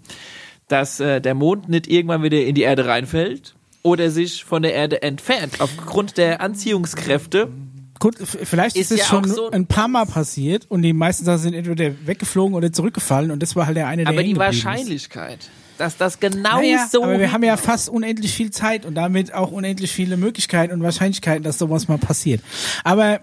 dass 0.68 0.98
äh, 1.00 1.20
der 1.20 1.34
Mond 1.34 1.68
nicht 1.68 1.86
irgendwann 1.86 2.22
wieder 2.22 2.40
in 2.42 2.54
die 2.54 2.62
Erde 2.62 2.86
reinfällt 2.86 3.54
oder 3.82 4.10
sich 4.10 4.44
von 4.44 4.62
der 4.62 4.74
Erde 4.74 5.02
entfernt. 5.02 5.60
Aufgrund 5.60 6.16
der 6.18 6.40
Anziehungskräfte. 6.40 7.48
Gut, 8.00 8.16
vielleicht 8.18 8.76
ist, 8.76 8.90
Ist 8.90 8.92
es 8.92 8.98
ja 9.00 9.04
schon 9.06 9.28
so- 9.28 9.50
ein 9.50 9.66
paar 9.66 9.88
Mal 9.88 10.06
passiert 10.06 10.66
und 10.70 10.82
die 10.82 10.92
meisten 10.92 11.24
Sachen 11.24 11.38
sind 11.38 11.54
entweder 11.54 11.92
weggeflogen 12.06 12.54
oder 12.54 12.72
zurückgefallen 12.72 13.30
und 13.30 13.42
das 13.42 13.56
war 13.56 13.66
halt 13.66 13.76
der 13.76 13.86
eine, 13.88 14.04
der 14.04 14.12
Aber 14.12 14.22
die 14.22 14.36
Wahrscheinlichkeit, 14.36 15.50
dass 15.78 15.96
das 15.96 16.20
genau 16.20 16.60
Ist. 16.60 16.64
Naja, 16.66 16.88
so. 16.90 17.02
aber 17.04 17.18
wir 17.18 17.32
haben 17.32 17.42
ja 17.42 17.56
fast 17.56 17.88
unendlich 17.88 18.32
viel 18.34 18.50
Zeit 18.50 18.84
und 18.84 18.94
damit 18.94 19.34
auch 19.34 19.50
unendlich 19.50 19.92
viele 19.92 20.16
Möglichkeiten 20.16 20.72
und 20.74 20.82
Wahrscheinlichkeiten, 20.82 21.42
dass 21.42 21.58
sowas 21.58 21.88
mal 21.88 21.98
passiert. 21.98 22.40
Aber 22.84 23.20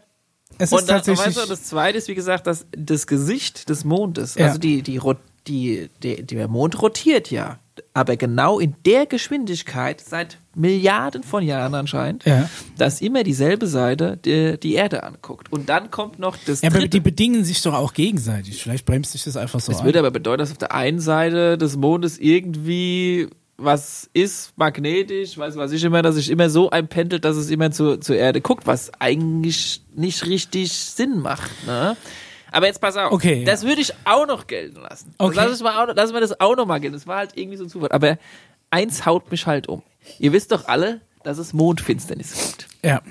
es 0.57 0.71
ist 0.71 0.79
Und 0.79 0.89
dann, 0.89 0.97
tatsächlich. 0.97 1.25
weißt 1.35 1.45
du, 1.45 1.49
das 1.49 1.63
zweite 1.63 1.97
ist, 1.97 2.07
wie 2.07 2.15
gesagt, 2.15 2.47
das, 2.47 2.65
das 2.71 3.07
Gesicht 3.07 3.69
des 3.69 3.83
Mondes. 3.83 4.35
Ja. 4.35 4.47
Also 4.47 4.57
die, 4.57 4.81
die, 4.81 4.99
die, 5.47 5.89
die, 6.01 6.23
der 6.23 6.47
Mond 6.47 6.81
rotiert 6.81 7.29
ja. 7.31 7.59
Aber 7.93 8.15
genau 8.17 8.59
in 8.59 8.75
der 8.85 9.05
Geschwindigkeit, 9.05 9.99
seit 10.01 10.37
Milliarden 10.55 11.23
von 11.23 11.43
Jahren 11.43 11.73
anscheinend, 11.75 12.23
Ja. 12.25 12.49
dass 12.77 13.01
immer 13.01 13.23
dieselbe 13.23 13.67
Seite 13.67 14.17
die, 14.17 14.57
die 14.59 14.73
Erde 14.75 15.03
anguckt. 15.03 15.51
Und 15.51 15.67
dann 15.69 15.91
kommt 15.91 16.17
noch 16.19 16.37
das 16.45 16.61
ja, 16.61 16.69
aber 16.69 16.87
die 16.87 16.99
bedingen 16.99 17.43
sich 17.43 17.61
doch 17.61 17.73
auch 17.73 17.93
gegenseitig. 17.93 18.61
Vielleicht 18.63 18.85
bremst 18.85 19.11
sich 19.11 19.23
das 19.23 19.35
einfach 19.37 19.59
so 19.59 19.71
Das 19.71 19.81
an. 19.81 19.85
würde 19.85 19.99
aber 19.99 20.11
bedeuten, 20.11 20.39
dass 20.39 20.51
auf 20.51 20.57
der 20.57 20.73
einen 20.73 20.99
Seite 20.99 21.57
des 21.57 21.75
Mondes 21.75 22.17
irgendwie 22.17 23.27
was 23.57 24.09
ist 24.11 24.51
magnetisch, 24.57 25.37
weiß 25.37 25.55
was 25.55 25.71
ich 25.71 25.81
immer, 25.85 26.01
dass 26.01 26.15
sich 26.15 26.29
immer 26.29 26.49
so 26.49 26.71
einpendelt, 26.71 27.23
dass 27.23 27.37
es 27.37 27.49
immer 27.49 27.71
zur, 27.71 28.01
zur 28.01 28.17
Erde 28.17 28.41
guckt, 28.41 28.67
was 28.67 28.91
eigentlich 28.99 29.81
nicht 29.95 30.25
richtig 30.25 30.73
Sinn 30.73 31.19
macht. 31.19 31.51
Ne? 31.65 31.95
Aber 32.55 32.67
jetzt 32.67 32.79
pass 32.79 32.95
auf, 32.95 33.11
Okay, 33.11 33.39
ja. 33.41 33.45
das 33.45 33.63
würde 33.63 33.81
ich 33.81 33.91
auch 34.05 34.25
noch 34.25 34.47
gelten 34.47 34.79
lassen. 34.81 35.13
Okay. 35.17 35.35
Lass, 35.35 35.51
es 35.51 35.61
mal 35.61 35.83
auch, 35.83 35.93
lass 35.93 36.11
mal 36.13 36.21
das 36.21 36.39
auch 36.39 36.55
noch 36.55 36.65
mal 36.65 36.79
gelten. 36.79 36.95
Das 36.95 37.05
war 37.05 37.17
halt 37.17 37.31
irgendwie 37.35 37.57
so 37.57 37.65
ein 37.65 37.69
Zufall. 37.69 37.91
Aber 37.91 38.17
eins 38.71 39.05
haut 39.05 39.29
mich 39.29 39.45
halt 39.45 39.67
um. 39.67 39.81
Ihr 40.19 40.31
wisst 40.33 40.51
doch 40.51 40.67
alle, 40.67 41.01
dass 41.23 41.37
es 41.37 41.51
Mondfinsternis 41.53 42.33
gibt. 42.33 42.67
ja. 42.83 43.01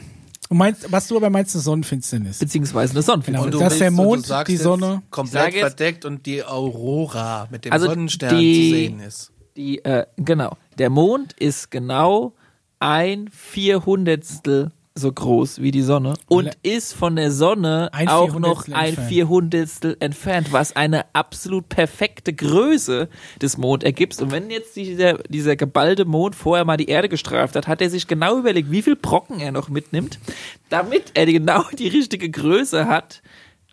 Und 0.50 0.58
meinst, 0.58 0.92
was 0.92 1.08
du 1.08 1.16
aber 1.16 1.30
meinst, 1.30 1.54
eine 1.54 1.62
Sonnenfinsternis. 1.62 2.38
Beziehungsweise 2.38 2.92
eine 2.92 3.02
Sonnenfinsternis. 3.02 3.52
Genau. 3.52 3.64
Dass 3.68 3.78
der 3.78 3.90
Mond, 3.90 4.26
sagst 4.26 4.48
die 4.52 4.58
Sonne- 4.58 5.02
komplett 5.10 5.54
verdeckt 5.54 6.04
und 6.04 6.26
die 6.26 6.44
Aurora 6.44 7.48
mit 7.50 7.64
dem 7.64 7.72
Also 7.72 7.86
Sonnenstern 7.86 8.38
die- 8.38 8.54
zu 8.70 8.76
sehen 8.76 9.00
ist. 9.00 9.32
Die, 9.56 9.82
äh, 9.84 10.04
genau. 10.16 10.56
Der 10.78 10.90
Mond 10.90 11.32
ist 11.34 11.70
genau 11.70 12.34
ein 12.78 13.30
Vierhundertstel 13.32 14.70
so 14.96 15.10
groß 15.10 15.60
wie 15.60 15.72
die 15.72 15.82
Sonne 15.82 16.14
und 16.28 16.56
ist 16.62 16.92
von 16.92 17.16
der 17.16 17.32
Sonne 17.32 17.92
Ein 17.92 18.08
auch 18.08 18.38
noch 18.38 18.68
ein 18.68 18.90
entfernt. 18.90 19.08
Vierhundertstel 19.08 19.96
entfernt, 19.98 20.52
was 20.52 20.76
eine 20.76 21.04
absolut 21.14 21.68
perfekte 21.68 22.32
Größe 22.32 23.08
des 23.42 23.58
Mond 23.58 23.82
ergibt. 23.82 24.20
Und 24.22 24.30
wenn 24.30 24.50
jetzt 24.50 24.76
dieser, 24.76 25.14
dieser 25.24 25.56
geballte 25.56 26.04
Mond 26.04 26.36
vorher 26.36 26.64
mal 26.64 26.76
die 26.76 26.88
Erde 26.88 27.08
gestreift 27.08 27.56
hat, 27.56 27.66
hat 27.66 27.80
er 27.80 27.90
sich 27.90 28.06
genau 28.06 28.38
überlegt, 28.38 28.70
wie 28.70 28.82
viel 28.82 28.94
Brocken 28.94 29.40
er 29.40 29.50
noch 29.50 29.68
mitnimmt, 29.68 30.20
damit 30.68 31.10
er 31.14 31.26
genau 31.26 31.64
die 31.78 31.88
richtige 31.88 32.30
Größe 32.30 32.86
hat, 32.86 33.20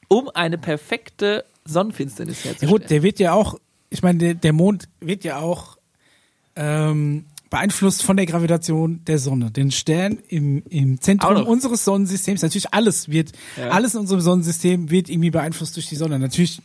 um 0.07 0.27
eine 0.33 0.57
perfekte 0.57 1.45
Sonnenfinsternis 1.65 2.43
Ja 2.43 2.49
herzustellen. 2.49 2.73
gut, 2.73 2.89
der 2.89 3.03
wird 3.03 3.19
ja 3.19 3.33
auch, 3.33 3.59
ich 3.91 4.01
meine, 4.01 4.17
der, 4.17 4.33
der 4.33 4.53
Mond 4.53 4.89
wird 4.99 5.23
ja 5.23 5.37
auch 5.37 5.77
ähm, 6.55 7.25
beeinflusst 7.51 8.01
von 8.01 8.17
der 8.17 8.25
Gravitation 8.25 9.01
der 9.05 9.19
Sonne. 9.19 9.51
Den 9.51 9.69
Stern 9.71 10.17
im, 10.29 10.63
im 10.69 10.99
Zentrum 10.99 11.45
unseres 11.45 11.85
Sonnensystems, 11.85 12.41
natürlich 12.41 12.73
alles 12.73 13.09
wird, 13.09 13.33
Ja. 13.57 13.69
alles 13.69 13.93
in 13.93 13.99
unserem 13.99 14.21
Sonnensystem 14.21 14.89
wird 14.89 15.09
irgendwie 15.09 15.29
beeinflusst 15.29 15.75
durch 15.75 15.87
die 15.87 15.97
Sonne. 15.97 16.17
Natürlich 16.17 16.61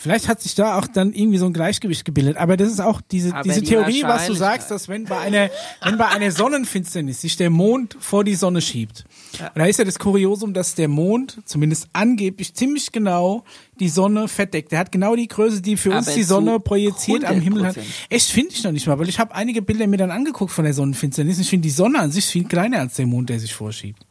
Vielleicht 0.00 0.28
hat 0.28 0.40
sich 0.40 0.54
da 0.54 0.78
auch 0.78 0.86
dann 0.86 1.12
irgendwie 1.12 1.36
so 1.36 1.44
ein 1.44 1.52
Gleichgewicht 1.52 2.06
gebildet. 2.06 2.38
Aber 2.38 2.56
das 2.56 2.70
ist 2.70 2.80
auch 2.80 3.02
diese, 3.02 3.34
Aber 3.34 3.42
diese 3.42 3.60
die 3.60 3.66
Theorie, 3.68 4.02
was 4.02 4.28
du 4.28 4.32
sagst, 4.32 4.70
dass 4.70 4.88
wenn 4.88 5.04
bei 5.04 5.18
einer, 5.18 5.50
wenn 5.84 5.98
bei 5.98 6.08
einer 6.08 6.30
Sonnenfinsternis 6.30 7.20
sich 7.20 7.36
der 7.36 7.50
Mond 7.50 7.98
vor 8.00 8.24
die 8.24 8.34
Sonne 8.34 8.62
schiebt. 8.62 9.04
Und 9.38 9.50
da 9.56 9.66
ist 9.66 9.78
ja 9.78 9.84
das 9.84 9.98
Kuriosum, 9.98 10.54
dass 10.54 10.74
der 10.74 10.88
Mond 10.88 11.42
zumindest 11.44 11.90
angeblich 11.92 12.54
ziemlich 12.54 12.92
genau 12.92 13.44
die 13.78 13.90
Sonne 13.90 14.26
verdeckt. 14.26 14.72
Der 14.72 14.78
hat 14.78 14.90
genau 14.90 15.16
die 15.16 15.28
Größe, 15.28 15.60
die 15.60 15.76
für 15.76 15.90
uns 15.90 16.08
Aber 16.08 16.16
die 16.16 16.22
Sonne 16.22 16.60
projiziert 16.60 17.26
am 17.26 17.38
Himmel 17.38 17.66
hat. 17.66 17.76
100%. 17.76 17.80
Echt 18.08 18.30
finde 18.30 18.54
ich 18.54 18.64
noch 18.64 18.72
nicht 18.72 18.86
mal, 18.86 18.98
weil 18.98 19.10
ich 19.10 19.18
habe 19.18 19.34
einige 19.34 19.60
Bilder 19.60 19.86
mir 19.86 19.98
dann 19.98 20.10
angeguckt 20.10 20.50
von 20.50 20.64
der 20.64 20.72
Sonnenfinsternis. 20.72 21.38
Ich 21.38 21.50
finde 21.50 21.64
die 21.64 21.74
Sonne 21.74 21.98
an 21.98 22.10
sich 22.10 22.24
viel 22.24 22.44
kleiner 22.44 22.78
als 22.78 22.94
der 22.94 23.04
Mond, 23.04 23.28
der 23.28 23.38
sich 23.38 23.52
vorschiebt. 23.52 24.06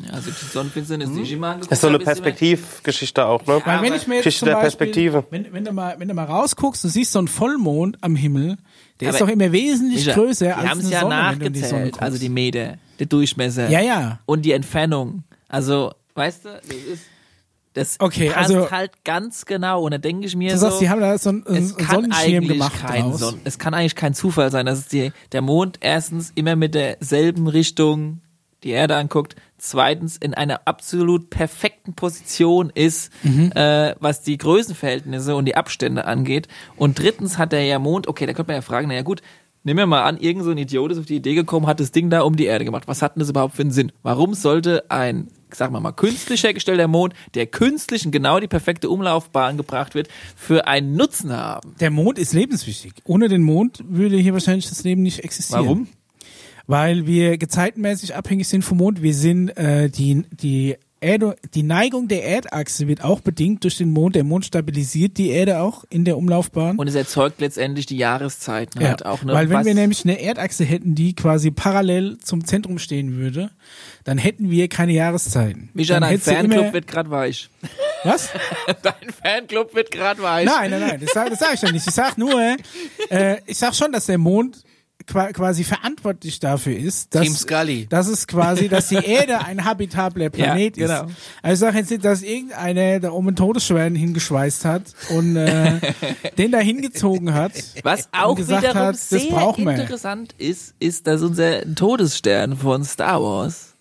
Ja, 0.00 0.10
also 0.14 0.30
die 0.30 0.44
Sonnenfinsternis, 0.52 1.12
die 1.12 1.20
ich 1.22 1.32
immer 1.32 1.48
angeguckt 1.48 1.70
Das 1.72 1.78
ist 1.78 1.82
so 1.82 1.88
eine 1.88 1.98
ist 1.98 2.04
Perspektivgeschichte 2.04 3.24
auch, 3.26 3.46
ne? 3.46 3.60
Weil 3.64 3.82
wenn 3.82 3.94
ich 3.94 4.06
mir 4.06 4.16
Geschichte 4.18 4.44
der 4.46 4.52
Beispiel, 4.54 4.86
Perspektive. 4.88 5.24
Wenn, 5.30 5.52
wenn, 5.52 5.64
du 5.64 5.72
mal, 5.72 5.94
wenn 5.98 6.08
du 6.08 6.14
mal 6.14 6.24
rausguckst, 6.24 6.82
du 6.84 6.88
siehst 6.88 7.12
so 7.12 7.20
einen 7.20 7.28
Vollmond 7.28 7.98
am 8.00 8.16
Himmel, 8.16 8.56
der 9.00 9.10
ist 9.10 9.16
Aber- 9.16 9.26
doch 9.26 9.32
immer 9.32 9.52
wesentlich 9.52 10.06
Micha, 10.06 10.14
größer 10.18 10.46
die 10.46 10.52
als 10.52 10.68
haben 10.68 10.78
eine 10.80 10.88
es 10.88 10.90
ja 10.90 11.00
Sonne, 11.00 11.26
wenn 11.30 11.38
du 11.40 11.46
in 11.46 11.52
die 11.52 11.58
Sonne 11.60 11.70
nachgezählt, 11.72 11.92
guckst. 11.92 12.02
also 12.02 12.18
die 12.18 12.28
Meter, 12.28 12.76
der 12.98 13.06
Durchmesser 13.06 13.68
Ja, 13.70 13.80
ja. 13.80 14.18
und 14.26 14.42
die 14.42 14.52
Entfernung. 14.52 15.22
Also, 15.48 15.92
weißt 16.14 16.44
du, 16.44 16.48
das 16.48 16.76
ist 16.76 17.02
das 17.74 17.96
Okay, 17.98 18.30
passt 18.30 18.50
also- 18.50 18.70
halt 18.70 18.92
ganz 19.04 19.46
genau 19.46 19.82
und 19.84 19.90
da 19.92 19.98
denke 19.98 20.26
ich 20.28 20.36
mir 20.36 20.50
Du 20.52 20.58
so, 20.58 20.66
sagst, 20.66 20.80
die 20.80 20.88
haben 20.88 21.00
da 21.00 21.18
so 21.18 21.30
einen, 21.30 21.44
es 21.46 21.76
kann 21.76 22.02
Sonnenschirm 22.02 22.14
eigentlich 22.36 22.48
gemacht 22.52 22.80
kein 22.86 23.02
draus. 23.02 23.18
Son 23.20 23.40
es 23.42 23.58
kann 23.58 23.74
eigentlich 23.74 23.96
kein 23.96 24.14
Zufall 24.14 24.50
sein, 24.52 24.66
dass 24.66 24.78
es 24.78 24.86
die, 24.88 25.12
der 25.32 25.42
Mond 25.42 25.78
erstens 25.80 26.30
immer 26.36 26.54
mit 26.54 26.74
derselben 26.76 27.48
Richtung 27.48 28.20
die 28.62 28.70
Erde 28.70 28.94
anguckt, 28.96 29.34
zweitens 29.70 30.16
in 30.16 30.34
einer 30.34 30.62
absolut 30.66 31.30
perfekten 31.30 31.94
Position 31.94 32.70
ist, 32.74 33.10
Mhm. 33.22 33.52
äh, 33.54 33.94
was 34.00 34.22
die 34.22 34.36
Größenverhältnisse 34.38 35.34
und 35.36 35.44
die 35.46 35.56
Abstände 35.56 36.04
angeht. 36.04 36.48
Und 36.76 36.98
drittens 36.98 37.38
hat 37.38 37.52
der 37.52 37.64
ja 37.64 37.78
Mond, 37.78 38.06
okay, 38.08 38.26
da 38.26 38.32
könnte 38.32 38.48
man 38.52 38.56
ja 38.56 38.62
fragen, 38.62 38.88
naja 38.88 39.02
gut, 39.02 39.22
nehmen 39.62 39.78
wir 39.78 39.86
mal 39.86 40.02
an, 40.02 40.18
irgend 40.18 40.44
so 40.44 40.50
ein 40.50 40.58
Idiot 40.58 40.92
ist 40.92 40.98
auf 40.98 41.06
die 41.06 41.16
Idee 41.16 41.34
gekommen, 41.34 41.66
hat 41.66 41.80
das 41.80 41.92
Ding 41.92 42.10
da 42.10 42.20
um 42.22 42.36
die 42.36 42.44
Erde 42.44 42.64
gemacht. 42.64 42.86
Was 42.86 43.00
hat 43.02 43.16
denn 43.16 43.20
das 43.20 43.30
überhaupt 43.30 43.54
für 43.56 43.62
einen 43.62 43.70
Sinn? 43.70 43.92
Warum 44.02 44.34
sollte 44.34 44.90
ein, 44.90 45.28
sagen 45.50 45.72
wir 45.72 45.80
mal, 45.80 45.92
künstlich 45.92 46.42
hergestellter 46.44 46.86
Mond, 46.86 47.14
der 47.34 47.46
künstlich 47.46 48.04
in 48.04 48.10
genau 48.12 48.40
die 48.40 48.48
perfekte 48.48 48.90
Umlaufbahn 48.90 49.56
gebracht 49.56 49.94
wird, 49.94 50.08
für 50.36 50.66
einen 50.66 50.94
Nutzen 50.96 51.32
haben? 51.32 51.74
Der 51.80 51.90
Mond 51.90 52.18
ist 52.18 52.34
lebenswichtig. 52.34 52.92
Ohne 53.04 53.28
den 53.28 53.40
Mond 53.42 53.82
würde 53.88 54.16
hier 54.16 54.34
wahrscheinlich 54.34 54.68
das 54.68 54.84
Leben 54.84 55.02
nicht 55.02 55.20
existieren. 55.24 55.64
Warum? 55.64 55.88
Weil 56.66 57.06
wir 57.06 57.36
gezeitenmäßig 57.38 58.14
abhängig 58.14 58.48
sind 58.48 58.62
vom 58.64 58.78
Mond. 58.78 59.02
Wir 59.02 59.14
sind 59.14 59.50
äh, 59.56 59.88
die 59.90 60.24
die 60.30 60.76
Erde, 61.04 61.36
die 61.52 61.62
Neigung 61.62 62.08
der 62.08 62.24
Erdachse 62.24 62.88
wird 62.88 63.04
auch 63.04 63.20
bedingt 63.20 63.62
durch 63.64 63.76
den 63.76 63.90
Mond. 63.90 64.16
Der 64.16 64.24
Mond 64.24 64.46
stabilisiert 64.46 65.18
die 65.18 65.28
Erde 65.28 65.60
auch 65.60 65.84
in 65.90 66.06
der 66.06 66.16
Umlaufbahn. 66.16 66.78
Und 66.78 66.88
es 66.88 66.94
erzeugt 66.94 67.42
letztendlich 67.42 67.84
die 67.84 67.98
Jahreszeiten 67.98 68.82
halt 68.82 69.04
auch. 69.04 69.22
Ne? 69.22 69.34
Weil 69.34 69.50
wenn 69.50 69.58
Was- 69.58 69.66
wir 69.66 69.74
nämlich 69.74 70.02
eine 70.04 70.18
Erdachse 70.18 70.64
hätten, 70.64 70.94
die 70.94 71.14
quasi 71.14 71.50
parallel 71.50 72.16
zum 72.20 72.46
Zentrum 72.46 72.78
stehen 72.78 73.16
würde, 73.18 73.50
dann 74.04 74.16
hätten 74.16 74.50
wir 74.50 74.68
keine 74.68 74.92
Jahreszeiten. 74.92 75.68
Micha, 75.74 76.00
dein 76.00 76.18
Fanclub 76.18 76.72
wird 76.72 76.86
grad 76.86 77.10
weich. 77.10 77.50
Was? 78.04 78.30
Dein 78.82 78.94
Fanclub 79.22 79.74
wird 79.74 79.90
grad 79.90 80.20
weich. 80.22 80.46
Nein, 80.46 80.70
nein, 80.70 80.80
nein, 80.80 81.00
das 81.00 81.10
sage 81.12 81.36
sag 81.36 81.54
ich 81.54 81.62
ja 81.62 81.72
nicht. 81.72 81.86
Ich 81.86 81.94
sag 81.94 82.16
nur, 82.18 82.38
äh, 83.10 83.36
ich 83.46 83.56
sag 83.58 83.74
schon, 83.74 83.92
dass 83.92 84.06
der 84.06 84.18
Mond 84.18 84.62
quasi 85.06 85.64
verantwortlich 85.64 86.40
dafür 86.40 86.76
ist, 86.76 87.14
dass, 87.14 87.22
Team 87.24 87.34
Scully. 87.34 87.86
dass 87.90 88.06
es 88.08 88.26
quasi, 88.26 88.68
dass 88.68 88.88
die 88.88 88.94
Erde 89.04 89.44
ein 89.44 89.64
habitabler 89.64 90.30
Planet 90.30 90.76
Ja, 90.78 90.86
genau. 90.86 91.10
ist. 91.10 91.16
Also 91.42 91.52
ich 91.52 91.58
sage 91.60 91.78
jetzt 91.78 91.90
nicht, 91.90 92.04
dass 92.04 92.22
irgendeiner 92.22 93.00
da 93.00 93.10
oben 93.10 93.28
einen 93.28 93.36
Todesschweren 93.36 93.94
hingeschweißt 93.96 94.64
hat 94.64 94.82
und 95.10 95.36
äh, 95.36 95.78
den 96.38 96.52
da 96.52 96.58
hingezogen 96.58 97.34
hat. 97.34 97.52
Was 97.82 98.02
und 98.06 98.08
auch 98.12 98.34
gesagt 98.34 98.62
wiederum 98.62 98.78
hat, 98.78 98.94
das 98.94 99.08
sehr 99.10 99.30
brauchen 99.30 99.64
wir. 99.66 99.74
interessant 99.74 100.34
ist, 100.38 100.74
ist, 100.80 101.06
dass 101.06 101.20
unser 101.22 101.74
Todesstern 101.74 102.56
von 102.56 102.82
Star 102.84 103.22
Wars 103.22 103.74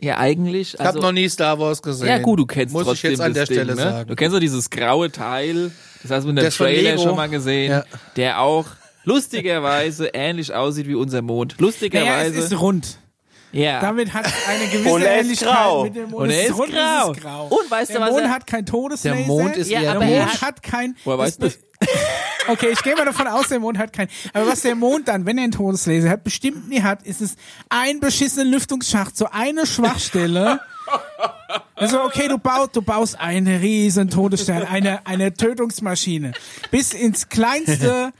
ja 0.00 0.16
eigentlich, 0.18 0.74
Ich 0.74 0.80
habe 0.80 0.88
also 0.90 1.00
noch 1.00 1.12
nie 1.12 1.28
Star 1.28 1.58
Wars 1.60 1.80
gesehen. 1.82 2.08
ja 2.08 2.18
gut, 2.18 2.38
du 2.40 2.46
kennst 2.46 2.72
Muss 2.72 2.82
ich 2.82 2.88
trotzdem 2.88 3.10
jetzt 3.12 3.20
an 3.20 3.32
der 3.34 3.42
das 3.42 3.48
Ding, 3.48 3.56
Stelle 3.58 3.74
ne? 3.76 3.82
sagen. 3.82 4.08
Du 4.08 4.16
kennst 4.16 4.34
doch 4.34 4.40
dieses 4.40 4.70
graue 4.70 5.10
Teil, 5.12 5.70
das 6.02 6.10
hast 6.10 6.24
du 6.24 6.30
in 6.30 6.36
der 6.36 6.46
Das 6.46 6.56
Trailer 6.56 6.98
schon 6.98 7.14
mal 7.16 7.28
gesehen, 7.28 7.70
Ja. 7.70 7.84
der 8.16 8.40
auch 8.40 8.66
lustigerweise 9.08 10.08
ähnlich 10.12 10.54
aussieht 10.54 10.86
wie 10.86 10.94
unser 10.94 11.22
Mond. 11.22 11.52
Naja, 11.58 11.58
es 11.58 11.60
Lustigerweise, 11.80 12.38
ist 12.38 12.60
rund. 12.60 12.98
ja. 13.52 13.80
Damit 13.80 14.12
hat 14.14 14.26
eine 14.48 14.66
gewisse 14.72 14.90
Und 14.94 15.02
er 15.02 15.16
ist 15.18 15.24
Ähnlichkeit 15.24 15.48
grau. 15.54 15.84
mit 15.84 15.96
dem 15.96 16.10
Mond. 16.10 16.22
Und 16.22 16.30
er 16.30 16.42
ist 16.46 16.54
rund, 16.58 16.72
grau. 16.72 17.12
ist 17.12 17.20
grau. 17.20 17.46
Und 17.46 17.70
weißt 17.70 17.90
der 17.90 17.96
du, 17.98 18.02
was 18.04 18.10
Mond 18.10 18.22
er- 18.24 18.30
hat 18.30 18.46
kein 18.46 18.66
Todeslaser. 18.66 19.16
Der 19.16 19.26
Mond 19.26 19.56
ist 19.56 19.70
Ja, 19.70 19.90
aber 19.92 20.00
Der 20.00 20.08
er 20.08 20.20
Mond 20.26 20.32
hat- 20.34 20.42
hat 20.42 20.62
kein. 20.62 20.96
Woher 21.04 21.18
weißt 21.18 21.42
das- 21.42 21.58
Okay, 22.48 22.68
ich 22.72 22.82
gehe 22.82 22.96
mal 22.96 23.04
davon 23.04 23.26
aus, 23.26 23.48
der 23.48 23.60
Mond 23.60 23.76
hat 23.78 23.92
kein. 23.92 24.08
Aber 24.32 24.46
was 24.48 24.62
der 24.62 24.74
Mond 24.74 25.06
dann, 25.08 25.26
wenn 25.26 25.36
er 25.36 25.44
einen 25.44 25.52
Todeslaser 25.52 26.08
hat, 26.08 26.24
bestimmt 26.24 26.68
nie 26.68 26.80
hat, 26.82 27.02
ist 27.02 27.20
es 27.20 27.36
ein 27.68 28.00
beschissenen 28.00 28.50
Lüftungsschacht, 28.50 29.16
so 29.16 29.26
eine 29.30 29.66
Schwachstelle. 29.66 30.60
Also 31.74 32.02
okay, 32.02 32.28
du 32.28 32.38
baust, 32.38 32.74
du 32.74 32.82
baust 32.82 33.18
einen 33.20 33.46
riesen 33.60 34.08
Todesstern, 34.10 34.64
eine 34.64 35.06
eine 35.06 35.32
Tötungsmaschine, 35.34 36.32
bis 36.70 36.92
ins 36.94 37.28
kleinste. 37.28 38.10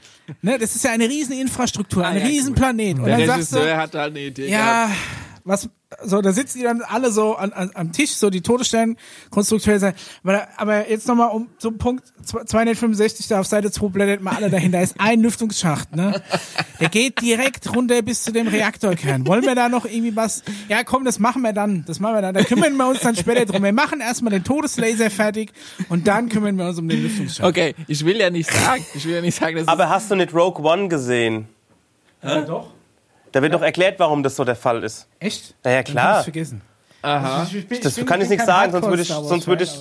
Ne, 0.41 0.57
das 0.57 0.75
ist 0.75 0.83
ja 0.83 0.91
eine 0.91 1.07
riesen 1.09 1.33
Infrastruktur, 1.33 2.05
ein 2.05 2.17
Ah, 2.17 2.19
ja, 2.19 2.25
riesen 2.25 2.55
Planet. 2.55 2.99
Und 2.99 3.05
der 3.05 3.17
dann 3.17 3.27
sagst 3.27 3.53
du, 3.53 3.57
Regisseur 3.57 3.77
hat 3.77 3.95
halt 3.95 4.11
eine 4.11 4.19
Idee 4.25 4.49
gehabt. 4.49 4.93
Was, 5.49 5.67
so, 6.03 6.21
da 6.21 6.31
sitzen 6.31 6.59
die 6.59 6.63
dann 6.63 6.83
alle 6.83 7.11
so 7.11 7.35
an, 7.35 7.51
an, 7.51 7.71
am 7.73 7.91
Tisch, 7.91 8.11
so 8.11 8.29
die 8.29 8.41
Todessternkonstrukteure 8.41 9.79
sagen, 9.79 9.97
aber, 10.23 10.47
aber 10.57 10.89
jetzt 10.89 11.07
nochmal 11.07 11.29
um 11.31 11.49
zum 11.57 11.79
Punkt 11.79 12.03
265 12.23 13.27
da 13.27 13.39
auf 13.39 13.47
Seite 13.47 13.71
2 13.71 13.87
blättert 13.87 14.21
mal 14.21 14.35
alle 14.35 14.51
dahin, 14.51 14.71
da 14.71 14.79
ist 14.79 14.95
ein 14.99 15.21
Lüftungsschacht, 15.21 15.95
ne? 15.95 16.21
Der 16.79 16.89
geht 16.89 17.21
direkt 17.21 17.75
runter 17.75 18.01
bis 18.03 18.23
zu 18.23 18.31
dem 18.31 18.47
Reaktorkern. 18.47 19.25
Wollen 19.25 19.43
wir 19.43 19.55
da 19.55 19.67
noch 19.67 19.85
irgendwie 19.85 20.15
was? 20.15 20.43
Ja, 20.67 20.83
komm, 20.83 21.03
das 21.03 21.17
machen 21.17 21.41
wir 21.41 21.53
dann, 21.53 21.83
das 21.85 21.99
machen 21.99 22.15
wir 22.15 22.21
dann, 22.21 22.35
da 22.35 22.43
kümmern 22.43 22.77
wir 22.77 22.87
uns 22.87 22.99
dann 22.99 23.15
später 23.15 23.45
drum. 23.45 23.63
Wir 23.63 23.73
machen 23.73 24.01
erstmal 24.01 24.31
den 24.31 24.43
Todeslaser 24.43 25.09
fertig 25.09 25.51
und 25.89 26.07
dann 26.07 26.29
kümmern 26.29 26.55
wir 26.57 26.67
uns 26.67 26.77
um 26.77 26.87
den 26.87 27.01
Lüftungsschacht. 27.01 27.49
Okay, 27.49 27.73
ich 27.87 28.05
will 28.05 28.17
ja 28.17 28.29
nicht 28.29 28.51
sagen, 28.51 28.85
ich 28.93 29.03
will 29.05 29.15
ja 29.15 29.21
nicht 29.21 29.35
sagen, 29.35 29.57
dass 29.57 29.67
Aber 29.67 29.89
hast 29.89 30.11
du 30.11 30.15
nicht 30.15 30.33
Rogue 30.33 30.63
One 30.63 30.87
gesehen? 30.87 31.47
Ja, 32.21 32.41
doch. 32.41 32.78
Da 33.31 33.41
wird 33.41 33.53
doch 33.53 33.61
erklärt, 33.61 33.99
warum 33.99 34.23
das 34.23 34.35
so 34.35 34.43
der 34.43 34.55
Fall 34.55 34.83
ist. 34.83 35.07
Echt? 35.19 35.53
Na 35.63 35.71
ja, 35.71 35.77
Dann 35.83 35.85
klar. 35.93 36.15
ich's 36.17 36.23
vergessen. 36.23 36.61
Aha. 37.01 37.47
Ich 37.53 37.67
bin- 37.67 37.79
Das 37.81 37.95
bin- 37.95 38.05
kann 38.05 38.21
ich 38.21 38.29
nicht 38.29 38.45
sagen, 38.45 38.71
sonst 38.71 38.87
würde 38.87 39.01
ich, 39.03 39.07
sonst 39.07 39.47
würde 39.47 39.63
ich, 39.63 39.71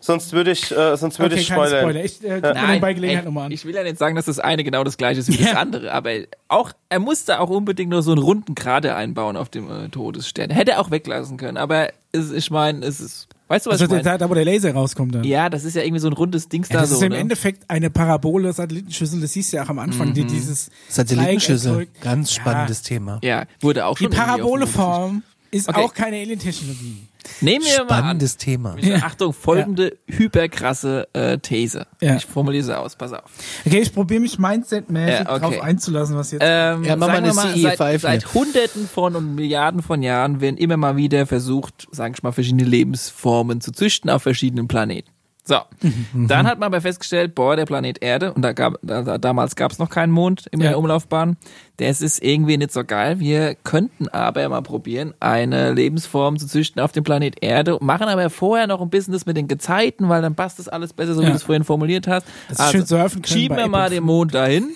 sonst 0.00 0.32
würde 0.32 0.50
ich, 0.50 0.70
äh, 0.76 0.96
sonst 0.96 1.18
würde 1.18 1.34
Okay, 1.34 1.42
ich 1.42 1.46
spoilern. 1.48 1.80
Spoiler. 1.82 2.04
Ich 2.04 2.24
äh, 2.24 2.40
mir 2.40 2.54
Nein, 2.54 2.80
bei 2.80 2.92
Gelegenheit 2.94 3.22
ey, 3.22 3.26
nochmal 3.26 3.46
an. 3.46 3.52
ich 3.52 3.64
will 3.64 3.74
ja 3.74 3.82
nicht 3.82 3.98
sagen, 3.98 4.16
dass 4.16 4.24
das 4.24 4.38
eine 4.40 4.64
genau 4.64 4.82
das 4.82 4.96
gleiche 4.96 5.20
ist 5.20 5.28
wie 5.28 5.36
das 5.36 5.52
Ja. 5.52 5.58
andere, 5.58 5.92
aber 5.92 6.10
auch 6.48 6.72
er 6.88 6.98
musste 6.98 7.38
auch 7.40 7.50
unbedingt 7.50 7.90
noch 7.90 8.00
so 8.02 8.12
einen 8.12 8.22
runden 8.22 8.54
Krater 8.54 8.96
einbauen 8.96 9.36
auf 9.36 9.48
dem 9.48 9.70
äh, 9.70 9.88
Todesstern. 9.88 10.50
Hätte 10.50 10.72
er 10.72 10.80
auch 10.80 10.90
weglassen 10.90 11.36
können, 11.36 11.56
aber 11.56 11.90
es, 12.12 12.32
ich 12.32 12.50
meine, 12.50 12.84
es 12.84 13.00
ist, 13.00 13.28
weißt 13.48 13.66
du 13.66 13.70
was 13.70 13.80
Also 13.80 13.94
ich 13.96 14.02
da, 14.02 14.08
meine? 14.10 14.18
da, 14.18 14.30
wo 14.30 14.34
der 14.34 14.44
Laser 14.44 14.72
rauskommt 14.72 15.14
dann. 15.14 15.24
Ja, 15.24 15.48
das 15.48 15.64
ist 15.64 15.74
ja 15.74 15.82
irgendwie 15.82 16.00
so 16.00 16.08
ein 16.08 16.12
rundes 16.12 16.48
Dings 16.48 16.68
Ja, 16.68 16.74
da 16.74 16.80
das 16.80 16.90
so. 16.90 16.96
ist 16.96 17.02
im 17.02 17.12
ne? 17.12 17.18
Endeffekt 17.18 17.68
eine 17.70 17.90
Parabole, 17.90 18.52
Satellitenschüssel, 18.52 19.20
das 19.20 19.32
siehst 19.32 19.52
du 19.52 19.56
ja 19.58 19.64
auch 19.64 19.68
am 19.68 19.78
Anfang, 19.78 20.12
die 20.14 20.24
dieses 20.24 20.70
Satellitenschüssel. 20.88 21.88
Ganz 22.00 22.34
Ja. 22.36 22.40
spannendes 22.42 22.82
Thema. 22.82 23.18
ja, 23.22 23.44
wurde 23.60 23.86
auch 23.86 23.96
Die 23.98 24.04
schon 24.04 24.12
Mond 24.12 24.26
Paraboleform 24.26 25.22
ist 25.50 25.68
Okay. 25.68 25.80
auch 25.80 25.94
keine 25.94 26.16
Alien-Technologie. 26.16 27.06
Nehmen 27.40 27.64
wir 27.64 27.84
mal 27.84 27.90
an. 27.90 27.98
Spannendes 27.98 28.36
Thema. 28.36 28.76
Ja. 28.80 28.96
Achtung, 28.96 29.32
folgende 29.32 29.96
hyperkrasse 30.06 31.08
äh, 31.12 31.38
These. 31.38 31.86
Ja. 32.00 32.16
Ich 32.16 32.26
formuliere 32.26 32.64
sie 32.64 32.78
aus, 32.78 32.96
pass 32.96 33.12
auf. 33.12 33.24
Okay, 33.64 33.80
ich 33.80 33.92
probiere 33.92 34.20
mich 34.20 34.38
mindset-mäßig 34.38 35.24
Ja, 35.24 35.30
okay. 35.30 35.40
drauf 35.40 35.62
einzulassen, 35.62 36.16
was 36.16 36.32
jetzt... 36.32 36.42
Ähm, 36.44 36.84
Ja, 36.84 36.96
mach 36.96 37.08
mal 37.08 37.22
sagen 37.24 37.36
wir 37.36 37.42
eine 37.42 37.54
mal, 37.64 37.72
CE5 37.72 37.76
seit, 37.76 38.00
seit 38.00 38.34
Hunderten 38.34 38.88
von 38.88 39.16
und 39.16 39.34
Milliarden 39.34 39.82
von 39.82 40.02
Jahren 40.02 40.40
werden 40.40 40.56
immer 40.56 40.76
mal 40.76 40.96
wieder 40.96 41.26
versucht, 41.26 41.88
sage 41.90 42.14
ich 42.16 42.22
mal, 42.22 42.32
verschiedene 42.32 42.64
Lebensformen 42.64 43.60
zu 43.60 43.72
züchten 43.72 44.10
auf 44.10 44.22
verschiedenen 44.22 44.68
Planeten. 44.68 45.10
So, 45.48 45.58
Mhm. 45.80 46.26
dann 46.26 46.44
hat 46.46 46.58
man 46.58 46.66
aber 46.66 46.80
festgestellt, 46.80 47.36
boah, 47.36 47.54
der 47.54 47.66
Planet 47.66 48.02
Erde, 48.02 48.32
und 48.34 48.42
da 48.42 48.52
gab, 48.52 48.74
da, 48.82 49.02
da, 49.02 49.16
damals 49.16 49.54
gab 49.54 49.70
es 49.70 49.78
noch 49.78 49.88
keinen 49.90 50.10
Mond 50.10 50.46
in 50.50 50.60
Ja. 50.60 50.70
der 50.70 50.78
Umlaufbahn, 50.78 51.36
das 51.76 52.02
ist 52.02 52.20
irgendwie 52.20 52.56
nicht 52.56 52.72
so 52.72 52.82
geil. 52.84 53.20
Wir 53.20 53.54
könnten 53.54 54.08
aber 54.08 54.48
mal 54.48 54.62
probieren, 54.62 55.14
eine 55.20 55.72
Lebensform 55.72 56.36
zu 56.38 56.48
züchten 56.48 56.82
auf 56.82 56.90
dem 56.90 57.04
Planet 57.04 57.36
Erde, 57.44 57.78
machen 57.80 58.08
aber 58.08 58.28
vorher 58.28 58.66
noch 58.66 58.80
ein 58.82 58.90
bisschen 58.90 59.12
das 59.12 59.24
mit 59.24 59.36
den 59.36 59.46
Gezeiten, 59.46 60.08
weil 60.08 60.20
dann 60.20 60.34
passt 60.34 60.58
das 60.58 60.66
alles 60.68 60.92
besser, 60.92 61.14
so 61.14 61.20
wie 61.20 61.26
Ja. 61.26 61.30
du 61.30 61.36
es 61.36 61.44
vorhin 61.44 61.62
formuliert 61.64 62.08
hast. 62.08 62.26
Also, 62.48 62.56
Dass 62.62 62.66
sie 62.72 62.78
schön 62.78 62.86
surfen 62.86 63.22
können 63.22 63.38
schieben 63.38 63.56
wir 63.56 63.68
mal 63.68 63.88
den 63.88 64.02
Mond 64.02 64.34
dahin. 64.34 64.70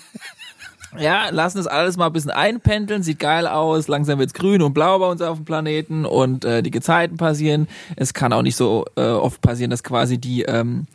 Ja, 0.99 1.29
lassen 1.29 1.59
es 1.59 1.67
alles 1.67 1.95
mal 1.95 2.07
ein 2.07 2.13
bisschen 2.13 2.31
einpendeln, 2.31 3.01
sieht 3.01 3.19
geil 3.19 3.47
aus, 3.47 3.87
langsam 3.87 4.19
wird's 4.19 4.33
grün 4.33 4.61
und 4.61 4.73
blau 4.73 4.99
bei 4.99 5.07
uns 5.07 5.21
auf 5.21 5.37
dem 5.37 5.45
Planeten 5.45 6.05
und 6.05 6.43
äh, 6.43 6.61
die 6.61 6.71
Gezeiten 6.71 7.17
passieren. 7.17 7.67
Es 7.95 8.13
kann 8.13 8.33
auch 8.33 8.41
nicht 8.41 8.57
so 8.57 8.85
äh, 8.97 9.01
oft 9.01 9.41
passieren, 9.41 9.71
dass 9.71 9.83
quasi 9.83 10.17
die 10.17 10.43
ähm, 10.43 10.87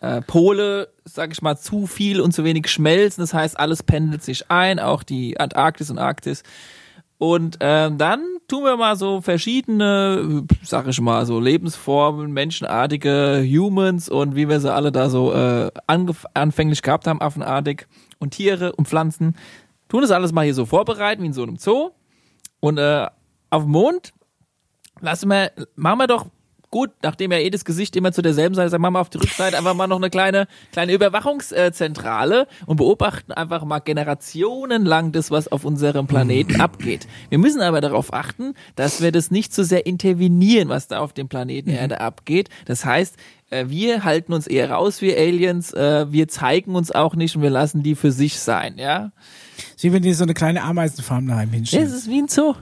äh, 0.00 0.22
Pole, 0.22 0.88
sag 1.04 1.32
ich 1.32 1.42
mal, 1.42 1.56
zu 1.56 1.86
viel 1.86 2.20
und 2.20 2.32
zu 2.32 2.44
wenig 2.44 2.68
schmelzen. 2.68 3.22
Das 3.22 3.34
heißt, 3.34 3.58
alles 3.58 3.82
pendelt 3.82 4.22
sich 4.22 4.50
ein, 4.50 4.78
auch 4.78 5.02
die 5.02 5.38
Antarktis 5.38 5.90
und 5.90 5.98
Arktis. 5.98 6.42
Und 7.18 7.58
ähm, 7.60 7.98
dann 7.98 8.20
tun 8.48 8.64
wir 8.64 8.76
mal 8.76 8.96
so 8.96 9.20
verschiedene, 9.20 10.42
sag 10.64 10.88
ich 10.88 11.00
mal, 11.00 11.24
so 11.24 11.38
Lebensformen, 11.38 12.32
menschenartige 12.32 13.46
Humans 13.48 14.08
und 14.08 14.34
wie 14.34 14.48
wir 14.48 14.58
sie 14.58 14.72
alle 14.72 14.90
da 14.90 15.08
so 15.08 15.32
äh, 15.32 15.70
anfänglich 15.86 16.82
gehabt 16.82 17.06
haben, 17.06 17.20
affenartig 17.20 17.86
und 18.22 18.30
Tiere 18.30 18.72
und 18.72 18.88
Pflanzen, 18.88 19.36
tun 19.88 20.02
das 20.02 20.10
alles 20.10 20.32
mal 20.32 20.44
hier 20.44 20.54
so 20.54 20.64
vorbereiten, 20.64 21.22
wie 21.22 21.26
in 21.26 21.32
so 21.32 21.42
einem 21.42 21.56
Zoo. 21.56 21.90
Und 22.60 22.78
äh, 22.78 23.06
auf 23.50 23.64
dem 23.64 23.72
Mond 23.72 24.12
lassen 25.00 25.28
wir, 25.28 25.52
machen 25.74 25.98
wir 25.98 26.06
doch 26.06 26.26
gut, 26.72 26.90
nachdem 27.02 27.30
ja 27.30 27.38
jedes 27.38 27.64
Gesicht 27.64 27.94
immer 27.94 28.10
zu 28.12 28.22
derselben 28.22 28.56
Seite 28.56 28.74
ist, 28.74 28.78
machen 28.80 28.94
wir 28.94 29.00
auf 29.00 29.10
die 29.10 29.18
Rückseite 29.18 29.56
einfach 29.56 29.74
mal 29.74 29.86
noch 29.86 29.98
eine 29.98 30.10
kleine, 30.10 30.48
kleine 30.72 30.92
Überwachungszentrale 30.92 32.48
und 32.66 32.76
beobachten 32.78 33.30
einfach 33.30 33.62
mal 33.64 33.78
Generationen 33.78 34.84
lang 34.84 35.12
das, 35.12 35.30
was 35.30 35.46
auf 35.46 35.64
unserem 35.64 36.06
Planeten 36.06 36.60
abgeht. 36.60 37.06
Wir 37.28 37.38
müssen 37.38 37.60
aber 37.60 37.80
darauf 37.80 38.12
achten, 38.12 38.54
dass 38.74 39.00
wir 39.02 39.12
das 39.12 39.30
nicht 39.30 39.54
zu 39.54 39.64
sehr 39.64 39.86
intervenieren, 39.86 40.68
was 40.68 40.88
da 40.88 40.98
auf 41.00 41.12
dem 41.12 41.28
Planeten 41.28 41.70
Erde 41.70 42.00
abgeht. 42.00 42.48
Das 42.64 42.84
heißt, 42.84 43.16
äh, 43.50 43.66
wir 43.68 44.02
halten 44.02 44.32
uns 44.32 44.46
eher 44.46 44.70
raus, 44.70 45.02
wir 45.02 45.18
Aliens, 45.18 45.72
äh, 45.74 46.10
wir 46.10 46.26
zeigen 46.28 46.74
uns 46.74 46.90
auch 46.90 47.14
nicht 47.14 47.36
und 47.36 47.42
wir 47.42 47.50
lassen 47.50 47.82
die 47.82 47.94
für 47.94 48.10
sich 48.10 48.40
sein, 48.40 48.78
ja. 48.78 49.12
ist 49.76 49.84
wie 49.84 49.92
wenn 49.92 50.02
die 50.02 50.14
so 50.14 50.24
eine 50.24 50.34
kleine 50.34 50.62
Ameisenfarm 50.62 51.26
daheim 51.26 51.50
Es 51.50 51.54
hinstellen. 51.54 51.86
ist 51.86 52.08
wie 52.08 52.22
ein 52.22 52.28
Zoo. 52.28 52.54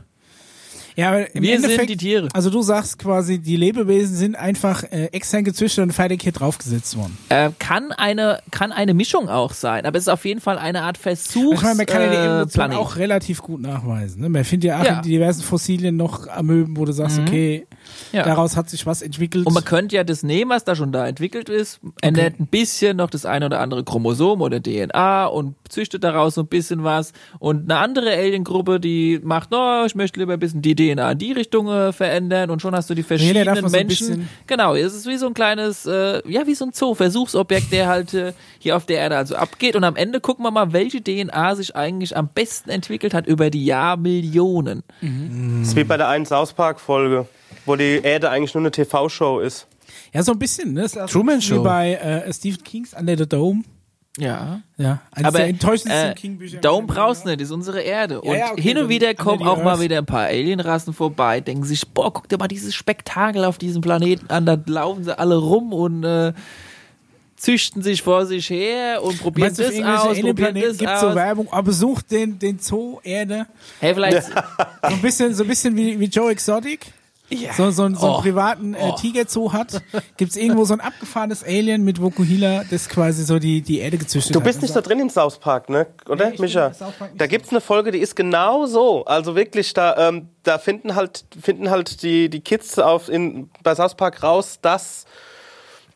Ja, 1.00 1.08
aber 1.08 1.34
im 1.34 1.42
Wir 1.42 1.54
sind 1.56 1.64
Endeffekt, 1.64 1.90
die 1.90 1.96
Tiere. 1.96 2.28
Also 2.32 2.50
du 2.50 2.62
sagst 2.62 2.98
quasi, 2.98 3.38
die 3.38 3.56
Lebewesen 3.56 4.14
sind 4.16 4.36
einfach 4.36 4.82
äh, 4.84 5.06
extern 5.12 5.44
gezüchtet 5.44 5.82
und 5.82 5.92
fertig 5.92 6.22
hier 6.22 6.32
draufgesetzt 6.32 6.96
worden. 6.96 7.16
Äh, 7.28 7.50
kann 7.58 7.92
eine 7.92 8.40
kann 8.50 8.72
eine 8.72 8.94
Mischung 8.94 9.28
auch 9.28 9.52
sein, 9.54 9.86
aber 9.86 9.96
es 9.98 10.04
ist 10.04 10.08
auf 10.08 10.24
jeden 10.24 10.40
Fall 10.40 10.58
eine 10.58 10.82
Art 10.82 10.98
Versuch. 10.98 11.54
Ich 11.54 11.62
meine, 11.62 11.74
man 11.76 11.86
kann 11.86 12.02
ja 12.02 12.08
die 12.10 12.16
äh, 12.16 12.24
Evolution 12.26 12.48
Planet. 12.52 12.78
auch 12.78 12.96
relativ 12.96 13.42
gut 13.42 13.60
nachweisen. 13.60 14.20
Ne? 14.20 14.28
Man 14.28 14.44
findet 14.44 14.68
ja 14.68 14.80
auch 14.80 14.84
Ja. 14.84 14.92
Mhm. 14.92 14.98
in 14.98 15.04
diversen 15.04 15.42
Fossilien 15.42 15.96
noch 15.96 16.28
Amöben, 16.28 16.76
wo 16.76 16.84
du 16.84 16.92
sagst, 16.92 17.18
okay, 17.18 17.66
Ja. 18.12 18.24
daraus 18.24 18.56
hat 18.56 18.68
sich 18.68 18.84
was 18.86 19.02
entwickelt. 19.02 19.46
Und 19.46 19.54
man 19.54 19.64
könnte 19.64 19.96
ja 19.96 20.04
das 20.04 20.22
nehmen, 20.22 20.50
was 20.50 20.64
da 20.64 20.76
schon 20.76 20.92
da 20.92 21.06
entwickelt 21.06 21.48
ist, 21.48 21.80
ändert 22.02 22.38
ein 22.40 22.46
bisschen 22.46 22.96
noch 22.98 23.10
das 23.10 23.24
eine 23.24 23.46
oder 23.46 23.60
andere 23.60 23.84
Chromosom 23.84 24.40
oder 24.42 24.60
DNA 24.62 25.26
und 25.26 25.54
züchtet 25.68 26.04
daraus 26.04 26.34
so 26.34 26.42
ein 26.42 26.46
bisschen 26.48 26.84
was. 26.84 27.12
Und 27.38 27.70
eine 27.70 27.80
andere 27.80 28.10
Aliengruppe, 28.12 28.80
die 28.80 29.20
macht, 29.22 29.50
no, 29.50 29.84
ich 29.86 29.94
möchte 29.94 30.18
lieber 30.20 30.34
ein 30.34 30.38
bisschen 30.40 30.62
die 30.62 30.74
DNA 30.74 30.89
in 30.98 31.18
die 31.18 31.32
Richtung 31.32 31.68
äh, 31.68 31.92
verändern 31.92 32.50
und 32.50 32.60
schon 32.62 32.74
hast 32.74 32.90
du 32.90 32.94
die 32.94 33.02
verschiedenen 33.02 33.56
so 33.56 33.66
ein 33.66 33.70
Menschen. 33.70 33.86
bisschen- 34.08 34.28
Genau, 34.46 34.74
es 34.74 34.94
ist 34.94 35.06
wie 35.06 35.16
so 35.16 35.26
ein 35.26 35.34
kleines, 35.34 35.86
äh, 35.86 36.20
ja, 36.28 36.46
wie 36.46 36.54
so 36.54 36.64
ein 36.66 36.72
Zoo, 36.72 36.94
Versuchsobjekt, 36.94 37.72
der 37.72 37.88
halt 37.88 38.14
äh, 38.14 38.32
hier 38.58 38.76
auf 38.76 38.86
der 38.86 38.98
Erde 38.98 39.16
also 39.16 39.36
abgeht. 39.36 39.76
Und 39.76 39.84
am 39.84 39.96
Ende 39.96 40.20
gucken 40.20 40.44
wir 40.44 40.50
mal, 40.50 40.72
welche 40.72 41.02
DNA 41.02 41.54
sich 41.56 41.76
eigentlich 41.76 42.16
am 42.16 42.28
besten 42.28 42.70
entwickelt 42.70 43.14
hat 43.14 43.26
über 43.26 43.50
die 43.50 43.64
Jahrmillionen. 43.64 44.82
Das 45.00 45.68
ist 45.68 45.76
wie 45.76 45.84
bei 45.84 45.96
der 45.96 46.08
einen 46.08 46.26
South 46.26 46.52
Park 46.52 46.80
Folge, 46.80 47.26
wo 47.66 47.76
die 47.76 48.00
Erde 48.02 48.30
eigentlich 48.30 48.54
nur 48.54 48.62
eine 48.62 48.70
TV-Show 48.70 49.40
ist. 49.40 49.66
ja, 50.12 50.22
so 50.22 50.32
ein 50.32 50.38
bisschen. 50.38 50.72
Ne? 50.74 50.82
Das 50.82 50.92
ist 50.92 50.98
also 50.98 51.12
Truman 51.12 51.38
Wie 51.38 51.42
Show. 51.42 51.62
bei 51.62 51.94
äh, 51.94 52.32
Stephen 52.32 52.62
Kings 52.64 52.94
Under 52.94 53.16
the 53.16 53.28
Dome. 53.28 53.62
Ja. 54.18 54.60
Ja, 54.76 55.00
eines 55.12 55.28
Aber 55.28 55.38
der 55.38 55.48
enttäuschendsten 55.48 56.10
äh, 56.10 56.14
King-Bücher. 56.14 56.60
Dome 56.60 56.86
brauchst 56.86 57.26
nicht, 57.26 57.40
ist 57.40 57.52
unsere 57.52 57.80
Erde. 57.80 58.20
Und 58.20 58.36
ja, 58.36 58.52
okay, 58.52 58.60
hin 58.60 58.78
und 58.78 58.88
wieder 58.88 59.14
kommen 59.14 59.46
auch 59.46 59.62
mal 59.62 59.80
wieder 59.80 59.98
ein 59.98 60.06
paar 60.06 60.24
Alienrassen 60.26 60.92
vorbei, 60.92 61.40
denken 61.40 61.64
sich, 61.64 61.86
boah, 61.88 62.12
guck 62.12 62.28
dir 62.28 62.36
mal 62.38 62.48
dieses 62.48 62.74
Spektakel 62.74 63.44
auf 63.44 63.58
diesem 63.58 63.82
Planeten 63.82 64.28
an, 64.28 64.46
da 64.46 64.58
laufen 64.66 65.04
sie 65.04 65.16
alle 65.16 65.36
rum 65.36 65.72
und 65.72 66.02
äh, 66.02 66.32
züchten 67.36 67.82
sich 67.82 68.02
vor 68.02 68.26
sich 68.26 68.50
her 68.50 69.02
und 69.02 69.18
probieren 69.18 69.54
du, 69.54 69.62
das 69.62 69.74
aus, 69.82 70.20
probieren 70.20 70.54
das 70.54 70.76
gibt 70.76 70.98
so. 70.98 71.14
Werbung, 71.14 71.48
aber 71.50 71.62
besucht 71.62 72.10
den, 72.10 72.38
den 72.38 72.58
Zoo 72.58 72.98
Erde. 73.02 73.46
hey, 73.80 73.94
vielleicht, 73.94 74.26
So 74.26 74.32
ein 74.82 75.00
bisschen, 75.00 75.34
so 75.34 75.44
ein 75.44 75.48
bisschen 75.48 75.76
wie, 75.76 75.98
wie 75.98 76.06
Joe 76.06 76.30
Exotic. 76.30 76.92
Ja. 77.30 77.52
So, 77.54 77.70
so, 77.70 77.84
einen- 77.84 77.94
so 77.94 78.06
einen 78.06 78.16
Oh. 78.16 78.20
privaten 78.20 78.74
äh, 78.74 78.94
Tigerzoo 78.96 79.52
hat. 79.52 79.80
Gibt's 80.16 80.36
irgendwo 80.36 80.64
so 80.64 80.74
ein 80.74 80.80
abgefahrenes 80.80 81.42
Alien 81.44 81.82
mit 81.84 82.00
Vokuhila, 82.02 82.64
das 82.70 82.88
quasi 82.88 83.24
so 83.24 83.38
die, 83.38 83.62
die 83.62 83.78
Erde 83.78 83.98
gezüchtet 83.98 84.34
Du 84.34 84.40
hat. 84.40 84.44
bist 84.46 84.60
nicht 84.62 84.74
so 84.74 84.80
drin 84.80 85.00
im 85.00 85.08
South 85.10 85.38
Park, 85.38 85.68
ne? 85.68 85.86
Oder, 86.08 86.30
Nee, 86.30 86.36
Micha? 86.38 86.70
Da 86.70 87.24
so. 87.24 87.28
gibt's 87.28 87.50
eine 87.50 87.60
Folge, 87.60 87.90
die 87.92 87.98
ist 88.00 88.14
genau 88.16 88.66
so. 88.66 89.04
Also 89.04 89.34
wirklich, 89.36 89.72
da, 89.72 90.08
ähm, 90.08 90.28
da 90.42 90.58
finden 90.58 90.94
halt, 90.94 91.24
finden 91.40 91.70
halt 91.70 92.02
die, 92.02 92.28
die 92.28 92.40
Kids 92.40 92.78
auf 92.78 93.08
in, 93.08 93.48
bei 93.62 93.74
South 93.74 93.94
Park 93.94 94.22
raus, 94.22 94.58
dass, 94.60 95.04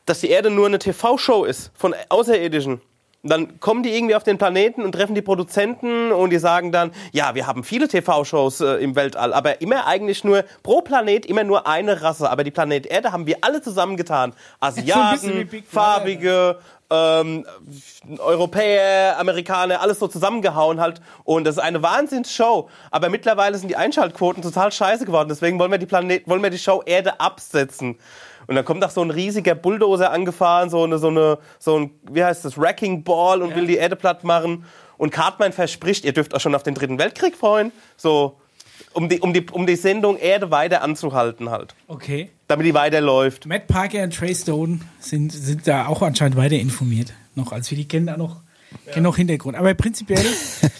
dass 0.06 0.20
die 0.20 0.28
Erde 0.30 0.50
nur 0.50 0.66
eine 0.66 0.78
TV-Show 0.78 1.44
ist 1.44 1.70
von 1.74 1.94
Außerirdischen. 2.08 2.80
Und 3.24 3.30
dann 3.30 3.58
kommen 3.58 3.82
die 3.82 3.96
irgendwie 3.96 4.14
auf 4.14 4.22
den 4.22 4.36
Planeten 4.36 4.82
und 4.82 4.92
treffen 4.92 5.14
die 5.14 5.22
Produzenten 5.22 6.12
und 6.12 6.28
die 6.28 6.38
sagen 6.38 6.72
dann, 6.72 6.92
ja, 7.12 7.34
wir 7.34 7.46
haben 7.46 7.64
viele 7.64 7.88
TV-Shows 7.88 8.60
äh, 8.60 8.74
im 8.74 8.96
Weltall, 8.96 9.32
aber 9.32 9.62
immer 9.62 9.86
eigentlich 9.86 10.24
nur 10.24 10.44
pro 10.62 10.82
Planet 10.82 11.24
immer 11.24 11.42
nur 11.42 11.66
eine 11.66 12.02
Rasse. 12.02 12.28
Aber 12.28 12.44
die 12.44 12.50
Planet 12.50 12.84
Erde 12.84 13.12
haben 13.12 13.26
wir 13.26 13.38
alle 13.40 13.62
zusammengetan. 13.62 14.34
Asiaten. 14.60 15.48
Farbige, 15.66 16.58
ähm, 16.90 17.46
Europäer, 18.18 19.18
Amerikaner, 19.18 19.80
alles 19.80 20.00
so 20.00 20.06
zusammengehauen 20.06 20.78
halt. 20.78 21.00
Und 21.24 21.44
das 21.44 21.56
ist 21.56 21.62
eine 21.62 21.82
Wahnsinnsshow. 21.82 22.68
Aber 22.90 23.08
mittlerweile 23.08 23.56
sind 23.56 23.68
die 23.68 23.76
Einschaltquoten 23.76 24.42
total 24.42 24.70
scheiße 24.70 25.06
geworden. 25.06 25.30
Deswegen 25.30 25.58
wollen 25.58 25.70
wir 25.70 25.78
die 25.78 25.86
Planet, 25.86 26.28
wollen 26.28 26.42
wir 26.42 26.50
die 26.50 26.58
Show 26.58 26.82
Erde 26.84 27.18
absetzen. 27.20 27.98
Und 28.46 28.54
dann 28.54 28.64
kommt 28.64 28.84
auch 28.84 28.90
so 28.90 29.02
ein 29.02 29.10
riesiger 29.10 29.54
Bulldozer 29.54 30.10
angefahren, 30.10 30.70
so 30.70 30.84
eine, 30.84 30.98
so 30.98 31.08
eine, 31.08 31.38
so 31.58 31.78
ein, 31.78 31.90
wie 32.10 32.24
heißt 32.24 32.44
das, 32.44 32.58
Wrecking 32.58 33.04
Ball 33.04 33.42
und 33.42 33.54
will 33.54 33.66
die 33.66 33.76
Erde 33.76 33.96
platt 33.96 34.24
machen. 34.24 34.64
Und 34.96 35.10
Cartman 35.10 35.52
verspricht, 35.52 36.04
ihr 36.04 36.12
dürft 36.12 36.34
auch 36.34 36.40
schon 36.40 36.54
auf 36.54 36.62
den 36.62 36.74
dritten 36.74 36.98
Weltkrieg 36.98 37.36
freuen. 37.36 37.72
So, 37.96 38.38
um 38.92 39.08
die, 39.08 39.20
um 39.20 39.32
die, 39.32 39.46
um 39.50 39.66
die 39.66 39.76
Sendung 39.76 40.16
Erde 40.18 40.50
weiter 40.50 40.82
anzuhalten 40.82 41.50
halt. 41.50 41.74
Okay. 41.88 42.30
Damit 42.48 42.66
die 42.66 42.74
weiterläuft. 42.74 43.46
Matt 43.46 43.66
Parker 43.66 44.02
und 44.02 44.14
Trey 44.14 44.34
Stone 44.34 44.80
sind, 45.00 45.32
sind 45.32 45.66
da 45.66 45.86
auch 45.86 46.02
anscheinend 46.02 46.36
weiter 46.36 46.56
informiert. 46.56 47.12
Noch 47.34 47.52
als 47.52 47.70
wir 47.70 47.78
die 47.78 47.88
kennen 47.88 48.06
da 48.06 48.16
noch, 48.16 48.40
kennen 48.92 49.04
noch 49.04 49.16
Hintergrund. 49.16 49.56
Aber 49.56 49.74
prinzipiell, 49.74 50.24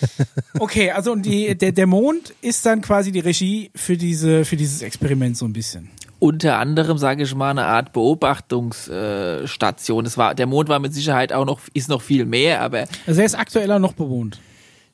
okay, 0.59 0.91
also 0.93 1.13
und 1.13 1.23
die, 1.23 1.57
der, 1.57 1.73
der 1.73 1.87
Mond 1.87 2.35
ist 2.41 2.65
dann 2.67 2.81
quasi 2.81 3.11
die 3.13 3.21
Regie 3.21 3.71
für 3.75 3.97
diese, 3.97 4.45
für 4.45 4.57
dieses 4.57 4.83
Experiment 4.83 5.37
so 5.37 5.47
ein 5.47 5.53
bisschen. 5.53 5.91
Unter 6.25 6.59
anderem, 6.59 6.97
sage 6.97 7.25
ich 7.25 7.35
mal, 7.35 7.51
eine 7.51 7.67
Art 7.67 7.93
Beobachtungsstation. 7.93 10.07
Äh, 10.07 10.17
war, 10.17 10.35
der 10.35 10.47
Mond 10.47 10.69
war 10.69 10.79
mit 10.79 10.95
Sicherheit 10.95 11.33
auch 11.33 11.45
noch, 11.45 11.61
ist 11.75 11.89
noch 11.89 12.03
viel 12.03 12.25
mehr, 12.25 12.63
aber 12.63 12.85
Also 13.07 13.21
er 13.21 13.27
ist 13.27 13.39
aktuell 13.39 13.71
auch 13.71 13.79
noch 13.79 13.93
bewohnt. 13.93 14.41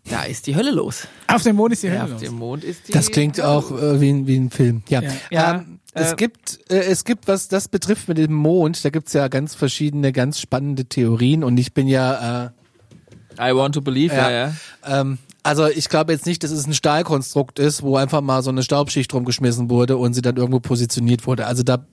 da 0.08 0.24
ist 0.24 0.46
die 0.46 0.56
Hölle 0.56 0.70
los. 0.72 1.06
Auf 1.28 1.42
dem 1.44 1.56
Mond 1.56 1.72
ist 1.72 1.82
die 1.82 1.86
Ja, 1.88 1.92
Hölle 1.94 2.04
auf 2.04 2.10
los. 2.12 2.20
dem 2.22 2.34
Mond 2.34 2.64
ist 2.64 2.88
die 2.88 2.92
Das 2.92 3.10
klingt 3.10 3.40
auch 3.40 3.70
äh, 3.70 4.00
wie, 4.00 4.10
ein- 4.10 4.26
wie 4.26 4.36
ein 4.38 4.50
Film. 4.50 4.82
Ja. 4.88 5.02
Ja. 5.02 5.10
Ja, 5.30 5.54
ähm, 5.56 5.78
es 5.92 6.12
äh, 6.12 6.16
gibt, 6.16 6.58
äh, 6.70 6.78
es 6.80 7.04
gibt, 7.04 7.28
was 7.28 7.48
das 7.48 7.68
betrifft 7.68 8.08
mit 8.08 8.18
dem 8.18 8.32
Mond, 8.34 8.84
da 8.84 8.90
gibt's 8.90 9.12
ja 9.12 9.28
ganz 9.28 9.54
verschiedene, 9.54 10.12
ganz 10.12 10.40
spannende 10.40 10.86
Theorien 10.86 11.44
und 11.44 11.58
ich 11.58 11.72
bin 11.74 11.86
ja, 11.86 12.46
äh, 12.46 12.50
I 13.40 13.54
want 13.54 13.74
to 13.76 13.80
believe, 13.80 14.14
ja, 14.14 14.30
Ja. 14.30 14.52
ja. 14.86 15.00
ähm, 15.00 15.18
also 15.43 15.66
ich 15.66 15.88
glaube 15.88 16.12
jetzt 16.12 16.26
nicht, 16.26 16.43
dass 16.45 16.51
es 16.51 16.66
ein 16.66 16.74
Stahlkonstrukt 16.74 17.59
ist, 17.59 17.82
wo 17.82 17.97
einfach 17.97 18.20
mal 18.20 18.43
so 18.43 18.51
eine 18.51 18.62
Staubschicht 18.62 19.12
rumgeschmissen 19.12 19.70
wurde 19.70 19.97
und 19.97 20.14
sie 20.14 20.22
dann 20.22 20.36
irgendwo 20.36 20.61
positioniert 20.61 21.26
wurde. 21.26 21.47
Also 21.47 21.62
da 21.62 21.86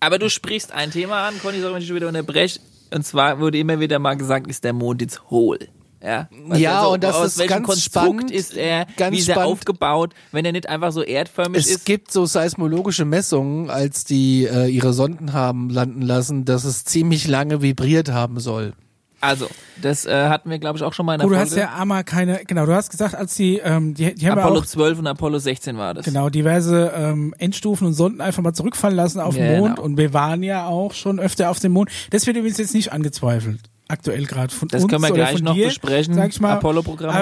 Aber 0.00 0.18
du 0.18 0.30
sprichst 0.30 0.72
ein 0.72 0.90
Thema 0.90 1.26
an, 1.28 1.34
Conny, 1.40 1.62
wenn 1.62 1.76
ich 1.76 1.86
schon 1.86 1.96
wieder 1.96 2.08
unterbreche. 2.08 2.60
Und 2.92 3.04
zwar 3.06 3.38
wurde 3.38 3.58
immer 3.58 3.78
wieder 3.80 3.98
mal 3.98 4.16
gesagt, 4.16 4.48
ist 4.48 4.64
der 4.64 4.72
Mond 4.72 5.00
jetzt 5.00 5.30
hohl. 5.30 5.58
Ja, 6.02 6.28
Weißt 6.46 6.60
Ja, 6.60 6.80
also 6.80 6.94
und 6.94 7.04
das 7.04 7.14
aus 7.14 7.26
ist 7.26 7.38
welchem 7.38 7.50
ganz 7.50 7.66
Konstrukt 7.66 8.06
spannend, 8.06 8.30
ist 8.30 8.56
er, 8.56 8.86
ganz 8.96 9.14
wie 9.14 9.20
ist 9.20 9.28
er 9.28 9.34
spannend. 9.34 9.52
aufgebaut, 9.52 10.14
wenn 10.32 10.46
er 10.46 10.52
nicht 10.52 10.66
einfach 10.66 10.92
so 10.92 11.02
erdförmig 11.02 11.58
es 11.60 11.70
ist. 11.70 11.84
gibt 11.84 12.10
so 12.10 12.24
seismologische 12.24 13.04
Messungen, 13.04 13.68
als 13.68 14.04
die 14.04 14.46
äh, 14.46 14.66
ihre 14.66 14.94
Sonden 14.94 15.34
haben 15.34 15.68
landen 15.68 16.00
lassen, 16.00 16.46
dass 16.46 16.64
es 16.64 16.84
ziemlich 16.84 17.28
lange 17.28 17.60
vibriert 17.60 18.10
haben 18.10 18.40
soll. 18.40 18.72
Also, 19.20 19.48
das 19.82 20.06
äh, 20.06 20.28
hatten 20.28 20.48
wir, 20.50 20.58
glaube 20.58 20.78
ich, 20.78 20.82
auch 20.84 20.94
schon 20.94 21.04
mal 21.04 21.14
in 21.14 21.18
der 21.20 21.26
Oh, 21.26 21.30
du 21.30 21.36
Folge. 21.36 21.50
hast 21.50 21.56
ja 21.56 21.74
einmal 21.78 22.04
keine, 22.04 22.40
genau, 22.46 22.64
du 22.64 22.74
hast 22.74 22.90
gesagt, 22.90 23.14
als 23.14 23.34
die, 23.34 23.58
ähm, 23.58 23.92
die, 23.94 24.14
die 24.14 24.28
haben 24.30 24.38
ja 24.38 24.44
Apollo 24.44 24.60
auch 24.60 24.66
12 24.66 24.98
und 24.98 25.06
Apollo 25.06 25.38
16 25.38 25.76
war 25.76 25.92
das. 25.94 26.06
genau 26.06 26.30
diverse 26.30 26.90
ähm, 26.96 27.34
Endstufen 27.38 27.86
und 27.86 27.92
Sonden 27.92 28.20
einfach 28.22 28.42
mal 28.42 28.54
zurückfallen 28.54 28.96
lassen 28.96 29.20
auf 29.20 29.34
den 29.34 29.44
Ja, 29.52 29.58
Mond 29.58 29.76
genau. 29.76 29.84
und 29.86 29.96
wir 29.98 30.14
waren 30.14 30.42
ja 30.42 30.66
auch 30.66 30.94
schon 30.94 31.20
öfter 31.20 31.50
auf 31.50 31.58
dem 31.60 31.72
Mond. 31.72 31.90
Das 32.10 32.26
wird 32.26 32.36
übrigens 32.38 32.56
jetzt 32.58 32.72
nicht 32.74 32.92
angezweifelt. 32.92 33.60
Aktuell 33.88 34.24
gerade 34.24 34.54
von 34.54 34.68
Das 34.68 34.84
uns 34.84 34.90
können 34.90 35.02
wir 35.02 35.10
gleich 35.12 35.36
von 35.36 35.44
noch 35.44 35.54
dir, 35.54 35.66
besprechen, 35.66 36.14
Sag 36.14 36.30
ich 36.30 36.40
mal. 36.40 36.52
Apollo-Programme. 36.54 37.12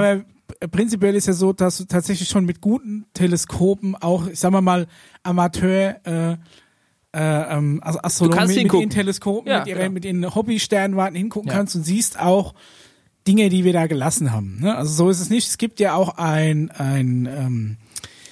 Aber 0.61 0.69
prinzipiell 0.71 1.17
ist 1.17 1.27
ja 1.27 1.33
so, 1.33 1.53
dass 1.53 1.79
du 1.79 1.85
tatsächlich 1.85 2.29
schon 2.29 2.45
mit 2.45 2.61
guten 2.61 3.07
Teleskopen 3.15 3.97
auch, 3.97 4.27
ich 4.29 4.39
sag 4.39 4.51
mal 4.53 4.61
mal, 4.61 4.87
Amateur 5.23 5.97
äh, 6.05 6.37
äh, 7.15 7.21
ähm, 7.21 7.81
also 7.83 8.01
Astronomen 8.03 8.37
kannst 8.39 8.55
mit, 8.55 8.59
hingucken. 8.63 8.81
ihren 8.83 8.91
Teleskopen, 8.91 9.51
Ja, 9.51 9.59
mit, 9.61 9.69
ihren, 9.69 9.79
genau. 9.79 9.91
mit 9.93 10.05
ihren 10.05 10.35
Hobby-Sternwarten 10.35 11.17
hingucken 11.17 11.51
Ja. 11.51 11.57
kannst 11.57 11.75
und 11.77 11.85
siehst 11.85 12.19
auch 12.21 12.55
Dinge, 13.27 13.49
die 13.49 13.65
wir 13.65 13.73
da 13.73 13.87
gelassen 13.87 14.33
haben. 14.33 14.59
Ne? 14.61 14.75
Also 14.77 14.93
so 14.93 15.11
ist 15.11 15.21
es 15.21 15.31
nicht. 15.31 15.49
Es 15.49 15.59
gibt 15.59 15.81
ja 15.81 15.95
auch 15.95 16.17
ein, 16.19 16.71
ein 16.71 17.27
ähm, 17.27 17.77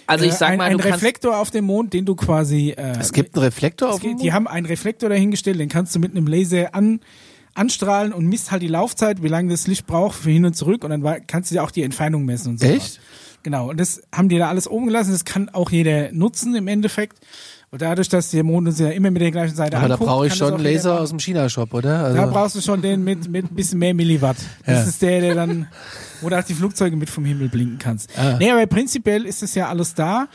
also 0.06 0.24
ich 0.24 0.32
äh, 0.32 0.36
sag 0.36 0.48
ein, 0.50 0.58
mal, 0.58 0.64
ein 0.64 0.72
du 0.72 0.78
kannst, 0.78 0.96
Reflektor 0.98 1.38
auf 1.38 1.50
dem 1.50 1.64
Mond, 1.66 1.92
den 1.92 2.04
du 2.04 2.14
quasi. 2.14 2.70
Äh, 2.70 2.98
Es 2.98 3.12
gibt 3.12 3.34
einen 3.34 3.44
Reflektor 3.44 3.90
auf 3.92 4.00
dem 4.00 4.10
Mond? 4.12 4.22
die 4.22 4.32
haben 4.32 4.46
einen 4.46 4.66
Reflektor 4.66 5.08
dahingestellt, 5.08 5.58
den 5.58 5.68
kannst 5.68 5.94
du 5.94 5.98
mit 5.98 6.12
einem 6.12 6.26
Laser 6.26 6.74
an, 6.74 7.00
anstrahlen 7.54 8.12
und 8.12 8.26
misst 8.26 8.50
halt 8.50 8.62
die 8.62 8.68
Laufzeit, 8.68 9.22
wie 9.22 9.28
lange 9.28 9.50
das 9.50 9.66
Licht 9.66 9.86
braucht 9.86 10.16
für 10.16 10.30
hin 10.30 10.44
und 10.44 10.54
zurück 10.54 10.84
und 10.84 10.90
dann 10.90 11.26
kannst 11.26 11.50
du 11.50 11.56
ja 11.56 11.62
auch 11.62 11.70
die 11.70 11.82
Entfernung 11.82 12.24
messen 12.24 12.50
und 12.52 12.60
so. 12.60 12.66
Echt? 12.66 13.00
Genau, 13.42 13.70
und 13.70 13.78
das 13.80 14.02
haben 14.14 14.28
die 14.28 14.38
da 14.38 14.48
alles 14.48 14.66
oben 14.68 14.86
gelassen. 14.86 15.12
Das 15.12 15.24
kann 15.24 15.48
auch 15.50 15.70
jeder 15.70 16.10
nutzen 16.12 16.54
im 16.54 16.68
Endeffekt. 16.68 17.18
Und 17.70 17.82
dadurch, 17.82 18.08
dass 18.08 18.30
der 18.30 18.44
Mond 18.44 18.68
uns 18.68 18.78
ja 18.78 18.90
immer 18.90 19.10
mit 19.10 19.20
der 19.20 19.30
gleichen 19.32 19.54
Seite 19.56 19.76
Aber 19.76 19.88
da 19.88 19.94
anguckt, 19.94 20.08
brauche 20.08 20.26
ich 20.26 20.32
das 20.32 20.38
schon 20.38 20.54
einen 20.54 20.62
Laser 20.62 20.92
machen. 20.94 21.02
aus 21.02 21.08
dem 21.10 21.18
China-Shop, 21.18 21.74
oder? 21.74 22.04
Also, 22.04 22.16
Da 22.16 22.26
brauchst 22.26 22.54
du 22.56 22.60
schon 22.60 22.80
den 22.80 23.02
mit, 23.02 23.28
mit 23.28 23.50
ein 23.50 23.54
bisschen 23.54 23.78
mehr 23.80 23.92
Milliwatt. 23.92 24.36
Das 24.64 24.76
Ja. 24.76 24.82
ist 24.84 25.02
der, 25.02 25.20
der 25.20 25.34
dann, 25.34 25.66
wo 26.20 26.28
du 26.28 26.38
auch 26.38 26.44
die 26.44 26.54
Flugzeuge 26.54 26.96
mit 26.96 27.10
vom 27.10 27.24
Himmel 27.24 27.48
blinken 27.48 27.78
kannst. 27.78 28.10
Ah. 28.16 28.36
Nee, 28.38 28.50
aber 28.50 28.64
prinzipiell 28.66 29.26
ist 29.26 29.42
es 29.42 29.54
ja 29.56 29.68
alles 29.68 29.94
da. 29.94 30.28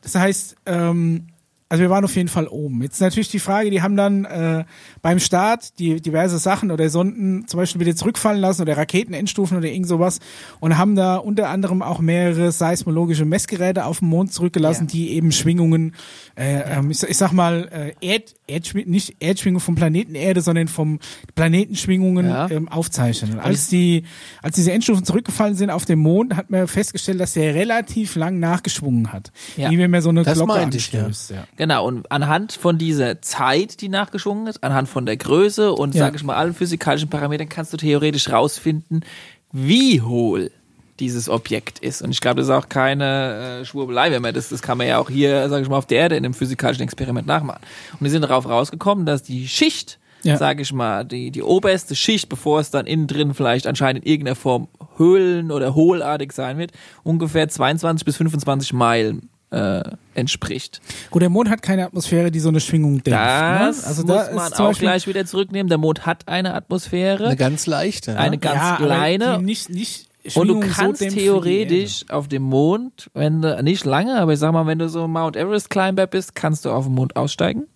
Das 0.00 0.14
heißt, 0.14 0.56
ähm, 0.66 1.26
also 1.70 1.82
wir 1.82 1.90
waren 1.90 2.04
auf 2.04 2.16
jeden 2.16 2.28
Fall 2.28 2.46
oben. 2.48 2.82
Jetzt 2.82 3.00
natürlich 3.00 3.28
die 3.30 3.38
Frage, 3.38 3.70
die 3.70 3.82
haben 3.82 3.96
dann 3.96 4.24
äh, 4.24 4.64
beim 5.02 5.18
Start 5.18 5.78
die 5.78 6.00
diverse 6.00 6.38
Sachen 6.38 6.70
oder 6.70 6.88
Sonden 6.88 7.46
zum 7.46 7.58
Beispiel 7.58 7.80
wieder 7.82 7.94
zurückfallen 7.94 8.40
lassen 8.40 8.62
oder 8.62 8.76
Raketen 8.76 9.12
entstufen 9.12 9.58
oder 9.58 9.68
irgend 9.68 9.86
sowas 9.88 10.18
und 10.60 10.78
haben 10.78 10.96
da 10.96 11.16
unter 11.16 11.50
anderem 11.50 11.82
auch 11.82 12.00
mehrere 12.00 12.52
seismologische 12.52 13.24
Messgeräte 13.26 13.84
auf 13.84 13.98
dem 13.98 14.08
Mond 14.08 14.32
zurückgelassen, 14.32 14.84
Ja. 14.84 14.92
die 14.92 15.10
eben 15.10 15.30
Schwingungen, 15.32 15.94
äh, 16.36 16.78
ähm, 16.78 16.90
ich, 16.90 17.02
ich 17.02 17.16
sag 17.16 17.32
mal, 17.32 17.68
äh, 17.70 18.06
Erd, 18.06 18.34
Erdschwing, 18.46 18.88
nicht 18.88 19.16
Erdschwingungen 19.20 19.60
vom 19.60 19.74
Planeten 19.74 20.14
Erde, 20.14 20.40
sondern 20.40 20.68
vom 20.68 20.98
Planetenschwingungen 21.34 22.28
Ja. 22.28 22.50
ähm, 22.50 22.68
aufzeichnen. 22.68 23.32
Und 23.34 23.38
als 23.40 23.68
die, 23.68 24.04
als 24.42 24.56
diese 24.56 24.72
Endstufen 24.72 25.04
zurückgefallen 25.04 25.54
sind 25.54 25.70
auf 25.70 25.84
dem 25.84 25.98
Mond, 25.98 26.36
hat 26.36 26.50
man 26.50 26.66
festgestellt, 26.68 27.20
dass 27.20 27.32
der 27.34 27.54
relativ 27.54 28.16
lang 28.16 28.38
nachgeschwungen 28.38 29.12
hat. 29.12 29.32
Ja. 29.56 29.70
Wie 29.70 29.78
wenn 29.78 29.90
man 29.90 30.02
so 30.02 30.08
eine 30.10 30.22
Das 30.22 30.34
Glocke 30.38 30.54
anstößt. 30.54 31.30
Ja. 31.30 31.44
Genau, 31.58 31.86
und 31.86 32.10
anhand 32.12 32.52
von 32.52 32.78
dieser 32.78 33.20
Zeit, 33.20 33.80
die 33.80 33.88
nachgeschwungen 33.88 34.46
ist, 34.46 34.62
anhand 34.64 34.88
von 34.88 35.04
der 35.06 35.16
Größe 35.16 35.72
und, 35.72 35.94
Ja. 35.94 36.04
sag 36.06 36.14
ich 36.14 36.22
mal, 36.22 36.36
allen 36.36 36.54
physikalischen 36.54 37.10
Parametern 37.10 37.48
kannst 37.48 37.72
du 37.72 37.76
theoretisch 37.76 38.30
rausfinden, 38.30 39.04
wie 39.52 40.00
hohl 40.00 40.52
dieses 41.00 41.28
Objekt 41.28 41.80
ist. 41.80 42.00
Und 42.00 42.10
ich 42.12 42.20
glaube, 42.20 42.36
das 42.40 42.46
ist 42.48 42.54
auch 42.54 42.68
keine 42.68 43.60
äh, 43.60 43.64
Schwurbelei, 43.64 44.10
wenn 44.12 44.22
man 44.22 44.34
das, 44.34 44.48
das 44.50 44.62
kann 44.62 44.78
man 44.78 44.86
ja 44.86 44.98
auch 44.98 45.10
hier, 45.10 45.48
sag 45.48 45.62
ich 45.62 45.68
mal, 45.68 45.76
auf 45.78 45.86
der 45.86 45.98
Erde 45.98 46.16
in 46.16 46.24
einem 46.24 46.34
physikalischen 46.34 46.82
Experiment 46.84 47.26
nachmachen. 47.26 47.60
Und 47.98 48.04
die 48.04 48.10
sind 48.10 48.22
darauf 48.22 48.48
rausgekommen, 48.48 49.04
dass 49.04 49.22
die 49.24 49.48
Schicht, 49.48 49.98
Ja. 50.22 50.36
sag 50.36 50.60
ich 50.60 50.72
mal, 50.72 51.04
die, 51.04 51.30
die 51.32 51.42
oberste 51.42 51.94
Schicht, 51.96 52.28
bevor 52.28 52.60
es 52.60 52.70
dann 52.70 52.86
innen 52.86 53.06
drin 53.08 53.34
vielleicht 53.34 53.66
anscheinend 53.66 54.04
in 54.04 54.12
irgendeiner 54.12 54.36
Form 54.36 54.68
höhlen- 54.96 55.50
oder 55.52 55.74
hohlartig 55.74 56.32
sein 56.32 56.58
wird, 56.58 56.70
ungefähr 57.04 57.48
22 57.48 58.04
bis 58.04 58.16
25 58.16 58.72
Meilen 58.72 59.28
äh, 59.50 59.82
entspricht. 60.14 60.80
Gut, 61.10 61.22
der 61.22 61.30
Mond 61.30 61.48
hat 61.48 61.62
keine 61.62 61.86
Atmosphäre, 61.86 62.30
die 62.30 62.40
so 62.40 62.48
eine 62.48 62.60
Schwingung 62.60 63.02
dämpft. 63.02 63.20
Das 63.20 63.82
ne? 63.82 63.88
Also 63.88 64.02
muss 64.02 64.26
da 64.26 64.34
man 64.34 64.52
auch 64.52 64.58
Beispiel, 64.68 64.88
gleich 64.88 65.06
wieder 65.06 65.24
zurücknehmen. 65.26 65.68
Der 65.68 65.78
Mond 65.78 66.06
hat 66.06 66.28
eine 66.28 66.54
Atmosphäre, 66.54 67.24
eine 67.24 67.26
eine, 67.26 67.36
ganz 67.36 67.66
leichte. 67.66 68.18
ne? 68.32 68.38
ganz 68.38 68.56
ja, 68.56 68.76
kleine. 68.76 69.42
nicht, 69.42 69.70
nicht 69.70 70.08
und 70.34 70.48
du 70.48 70.54
so 70.54 70.60
kannst 70.60 71.00
die 71.00 71.08
theoretisch 71.08 72.04
auf 72.10 72.28
dem 72.28 72.42
Mond, 72.42 73.10
wenn 73.14 73.40
du, 73.40 73.62
nicht 73.62 73.84
lange, 73.84 74.18
aber 74.18 74.32
ich 74.32 74.38
sag 74.38 74.52
mal, 74.52 74.66
wenn 74.66 74.78
du 74.78 74.88
so 74.88 75.08
Mount 75.08 75.36
Everest 75.36 75.70
Climber 75.70 76.06
bist, 76.06 76.34
kannst 76.34 76.64
du 76.64 76.70
auf 76.70 76.84
dem 76.84 76.94
Mond 76.94 77.16
aussteigen. 77.16 77.66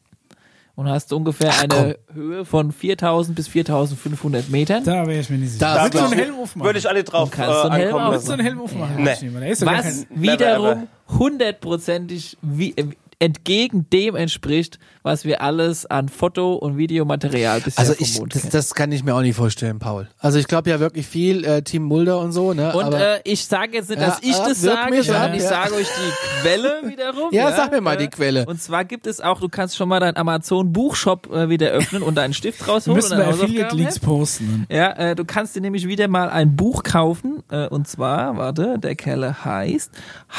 Und 0.83 0.91
hast 0.91 1.13
du 1.13 1.17
ungefähr 1.17 1.53
eine 1.61 1.97
Höhe 2.13 2.45
von 2.45 2.73
4000 2.73 3.37
bis 3.37 3.47
4500 3.47 4.49
Metern. 4.51 4.83
Da 4.83 5.07
wäre 5.07 5.21
ich 5.21 5.31
mir 5.31 5.39
nicht 5.39 5.53
sicher. 5.53 5.65
Da 5.65 5.85
Würdest 5.85 5.95
du 5.95 6.07
einen 6.07 6.19
Helm 6.19 6.35
aufmachen? 6.35 6.67
Würde 6.67 6.79
ich 6.81 6.89
alle 6.89 7.05
drauf 7.05 7.29
Und 7.29 7.35
äh, 7.35 7.37
kannst 7.37 7.65
du 7.65 7.69
einen 7.69 7.73
Helm 7.75 7.95
ankommen 7.95 8.13
lassen. 8.15 8.33
einen 8.33 8.43
Helm 8.43 8.61
aufmachen? 8.61 9.05
Nee. 9.05 9.55
Ja 9.55 9.55
gar 9.65 9.79
Was 9.79 10.07
wiederum 10.11 10.89
hundertprozentig 11.07 12.37
wie, 12.43 12.71
äh, 12.77 12.87
entgegen 13.21 13.89
dem 13.91 14.17
entspricht, 14.17 14.81
was 15.03 15.25
wir 15.25 15.43
alles 15.43 15.87
an 15.87 16.09
Foto- 16.09 16.55
und 16.55 16.77
Videomaterial 16.77 17.61
bisher 17.61 17.81
Also 17.81 17.95
ich, 17.99 18.21
das, 18.29 18.49
das 18.49 18.75
kann 18.75 18.93
ich 18.93 19.03
mir 19.05 19.15
auch 19.15 19.23
nicht 19.23 19.37
vorstellen, 19.37 19.79
Paul. 19.79 20.09
Also 20.19 20.39
ich 20.39 20.47
glaube 20.47 20.71
ja 20.71 20.81
wirklich 20.81 21.07
viel 21.07 21.45
äh, 21.45 21.63
Team 21.63 21.83
Mulder 21.83 22.21
und 22.21 22.33
so, 22.33 22.55
ne? 22.55 22.73
Und 22.73 22.85
aber, 22.85 23.17
äh, 23.17 23.21
ich 23.25 23.45
sage 23.45 23.73
jetzt 23.75 23.91
nicht, 23.91 24.01
Ja, 24.01 24.09
dass 24.09 24.21
ich 24.23 24.37
äh, 24.39 24.49
das 24.49 24.61
sage, 24.61 24.91
mich 24.91 25.07
sondern 25.07 25.31
ab, 25.31 25.37
ich 25.37 25.43
ja. 25.43 25.49
sage 25.49 25.75
euch 25.75 25.89
die 25.89 26.41
Quelle 26.43 26.81
wiederum. 26.85 27.29
Ja, 27.33 27.53
sag 27.53 27.73
mir 27.73 27.81
mal 27.81 27.97
die 27.97 28.09
Quelle. 28.09 28.47
Und 28.47 28.61
zwar 28.63 28.85
gibt 28.85 29.07
es 29.07 29.21
auch, 29.21 29.41
du 29.41 29.49
kannst 29.49 29.77
schon 29.77 29.89
mal 29.89 30.01
deinen 30.01 30.17
Amazon-Buchshop 30.17 31.33
äh, 31.33 31.49
wieder 31.49 31.71
öffnen 31.71 32.03
und 32.03 32.15
deinen 32.15 32.35
Stift 32.35 32.67
rausholen. 32.69 32.97
müssen 32.97 33.19
wir 33.19 33.29
Affiliate-Links 33.29 33.99
posten. 33.99 34.67
Ja, 34.71 34.93
äh, 34.93 35.15
du 35.15 35.25
kannst 35.25 35.57
dir 35.57 35.61
nämlich 35.61 35.89
wieder 35.89 36.09
mal 36.09 36.31
ein 36.31 36.55
Buch 36.57 36.83
kaufen. 36.85 37.43
Äh, 37.51 37.67
und 37.69 37.89
zwar, 37.89 38.37
warte, 38.37 38.79
der 38.79 38.95
Kerle 38.95 39.45
heißt 39.45 39.91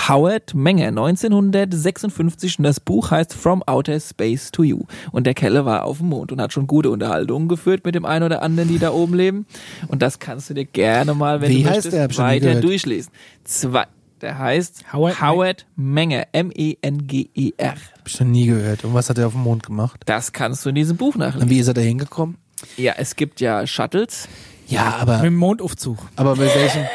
Howard 0.08 0.54
Menger, 0.56 0.88
1956. 0.88 2.60
Und 2.60 2.64
das 2.64 2.80
Buch 2.80 3.12
heißt 3.12 3.34
From 3.34 3.64
Outer 3.66 4.00
Space 4.00 4.52
to 4.54 4.64
You. 4.64 4.82
Und 5.12 5.26
der 5.28 5.34
Kelle 5.34 5.66
war 5.66 5.84
auf 5.84 5.98
dem 5.98 6.08
Mond 6.10 6.32
und 6.32 6.40
hat 6.40 6.54
schon 6.54 6.68
gute 6.68 6.90
Unterhaltungen 6.90 7.48
geführt 7.50 7.84
mit 7.86 7.96
dem 7.96 8.06
einen 8.06 8.24
oder 8.24 8.42
anderen, 8.42 8.70
die 8.70 8.80
da 8.80 8.92
oben 8.92 9.14
leben. 9.16 9.46
Und 9.90 10.02
das 10.02 10.20
kannst 10.20 10.50
du 10.50 10.54
dir 10.54 10.66
gerne 10.66 11.14
mal, 11.14 11.42
wenn 11.42 11.50
Wie 11.50 11.64
du 11.64 11.70
heißt 11.70 11.92
möchtest, 11.92 12.18
der? 12.18 12.18
Weiter 12.24 12.62
durchlesen. 12.62 13.12
Zwei, 13.44 13.86
der 14.22 14.38
heißt 14.40 14.94
Howard 14.94 15.22
Howard, 15.22 15.66
Menger, 15.76 16.26
M-E-N-G-E-R. 16.32 17.70
Hab 17.72 18.08
ich 18.08 18.20
noch 18.20 18.28
nie 18.28 18.46
gehört. 18.48 18.86
Und 18.86 18.94
was 18.94 19.10
hat 19.10 19.18
er 19.18 19.28
auf 19.28 19.34
dem 19.34 19.42
Mond 19.44 19.64
gemacht? 19.64 20.02
Das 20.06 20.32
kannst 20.32 20.66
du 20.66 20.70
in 20.70 20.76
diesem 20.76 20.96
Buch 20.98 21.16
Und 21.16 21.20
nachlesen. 21.22 21.50
wie 21.50 21.60
ist 21.60 21.68
er 21.68 21.74
da 21.74 21.82
hingekommen? 21.82 22.38
Ja, 22.78 22.94
es 22.98 23.16
gibt 23.16 23.42
ja 23.42 23.68
Shuttles. 23.68 24.28
Ja, 24.68 24.96
aber, 25.00 25.18
Mit 25.18 25.26
dem 25.26 25.36
Mondaufzug. 25.36 25.98
aber 26.16 26.36
mit 26.38 26.54
welchem? 26.56 26.84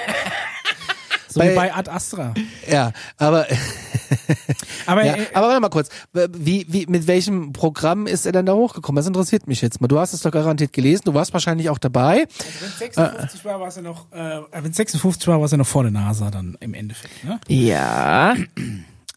So 1.39 1.45
Bei- 1.45 1.51
wie 1.53 1.57
bei 1.57 1.75
Ad 1.75 1.91
Astra. 1.91 2.35
Ja, 2.71 2.93
aber, 3.17 3.47
Aber 4.87 5.05
ja, 5.05 5.17
äh, 5.17 5.27
aber 5.35 5.49
warte 5.49 5.61
mal 5.61 5.69
kurz. 5.69 5.89
Wie, 6.13 6.67
wie, 6.69 6.87
mit 6.87 7.07
welchem 7.07 7.53
Programm 7.53 8.07
ist 8.07 8.27
er 8.27 8.33
denn 8.33 8.47
da 8.47 8.55
hochgekommen? 8.55 8.97
Das 8.97 9.07
interessiert 9.07 9.47
mich 9.47 9.61
jetzt 9.61 9.81
mal. 9.81 9.89
Du 9.89 9.99
hast 9.99 10.13
es 10.13 10.23
doch 10.23 10.31
garantiert 10.31 10.73
gelesen. 10.73 11.03
Du 11.05 11.15
warst 11.15 11.33
wahrscheinlich 11.33 11.71
auch 11.71 11.79
dabei. 11.79 12.27
wenn 12.61 12.71
56 12.71 13.45
war, 13.45 13.61
war 13.61 13.69
es 13.69 13.77
ja 13.77 13.83
noch, 13.83 14.11
äh, 14.13 14.41
wenn 14.53 14.73
56 14.73 15.29
war, 15.29 15.39
war 15.39 15.45
es 15.45 15.51
ja 15.53 15.59
noch 15.59 15.67
vor 15.67 15.83
der 15.83 15.93
NASA 15.93 16.31
dann 16.31 16.57
im 16.61 16.75
Endeffekt. 16.75 17.25
Ne? 17.25 17.39
Ja, 17.49 18.35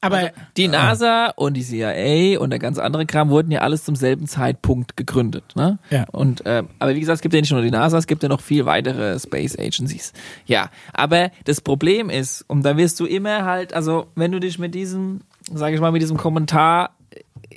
Aber 0.02 0.32
Die 0.58 0.68
NASA 0.68 1.28
und 1.36 1.54
die 1.56 1.64
CIA 1.64 2.40
und 2.40 2.50
der 2.50 2.58
ganz 2.60 2.80
andere 2.80 3.06
Kram 3.06 3.30
wurden 3.30 3.52
ja 3.52 3.60
alles 3.62 3.84
zum 3.84 3.96
selben 3.96 4.28
Zeitpunkt 4.28 4.98
gegründet. 4.98 5.44
Ne? 5.56 5.78
Ja. 5.92 6.06
Und 6.12 6.44
äh, 6.46 6.64
aber 6.80 6.96
wie 6.96 7.00
gesagt, 7.00 7.18
es 7.18 7.22
gibt 7.22 7.36
ja 7.36 7.40
nicht 7.42 7.52
nur 7.52 7.62
die 7.62 7.70
NASA, 7.72 7.98
es 7.98 8.08
gibt 8.08 8.24
ja 8.24 8.30
noch 8.30 8.42
viel 8.42 8.66
weitere 8.66 9.20
Space 9.20 9.58
Agencies. 9.58 10.14
Ja, 10.46 10.70
aber 10.94 11.30
das 11.46 11.62
Problem 11.62 12.10
ist, 12.10 12.44
und 12.48 12.64
da 12.64 12.78
wirst 12.78 13.00
du 13.00 13.06
immer 13.06 13.46
halt, 13.46 13.74
also 13.74 14.08
wenn 14.16 14.32
du 14.32 14.40
dich 14.40 14.58
mit 14.58 14.74
diesem, 14.74 15.22
sage 15.54 15.76
ich 15.76 15.82
mal, 15.82 15.92
mit 15.92 16.02
diesem 16.02 16.18
Kommentar 16.18 16.92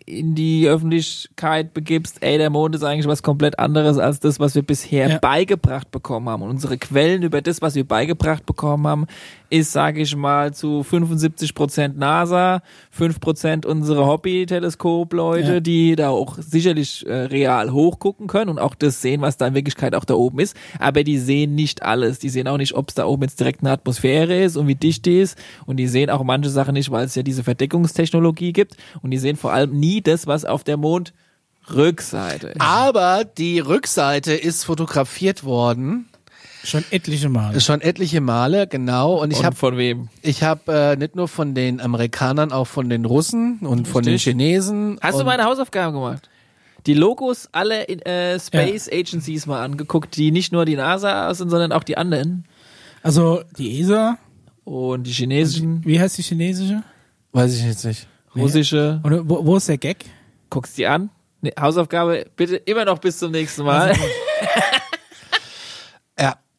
in 0.06 0.34
die 0.34 0.68
Öffentlichkeit 0.68 1.72
begibst, 1.72 2.22
ey, 2.22 2.36
der 2.36 2.50
Mond 2.50 2.74
ist 2.74 2.82
eigentlich 2.82 3.06
was 3.06 3.22
komplett 3.22 3.58
anderes 3.58 3.96
als 3.96 4.20
das, 4.20 4.38
was 4.38 4.54
wir 4.54 4.62
bisher 4.62 5.08
Ja. 5.08 5.18
beigebracht 5.18 5.90
bekommen 5.90 6.28
haben. 6.28 6.42
Und 6.42 6.50
unsere 6.50 6.76
Quellen 6.76 7.22
über 7.22 7.40
das, 7.40 7.62
was 7.62 7.74
wir 7.74 7.88
beigebracht 7.88 8.44
bekommen 8.44 8.86
haben, 8.86 9.06
ist, 9.54 9.72
sage 9.72 10.00
ich 10.02 10.14
mal, 10.16 10.52
zu 10.54 10.82
75 10.82 11.54
Prozent 11.54 11.96
NASA, 11.98 12.62
5 12.90 13.20
Prozent 13.20 13.66
unsere 13.66 14.06
Hobby-Teleskop-Leute, 14.06 15.54
Ja. 15.54 15.60
die 15.60 15.96
da 15.96 16.08
auch 16.10 16.36
sicherlich 16.38 17.06
äh, 17.06 17.12
real 17.12 17.72
hochgucken 17.72 18.26
können 18.26 18.50
und 18.50 18.58
auch 18.58 18.74
das 18.74 19.00
sehen, 19.00 19.20
was 19.20 19.36
da 19.36 19.46
in 19.46 19.54
Wirklichkeit 19.54 19.94
auch 19.94 20.04
da 20.04 20.14
oben 20.14 20.40
ist. 20.40 20.56
Aber 20.78 21.04
die 21.04 21.18
sehen 21.18 21.54
nicht 21.54 21.82
alles. 21.82 22.18
Die 22.18 22.28
sehen 22.28 22.48
auch 22.48 22.58
nicht, 22.58 22.74
ob 22.74 22.88
es 22.88 22.94
da 22.94 23.06
oben 23.06 23.22
jetzt 23.22 23.40
direkt 23.40 23.60
eine 23.60 23.70
Atmosphäre 23.72 24.42
ist 24.42 24.56
und 24.56 24.66
wie 24.68 24.74
dicht 24.74 25.06
die 25.06 25.20
ist. 25.20 25.38
Und 25.66 25.76
die 25.76 25.86
sehen 25.88 26.10
auch 26.10 26.24
manche 26.24 26.50
Sachen 26.50 26.74
nicht, 26.74 26.90
weil 26.90 27.04
es 27.06 27.14
ja 27.14 27.22
diese 27.22 27.44
Verdeckungstechnologie 27.44 28.52
gibt. 28.52 28.76
Und 29.02 29.10
die 29.10 29.18
sehen 29.18 29.36
vor 29.36 29.52
allem 29.52 29.78
nie 29.78 30.00
das, 30.02 30.26
was 30.26 30.44
auf 30.44 30.64
der 30.64 30.76
Mondrückseite 30.76 32.48
ist. 32.48 32.60
Aber 32.60 33.24
die 33.24 33.60
Rückseite 33.60 34.32
ist 34.34 34.64
fotografiert 34.64 35.44
worden. 35.44 36.06
Schon 36.64 36.84
etliche 36.90 37.28
Male. 37.28 37.60
Schon 37.60 37.80
etliche 37.80 38.20
Male, 38.20 38.66
genau. 38.66 39.22
Und 39.22 39.32
ich 39.32 39.38
und 39.38 39.44
habe 39.46 39.56
von 39.56 39.76
wem? 39.76 40.08
ich 40.22 40.42
hab, 40.42 40.68
äh, 40.68 40.96
nicht 40.96 41.16
nur 41.16 41.28
von 41.28 41.54
den 41.54 41.80
Amerikanern, 41.80 42.52
auch 42.52 42.66
von 42.66 42.88
den 42.88 43.04
Russen 43.04 43.58
und 43.60 43.86
von 43.86 44.02
den 44.02 44.14
Richtig. 44.14 44.32
Chinesen. 44.32 44.98
Hast 45.00 45.14
du 45.14 45.20
und 45.20 45.26
meine 45.26 45.44
Hausaufgaben 45.44 45.94
gemacht? 45.94 46.28
Die 46.86 46.94
Logos 46.94 47.48
aller 47.52 47.88
äh, 47.88 48.38
Space 48.38 48.90
Agencies 48.92 49.46
mal 49.46 49.62
angeguckt, 49.62 50.16
die 50.16 50.30
nicht 50.30 50.52
nur 50.52 50.64
die 50.66 50.76
NASA 50.76 51.32
sind, 51.32 51.48
sondern 51.48 51.72
auch 51.72 51.82
die 51.82 51.96
anderen. 51.96 52.44
Also 53.02 53.42
die 53.56 53.80
ESA, 53.80 54.18
Und 54.64 55.06
die 55.06 55.12
chinesischen, 55.12 55.84
wie 55.84 55.98
heißt 56.00 56.18
die 56.18 56.22
chinesische? 56.22 56.82
Weiß 57.32 57.54
ich 57.56 57.64
jetzt 57.64 57.84
nicht. 57.84 58.06
russische. 58.36 59.00
Oder 59.04 59.28
wo, 59.28 59.44
wo 59.44 59.56
ist 59.56 59.68
der 59.68 59.78
Gag? 59.78 60.04
Guckst 60.50 60.76
die 60.78 60.86
an. 60.86 61.10
Ne, 61.40 61.52
Hausaufgabe 61.58 62.26
bitte 62.36 62.56
immer 62.56 62.84
noch 62.84 62.98
bis 62.98 63.18
zum 63.18 63.32
nächsten 63.32 63.64
Mal. 63.64 63.94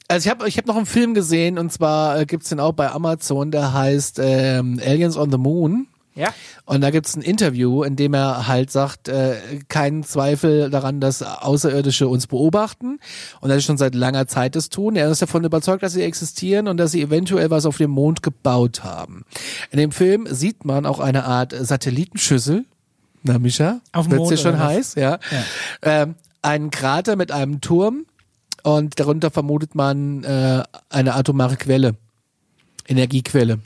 Ja. 0.08 0.16
Also 0.16 0.28
ich 0.28 0.32
habe 0.32 0.48
ich 0.48 0.58
hab 0.58 0.66
noch 0.68 0.78
einen 0.78 0.86
Film 0.86 1.14
gesehen 1.14 1.58
und 1.58 1.72
zwar 1.72 2.20
äh, 2.20 2.26
gibt's 2.26 2.50
den 2.50 2.60
auch 2.60 2.74
bei 2.74 2.92
Amazon, 2.92 3.52
der 3.52 3.74
heißt 3.74 4.20
ähm, 4.22 4.80
Aliens 4.84 5.18
on 5.18 5.32
the 5.32 5.38
Moon. 5.38 5.88
ja. 6.16 6.34
Und 6.68 6.82
da 6.82 6.90
gibt's 6.90 7.16
ein 7.16 7.22
Interview, 7.22 7.84
in 7.84 7.96
dem 7.96 8.14
er 8.16 8.48
halt 8.48 8.72
sagt, 8.72 9.08
äh, 9.08 9.36
keinen 9.68 10.04
Zweifel 10.04 10.70
daran, 10.72 11.00
dass 11.00 11.22
Außerirdische 11.22 12.08
uns 12.08 12.26
beobachten 12.28 13.00
und 13.42 13.50
dass 13.50 13.58
sie 13.60 13.64
schon 13.66 13.78
seit 13.78 13.94
langer 13.94 14.26
Zeit 14.28 14.56
das 14.56 14.70
tun. 14.70 14.96
Er 14.96 15.10
ist 15.12 15.22
davon 15.22 15.44
überzeugt, 15.44 15.84
dass 15.84 15.94
sie 15.94 16.02
existieren 16.02 16.68
und 16.68 16.78
dass 16.78 16.92
sie 16.92 17.02
eventuell 17.02 17.50
was 17.52 17.66
auf 17.66 17.78
dem 17.78 17.92
Mond 17.92 18.24
gebaut 18.24 18.84
haben. 18.84 19.26
In 19.72 19.78
dem 19.78 19.92
Film 19.92 20.28
sieht 20.30 20.66
man 20.66 20.86
auch 20.88 21.00
eine 21.00 21.26
Art 21.26 21.54
Satellitenschüssel. 21.54 22.66
Na, 23.24 23.38
Micha? 23.40 23.82
Auf 23.92 24.06
dem 24.06 24.12
Wird's 24.14 24.20
Mond 24.20 24.32
dir 24.32 24.38
schon 24.38 24.56
oder 24.56 24.64
was? 24.64 24.68
heiß? 24.68 24.96
Ja. 24.96 25.20
Ähm, 25.82 26.16
einen 26.42 26.70
Krater 26.70 27.16
mit 27.16 27.32
einem 27.32 27.62
Turm 27.62 28.06
und 28.66 29.00
darunter 29.00 29.30
vermutet 29.30 29.76
man 29.76 30.24
äh, 30.24 30.64
eine 30.90 31.14
atomare 31.14 31.56
Quelle. 31.56 31.96
Energiequelle. 32.88 33.60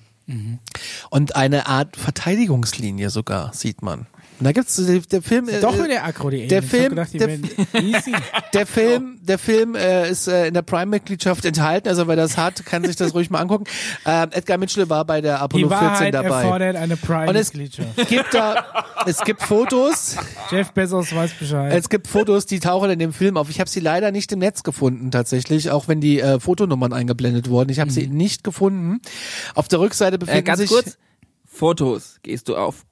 Und 1.09 1.35
eine 1.35 1.67
Art 1.67 1.97
Verteidigungslinie 1.97 3.09
sogar, 3.09 3.53
sieht 3.53 3.81
man. 3.81 4.07
Und 4.39 4.45
da 4.45 4.51
gibt's 4.53 4.79
äh, 4.79 5.01
der 5.01 5.21
Film. 5.21 5.49
äh, 5.49 5.59
Doch 5.59 5.75
nur 5.75 5.87
der 5.87 6.05
Akro, 6.05 6.29
die 6.29 6.47
der 6.47 6.63
Film- 6.63 6.89
gedacht, 6.89 7.11
die 7.13 7.17
der-. 7.17 7.29
Der 8.53 8.65
Film, 8.65 9.19
der 9.21 9.37
Film 9.37 9.75
äh, 9.75 10.09
ist 10.09 10.27
äh, 10.27 10.47
in 10.47 10.53
der 10.53 10.61
Prime-Mitgliedschaft 10.63 11.45
enthalten, 11.45 11.87
also 11.87 12.07
wer 12.07 12.15
das 12.15 12.35
hat, 12.37 12.65
kann 12.65 12.83
sich 12.83 12.95
das 12.95 13.13
ruhig 13.13 13.29
mal 13.29 13.39
angucken. 13.39 13.65
Ähm, 14.05 14.29
Edgar 14.31 14.57
Mitchell 14.57 14.89
war 14.89 15.05
bei 15.05 15.21
der 15.21 15.39
Apollo 15.41 15.67
Die 15.67 15.69
14 15.75 15.87
Wahrheit 15.87 16.13
dabei. 16.13 16.41
erfordert 16.43 16.75
eine 16.77 16.93
Und 16.93 16.99
es 17.35 17.51
Prime-Mitgliedschaft. 17.51 18.07
gibt 18.09 18.33
da, 18.33 18.65
es 19.05 19.21
gibt 19.21 19.41
Fotos, 19.43 20.15
Jeff 20.51 20.71
Bezos 20.71 21.13
weiß 21.13 21.31
Bescheid. 21.33 21.73
es 21.73 21.89
gibt 21.89 22.07
Fotos, 22.07 22.45
die 22.47 22.59
tauchen 22.59 22.89
in 22.89 22.99
dem 22.99 23.13
Film 23.13 23.37
auf. 23.37 23.49
Ich 23.49 23.59
habe 23.59 23.69
sie 23.69 23.79
leider 23.81 24.11
nicht 24.11 24.31
im 24.31 24.39
Netz 24.39 24.63
gefunden 24.63 25.11
tatsächlich, 25.11 25.69
auch 25.69 25.87
wenn 25.87 26.01
die 26.01 26.19
äh, 26.21 26.39
Fotonummern 26.39 26.91
eingeblendet 26.93 27.49
wurden. 27.49 27.69
Ich 27.69 27.79
habe 27.79 27.91
sie 27.91 28.07
nicht 28.07 28.43
gefunden. 28.43 28.99
Auf 29.53 29.67
der 29.67 29.79
Rückseite 29.79 30.17
befinden 30.17 30.39
Äh, 30.39 30.43
ganz 30.43 30.59
sich 30.59 30.69
kurz, 30.69 30.97
Fotos 31.51 32.19
gehst 32.23 32.47
du 32.47 32.55
auf 32.55 32.85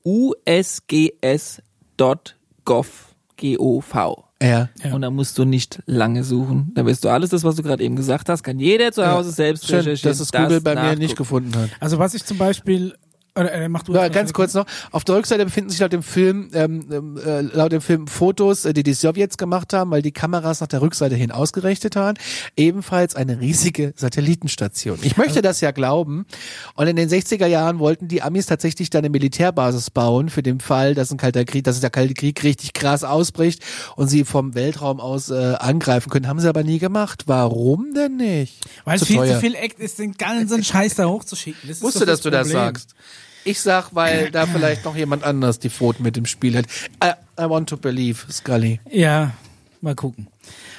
usgs.gov, 2.03 3.15
G-O-V. 3.37 4.23
ja. 4.41 4.69
Ja. 4.83 4.93
Und 4.93 5.01
da 5.03 5.09
musst 5.09 5.37
du 5.37 5.45
nicht 5.45 5.81
lange 5.85 6.23
suchen. 6.23 6.71
Da 6.75 6.85
wirst 6.85 7.03
du 7.03 7.09
alles 7.09 7.29
das, 7.29 7.43
was 7.43 7.55
du 7.55 7.63
gerade 7.63 7.83
eben 7.83 7.95
gesagt 7.95 8.29
hast, 8.29 8.43
kann 8.43 8.59
jeder 8.59 8.91
zu 8.91 9.05
Hause 9.07 9.31
selbst 9.31 9.65
Schön, 9.67 9.77
recherchieren. 9.77 10.11
dass 10.11 10.19
es 10.19 10.31
Google 10.31 10.61
bei 10.61 10.73
mir 10.75 10.81
nachgucken. 10.81 10.99
nicht 11.01 11.15
gefunden 11.15 11.55
hat. 11.55 11.69
Also 11.79 11.97
was 11.99 12.13
ich 12.13 12.25
zum 12.25 12.37
Beispiel, 12.37 12.95
oder 13.37 13.51
äh, 13.51 13.69
mach 13.69 13.83
du 13.83 13.93
Ja, 13.93 14.07
ganz 14.07 14.33
kurz 14.33 14.53
noch. 14.53 14.65
Auf 14.91 15.03
der 15.03 15.15
Rückseite 15.15 15.45
befinden 15.45 15.69
sich 15.69 15.79
laut 15.79 15.93
dem 15.93 16.03
Film, 16.03 16.49
ähm, 16.53 16.85
ähm, 16.91 17.17
äh, 17.17 17.41
laut 17.41 17.71
dem 17.71 17.81
Film 17.81 18.07
Fotos, 18.07 18.65
äh, 18.65 18.73
die 18.73 18.83
die 18.83 18.93
Sowjets 18.93 19.37
gemacht 19.37 19.73
haben, 19.73 19.91
weil 19.91 20.01
die 20.01 20.11
Kameras 20.11 20.61
nach 20.61 20.67
der 20.67 20.81
Rückseite 20.81 21.15
hin 21.15 21.31
ausgerichtet 21.31 21.95
waren. 21.95 22.17
Ebenfalls 22.55 23.15
eine 23.15 23.39
riesige 23.39 23.93
Satellitenstation. 23.95 24.99
Ich 25.01 25.17
möchte 25.17 25.41
das 25.41 25.61
ja 25.61 25.71
glauben. 25.71 26.25
Und 26.75 26.87
in 26.87 26.95
den 26.95 27.09
60er 27.09 27.47
Jahren 27.47 27.79
wollten 27.79 28.07
die 28.07 28.21
Amis 28.21 28.45
tatsächlich 28.47 28.89
da 28.89 28.99
eine 28.99 29.09
Militärbasis 29.09 29.89
bauen 29.89 30.29
für 30.29 30.43
den 30.43 30.59
Fall, 30.59 30.95
dass 30.95 31.11
ein 31.11 31.17
kalter 31.17 31.45
Krieg, 31.45 31.63
dass 31.63 31.79
der 31.79 31.89
kalte 31.89 32.13
Krieg 32.13 32.43
richtig 32.43 32.73
krass 32.73 33.03
ausbricht 33.03 33.63
und 33.95 34.07
sie 34.07 34.25
vom 34.25 34.55
Weltraum 34.55 34.99
aus 34.99 35.29
äh, 35.29 35.55
angreifen 35.59 36.09
können. 36.09 36.27
Haben 36.27 36.39
sie 36.39 36.49
aber 36.49 36.63
nie 36.63 36.79
gemacht. 36.79 37.23
Warum 37.27 37.93
denn 37.93 38.17
nicht? 38.17 38.65
Weil 38.85 38.97
es 38.97 39.05
viel 39.05 39.17
teuer. 39.17 39.35
zu 39.35 39.39
viel 39.41 39.55
Act 39.55 39.79
ist, 39.79 39.99
den 39.99 40.13
ganzen 40.13 40.63
Scheiß 40.63 40.95
da 40.95 41.05
hochzuschicken. 41.05 41.67
Das 41.67 41.81
wusste, 41.81 41.99
doch 41.99 42.07
dass 42.07 42.21
du 42.21 42.29
das 42.29 42.49
sagst. 42.49 42.95
Ich 43.47 43.61
sag, 43.61 43.89
weil 43.95 44.29
da 44.31 44.45
vielleicht 44.45 44.85
noch 44.85 44.95
jemand 44.95 45.23
anders 45.23 45.59
die 45.59 45.69
Pfoten 45.69 46.03
mit 46.03 46.15
dem 46.15 46.25
Spiel 46.25 46.57
hat. 46.57 46.65
I, 47.03 47.11
I 47.39 47.49
want 47.49 47.69
to 47.69 47.77
believe, 47.77 48.31
Scully. 48.31 48.79
Ja, 48.91 49.31
mal 49.81 49.95
gucken. 49.95 50.27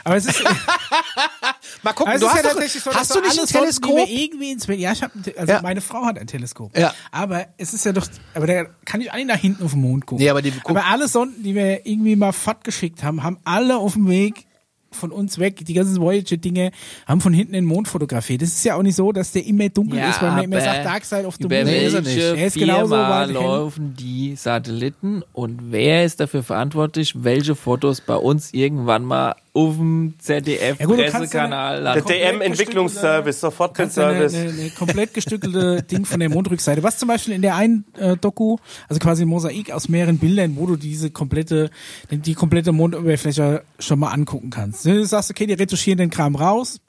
Aber 0.05 0.16
es 0.16 0.27
ist, 0.27 0.43
Mal 1.82 1.93
gucken, 1.93 2.12
also 2.12 2.27
du 2.27 2.32
hast, 2.32 2.45
ja 2.45 2.53
doch, 2.53 2.95
hast 2.95 3.15
du 3.15 3.20
nicht 3.20 3.39
ein 3.39 3.47
Teleskop? 3.47 4.09
irgendwie 4.09 4.51
ins 4.53 4.66
Ja, 4.66 4.93
ich 4.93 5.03
hab, 5.03 5.12
also 5.36 5.53
Ja. 5.53 5.62
meine 5.62 5.81
Frau 5.81 6.05
hat 6.07 6.19
ein 6.19 6.27
Teleskop. 6.27 6.77
Ja. 6.77 6.93
Aber 7.12 7.47
es 7.57 7.73
ist 7.74 7.85
ja 7.85 7.93
doch, 7.93 8.07
aber 8.35 8.47
da 8.47 8.65
kann 8.85 9.01
ich 9.01 9.12
eigentlich 9.12 9.27
nach 9.27 9.36
hinten 9.39 9.65
auf 9.65 9.73
den 9.73 9.81
Mond 9.82 10.07
gucken. 10.07 10.23
Nee, 10.24 10.31
aber 10.31 10.43
die 10.43 10.51
guck- 10.51 10.70
aber 10.70 10.86
alle 10.86 11.07
Sonden, 11.09 11.43
die 11.43 11.55
wir 11.55 11.86
irgendwie 11.86 12.16
mal 12.16 12.32
fortgeschickt 12.32 13.03
haben, 13.05 13.23
haben 13.23 13.39
alle 13.45 13.77
auf 13.77 13.93
dem 13.93 14.09
Weg 14.09 14.47
von 14.90 15.12
uns 15.12 15.39
weg, 15.39 15.65
die 15.65 15.74
ganzen 15.74 16.01
Voyager-Dinge, 16.01 16.70
haben 17.06 17.20
von 17.20 17.32
hinten 17.32 17.52
den 17.52 17.65
Mond 17.65 17.89
fotografiert. 17.89 18.43
Das 18.43 18.51
ist 18.51 18.65
ja 18.65 18.74
auch 18.74 18.82
nicht 18.82 18.97
so, 18.97 19.12
dass 19.12 19.32
der 19.32 19.47
immer 19.47 19.69
dunkel 19.69 19.98
ist, 20.01 20.23
weil 20.23 20.31
man 20.31 20.44
immer 20.44 20.60
sagt, 20.60 20.85
Dark 20.85 21.05
Side 21.05 21.27
of 21.27 21.36
the 21.36 21.48
Moon. 21.48 21.65
Nee, 21.65 21.86
ist 21.86 21.94
er 21.94 22.02
nicht. 22.02 22.19
Er 22.19 22.47
ist 22.47 22.56
genauso 22.56 22.97
laufen 22.97 23.94
die 23.94 24.35
Satelliten 24.36 25.23
und 25.32 25.70
wer 25.70 26.05
ist 26.05 26.20
dafür 26.20 26.43
verantwortlich, 26.43 27.15
welche 27.23 27.55
Fotos 27.55 28.01
bei 28.01 28.16
uns 28.16 28.52
irgendwann 28.55 29.05
mal 29.05 29.36
auf 29.66 29.76
dem 29.76 30.14
Ja 30.26 30.36
gut, 30.39 30.98
du 30.98 31.05
kannst 31.10 31.30
ZDF-Pressekanal 31.32 31.74
ja- 31.74 31.74
Der 31.74 31.82
landen? 31.82 32.01
komplett 32.05 32.40
DM-Entwicklungsservice, 32.40 33.40
sofort 33.40 33.78
eine, 33.80 33.90
Service. 33.90 34.35
eine, 34.35 34.51
eine 34.51 34.70
komplett 34.70 35.14
gestückelte 35.14 35.82
Ding 35.90 36.05
von 36.05 36.20
der 36.20 36.28
Mondrückseite. 36.30 36.82
Was 36.82 36.98
zum 36.98 37.09
Beispiel 37.09 37.35
in 37.35 37.43
der 37.43 37.56
einen 37.56 37.85
äh, 37.98 38.16
Doku, 38.16 38.56
also 38.89 38.98
quasi 39.01 39.22
ein 39.22 39.28
Mosaik 39.28 39.70
aus 39.72 39.89
mehreren 39.89 40.18
Bildern, 40.18 40.56
wo 40.56 40.66
du 40.66 40.76
diese 40.76 41.10
komplette, 41.10 41.70
die, 42.10 42.35
komplette 42.35 42.72
Mondoberfläche 42.72 43.62
schon 43.78 43.98
mal 43.98 44.09
angucken 44.12 44.51
kannst. 44.51 44.85
Du 44.85 45.05
sagst, 45.05 45.30
okay, 45.30 45.47
die 45.47 45.55
retuschieren 45.55 45.98
den 45.98 46.10
Kram 46.10 46.35
raus. 46.36 46.80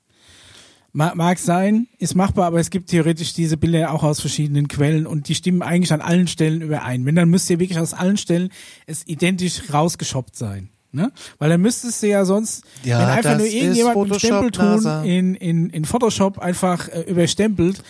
Ma- 0.92 1.14
Mag 1.14 1.38
sein, 1.38 1.88
ist 2.00 2.16
machbar, 2.16 2.48
aber 2.48 2.60
es 2.60 2.72
gibt 2.72 2.90
theoretisch 2.90 3.34
diese 3.34 3.58
Bilder 3.58 3.94
auch 3.94 4.02
aus 4.04 4.20
verschiedenen 4.22 4.68
Quellen 4.68 5.06
und 5.06 5.28
die 5.30 5.36
stimmen 5.36 5.62
eigentlich 5.62 5.94
an 5.94 6.02
allen 6.02 6.28
Stellen 6.28 6.62
überein. 6.62 7.06
Wenn, 7.06 7.16
dann 7.16 7.30
müsste 7.30 7.54
ja 7.54 7.60
wirklich 7.60 7.78
aus 7.80 7.94
allen 7.94 8.18
Stellen 8.18 8.50
es 8.88 9.06
identisch 9.08 9.72
rausgeschoppt 9.72 10.36
sein. 10.36 10.70
Ne? 10.92 11.12
Weil 11.38 11.50
dann 11.52 11.62
müsstest 11.62 12.02
du 12.02 12.08
ja 12.08 12.26
sonst, 12.26 12.64
Ja, 12.84 13.00
wenn 13.00 13.06
einfach 13.10 13.38
nur 13.38 13.46
irgendjemand 13.46 14.10
mit 14.10 14.20
Stempelton 14.20 15.06
in, 15.06 15.36
in, 15.36 15.70
in 15.70 15.86
Photoshop 15.86 16.40
einfach 16.40 16.88
äh, 16.90 17.02
überstempelt, 17.02 17.84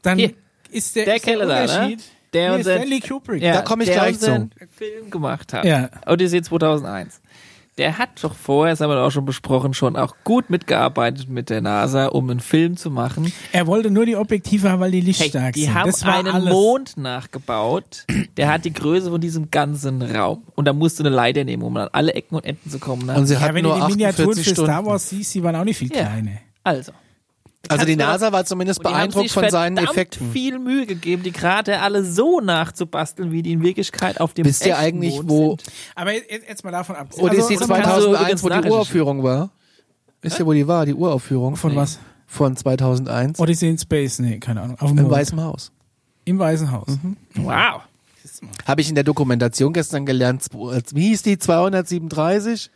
dann 0.00 0.18
Hier, 0.18 0.32
ist 0.70 0.96
der, 0.96 1.04
der 1.04 1.16
ist 1.16 1.26
der 1.26 1.32
Keller 1.34 1.46
da, 1.46 1.54
ne? 1.54 1.62
Unterschied. 1.62 2.00
Der 2.32 2.50
Nee, 2.52 2.56
unser- 2.56 2.76
Stanley 2.78 3.00
Kubrick. 3.00 3.42
Ja, 3.42 3.52
Da 3.56 3.60
komm 3.62 3.82
ich 3.82 3.88
der 3.88 3.96
gleich 3.96 4.14
unseren 4.14 4.50
Film 4.74 5.10
gemacht 5.10 5.52
hat. 5.52 5.66
Ja. 5.66 5.90
Odyssey 6.06 6.40
2001. 6.40 7.20
Der 7.78 7.96
hat 7.96 8.10
doch 8.22 8.34
vorher, 8.34 8.74
das 8.74 8.80
haben 8.82 8.90
wir 8.90 8.96
doch 8.96 9.06
auch 9.06 9.10
schon 9.10 9.24
besprochen, 9.24 9.72
schon 9.72 9.96
auch 9.96 10.14
gut 10.24 10.50
mitgearbeitet 10.50 11.30
mit 11.30 11.48
der 11.48 11.62
NASA, 11.62 12.08
um 12.08 12.28
einen 12.28 12.40
Film 12.40 12.76
zu 12.76 12.90
machen. 12.90 13.32
Er 13.50 13.66
wollte 13.66 13.90
nur 13.90 14.04
die 14.04 14.14
Objektive 14.14 14.70
haben, 14.70 14.80
weil 14.80 14.90
die 14.90 14.98
Hey, 14.98 15.06
lichtstark 15.06 15.54
die 15.54 15.64
sind. 15.64 15.74
haben 15.74 15.86
das 15.90 16.04
war 16.04 16.16
einen 16.16 16.28
alles. 16.28 16.52
Mond 16.52 16.96
nachgebaut, 16.98 18.04
der 18.36 18.52
hat 18.52 18.66
die 18.66 18.74
Größe 18.74 19.10
von 19.10 19.22
diesem 19.22 19.50
ganzen 19.50 20.02
Raum. 20.02 20.42
Und 20.54 20.66
da 20.66 20.74
musst 20.74 20.98
du 20.98 21.02
eine 21.04 21.14
Leiter 21.14 21.44
nehmen, 21.44 21.62
um 21.62 21.74
an 21.78 21.88
alle 21.92 22.12
Ecken 22.12 22.34
und 22.36 22.44
Enden 22.44 22.68
zu 22.70 22.78
kommen. 22.78 23.06
Ne? 23.06 23.14
Und 23.14 23.26
sie 23.26 23.34
Ja, 23.34 23.40
hatten 23.40 23.54
wenn 23.54 23.64
du 23.64 23.70
nur 23.70 23.86
die 23.86 23.92
Miniaturen 23.92 24.30
48 24.30 24.54
für 24.54 24.62
Star. 24.64 24.84
Wars 24.84 25.08
siehst, 25.08 25.34
die 25.34 25.42
waren 25.42 25.56
auch 25.56 25.64
nicht 25.64 25.78
viel 25.78 25.88
Ja. 25.94 26.02
kleiner. 26.04 26.32
Also. 26.64 26.92
Also 27.68 27.86
die 27.86 27.96
NASA 27.96 28.32
war 28.32 28.44
zumindest 28.44 28.80
Und 28.80 28.86
die 28.86 28.88
haben 28.90 28.98
beeindruckt 28.98 29.24
sich 29.26 29.32
von 29.32 29.48
seinen 29.48 29.76
Effekten. 29.78 30.32
viel 30.32 30.58
Mühe 30.58 30.84
gegeben, 30.84 31.22
die 31.22 31.30
Krater 31.30 31.80
alle 31.82 32.04
so 32.04 32.40
nachzubasteln, 32.40 33.30
wie 33.30 33.42
die 33.42 33.52
in 33.52 33.62
Wirklichkeit 33.62 34.20
auf 34.20 34.34
dem 34.34 34.44
Wisst 34.46 34.66
ihr 34.66 34.76
eigentlich, 34.78 35.14
Mond 35.14 35.28
wo 35.30 35.48
sind. 35.50 35.64
Aber 35.94 36.12
jetzt, 36.12 36.28
jetzt 36.30 36.64
mal 36.64 36.72
davon 36.72 36.96
ab. 36.96 37.08
Odyssey 37.16 37.28
Also, 37.28 37.38
kannst 37.48 37.60
du 37.62 37.66
2001, 37.66 38.04
übrigens 38.20 38.42
wo 38.42 38.48
die 38.48 38.50
nachrecherchieren. 38.50 38.72
Uraufführung 38.74 39.22
war? 39.22 39.50
Wisst 40.22 40.38
ihr, 40.40 40.46
wo 40.46 40.52
die 40.52 40.66
war, 40.68 40.86
die 40.86 40.94
Uraufführung? 40.94 41.56
Von 41.56 41.76
was? 41.76 41.98
Von 42.26 42.56
2001. 42.56 43.38
Odyssey 43.38 43.68
in 43.70 43.78
Space? 43.78 44.18
Nee, 44.18 44.38
keine 44.38 44.62
Ahnung. 44.62 44.76
Im 44.80 44.96
Mond. 44.96 45.10
Weißen 45.10 45.40
Haus. 45.42 45.70
Im 46.24 46.38
Weißen 46.38 46.70
Haus. 46.72 46.88
Mhm. 46.88 47.16
Wow. 47.36 47.82
Habe 48.66 48.80
ich 48.80 48.88
in 48.88 48.94
der 48.94 49.04
Dokumentation 49.04 49.72
gestern 49.72 50.06
gelernt. 50.06 50.46
Wie 50.52 51.08
hieß 51.08 51.22
die? 51.22 51.38
237? 51.38 52.70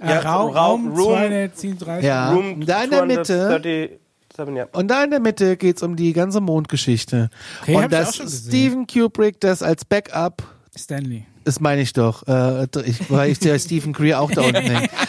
Äh, 0.00 0.08
Ja, 0.08 0.18
Raum, 0.20 0.50
Raum- 0.50 0.56
Raum 0.56 0.86
Room- 0.96 1.14
237. 1.16 2.04
Ja. 2.04 2.32
Room 2.32 2.66
da 2.66 2.82
in 2.84 2.90
der 2.90 3.06
Mitte. 3.06 4.00
237, 4.34 4.56
ja. 4.74 4.78
Und 4.78 4.88
da 4.88 5.04
in 5.04 5.10
der 5.10 5.20
Mitte 5.20 5.56
geht's 5.56 5.82
um 5.82 5.96
die 5.96 6.12
ganze 6.12 6.40
Mondgeschichte. 6.40 7.30
Okay, 7.62 7.76
und 7.76 7.92
dass 7.92 8.08
auch 8.10 8.14
schon 8.14 8.26
gesehen. 8.26 8.48
Steven 8.50 8.86
Kubrick 8.86 9.40
das 9.40 9.62
als 9.62 9.84
Backup, 9.84 10.42
Stanley. 10.76 11.26
das 11.44 11.60
meine 11.60 11.82
ich 11.82 11.92
doch, 11.92 12.26
äh, 12.26 12.64
ich, 12.84 13.10
weil 13.10 13.30
ich 13.30 13.38
der 13.38 13.58
Stephen 13.58 13.92
Greer 13.92 14.20
auch 14.20 14.30
da 14.30 14.42
unten 14.42 14.56
hängt. 14.62 14.90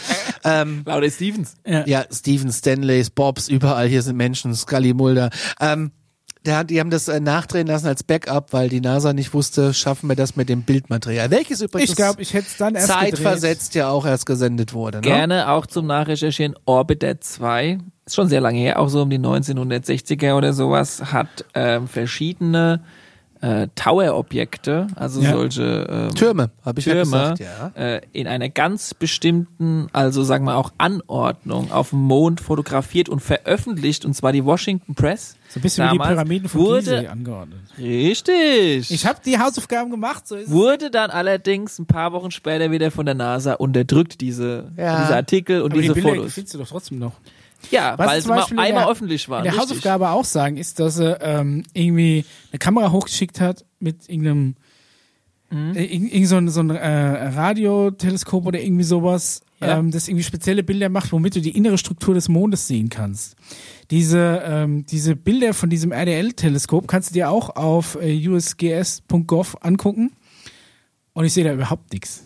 Ähm, 0.45 0.81
Lauder 0.85 1.09
Stevens. 1.09 1.53
ja, 1.85 2.03
Steven 2.11 2.51
Stanleys, 2.51 3.09
Bobs, 3.09 3.47
überall 3.47 3.87
hier 3.87 4.01
sind 4.01 4.17
Menschen, 4.17 4.53
Scully 4.53 4.93
Mulder. 4.93 5.29
Ähm, 5.61 5.91
der, 6.45 6.57
hat- 6.57 6.69
die 6.69 6.81
haben 6.81 6.89
das 6.89 7.07
äh, 7.07 7.21
nachdrehen 7.21 7.65
lassen 7.65 7.87
als 7.87 8.03
Backup, 8.03 8.51
weil 8.51 8.67
die 8.67 8.81
NASA 8.81 9.13
nicht 9.13 9.33
wusste, 9.33 9.73
schaffen 9.73 10.09
wir 10.09 10.17
das 10.17 10.35
mit 10.35 10.49
dem 10.49 10.63
Bildmaterial. 10.63 11.31
Welches 11.31 11.61
übrigens 11.61 11.91
Ich 11.91 11.95
glaube, 11.95 12.21
ich 12.21 12.33
hätte 12.33 12.47
es 12.49 12.57
dann 12.57 12.75
erst 12.75 12.87
zeitversetzt 12.89 13.73
ja 13.75 13.87
auch 13.87 14.05
erst 14.05 14.25
gesendet 14.25 14.73
wurde. 14.73 14.97
Ne? 14.97 15.03
Gerne 15.03 15.49
auch 15.49 15.65
zum 15.65 15.87
Nachrecherchieren 15.87 16.55
Orbiter 16.65 17.21
2. 17.21 17.77
Ist 18.05 18.15
schon 18.15 18.27
sehr 18.27 18.41
lange 18.41 18.59
her, 18.59 18.79
auch 18.79 18.89
so 18.89 19.01
um 19.01 19.09
die 19.09 19.17
1960er 19.19 20.35
oder 20.35 20.51
sowas, 20.53 21.13
hat 21.13 21.45
ähm, 21.53 21.87
verschiedene 21.87 22.81
äh, 23.41 23.67
Tower-Objekte, 23.75 24.87
also 24.95 25.21
Ja. 25.21 25.31
solche 25.33 25.87
ähm, 26.09 26.15
Türme, 26.15 26.49
habe 26.65 26.79
ich 26.79 26.85
ja 26.85 26.93
Türme 26.93 27.11
gesagt, 27.11 27.39
ja. 27.39 27.71
äh, 27.75 28.01
in 28.13 28.25
einer 28.27 28.47
ganz 28.49 28.93
bestimmten, 28.93 29.87
also 29.91 30.23
sagen 30.23 30.45
wir 30.45 30.55
auch 30.55 30.71
Anordnung 30.77 31.71
auf 31.71 31.89
dem 31.89 31.99
Mond 31.99 32.39
fotografiert 32.41 33.09
und 33.09 33.19
veröffentlicht, 33.21 34.05
und 34.05 34.13
zwar 34.15 34.31
die 34.31 34.43
Washington 34.45 34.95
Press. 34.95 35.35
So 35.49 35.59
ein 35.59 35.61
bisschen 35.63 35.85
wie 35.87 35.91
die 35.91 35.97
Damals 35.97 36.11
Pyramiden 36.15 36.49
von 36.49 36.61
wurde, 36.61 36.95
Gizeh 37.01 37.07
angeordnet. 37.07 37.59
Richtig. 37.77 38.91
Ich 38.91 39.05
habe 39.05 39.19
die 39.25 39.37
Hausaufgaben 39.37 39.91
gemacht, 39.91 40.27
so 40.27 40.35
ist 40.35 40.47
es. 40.47 40.51
wurde 40.53 40.89
dann 40.91 41.09
allerdings 41.09 41.79
ein 41.79 41.85
paar 41.85 42.11
Wochen 42.13 42.31
später 42.31 42.71
wieder 42.71 42.91
von 42.91 43.05
der 43.05 43.15
NASA 43.15 43.53
unterdrückt, 43.53 44.21
diese, 44.21 44.71
Ja. 44.77 45.01
diese 45.03 45.15
Artikel 45.15 45.61
und 45.61 45.71
Aber 45.73 45.81
diese 45.81 45.93
die 45.93 46.01
Bilder 46.01 46.15
Fotos. 46.17 46.33
findest 46.33 46.53
du 46.53 46.59
doch 46.59 46.67
trotzdem 46.67 46.99
noch. 46.99 47.13
Ja, 47.71 47.97
Was 47.97 48.07
weil 48.07 48.21
zum 48.21 48.31
sie 48.47 48.53
mal 48.55 48.63
einmal 48.63 48.83
der- 48.83 48.91
öffentlich 48.91 49.29
waren. 49.29 49.39
In 49.39 49.43
der 49.45 49.53
richtig. 49.53 49.69
Hausaufgabe 49.71 50.09
auch 50.09 50.25
sagen, 50.25 50.57
ist, 50.57 50.79
dass 50.79 50.99
er 50.99 51.21
ähm, 51.21 51.63
irgendwie 51.73 52.25
eine 52.51 52.59
Kamera 52.59 52.91
hochgeschickt 52.91 53.39
hat 53.41 53.65
mit 53.79 54.07
irgendeinem 54.09 54.55
Mhm. 55.49 55.75
äh, 55.75 55.83
irgend, 55.85 56.11
irgend 56.13 56.27
so 56.27 56.35
ein, 56.37 56.49
so 56.49 56.59
ein 56.61 56.69
äh, 56.71 57.27
Radioteleskop 57.27 58.47
oder 58.47 58.59
irgendwie 58.59 58.83
sowas, 58.83 59.41
Ja. 59.61 59.77
ähm, 59.77 59.91
das 59.91 60.07
irgendwie 60.07 60.23
spezielle 60.23 60.63
Bilder 60.63 60.89
macht, 60.89 61.11
womit 61.11 61.35
du 61.35 61.41
die 61.41 61.55
innere 61.55 61.77
Struktur 61.77 62.15
des 62.15 62.27
Mondes 62.27 62.65
sehen 62.67 62.89
kannst. 62.89 63.35
Diese, 63.91 64.41
ähm, 64.45 64.83
diese 64.87 65.15
Bilder 65.15 65.53
von 65.53 65.69
diesem 65.69 65.91
RDL-Teleskop 65.91 66.87
kannst 66.87 67.11
du 67.11 67.13
dir 67.13 67.29
auch 67.29 67.55
auf 67.55 67.97
äh, 68.01 68.27
usgs.gov 68.27 69.57
angucken 69.61 70.11
und 71.13 71.25
ich 71.25 71.33
sehe 71.33 71.43
da 71.43 71.53
überhaupt 71.53 71.93
nichts. 71.93 72.23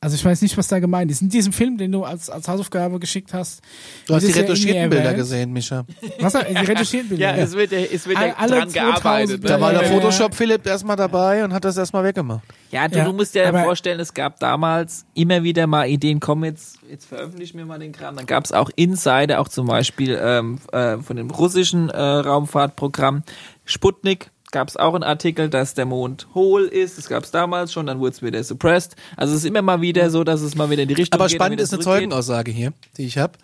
Also 0.00 0.14
ich 0.14 0.24
weiß 0.24 0.42
nicht, 0.42 0.56
was 0.56 0.68
da 0.68 0.78
gemeint 0.78 1.10
ist. 1.10 1.22
In 1.22 1.28
diesem 1.28 1.52
Film, 1.52 1.76
den 1.76 1.90
du 1.90 2.04
als, 2.04 2.30
als 2.30 2.46
Hausaufgabe 2.46 3.00
geschickt 3.00 3.34
hast. 3.34 3.60
Du 4.06 4.14
hast 4.14 4.24
die 4.24 4.30
ja 4.30 4.36
retuschierten 4.42 4.90
Bilder 4.90 5.12
gesehen, 5.12 5.52
Mischa. 5.52 5.84
Was? 6.20 6.34
Die 6.34 6.38
retuschierten 6.56 7.08
Bilder? 7.08 7.36
Ja, 7.36 7.42
es 7.42 7.52
wird, 7.56 7.72
ja- 7.72 7.78
es 7.80 8.06
wird 8.06 8.16
ja 8.16 8.32
Alle 8.36 8.58
dran 8.60 8.70
2000 8.70 8.74
gearbeitet. 8.74 9.50
Da 9.50 9.56
Ne? 9.56 9.60
war 9.60 9.72
der 9.72 9.82
Ja, 9.82 9.88
ja, 9.88 9.92
ja. 9.94 10.00
Photoshop-Philipp 10.00 10.64
erstmal 10.68 10.94
dabei 10.94 11.42
und 11.42 11.52
hat 11.52 11.64
das 11.64 11.76
erstmal 11.76 12.04
weggemacht. 12.04 12.42
Ja, 12.70 12.86
du, 12.86 12.96
Ja, 12.96 13.06
du 13.06 13.12
musst 13.12 13.34
dir 13.34 13.48
aber- 13.48 13.64
vorstellen, 13.64 13.98
es 13.98 14.14
gab 14.14 14.38
damals 14.38 15.04
immer 15.14 15.42
wieder 15.42 15.66
mal 15.66 15.88
Ideen, 15.88 16.20
komm 16.20 16.44
jetzt, 16.44 16.78
jetzt 16.88 17.06
veröffentlichen 17.06 17.58
wir 17.58 17.66
mal 17.66 17.80
den 17.80 17.90
Kram. 17.90 18.14
Dann 18.14 18.26
gab 18.26 18.44
es 18.44 18.52
auch 18.52 18.70
Insider, 18.76 19.40
auch 19.40 19.48
zum 19.48 19.66
Beispiel 19.66 20.16
ähm, 20.22 20.60
äh, 20.70 20.98
von 20.98 21.16
dem 21.16 21.28
russischen 21.30 21.88
äh, 21.90 22.00
Raumfahrtprogramm 22.00 23.24
Sputnik. 23.64 24.30
Gab 24.50 24.68
es 24.68 24.76
auch 24.78 24.94
einen 24.94 25.04
Artikel, 25.04 25.50
dass 25.50 25.74
der 25.74 25.84
Mond 25.84 26.26
hohl 26.34 26.62
ist. 26.64 26.96
Das 26.96 27.08
gab 27.08 27.22
es 27.24 27.30
damals 27.30 27.70
schon, 27.72 27.86
dann 27.86 27.98
wurde 27.98 28.12
es 28.12 28.22
wieder 28.22 28.42
suppressed. 28.42 28.96
Also 29.16 29.34
es 29.34 29.40
ist 29.40 29.44
immer 29.46 29.60
mal 29.62 29.80
wieder 29.82 30.08
so, 30.10 30.24
dass 30.24 30.40
es 30.40 30.54
mal 30.54 30.70
wieder 30.70 30.82
in 30.82 30.88
die 30.88 30.94
Richtung 30.94 31.20
Aber 31.20 31.28
geht. 31.28 31.36
spannend 31.36 31.60
dann 31.60 31.64
ist 31.64 31.74
eine. 31.74 31.82
Zeugenaussage 31.82 32.50
hier, 32.50 32.72
die 32.96 33.04
ich 33.04 33.18
habe. 33.18 33.34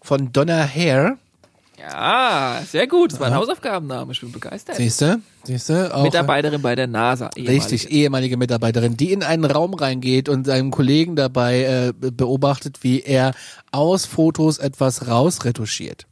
Von 0.00 0.32
Donna 0.32 0.66
Hare. 0.66 1.18
Ja, 1.78 2.60
sehr 2.70 2.86
gut. 2.86 3.12
Das 3.12 3.20
war 3.20 3.28
ein 3.28 3.34
Hausaufgabenname. 3.34 4.12
Ich 4.12 4.20
bin 4.20 4.32
begeistert. 4.32 4.76
Siehste? 4.76 5.20
Siehste? 5.44 5.94
Auch, 5.94 6.02
Mitarbeiterin 6.02 6.60
bei 6.60 6.74
der 6.74 6.86
NASA. 6.86 7.30
ehemalige. 7.36 7.52
Richtig, 7.64 7.90
ehemalige 7.90 8.36
Mitarbeiterin, 8.36 8.96
die 8.98 9.12
in 9.12 9.22
einen 9.22 9.44
Raum 9.46 9.72
reingeht 9.72 10.28
und 10.28 10.44
seinem 10.46 10.70
Kollegen 10.70 11.16
dabei 11.16 11.62
äh, 11.62 11.92
be- 11.98 12.12
beobachtet, 12.12 12.78
wie 12.82 13.00
er 13.00 13.32
aus 13.72 14.04
Fotos 14.04 14.58
etwas 14.58 15.08
rausretuschiert. 15.08 16.06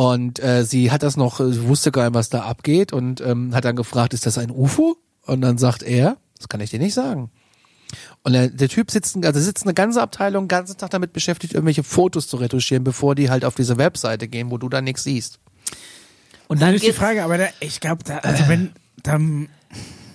Und 0.00 0.42
äh, 0.42 0.64
sie 0.64 0.90
hat 0.90 1.02
das 1.02 1.18
noch, 1.18 1.40
sie 1.40 1.68
wusste 1.68 1.92
gar 1.92 2.04
nicht, 2.04 2.14
was 2.14 2.30
da 2.30 2.44
abgeht 2.44 2.94
und 2.94 3.20
ähm, 3.20 3.54
hat 3.54 3.66
dann 3.66 3.76
gefragt, 3.76 4.14
ist 4.14 4.24
das 4.24 4.38
ein 4.38 4.50
UFO? 4.50 4.96
Und 5.26 5.42
dann 5.42 5.58
sagt 5.58 5.82
er, 5.82 6.16
das 6.38 6.48
kann 6.48 6.62
ich 6.62 6.70
dir 6.70 6.78
nicht 6.78 6.94
sagen. 6.94 7.30
Und 8.22 8.32
der, 8.32 8.48
der 8.48 8.70
Typ 8.70 8.90
sitzt, 8.90 9.22
also 9.22 9.38
sitzt 9.38 9.64
eine 9.64 9.74
ganze 9.74 10.00
Abteilung 10.00 10.44
den 10.44 10.48
ganzen 10.48 10.78
Tag 10.78 10.88
damit 10.88 11.12
beschäftigt, 11.12 11.52
irgendwelche 11.52 11.82
Fotos 11.82 12.28
zu 12.28 12.38
retuschieren, 12.38 12.82
bevor 12.82 13.14
die 13.14 13.28
halt 13.28 13.44
auf 13.44 13.56
diese 13.56 13.76
Webseite 13.76 14.26
gehen, 14.26 14.50
wo 14.50 14.56
du 14.56 14.70
da 14.70 14.80
nichts 14.80 15.04
siehst. 15.04 15.38
Und 16.48 16.62
Dann 16.62 16.72
ist 16.72 16.86
die 16.86 16.94
Frage, 16.94 17.22
aber 17.22 17.36
da, 17.36 17.48
ich 17.60 17.80
glaube, 17.80 18.02
da, 18.02 18.20
also 18.20 18.48
wenn, 18.48 18.72
dann, 19.02 19.50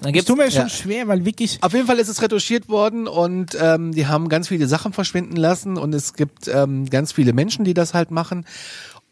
dann 0.02 0.14
gibt's, 0.14 0.26
tue 0.26 0.36
mir 0.36 0.50
schon 0.50 0.62
ja. 0.62 0.70
schwer, 0.70 1.08
weil 1.08 1.26
wirklich, 1.26 1.62
Auf 1.62 1.74
jeden 1.74 1.86
Fall 1.86 2.00
ist 2.00 2.10
es 2.10 2.24
retuschiert 2.24 2.70
worden 2.70 3.08
und 3.08 3.56
ähm, 3.62 3.92
die 3.92 4.08
haben 4.08 4.30
ganz 4.30 4.48
viele 4.48 4.66
Sachen 4.66 4.94
verschwinden 4.94 5.36
lassen 5.36 5.78
und 5.78 5.94
es 5.94 6.16
gibt 6.16 6.48
ähm, 6.48 6.90
ganz 6.90 7.12
viele 7.12 7.34
Menschen, 7.34 7.66
die 7.66 7.76
das 7.76 7.94
halt 7.94 8.10
machen. 8.10 8.46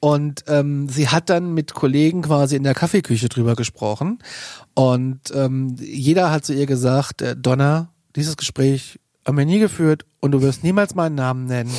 Und 0.04 0.44
ähm, 0.50 0.90
sie 0.90 1.08
hat 1.08 1.30
dann 1.30 1.54
mit 1.54 1.76
Kollegen 1.76 2.24
quasi 2.24 2.58
in 2.58 2.64
der 2.64 2.74
Kaffeeküche 2.74 3.30
drüber 3.30 3.56
gesprochen. 3.56 4.20
Und 4.74 5.32
ähm, 5.34 5.78
jeder 5.80 6.30
hat 6.30 6.44
zu 6.44 6.54
ihr 6.54 6.66
gesagt, 6.66 7.22
äh, 7.22 7.38
Donna, 7.38 7.88
dieses 8.18 8.36
Gespräch 8.36 9.00
haben 9.26 9.38
wir 9.38 9.46
nie 9.46 9.60
geführt 9.60 10.04
und 10.20 10.32
du 10.32 10.42
wirst 10.42 10.62
niemals 10.62 10.94
meinen 10.94 11.16
Namen 11.16 11.46
nennen. 11.46 11.72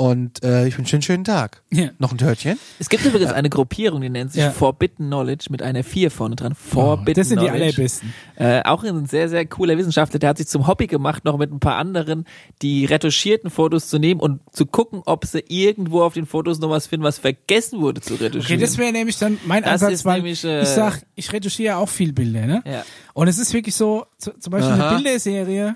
Und 0.00 0.44
äh, 0.44 0.68
ich 0.68 0.78
wünsche 0.78 0.90
dir 0.92 0.96
einen 0.98 1.02
schönen 1.02 1.24
Tag. 1.24 1.60
Ja. 1.72 1.88
Noch 1.98 2.12
ein 2.12 2.18
Törtchen? 2.18 2.56
Es 2.78 2.88
gibt 2.88 3.04
übrigens 3.04 3.32
eine 3.32 3.50
Gruppierung, 3.50 4.00
die 4.00 4.08
nennt 4.08 4.32
sich 4.32 4.40
Ja. 4.42 4.52
Forbidden 4.52 5.06
Knowledge 5.08 5.46
mit 5.50 5.60
einer 5.60 5.82
4 5.82 6.12
vorne 6.12 6.36
dran. 6.36 6.54
Forbidden 6.54 7.20
das 7.20 7.28
sind 7.30 7.40
die 7.40 7.46
Knowledge. 7.48 7.64
allerbesten. 7.64 8.14
Äh, 8.36 8.62
auch 8.62 8.84
ein 8.84 9.06
sehr, 9.06 9.28
sehr 9.28 9.44
cooler 9.46 9.76
Wissenschaftler, 9.76 10.20
der 10.20 10.28
hat 10.30 10.38
sich 10.38 10.46
zum 10.46 10.68
Hobby 10.68 10.86
gemacht, 10.86 11.24
noch 11.24 11.36
mit 11.36 11.50
ein 11.52 11.58
paar 11.58 11.74
anderen 11.78 12.26
die 12.62 12.84
retuschierten 12.84 13.50
Fotos 13.50 13.88
zu 13.88 13.98
nehmen 13.98 14.20
und 14.20 14.40
zu 14.52 14.66
gucken, 14.66 15.02
ob 15.04 15.24
sie 15.26 15.42
irgendwo 15.48 16.02
auf 16.02 16.14
den 16.14 16.26
Fotos 16.26 16.60
noch 16.60 16.70
was 16.70 16.86
finden, 16.86 17.02
was 17.04 17.18
vergessen 17.18 17.80
wurde 17.80 18.00
zu 18.00 18.14
Okay, 18.14 18.24
retuschieren. 18.26 18.60
das 18.60 18.78
wäre 18.78 18.92
nämlich 18.92 19.18
dann 19.18 19.36
mein 19.46 19.64
Das 19.64 19.82
Ansatz, 19.82 20.04
weil 20.04 20.18
nämlich, 20.18 20.44
äh, 20.44 20.62
ich 20.62 20.68
sag, 20.68 21.02
ich 21.16 21.32
retuschiere 21.32 21.76
auch 21.76 21.88
viel 21.88 22.12
Bilder, 22.12 22.46
ne? 22.46 22.62
Ja. 22.64 22.84
Und 23.18 23.26
es 23.26 23.36
ist 23.36 23.52
wirklich 23.52 23.74
so, 23.74 24.06
zu, 24.16 24.30
zum 24.38 24.52
Beispiel 24.52 24.74
Aha. 24.74 24.90
eine 24.90 24.96
Bilderserie 24.96 25.74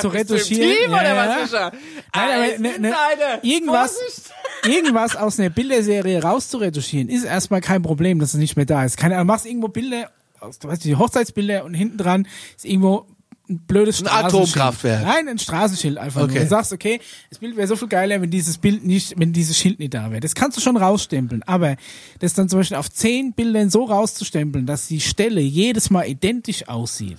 zu 0.00 0.06
retuschieren. 0.06 0.70
Team, 0.70 0.92
oder 0.92 1.02
ja, 1.02 1.16
was, 1.16 1.26
ja. 1.26 1.70
Fischer? 1.70 1.72
Nein, 2.14 2.30
aber 2.30 2.58
ne, 2.60 2.78
ne, 2.78 2.94
irgendwas, 3.42 3.98
Vorsicht! 3.98 4.30
irgendwas 4.66 5.16
aus 5.16 5.40
einer 5.40 5.50
Bilderserie 5.50 6.22
rauszuretuschieren, 6.22 7.08
ist 7.08 7.24
erstmal 7.24 7.62
kein 7.62 7.82
Problem, 7.82 8.20
dass 8.20 8.34
es 8.34 8.38
nicht 8.38 8.54
mehr 8.54 8.64
da 8.64 8.84
ist. 8.84 8.96
Keine 8.96 9.16
Ahnung, 9.16 9.26
machst 9.26 9.44
irgendwo 9.44 9.66
Bilder, 9.66 10.12
aus, 10.38 10.60
du 10.60 10.68
weißt, 10.68 10.84
die 10.84 10.94
Hochzeitsbilder 10.94 11.64
und 11.64 11.74
hinten 11.74 11.98
dran 11.98 12.28
ist 12.56 12.64
irgendwo 12.64 13.06
ein 13.52 13.58
blödes 13.66 14.00
Ein 14.02 14.06
Straßenschild. 14.06 14.34
Atomkraftwerk. 14.34 15.02
Nein, 15.02 15.28
ein 15.28 15.38
Straßenschild 15.38 15.98
einfach 15.98 16.22
Okay. 16.22 16.34
nur. 16.34 16.42
Du 16.42 16.48
sagst, 16.48 16.72
okay, 16.72 17.00
das 17.30 17.38
Bild 17.38 17.56
wäre 17.56 17.66
so 17.68 17.76
viel 17.76 17.88
geiler, 17.88 18.20
wenn 18.20 18.30
dieses 18.30 18.58
Bild 18.58 18.84
nicht, 18.84 19.14
wenn 19.18 19.32
dieses 19.32 19.56
Schild 19.58 19.78
nicht 19.78 19.94
da 19.94 20.10
wäre. 20.10 20.20
Das 20.20 20.34
kannst 20.34 20.56
du 20.56 20.60
schon 20.60 20.76
rausstempeln, 20.76 21.42
aber 21.44 21.76
das 22.18 22.34
dann 22.34 22.48
zum 22.48 22.58
Beispiel 22.60 22.76
auf 22.76 22.90
zehn 22.90 23.32
Bildern 23.32 23.70
so 23.70 23.84
rauszustempeln, 23.84 24.66
dass 24.66 24.88
die 24.88 25.00
Stelle 25.00 25.40
jedes 25.40 25.90
Mal 25.90 26.08
identisch 26.08 26.68
aussieht. 26.68 27.18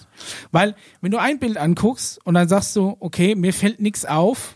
Weil, 0.52 0.76
wenn 1.02 1.12
du 1.12 1.18
ein 1.20 1.40
Bild 1.40 1.58
anguckst 1.58 2.20
und 2.26 2.34
dann 2.34 2.48
sagst 2.48 2.76
du, 2.76 2.98
okay, 3.00 3.36
mir 3.36 3.54
fällt 3.54 3.80
nichts 3.82 4.06
auf, 4.06 4.56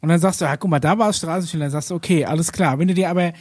und 0.00 0.10
dann 0.10 0.20
sagst 0.20 0.40
du, 0.40 0.44
ja, 0.44 0.56
guck 0.56 0.70
mal, 0.70 0.78
da 0.78 0.96
war 0.96 1.08
das 1.08 1.16
Straßenschild. 1.16 1.60
Dann 1.60 1.70
sagst 1.72 1.90
du, 1.90 1.96
okay, 1.96 2.24
alles 2.24 2.52
klar. 2.52 2.78
Wenn 2.78 2.86
du 2.86 2.94
dir 2.94 3.10
aber 3.10 3.32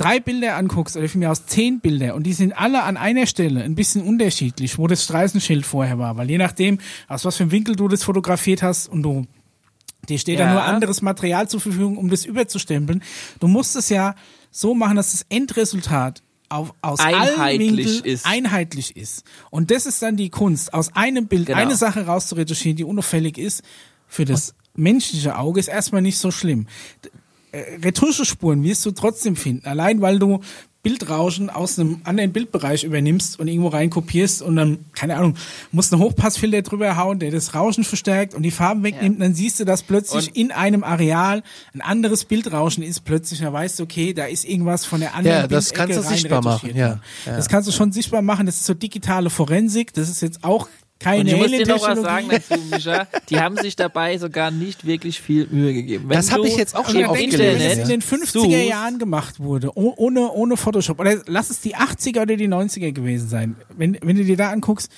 drei 0.00 0.18
Bilder 0.20 0.56
anguckst, 0.56 0.96
oder 0.96 1.08
von 1.08 1.18
mir 1.20 1.30
aus 1.30 1.46
zehn 1.46 1.80
Bilder, 1.80 2.14
und 2.14 2.22
die 2.24 2.32
sind 2.32 2.52
alle 2.52 2.82
an 2.82 2.96
einer 2.96 3.26
Stelle 3.26 3.62
ein 3.62 3.74
bisschen 3.74 4.02
unterschiedlich, 4.02 4.78
wo 4.78 4.86
das 4.86 5.04
Straßenschild 5.04 5.66
vorher 5.66 5.98
war. 5.98 6.16
Weil 6.16 6.30
je 6.30 6.38
nachdem, 6.38 6.78
aus 7.08 7.24
was 7.24 7.36
für 7.36 7.42
einem 7.44 7.52
Winkel 7.52 7.76
du 7.76 7.88
das 7.88 8.02
fotografiert 8.04 8.62
hast 8.62 8.88
und 8.88 9.02
du 9.02 9.26
dir 10.08 10.18
steht 10.18 10.38
Ja. 10.38 10.46
da 10.46 10.52
nur 10.52 10.62
anderes 10.62 11.02
Material 11.02 11.48
zur 11.48 11.60
Verfügung, 11.60 11.98
um 11.98 12.08
das 12.08 12.24
überzustempeln. 12.24 13.02
Du 13.38 13.46
musst 13.48 13.76
es 13.76 13.90
ja 13.90 14.14
so 14.50 14.74
machen, 14.74 14.96
dass 14.96 15.12
das 15.12 15.26
Endresultat 15.28 16.22
auf, 16.48 16.74
aus 16.82 16.98
allen 16.98 17.14
Einheitlich 17.14 17.76
Winkeln 17.76 18.04
ist. 18.04 18.26
einheitlich 18.26 18.96
ist. 18.96 19.24
Und 19.50 19.70
das 19.70 19.86
ist 19.86 20.02
dann 20.02 20.16
die 20.16 20.30
Kunst, 20.30 20.74
aus 20.74 20.96
einem 20.96 21.26
Bild 21.28 21.46
Genau. 21.46 21.58
eine 21.58 21.76
Sache 21.76 22.06
rauszuretuschieren, 22.06 22.76
die 22.76 22.84
unauffällig 22.84 23.38
ist. 23.38 23.62
Für 24.08 24.24
das 24.24 24.54
menschliche 24.74 25.36
Auge 25.38 25.60
ist 25.60 25.68
erstmal 25.68 26.02
nicht 26.02 26.18
so 26.18 26.30
schlimm. 26.32 26.66
Äh, 27.52 27.78
Retuschespuren 27.82 28.62
wirst 28.62 28.84
du 28.86 28.90
trotzdem 28.92 29.36
finden, 29.36 29.66
allein 29.66 30.00
weil 30.00 30.18
du 30.18 30.40
Bildrauschen 30.82 31.50
aus 31.50 31.78
einem 31.78 32.00
anderen 32.04 32.32
Bildbereich 32.32 32.84
übernimmst 32.84 33.38
und 33.38 33.48
irgendwo 33.48 33.68
reinkopierst 33.68 34.40
und 34.40 34.56
dann, 34.56 34.78
keine 34.94 35.16
Ahnung, 35.16 35.34
musst 35.72 35.92
einen 35.92 36.00
Hochpassfilter 36.00 36.62
drüber 36.62 36.96
hauen, 36.96 37.18
der 37.18 37.30
das 37.30 37.54
Rauschen 37.54 37.84
verstärkt 37.84 38.32
und 38.34 38.44
die 38.44 38.50
Farben 38.50 38.82
wegnimmt, 38.82 39.20
dann 39.20 39.34
siehst 39.34 39.60
du, 39.60 39.66
dass 39.66 39.82
plötzlich 39.82 40.28
Und- 40.28 40.36
in 40.36 40.52
einem 40.52 40.82
Areal 40.82 41.42
ein 41.74 41.82
anderes 41.82 42.24
Bildrauschen 42.24 42.82
ist, 42.82 43.04
plötzlich, 43.04 43.40
dann 43.40 43.52
weißt 43.52 43.78
du, 43.78 43.82
okay, 43.82 44.14
da 44.14 44.24
ist 44.24 44.46
irgendwas 44.46 44.86
von 44.86 45.00
der 45.00 45.14
anderen 45.14 45.40
Ja, 45.42 45.46
das 45.46 45.70
Bildecke 45.70 45.78
kannst 45.92 45.98
du 45.98 46.08
rein 46.08 46.18
sichtbar 46.18 46.42
machen, 46.42 46.70
ja, 46.74 47.00
ja. 47.26 47.36
Das 47.36 47.48
kannst 47.50 47.68
du 47.68 47.72
schon 47.72 47.92
sichtbar 47.92 48.22
machen, 48.22 48.46
das 48.46 48.54
ist 48.56 48.64
so 48.64 48.72
digitale 48.72 49.28
Forensik, 49.28 49.92
das 49.92 50.08
ist 50.08 50.22
jetzt 50.22 50.44
auch 50.44 50.66
keine 51.00 51.20
Und 51.20 51.26
ich 51.28 51.36
muss 51.36 51.50
dir 51.50 51.66
noch 51.66 51.82
was 51.82 52.00
sagen 52.00 52.28
dazu, 52.30 52.60
Micha. 52.70 53.08
Die 53.30 53.40
haben 53.40 53.56
sich 53.56 53.74
dabei 53.74 54.18
sogar 54.18 54.50
nicht 54.50 54.86
wirklich 54.86 55.20
viel 55.20 55.48
Mühe 55.50 55.72
gegeben. 55.72 56.08
Wenn 56.08 56.16
Das 56.16 56.30
hab 56.30 56.38
du 56.38 56.44
ich 56.44 56.56
jetzt 56.56 56.76
auch 56.76 56.88
schon 56.88 57.02
du, 57.02 57.12
wenn 57.12 57.30
das 57.30 57.78
in 57.78 57.88
den 57.88 58.02
50er 58.02 58.26
suchst, 58.26 58.50
Jahren 58.68 58.98
gemacht 58.98 59.40
wurde, 59.40 59.70
oh- 59.74 59.94
ohne, 59.96 60.30
ohne 60.30 60.56
Photoshop, 60.56 61.00
oder 61.00 61.20
lass 61.26 61.50
es 61.50 61.60
die 61.60 61.74
80er 61.74 62.22
oder 62.22 62.36
die 62.36 62.48
90er 62.48 62.92
gewesen 62.92 63.28
sein, 63.28 63.56
wenn, 63.76 63.98
wenn 64.02 64.16
du 64.16 64.24
dir 64.24 64.36
da 64.36 64.50
anguckst, 64.50 64.92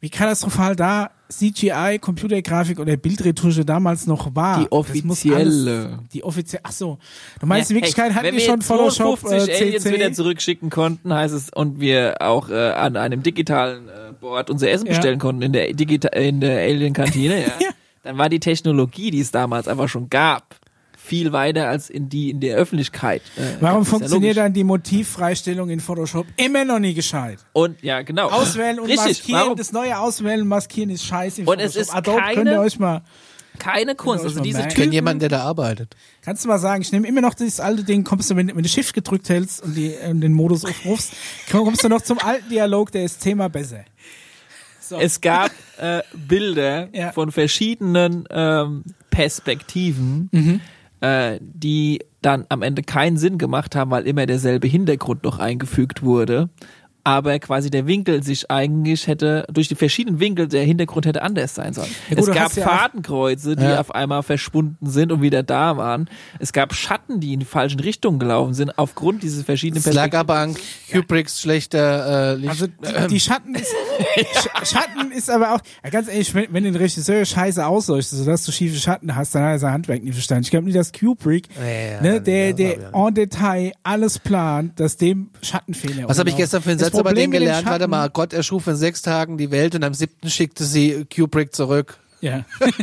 wie 0.00 0.10
katastrophal 0.10 0.76
da 0.76 1.10
CGI, 1.30 1.98
Computergrafik 2.00 2.78
oder 2.78 2.96
Bildretusche 2.96 3.64
damals 3.64 4.06
noch 4.06 4.34
war. 4.34 4.60
Die 4.60 4.72
offizielle. 4.72 5.36
Alles, 5.36 5.88
die 6.12 6.24
offizielle, 6.24 6.62
ach 6.64 6.72
so. 6.72 6.98
Du 7.40 7.46
meinst, 7.46 7.68
Ja, 7.70 7.74
in 7.74 7.82
Wirklichkeit 7.82 8.14
hatten 8.14 8.32
wir 8.32 8.40
schon 8.40 8.62
Photoshop 8.62 9.18
52 9.20 9.48
äh, 9.60 9.64
Aliens 9.64 9.84
wieder 9.84 9.98
CC. 10.06 10.12
zurückschicken 10.14 10.70
konnten, 10.70 11.12
heißt 11.12 11.34
es, 11.34 11.50
und 11.50 11.80
wir 11.80 12.16
auch 12.20 12.48
äh, 12.48 12.54
an 12.70 12.96
einem 12.96 13.22
digitalen 13.22 13.88
äh, 13.88 14.12
Board 14.18 14.48
unser 14.50 14.70
Essen 14.70 14.86
Ja. 14.86 14.92
bestellen 14.94 15.18
konnten 15.18 15.42
in 15.42 15.52
der 15.52 15.72
Digita 15.74 16.08
in 16.08 16.40
der 16.40 16.60
Alien-Kantine, 16.60 17.42
ja, 17.42 17.46
Ja. 17.60 17.68
dann 18.04 18.16
war 18.16 18.28
die 18.30 18.40
Technologie, 18.40 19.10
die 19.10 19.20
es 19.20 19.30
damals 19.30 19.68
einfach 19.68 19.88
schon 19.88 20.08
gab, 20.08 20.56
viel 21.08 21.32
weiter 21.32 21.68
als 21.68 21.90
in 21.90 22.08
die 22.08 22.30
in 22.30 22.40
der 22.40 22.56
Öffentlichkeit. 22.56 23.22
Äh, 23.36 23.40
Warum 23.60 23.82
ja 23.82 23.88
funktioniert 23.90 24.36
logisch. 24.36 24.44
dann 24.44 24.52
die 24.52 24.64
Motivfreistellung 24.64 25.70
in 25.70 25.80
Photoshop 25.80 26.26
immer 26.36 26.64
noch 26.64 26.78
nie 26.78 26.94
gescheit? 26.94 27.38
Und 27.52 27.82
ja, 27.82 28.02
genau. 28.02 28.28
Auswählen 28.28 28.78
und 28.78 28.86
Richtig, 28.86 29.18
maskieren, 29.18 29.40
warum? 29.40 29.56
das 29.56 29.72
neue 29.72 29.98
Auswählen 29.98 30.42
und 30.42 30.48
maskieren 30.48 30.90
ist 30.90 31.04
scheiße. 31.04 31.42
in 31.42 31.48
Und 31.48 31.58
es 31.60 31.72
Photoshop. 31.74 31.82
ist 31.82 31.94
Adobe 31.96 32.20
keine- 32.20 32.34
könnt 32.34 32.50
ihr 32.50 32.60
euch 32.60 32.78
mal 32.78 33.02
Keine 33.58 33.94
Kunst. 33.96 34.22
Also 34.24 34.40
diese 34.40 34.58
merken. 34.58 34.68
Ich 34.70 34.74
kenne 34.76 34.84
Typen, 34.86 34.92
jemanden, 34.92 35.18
der 35.20 35.28
da 35.30 35.40
arbeitet. 35.42 35.96
Kannst 36.22 36.44
du 36.44 36.48
mal 36.48 36.58
sagen, 36.60 36.80
ich 36.82 36.92
nehme 36.92 37.08
immer 37.08 37.20
noch 37.22 37.34
dieses 37.34 37.58
alte 37.58 37.82
Ding, 37.82 38.04
kommst 38.04 38.30
du, 38.30 38.36
wenn, 38.36 38.48
wenn 38.54 38.62
du 38.62 38.68
Shift 38.68 38.94
gedrückt 38.94 39.28
hältst 39.30 39.62
und, 39.64 39.74
die, 39.74 39.94
und 40.08 40.20
den 40.20 40.32
Modus 40.32 40.64
aufrufst, 40.64 41.12
kommst 41.50 41.82
du 41.82 41.88
noch 41.88 42.02
zum 42.02 42.18
alten 42.20 42.48
Dialog, 42.50 42.92
der 42.92 43.04
ist 43.04 43.20
zehnmal 43.20 43.50
besser. 43.50 43.84
So. 44.80 44.96
es 44.98 45.20
gab 45.20 45.50
äh, 45.78 46.02
Bilder 46.14 46.88
Ja. 46.94 47.12
von 47.12 47.30
verschiedenen 47.32 48.24
ähm, 48.30 48.84
Perspektiven, 49.10 50.28
Mhm. 50.32 50.60
Äh, 51.00 51.38
die 51.40 52.00
dann 52.22 52.46
am 52.48 52.62
Ende 52.62 52.82
keinen 52.82 53.16
Sinn 53.16 53.38
gemacht 53.38 53.76
haben, 53.76 53.90
weil 53.90 54.06
immer 54.06 54.26
derselbe 54.26 54.66
Hintergrund 54.66 55.22
noch 55.24 55.38
eingefügt 55.38 56.02
wurde. 56.02 56.48
Aber 57.08 57.38
quasi 57.38 57.70
der 57.70 57.86
Winkel 57.86 58.22
sich 58.22 58.50
eigentlich 58.50 59.06
hätte, 59.06 59.46
durch 59.50 59.68
die 59.68 59.74
verschiedenen 59.76 60.20
Winkel, 60.20 60.46
der 60.46 60.62
Hintergrund 60.64 61.06
hätte 61.06 61.22
anders 61.22 61.54
sein 61.54 61.72
sollen. 61.72 61.88
Ja 62.10 62.16
gut, 62.16 62.28
es 62.28 62.34
gab 62.34 62.54
ja 62.54 62.64
Fadenkreuze, 62.64 63.56
die 63.56 63.62
Ja. 63.64 63.80
auf 63.80 63.94
einmal 63.94 64.22
verschwunden 64.22 64.86
sind 64.90 65.10
und 65.10 65.22
wieder 65.22 65.42
da 65.42 65.76
waren. 65.78 66.10
Es 66.38 66.52
gab 66.52 66.74
Schatten, 66.74 67.20
die 67.20 67.32
in 67.32 67.40
die 67.40 67.46
falschen 67.46 67.80
Richtungen 67.80 68.18
gelaufen 68.18 68.52
sind, 68.52 68.78
aufgrund 68.78 69.22
dieser 69.22 69.42
verschiedenen 69.44 69.82
aber 70.14 70.34
an 70.38 70.54
Kubricks 70.92 71.40
schlechter 71.40 72.32
äh, 72.32 72.34
Licht. 72.36 72.50
Also 72.50 72.66
die, 72.66 73.06
die 73.08 73.20
Schatten 73.20 73.54
ist 73.54 73.72
Sch- 74.34 74.66
Schatten 74.66 75.10
ist 75.12 75.30
aber 75.30 75.54
auch 75.54 75.60
ganz 75.90 76.08
ehrlich, 76.08 76.34
wenn, 76.34 76.52
wenn 76.52 76.64
den 76.64 76.76
Regisseur 76.76 77.24
scheiße 77.24 77.64
ausleuchtet, 77.64 78.18
sodass 78.18 78.44
du 78.44 78.52
schiefe 78.52 78.76
Schatten 78.78 79.14
hast, 79.16 79.34
dann 79.34 79.42
hat 79.44 79.52
er 79.52 79.58
sein 79.58 79.72
Handwerk 79.72 80.02
nicht 80.02 80.12
verstanden. 80.14 80.44
Ich 80.44 80.50
glaube 80.50 80.66
nicht, 80.66 80.76
dass 80.76 80.92
Kubrick, 80.92 81.48
Ja, 81.56 82.00
ne, 82.02 82.20
der 82.20 82.52
der 82.52 82.92
en 82.94 83.14
Detail 83.14 83.72
alles 83.82 84.18
plant, 84.18 84.78
dass 84.80 84.96
dem 84.96 85.30
Schattenfehler. 85.42 86.08
Was 86.08 86.18
habe 86.18 86.30
ich 86.30 86.36
gestern 86.36 86.62
für 86.62 86.70
einen 86.70 86.78
Satz 86.78 86.97
über 87.00 87.10
Problem 87.10 87.30
den 87.30 87.30
mit 87.30 87.38
gelernt? 87.40 87.66
Warte 87.66 87.80
Schatten- 87.84 87.90
mal, 87.90 88.10
Gott 88.10 88.32
erschuf 88.32 88.66
in 88.66 88.76
sechs 88.76 89.02
Tagen 89.02 89.38
die 89.38 89.50
Welt 89.50 89.74
und 89.74 89.84
am 89.84 89.94
siebten 89.94 90.28
schickte 90.30 90.64
sie 90.64 91.06
Kubrick 91.14 91.54
zurück. 91.54 91.98
Ja. 92.20 92.44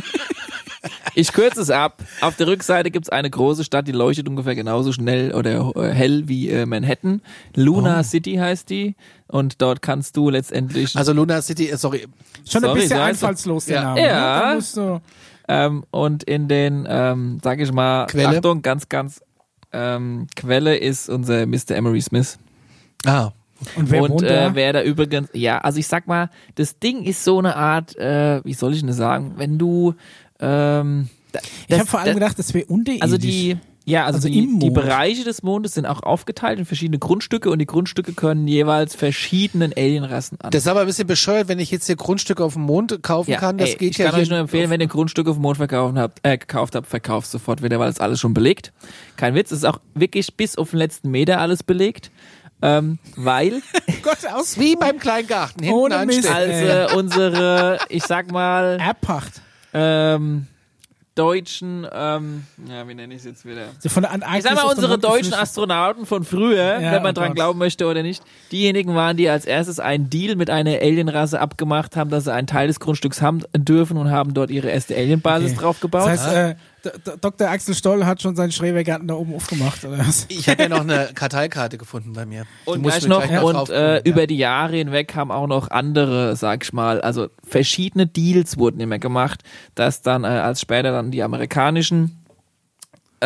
Ich 1.18 1.32
kürze 1.32 1.62
es 1.62 1.70
ab. 1.70 2.02
Auf 2.20 2.36
der 2.36 2.46
Rückseite 2.46 2.90
gibt's 2.90 3.08
eine 3.08 3.30
große 3.30 3.64
Stadt, 3.64 3.88
die 3.88 3.92
leuchtet 3.92 4.28
ungefähr 4.28 4.54
genauso 4.54 4.92
schnell 4.92 5.32
oder 5.34 5.72
äh, 5.74 5.90
hell 5.92 6.28
wie 6.28 6.50
äh, 6.50 6.66
Manhattan. 6.66 7.22
Luna 7.54 8.04
City 8.04 8.34
heißt 8.34 8.68
die. 8.68 8.94
Und 9.26 9.62
dort 9.62 9.80
kannst 9.80 10.16
du 10.18 10.28
letztendlich 10.28 10.94
Also 10.94 11.14
Luna 11.14 11.40
City, 11.40 11.70
äh, 11.70 11.76
sorry, 11.78 12.06
Schon 12.48 12.62
ein 12.64 12.68
Sorry, 12.68 12.74
bisschen 12.80 12.88
so 12.98 13.02
heißt 13.02 13.08
einfallslos 13.24 13.64
der 13.64 13.76
Ja. 13.76 13.82
Name. 13.84 14.00
Ja. 14.00 14.06
Ne? 14.06 14.10
Da 14.50 14.54
musst 14.56 14.76
du, 14.76 15.00
ähm, 15.48 15.84
und 15.90 16.22
in 16.24 16.48
den, 16.48 16.86
ähm, 16.88 17.38
sag 17.42 17.60
ich 17.60 17.72
mal, 17.72 18.06
Quelle? 18.06 18.36
Achtung, 18.36 18.60
ganz, 18.60 18.88
ganz 18.90 19.22
ähm, 19.72 20.26
Quelle 20.36 20.76
ist 20.76 21.08
unser 21.08 21.46
Mr. 21.46 21.70
Emery 21.70 22.02
Smith. 22.02 22.38
ah, 23.06 23.30
und 23.76 23.90
wer 23.90 24.02
und 24.02 24.10
wohnt 24.10 24.22
äh, 24.22 24.28
da? 24.28 24.54
wer 24.54 24.72
da 24.72 24.82
übrigens, 24.82 25.28
ja, 25.32 25.58
also 25.58 25.78
ich 25.78 25.86
sag 25.88 26.06
mal, 26.06 26.30
das 26.56 26.78
Ding 26.78 27.02
ist 27.04 27.24
so 27.24 27.38
eine 27.38 27.56
Art, 27.56 27.96
äh, 27.96 28.44
wie 28.44 28.54
soll 28.54 28.72
ich 28.74 28.80
denn 28.80 28.88
das 28.88 28.96
sagen, 28.96 29.34
wenn 29.36 29.58
du 29.58 29.94
ähm, 30.40 31.08
da- 31.32 31.40
ich 31.40 31.66
das- 31.68 31.78
habe 31.80 31.88
vor 31.88 32.00
allem 32.00 32.06
das- 32.08 32.14
gedacht, 32.14 32.38
das 32.38 32.54
wäre 32.54 32.66
unterirdisch. 32.66 33.02
Also 33.02 33.16
die, 33.18 33.56
ja, 33.88 34.04
also, 34.04 34.16
Also 34.16 34.28
die, 34.28 34.58
die. 34.58 34.70
Bereiche 34.70 35.22
des 35.22 35.44
Mondes 35.44 35.74
sind 35.74 35.86
auch 35.86 36.02
aufgeteilt 36.02 36.58
in 36.58 36.64
verschiedene 36.64 36.98
Grundstücke 36.98 37.50
und 37.50 37.60
die 37.60 37.66
Grundstücke 37.66 38.14
können 38.14 38.48
jeweils 38.48 38.96
verschiedenen 38.96 39.72
Alienrassen 39.76 40.40
an. 40.40 40.50
das 40.50 40.62
ist 40.64 40.68
aber 40.68 40.80
ein 40.80 40.86
bisschen 40.86 41.06
bescheuert, 41.06 41.46
wenn 41.46 41.60
ich 41.60 41.70
jetzt 41.70 41.86
hier 41.86 41.94
Grundstücke 41.94 42.42
auf 42.44 42.54
dem 42.54 42.62
Mond 42.62 43.00
kaufen 43.04 43.32
kann. 43.34 43.58
Das 43.58 43.70
ey, 43.70 43.76
geht 43.76 43.90
ich 43.92 43.98
ja 43.98 44.06
kann 44.06 44.16
hier 44.16 44.22
euch 44.24 44.28
nur 44.30 44.38
empfehlen, 44.40 44.70
wenn 44.70 44.80
ihr 44.80 44.88
Grundstücke 44.88 45.30
auf 45.30 45.36
dem 45.36 45.42
Mond 45.42 45.56
verkaufen 45.58 45.98
habt, 46.00 46.18
äh, 46.24 46.36
gekauft 46.36 46.74
habt, 46.74 46.88
verkauft 46.88 47.30
sofort 47.30 47.62
wieder, 47.62 47.78
weil 47.78 47.88
es 47.88 48.00
alles 48.00 48.18
schon 48.18 48.34
belegt. 48.34 48.72
Kein 49.16 49.36
Witz, 49.36 49.52
es 49.52 49.58
ist 49.58 49.64
auch 49.64 49.78
wirklich 49.94 50.34
bis 50.36 50.58
auf 50.58 50.70
den 50.70 50.78
letzten 50.80 51.10
Meter 51.12 51.38
alles 51.40 51.62
belegt. 51.62 52.10
Ähm, 52.62 52.98
weil 53.16 53.60
Gott 54.02 54.18
aus 54.32 54.58
wie 54.58 54.76
beim 54.76 54.98
Kleingarten 54.98 55.62
hinten 55.62 55.78
Ohne 55.78 56.06
Mist. 56.06 56.26
anstellen. 56.26 56.70
als 56.80 56.92
äh, 56.92 56.96
unsere, 56.96 57.78
ich 57.90 58.02
sag 58.04 58.30
mal, 58.32 58.78
Erbpacht. 58.80 59.42
ähm, 59.74 60.46
deutschen, 61.14 61.86
ähm, 61.94 62.44
ja, 62.68 62.86
wie 62.86 62.94
nenne 62.94 63.14
ich 63.14 63.20
es 63.20 63.24
jetzt 63.26 63.46
wieder? 63.46 63.68
So 63.78 63.88
von 63.88 64.02
der 64.02 64.12
Antarktis 64.12 64.44
Ich 64.44 64.50
sag 64.50 64.54
mal, 64.62 64.70
unsere 64.70 64.98
deutschen. 64.98 65.32
Astronauten 65.32 66.04
von 66.04 66.24
früher, 66.24 66.78
Ja, 66.78 66.92
wenn 66.92 67.02
man 67.02 67.12
oh 67.12 67.20
dran 67.20 67.28
Gott. 67.28 67.36
glauben 67.36 67.58
möchte 67.58 67.86
oder 67.86 68.02
nicht, 68.02 68.22
diejenigen 68.52 68.94
waren, 68.94 69.16
die 69.16 69.28
als 69.30 69.46
erstes 69.46 69.80
einen 69.80 70.10
Deal 70.10 70.36
mit 70.36 70.50
einer 70.50 70.72
Alienrasse 70.72 71.40
abgemacht 71.40 71.96
haben, 71.96 72.10
dass 72.10 72.24
sie 72.24 72.32
einen 72.34 72.46
Teil 72.46 72.66
des 72.68 72.80
Grundstücks 72.80 73.22
haben 73.22 73.42
dürfen 73.56 73.96
und 73.96 74.10
haben 74.10 74.34
dort 74.34 74.50
ihre 74.50 74.68
erste 74.68 74.94
Alienbasis 74.94 75.52
Okay. 75.52 75.60
drauf 75.60 75.80
gebaut. 75.80 76.06
Das 76.06 76.26
heißt, 76.26 76.34
äh, 76.34 76.48
D- 76.48 76.54
D- 76.54 76.58
Dr. 77.20 77.48
Axel 77.48 77.74
Stoll 77.74 78.04
hat 78.04 78.22
schon 78.22 78.36
seinen 78.36 78.52
Schrebergarten 78.52 79.08
da 79.08 79.14
oben 79.14 79.34
aufgemacht, 79.34 79.84
oder 79.84 79.98
was? 79.98 80.26
Ich 80.28 80.48
habe 80.48 80.64
ja 80.64 80.68
noch 80.68 80.80
eine 80.80 81.10
Karteikarte 81.14 81.78
gefunden 81.78 82.12
bei 82.12 82.26
mir. 82.26 82.44
Und 82.64 82.82
gleich 82.82 83.02
mir 83.02 83.08
noch, 83.08 83.26
gleich 83.26 83.42
und 83.42 83.54
drauf 83.54 83.68
äh, 83.70 83.96
ja. 83.96 84.00
über 84.02 84.26
die 84.26 84.36
Jahre 84.36 84.76
hinweg 84.76 85.14
haben 85.14 85.30
auch 85.30 85.46
noch 85.46 85.70
andere, 85.70 86.36
sag 86.36 86.64
ich 86.64 86.72
mal, 86.72 87.00
also 87.00 87.28
verschiedene 87.44 88.06
Deals 88.06 88.58
wurden 88.58 88.80
immer 88.80 88.98
gemacht, 88.98 89.42
dass 89.74 90.02
dann, 90.02 90.24
äh, 90.24 90.28
als 90.28 90.60
später 90.60 90.92
dann 90.92 91.10
die 91.10 91.22
amerikanischen 91.22 92.25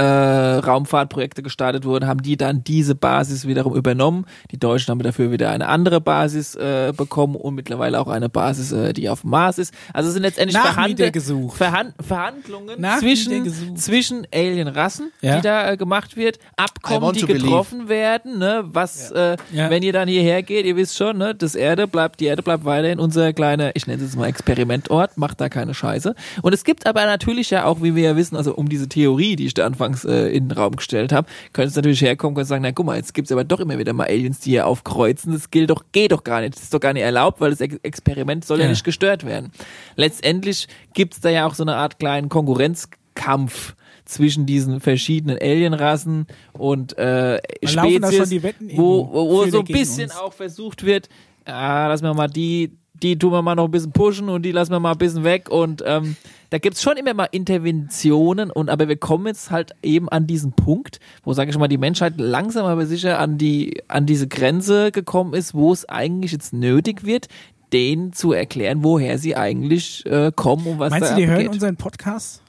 äh, 0.00 0.58
Raumfahrtprojekte 0.58 1.42
gestartet 1.42 1.84
wurden, 1.84 2.06
haben 2.06 2.22
die 2.22 2.36
dann 2.36 2.64
diese 2.64 2.94
Basis 2.94 3.46
wiederum 3.46 3.74
übernommen. 3.74 4.24
Die 4.50 4.58
Deutschen 4.58 4.90
haben 4.90 5.02
dafür 5.02 5.30
wieder 5.30 5.50
eine 5.50 5.68
andere 5.68 6.00
Basis 6.00 6.54
äh, 6.54 6.92
bekommen 6.96 7.36
und 7.36 7.54
mittlerweile 7.54 8.00
auch 8.00 8.08
eine 8.08 8.28
Basis, 8.28 8.72
äh, 8.72 8.92
die 8.92 9.08
auf 9.08 9.20
dem 9.22 9.30
Mars 9.30 9.58
ist. 9.58 9.74
Also 9.92 10.08
es 10.08 10.14
sind 10.14 10.22
letztendlich 10.22 10.56
Nachmietergesuch. 10.62 11.54
Verhand 11.54 11.94
Verhandlungen 12.00 12.84
zwischen, 12.98 13.76
zwischen 13.76 14.26
Alienrassen, 14.34 15.12
Ja. 15.20 15.36
die 15.36 15.42
da 15.42 15.72
äh, 15.72 15.76
gemacht 15.76 16.16
wird, 16.16 16.38
Abkommen, 16.56 17.12
die 17.14 17.20
to 17.20 17.26
believe. 17.26 17.44
getroffen 17.44 17.88
werden, 17.88 18.38
ne, 18.38 18.64
was, 18.64 19.10
äh, 19.10 19.36
Ja. 19.52 19.70
wenn 19.70 19.82
ihr 19.82 19.92
dann 19.92 20.08
hierher 20.08 20.42
geht, 20.42 20.64
ihr 20.66 20.76
wisst 20.76 20.96
schon, 20.96 21.18
ne, 21.18 21.34
das 21.34 21.54
Erde 21.54 21.86
bleibt, 21.86 22.20
die 22.20 22.26
Erde 22.26 22.42
bleibt 22.42 22.64
weiterhin 22.64 22.98
unser 22.98 23.32
kleiner, 23.32 23.72
ich 23.74 23.86
nenne 23.86 24.02
es 24.02 24.10
jetzt 24.10 24.16
mal 24.18 24.26
Experimentort, 24.26 25.16
macht 25.16 25.40
da 25.40 25.48
keine 25.48 25.74
Scheiße. 25.74 26.14
Und 26.42 26.52
es 26.52 26.64
gibt 26.64 26.86
aber 26.86 27.04
natürlich 27.06 27.50
ja 27.50 27.64
auch, 27.64 27.82
wie 27.82 27.94
wir 27.94 28.02
ja 28.02 28.16
wissen, 28.16 28.36
also 28.36 28.54
um 28.54 28.68
diese 28.68 28.88
Theorie, 28.88 29.36
die 29.36 29.46
ich 29.46 29.54
da 29.54 29.66
anfangs 29.66 29.89
äh, 30.04 30.28
in 30.28 30.48
den 30.48 30.58
Raum 30.58 30.76
gestellt 30.76 31.12
habe, 31.12 31.28
könnte 31.52 31.68
es 31.68 31.76
natürlich 31.76 32.00
herkommen, 32.02 32.34
könnte 32.34 32.48
sagen, 32.48 32.62
na 32.62 32.72
guck 32.72 32.86
mal, 32.86 32.96
jetzt 32.96 33.14
gibt's 33.14 33.32
aber 33.32 33.44
doch 33.44 33.60
immer 33.60 33.78
wieder 33.78 33.92
mal 33.92 34.06
Aliens, 34.06 34.40
die 34.40 34.50
hier 34.50 34.66
aufkreuzen, 34.66 35.32
das 35.32 35.50
gilt 35.50 35.70
doch, 35.70 35.84
geht 35.92 36.12
doch 36.12 36.24
gar 36.24 36.40
nicht, 36.40 36.54
das 36.54 36.64
ist 36.64 36.74
doch 36.74 36.80
gar 36.80 36.92
nicht 36.92 37.02
erlaubt, 37.02 37.40
weil 37.40 37.50
das 37.50 37.60
Ex 37.60 37.76
Experiment 37.82 38.44
soll 38.44 38.58
ja. 38.58 38.64
Ja. 38.64 38.70
nicht 38.70 38.84
gestört 38.84 39.24
werden. 39.24 39.52
Letztendlich 39.96 40.68
gibt's 40.94 41.20
da 41.20 41.30
ja 41.30 41.46
auch 41.46 41.54
so 41.54 41.62
eine 41.62 41.76
Art 41.76 41.98
kleinen 41.98 42.28
Konkurrenzkampf 42.28 43.74
zwischen 44.04 44.46
diesen 44.46 44.80
verschiedenen 44.80 45.38
Alienrassen 45.40 46.26
und 46.52 46.98
äh, 46.98 47.38
Spezies, 47.64 48.16
schon 48.16 48.30
die 48.30 48.42
Wetten 48.42 48.70
wo, 48.74 49.08
wo, 49.12 49.28
wo 49.30 49.46
so 49.46 49.60
ein 49.60 49.64
bisschen 49.64 50.04
uns. 50.04 50.16
auch 50.16 50.32
versucht 50.32 50.84
wird, 50.84 51.08
ah, 51.44 51.86
lassen 51.86 52.04
wir 52.04 52.14
mal 52.14 52.28
die, 52.28 52.76
die 53.02 53.18
tun 53.18 53.32
wir 53.32 53.42
mal 53.42 53.54
noch 53.54 53.64
ein 53.66 53.70
bisschen 53.70 53.92
pushen 53.92 54.28
und 54.28 54.42
die 54.42 54.52
lassen 54.52 54.72
wir 54.72 54.80
mal 54.80 54.92
ein 54.92 54.98
bisschen 54.98 55.24
weg 55.24 55.48
und 55.50 55.82
ähm, 55.86 56.16
da 56.50 56.58
gibt's 56.58 56.82
schon 56.82 56.96
immer 56.96 57.14
mal 57.14 57.28
Interventionen 57.30 58.50
und 58.50 58.70
aber 58.70 58.88
wir 58.88 58.96
kommen 58.96 59.26
jetzt 59.26 59.50
halt 59.50 59.72
eben 59.82 60.08
an 60.08 60.26
diesen 60.26 60.52
Punkt, 60.52 61.00
wo 61.22 61.32
sage 61.32 61.50
ich 61.50 61.58
mal 61.58 61.68
die 61.68 61.78
Menschheit 61.78 62.14
langsam 62.18 62.66
aber 62.66 62.86
sicher 62.86 63.18
an 63.18 63.38
die 63.38 63.82
an 63.88 64.06
diese 64.06 64.28
Grenze 64.28 64.92
gekommen 64.92 65.34
ist, 65.34 65.54
wo 65.54 65.72
es 65.72 65.88
eigentlich 65.88 66.32
jetzt 66.32 66.52
nötig 66.52 67.04
wird, 67.04 67.28
denen 67.72 68.12
zu 68.12 68.32
erklären, 68.32 68.82
woher 68.82 69.18
sie 69.18 69.36
eigentlich 69.36 70.04
äh, 70.06 70.32
kommen 70.34 70.66
und 70.66 70.78
was 70.78 70.90
Meinst 70.90 71.10
da 71.10 71.14
du, 71.14 71.20
die 71.20 71.26
hören 71.26 71.36
abgeht. 71.36 71.52
unseren 71.52 71.76
Podcast? 71.76 72.42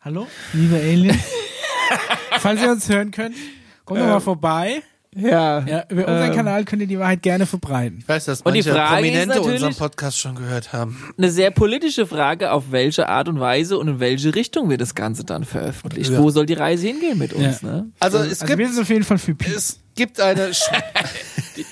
Hallo, 0.00 0.26
liebe 0.52 0.76
Alien? 0.76 1.18
Falls 2.38 2.62
ihr 2.62 2.70
uns 2.70 2.88
hören 2.88 3.10
könnt, 3.10 3.36
kommt 3.84 4.00
doch 4.00 4.06
mal 4.06 4.20
vorbei. 4.20 4.82
Ja, 5.16 5.66
Ja, 5.66 5.84
über 5.88 6.06
unseren 6.06 6.30
Ähm. 6.30 6.36
Kanal 6.36 6.64
könnt 6.64 6.82
ihr 6.82 6.88
die 6.88 6.98
Wahrheit 6.98 7.22
gerne 7.22 7.44
verbreiten. 7.46 7.98
Ich 8.00 8.08
weiß, 8.08 8.26
dass 8.26 8.42
Und 8.42 8.54
die 8.54 8.62
manche 8.62 8.80
Prominente 8.80 9.40
unseren 9.42 9.74
Podcast 9.74 10.18
schon 10.20 10.36
gehört 10.36 10.72
haben. 10.72 11.12
eine 11.18 11.30
sehr 11.30 11.50
politische 11.50 12.06
Frage, 12.06 12.52
auf 12.52 12.70
welche 12.70 13.08
Art 13.08 13.28
und 13.28 13.40
Weise 13.40 13.76
und 13.78 13.88
in 13.88 13.98
welche 14.00 14.34
Richtung 14.34 14.70
wird 14.70 14.80
das 14.80 14.94
Ganze 14.94 15.24
dann 15.24 15.44
veröffentlicht. 15.44 16.10
Ja. 16.12 16.18
Wo 16.20 16.30
soll 16.30 16.46
die 16.46 16.54
Reise 16.54 16.86
hingehen 16.86 17.18
mit 17.18 17.32
uns? 17.32 17.60
Ja. 17.62 17.68
Ne? 17.68 17.90
Also 17.98 18.18
es 18.18 18.40
Also 18.42 18.46
gibt 18.46 18.58
wir 18.60 18.68
sind 18.68 18.80
auf 18.82 18.88
jeden 18.88 19.04
Fall 19.04 19.18
für 19.18 19.34
Peace. 19.34 19.54
es 19.56 19.80
gibt 19.96 20.20
eine 20.20 20.54
Sch 20.54 20.70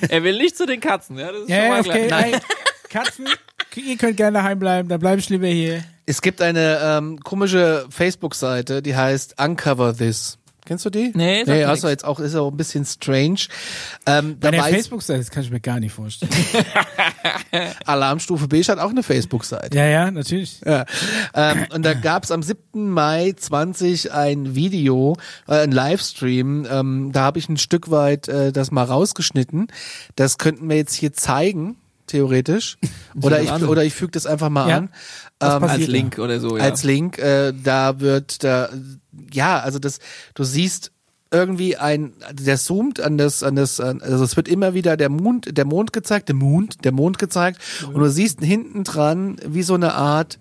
Er 0.09 0.25
will 0.25 0.37
nicht 0.37 0.57
zu 0.57 0.67
den 0.67 0.81
Katzen, 0.81 1.17
ja, 1.19 1.31
das 1.31 1.43
ist 1.43 1.49
Ja, 1.51 1.77
schon 1.83 1.93
okay. 1.93 2.07
klar. 2.09 2.25
Ey, 2.27 2.33
Katzen, 2.91 3.27
ihr 3.77 3.97
könnt 3.97 4.17
gerne 4.17 4.39
daheim 4.39 4.59
bleiben, 4.59 4.89
dann 4.89 4.99
bleibe 4.99 5.21
ich 5.21 5.29
lieber 5.29 5.47
hier. 5.47 5.85
es 6.07 6.21
gibt 6.23 6.43
eine 6.43 6.81
ähm, 6.83 7.21
komische 7.21 7.87
Facebook-Seite, 7.91 8.83
die 8.83 8.97
heißt 8.97 9.37
Uncover 9.41 9.97
This. 9.97 10.38
Kennst 10.69 10.85
du 10.85 10.91
die? 10.91 11.13
Nee, 11.15 11.45
nee 11.47 11.63
du 11.65 11.67
nix. 11.71 11.83
jetzt 11.83 12.05
auch 12.05 12.21
ist 12.21 12.35
auch 12.35 12.51
ein 12.51 12.57
bisschen 12.59 12.85
strange. 12.85 13.39
Ähm, 14.05 14.39
Bei 14.39 14.51
der 14.51 14.63
Facebook-Seite, 14.65 15.21
das 15.21 15.31
kann 15.31 15.43
ich 15.43 15.51
mir 15.51 15.61
gar 15.61 15.81
nicht 15.81 15.95
vorstellen. 15.95 16.31
Alarmstufe 17.87 18.49
B 18.49 18.63
hat 18.63 18.79
auch 18.79 18.91
eine 18.91 19.03
Facebook-Seite. 19.03 19.75
ja, 19.75 19.87
ja, 19.87 20.11
natürlich. 20.11 20.61
Ja. 20.67 20.85
Ähm, 21.33 21.65
und 21.73 21.87
da 21.87 21.95
gab 21.95 22.25
es 22.25 22.31
am 22.31 22.43
7. 22.43 22.91
Mai 22.91 23.33
20 23.35 24.13
ein 24.13 24.55
Video, 24.55 25.17
äh, 25.47 25.61
ein 25.63 25.73
Livestream. 25.73 26.67
Ähm, 26.71 27.13
da 27.13 27.23
habe 27.23 27.39
ich 27.39 27.49
ein 27.49 27.57
Stück 27.57 27.91
weit 27.91 28.29
äh, 28.29 28.53
das 28.53 28.71
mal 28.71 28.85
rausgeschnitten. 28.85 29.69
Das 30.17 30.37
könnten 30.37 30.69
wir 30.69 30.77
jetzt 30.77 30.93
hier 30.93 31.15
zeigen, 31.15 31.77
theoretisch. 32.07 32.77
Oder 33.23 33.41
ich, 33.41 33.51
oder 33.51 33.85
ich 33.85 33.95
füge 33.95 34.13
das 34.13 34.27
einfach 34.27 34.49
mal 34.51 34.69
Ja. 34.69 34.77
an. 34.77 34.91
Ähm, 35.41 35.63
Als 35.63 35.87
da? 35.87 35.93
Link 35.93 36.19
oder 36.19 36.41
so, 36.41 36.57
ja. 36.57 36.65
als 36.65 36.83
Link. 36.83 37.19
Äh, 37.19 37.53
da 37.53 38.01
wird 38.01 38.43
da, 38.43 38.71
ja, 39.33 39.61
also 39.61 39.79
das, 39.79 40.01
du 40.35 40.43
siehst 40.43 40.91
irgendwie 41.31 41.77
ein, 41.77 42.15
der 42.33 42.57
zoomt 42.59 43.01
an 43.01 43.19
das, 43.19 43.43
an 43.43 43.55
das, 43.55 43.81
also 43.81 44.25
es 44.25 44.37
wird 44.37 44.49
immer 44.49 44.75
wieder 44.75 44.97
der 44.97 45.11
Mond, 45.11 45.57
der 45.57 45.65
Mond 45.65 45.93
gezeigt, 45.93 46.29
der 46.29 46.35
Mond, 46.35 46.85
der 46.85 46.93
Mond 46.93 47.19
gezeigt 47.19 47.61
und 47.87 48.01
du 48.01 48.09
siehst 48.11 48.41
hinten 48.41 48.83
dran 48.83 49.37
wie 49.47 49.63
so 49.63 49.75
eine 49.75 49.95
Art, 49.95 50.39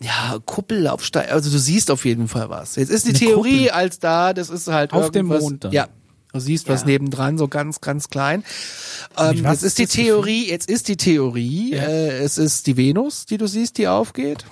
ja, 0.00 0.38
Kuppelaufsteig, 0.46 1.30
also 1.30 1.50
du 1.50 1.58
siehst 1.58 1.90
auf 1.90 2.04
jeden 2.04 2.28
Fall 2.28 2.48
was. 2.48 2.76
Jetzt 2.76 2.90
ist 2.90 3.04
die 3.04 3.10
Eine 3.10 3.18
Theorie 3.18 3.66
Kuppel. 3.66 3.70
als 3.72 3.98
da, 3.98 4.32
das 4.32 4.48
ist 4.48 4.68
halt 4.68 4.92
Auf 4.92 5.10
dem 5.10 5.26
Mond 5.26 5.64
dann. 5.64 5.72
Ja. 5.72 5.88
Du 6.32 6.40
siehst 6.40 6.68
was 6.68 6.82
Ja. 6.82 6.86
nebendran, 6.88 7.38
so 7.38 7.48
ganz, 7.48 7.80
ganz 7.80 8.08
klein. 8.08 8.44
Ähm, 9.18 9.44
jetzt 9.44 9.62
ist 9.64 9.78
die 9.78 9.86
das 9.86 9.94
Theorie, 9.94 10.48
jetzt 10.48 10.68
ist 10.70 10.88
die 10.88 10.96
Theorie, 10.96 11.74
Ja. 11.74 11.82
äh, 11.82 12.18
es 12.18 12.38
ist 12.38 12.66
die 12.66 12.76
Venus, 12.76 13.26
die 13.26 13.36
du 13.38 13.46
siehst, 13.48 13.78
die 13.78 13.88
aufgeht. 13.88 14.44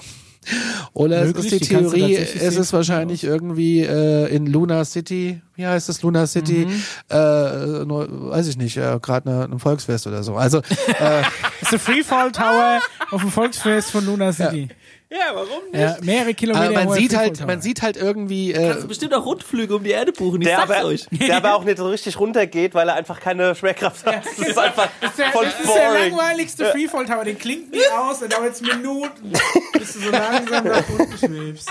Oder 0.94 1.20
es 1.22 1.26
Möglich, 1.28 1.44
ist 1.46 1.52
die 1.52 1.58
die 1.58 1.74
Theorie, 1.74 2.14
es 2.16 2.56
ist 2.56 2.72
wahrscheinlich 2.72 3.22
irgendwie 3.22 3.80
äh, 3.80 4.34
in 4.34 4.46
Luna 4.46 4.84
City, 4.86 5.42
wie 5.56 5.66
heißt 5.66 5.88
es, 5.90 6.00
Luna 6.00 6.26
City, 6.26 6.66
Mhm. 6.66 6.82
äh, 7.10 7.84
nur, 7.84 8.30
weiß 8.30 8.46
ich 8.46 8.56
nicht, 8.56 8.76
äh, 8.78 8.98
gerade 9.02 9.30
eine, 9.30 9.44
ein 9.44 9.58
Volksfest 9.58 10.06
oder 10.06 10.22
so. 10.22 10.36
Also 10.36 10.58
äh, 10.58 10.62
Das 11.60 11.62
ist 11.62 11.72
der 11.72 11.78
Freefall 11.80 12.32
Tower 12.32 12.80
auf 13.10 13.20
dem 13.20 13.30
Volksfest 13.30 13.90
von 13.90 14.06
Luna 14.06 14.32
City. 14.32 14.68
Ja, 14.70 14.74
warum 15.10 15.64
nicht? 15.70 15.74
Ja, 15.80 15.96
mehrere 16.02 16.34
Kilometer. 16.34 16.64
aber 16.66 16.84
man 16.84 16.92
sieht 16.98 17.16
halt, 17.16 17.46
man 17.46 17.60
sieht 17.62 17.82
halt 17.82 17.96
irgendwie, 17.96 18.52
äh, 18.52 18.68
Kannst 18.68 18.84
du 18.84 18.88
bestimmt 18.88 19.14
auch 19.14 19.24
Rundflüge 19.24 19.76
um 19.76 19.82
die 19.84 19.90
Erde 19.90 20.12
buchen, 20.12 20.42
ich 20.42 20.48
Der 20.48 20.58
sag's 20.58 20.70
aber, 20.70 20.84
euch. 20.86 21.06
der 21.10 21.36
aber 21.36 21.54
auch 21.54 21.64
nicht 21.64 21.78
so 21.78 21.88
richtig 21.88 22.18
runtergeht, 22.20 22.74
weil 22.74 22.88
er 22.88 22.94
einfach 22.94 23.18
keine 23.20 23.54
Schwerkraft 23.54 24.04
hat. 24.06 24.22
Das 24.26 24.48
ist 24.48 24.58
einfach 24.58 24.88
Der, 25.16 25.26
voll 25.32 25.46
das 25.46 25.60
ist 25.60 25.74
der 25.74 25.92
langweiligste 25.94 26.64
Freefall 26.66 27.06
Tower. 27.06 27.24
Den 27.24 27.38
klingt 27.38 27.70
nie 27.72 27.78
aus, 27.96 28.18
der 28.20 28.28
dauert 28.28 28.46
jetzt 28.46 28.62
Minuten, 28.62 29.32
bis 29.72 29.94
du 29.94 29.98
so 30.00 30.10
langsam 30.10 30.64
nach 30.64 30.88
unten 30.88 31.18
schwebst. 31.18 31.70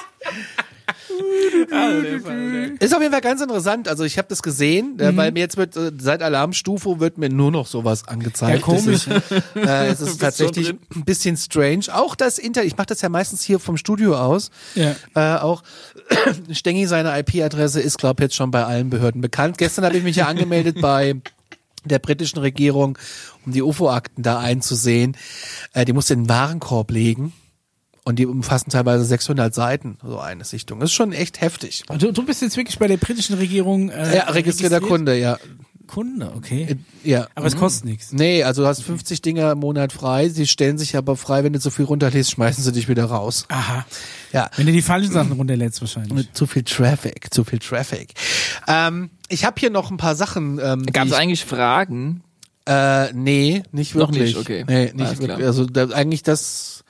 Ist 2.79 2.95
auf 2.95 3.01
jeden 3.01 3.11
Fall 3.11 3.21
ganz 3.21 3.41
interessant. 3.41 3.87
Also 3.87 4.03
ich 4.03 4.17
habe 4.17 4.27
das 4.27 4.41
gesehen, 4.41 4.99
äh, 4.99 5.15
weil 5.15 5.31
mir 5.31 5.39
jetzt 5.39 5.57
wird 5.57 5.75
äh, 5.75 5.91
seit 5.99 6.21
Alarmstufe 6.21 6.99
wird 6.99 7.17
mir 7.17 7.29
nur 7.29 7.51
noch 7.51 7.67
sowas 7.67 8.07
angezeigt. 8.07 8.59
Ja, 8.59 8.63
komisch. 8.65 9.07
Ist, 9.07 9.31
äh, 9.55 9.87
es 9.87 10.01
ist 10.01 10.19
tatsächlich 10.19 10.69
ein 10.69 11.05
bisschen 11.05 11.37
strange. 11.37 11.85
Auch 11.91 12.15
das 12.15 12.37
Internet, 12.37 12.67
ich 12.67 12.77
mache 12.77 12.87
das 12.87 13.01
ja 13.01 13.09
meistens 13.09 13.43
hier 13.43 13.59
vom 13.59 13.77
Studio 13.77 14.17
aus. 14.17 14.51
Ja. 14.75 14.95
Äh, 15.15 15.39
auch 15.39 15.63
Stengi, 16.51 16.87
seine 16.87 17.17
IP-Adresse 17.19 17.81
ist, 17.81 17.97
glaube 17.97 18.23
jetzt 18.23 18.35
schon 18.35 18.51
bei 18.51 18.63
allen 18.63 18.89
Behörden 18.89 19.21
bekannt. 19.21 19.57
Gestern 19.57 19.85
habe 19.85 19.97
ich 19.97 20.03
mich 20.03 20.15
ja 20.15 20.27
angemeldet 20.27 20.81
bei 20.81 21.15
der 21.85 21.99
britischen 21.99 22.39
Regierung, 22.39 22.97
um 23.45 23.53
die 23.53 23.61
UFO-Akten 23.61 24.23
da 24.23 24.39
einzusehen. 24.39 25.15
Äh, 25.73 25.85
die 25.85 25.93
musste 25.93 26.13
in 26.13 26.23
den 26.23 26.29
Warenkorb 26.29 26.91
legen. 26.91 27.33
Und 28.07 28.19
die 28.19 28.25
umfassen 28.25 28.69
teilweise 28.69 29.03
600 29.03 29.53
Seiten, 29.53 29.97
so 30.01 30.17
eine 30.17 30.45
Sichtung. 30.45 30.79
Das 30.79 30.91
ist 30.91 30.93
schon 30.93 31.11
echt 31.11 31.41
heftig. 31.41 31.83
Du, 31.99 32.13
du 32.13 32.23
bist 32.25 32.41
jetzt 32.41 32.55
wirklich 32.55 32.79
bei 32.79 32.87
der 32.87 32.95
britischen 32.95 33.35
Regierung 33.35 33.89
äh, 33.89 34.15
Ja, 34.15 34.29
registrierter 34.29 34.77
registriert? 34.77 34.83
Kunde, 34.83 35.19
ja. 35.19 35.37
Kunde, 35.87 36.31
okay. 36.37 36.77
ja. 37.03 37.27
Aber 37.35 37.47
es 37.47 37.57
kostet 37.57 37.83
nichts. 37.83 38.13
Nee, 38.13 38.43
also 38.43 38.61
du 38.61 38.67
hast 38.69 38.81
50 38.81 39.21
Dinger 39.21 39.51
im 39.51 39.59
Monat 39.59 39.91
frei. 39.91 40.29
Sie 40.29 40.47
stellen 40.47 40.77
sich 40.77 40.95
aber 40.95 41.17
frei, 41.17 41.43
wenn 41.43 41.51
du 41.51 41.59
zu 41.59 41.69
viel 41.69 41.83
runterlädst, 41.83 42.31
schmeißen 42.31 42.63
sie 42.63 42.71
dich 42.71 42.87
wieder 42.87 43.03
raus. 43.03 43.43
Aha. 43.49 43.85
Ja. 44.31 44.51
Wenn 44.55 44.67
du 44.67 44.71
die 44.71 44.81
falschen 44.81 45.11
Sachen 45.11 45.33
runterlädst 45.33 45.81
wahrscheinlich. 45.81 46.13
Mit 46.13 46.37
zu 46.37 46.47
viel 46.47 46.63
Traffic, 46.63 47.33
zu 47.33 47.43
viel 47.43 47.59
Traffic. 47.59 48.13
Ähm, 48.69 49.09
ich 49.27 49.43
habe 49.43 49.59
hier 49.59 49.69
noch 49.69 49.91
ein 49.91 49.97
paar 49.97 50.15
Sachen. 50.15 50.61
Ähm, 50.63 50.85
Gab 50.85 51.07
es 51.07 51.11
ich, 51.11 51.17
eigentlich 51.17 51.43
Fragen? 51.43 52.23
äh, 52.67 53.13
nee, 53.13 53.63
nicht 53.71 53.95
Noch 53.95 54.11
wirklich. 54.11 54.35
nicht, 54.35 54.37
okay. 54.37 54.65
Nee, 54.67 54.85
nicht 54.85 54.95
Alles 54.95 55.19
wirklich. 55.19 55.37
klar. 55.37 55.47
Also 55.47 55.65
da, 55.65 55.87
eigentlich 55.89 56.23
das. 56.23 56.83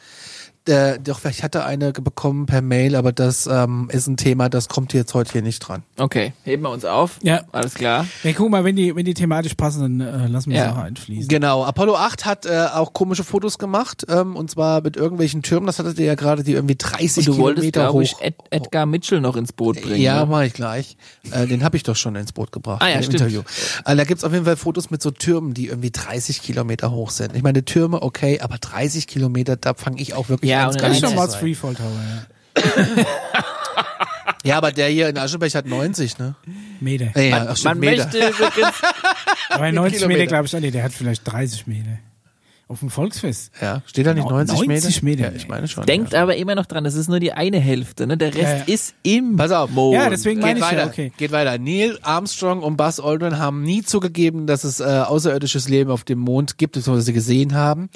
Äh, 0.68 1.00
doch, 1.00 1.24
ich 1.26 1.44
hatte 1.44 1.64
eine 1.66 1.92
bekommen 1.94 2.46
per 2.46 2.62
Mail, 2.62 2.96
aber 2.96 3.12
das 3.12 3.48
ähm, 3.48 3.90
ist 3.92 4.08
ein 4.08 4.18
Thema, 4.18 4.50
das 4.50 4.68
kommt 4.68 4.94
jetzt 4.94 5.14
heute 5.14 5.32
hier 5.32 5.42
nicht 5.42 5.60
dran. 5.60 5.84
Okay, 5.98 6.34
heben 6.44 6.64
wir 6.64 6.70
uns 6.72 6.86
auf. 6.86 7.20
Ja. 7.24 7.42
Alles 7.52 7.74
klar. 7.74 8.06
Ja, 8.24 8.32
guck 8.34 8.50
mal, 8.50 8.64
wenn 8.64 8.76
die, 8.76 8.96
wenn 8.96 9.06
die 9.06 9.14
thematisch 9.14 9.54
passen, 9.56 10.00
dann 10.00 10.24
äh, 10.26 10.28
lassen 10.28 10.52
wir 10.52 10.58
Ja. 10.58 10.66
es 10.68 10.72
auch 10.74 10.78
einfließen. 10.78 11.28
Genau, 11.28 11.64
Apollo 11.64 11.96
8 11.96 12.26
hat 12.26 12.46
äh, 12.46 12.68
auch 12.74 12.94
komische 12.94 13.24
Fotos 13.24 13.58
gemacht, 13.58 14.06
ähm, 14.10 14.36
und 14.36 14.52
zwar 14.52 14.82
mit 14.82 14.98
irgendwelchen 14.98 15.42
Türmen, 15.42 15.68
das 15.68 15.80
hattet 15.80 15.98
ihr 16.00 16.06
ja 16.06 16.16
gerade, 16.16 16.44
die 16.44 16.54
irgendwie 16.54 16.76
30 16.76 17.30
Und 17.30 17.38
du 17.38 17.42
wolltest, 17.42 17.62
Kilometer 17.74 17.80
glaube 17.92 17.98
hoch. 18.00 18.02
ich, 18.02 18.16
Ed 18.22 18.36
Edgar 18.50 18.86
Mitchell 18.86 19.22
noch 19.22 19.36
ins 19.36 19.54
Boot 19.54 19.82
bringen. 19.82 20.02
Ja, 20.02 20.22
ne? 20.22 20.26
mach 20.30 20.42
ich 20.42 20.54
gleich. 20.54 20.98
Äh, 21.32 21.48
den 21.48 21.64
habe 21.64 21.78
ich 21.78 21.84
doch 21.84 21.96
schon 21.96 22.16
ins 22.16 22.32
Boot 22.34 22.52
gebracht 22.52 22.82
Ah 22.82 22.90
ja, 22.90 22.96
im 22.98 23.04
stimmt. 23.04 23.22
Interview. 23.22 23.42
Äh, 23.86 23.96
da 23.96 24.04
gibt's 24.04 24.24
auf 24.24 24.34
jeden 24.34 24.46
Fall 24.46 24.58
Fotos 24.58 24.90
mit 24.90 25.02
so 25.02 25.12
Türmen, 25.12 25.54
die 25.54 25.68
irgendwie 25.68 25.92
30 25.92 26.42
Kilometer 26.42 26.92
hoch 26.92 27.12
sind. 27.12 27.36
Ich 27.36 27.44
meine, 27.44 27.64
Türme, 27.66 28.02
okay, 28.02 28.40
aber 28.42 28.58
30 28.58 29.08
Kilometer, 29.08 29.56
da 29.56 29.74
fange 29.74 30.02
ich 30.02 30.14
auch 30.14 30.30
wirklich 30.30 30.50
Ja, 30.52 30.57
an. 30.64 30.68
und 30.70 30.76
es 30.76 30.82
dann 30.82 30.90
Das 30.92 30.98
ist 30.98 31.00
klein 31.00 31.02
schon 31.02 31.10
zu 31.10 31.16
mal 31.16 31.30
sein. 31.30 31.40
Freefall 31.40 31.76
Tower, 31.76 32.02
ja. 32.96 33.04
Ja, 34.44 34.58
aber 34.58 34.72
der 34.72 34.88
hier 34.88 35.10
in 35.10 35.18
Aschenberg 35.18 35.54
hat 35.56 35.66
90, 35.66 36.20
ne? 36.20 36.36
Meter. 36.80 37.08
Ja, 37.16 37.22
ja, 37.22 37.40
Man, 37.40 37.48
ach, 37.50 37.64
man 37.64 37.80
Meter. 37.80 38.04
möchte 38.06 38.18
übrigens, 38.20 38.82
Aber 39.50 39.72
90 39.72 39.98
Kilometer. 39.98 40.18
Meter, 40.20 40.28
glaube 40.28 40.46
ich, 40.46 40.56
auch 40.56 40.60
nicht. 40.60 40.74
Der 40.74 40.84
hat 40.84 40.94
vielleicht 40.94 41.30
30 41.30 41.68
Meter. 41.68 41.98
Auf 42.70 42.80
dem 42.82 42.90
Volksfest. 42.90 43.52
Ja, 43.62 43.82
steht 43.86 44.06
da 44.06 44.14
nicht 44.14 44.30
90, 44.30 44.68
90 44.68 45.02
Meter? 45.04 45.22
Meter, 45.24 45.32
Ja, 45.32 45.38
ich 45.38 45.48
meine 45.48 45.68
schon. 45.70 45.86
denkt 45.86 46.12
ja. 46.12 46.22
aber 46.22 46.36
immer 46.36 46.54
noch 46.54 46.66
dran, 46.66 46.84
das 46.84 46.96
ist 46.96 47.08
nur 47.08 47.22
die 47.22 47.32
eine 47.32 47.60
Hälfte, 47.60 48.06
ne? 48.08 48.18
Der 48.18 48.34
Rest 48.34 48.44
Ja, 48.44 48.58
ja. 48.58 48.64
ist 48.68 48.94
im 49.04 49.38
Pass 49.38 49.52
auf. 49.52 49.70
Mond. 49.70 49.96
Ja, 49.96 50.10
deswegen 50.10 50.42
meine 50.42 50.56
Geht 50.56 50.64
ich 50.64 50.70
weiter, 50.72 50.82
ja, 50.84 50.88
okay. 50.88 51.12
geht 51.18 51.32
weiter. 51.32 51.58
Neil 51.58 51.98
Armstrong 52.02 52.62
und 52.64 52.76
Buzz 52.76 53.00
Aldrin 53.00 53.38
haben 53.40 53.64
nie 53.64 53.84
zugegeben, 53.84 54.48
dass 54.48 54.66
es 54.66 54.82
äh, 54.82 54.84
außerirdisches 54.84 55.70
Leben 55.70 55.92
auf 55.92 56.04
dem 56.04 56.20
Mond 56.20 56.58
gibt, 56.58 56.74
beziehungsweise 56.74 57.06
sie 57.06 57.14
gesehen 57.14 57.54
haben. 57.56 57.90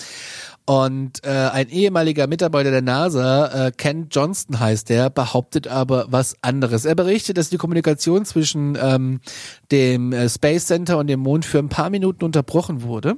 Und 0.65 1.25
äh, 1.25 1.29
ein 1.29 1.69
ehemaliger 1.69 2.27
Mitarbeiter 2.27 2.69
der 2.71 2.83
NASA, 2.83 3.67
äh, 3.67 3.71
Ken 3.75 4.07
Johnston 4.11 4.59
heißt 4.59 4.89
der, 4.89 5.09
behauptet 5.09 5.67
aber 5.67 6.05
was 6.09 6.35
anderes. 6.41 6.85
Er 6.85 6.95
berichtet, 6.95 7.37
dass 7.37 7.49
die 7.49 7.57
Kommunikation 7.57 8.25
zwischen 8.25 8.77
ähm, 8.81 9.21
dem 9.71 10.13
äh, 10.13 10.29
Space 10.29 10.67
Center 10.67 10.99
und 10.99 11.07
dem 11.07 11.19
Mond 11.21 11.45
für 11.45 11.57
ein 11.57 11.69
paar 11.69 11.89
Minuten 11.89 12.23
unterbrochen 12.23 12.83
wurde. 12.83 13.17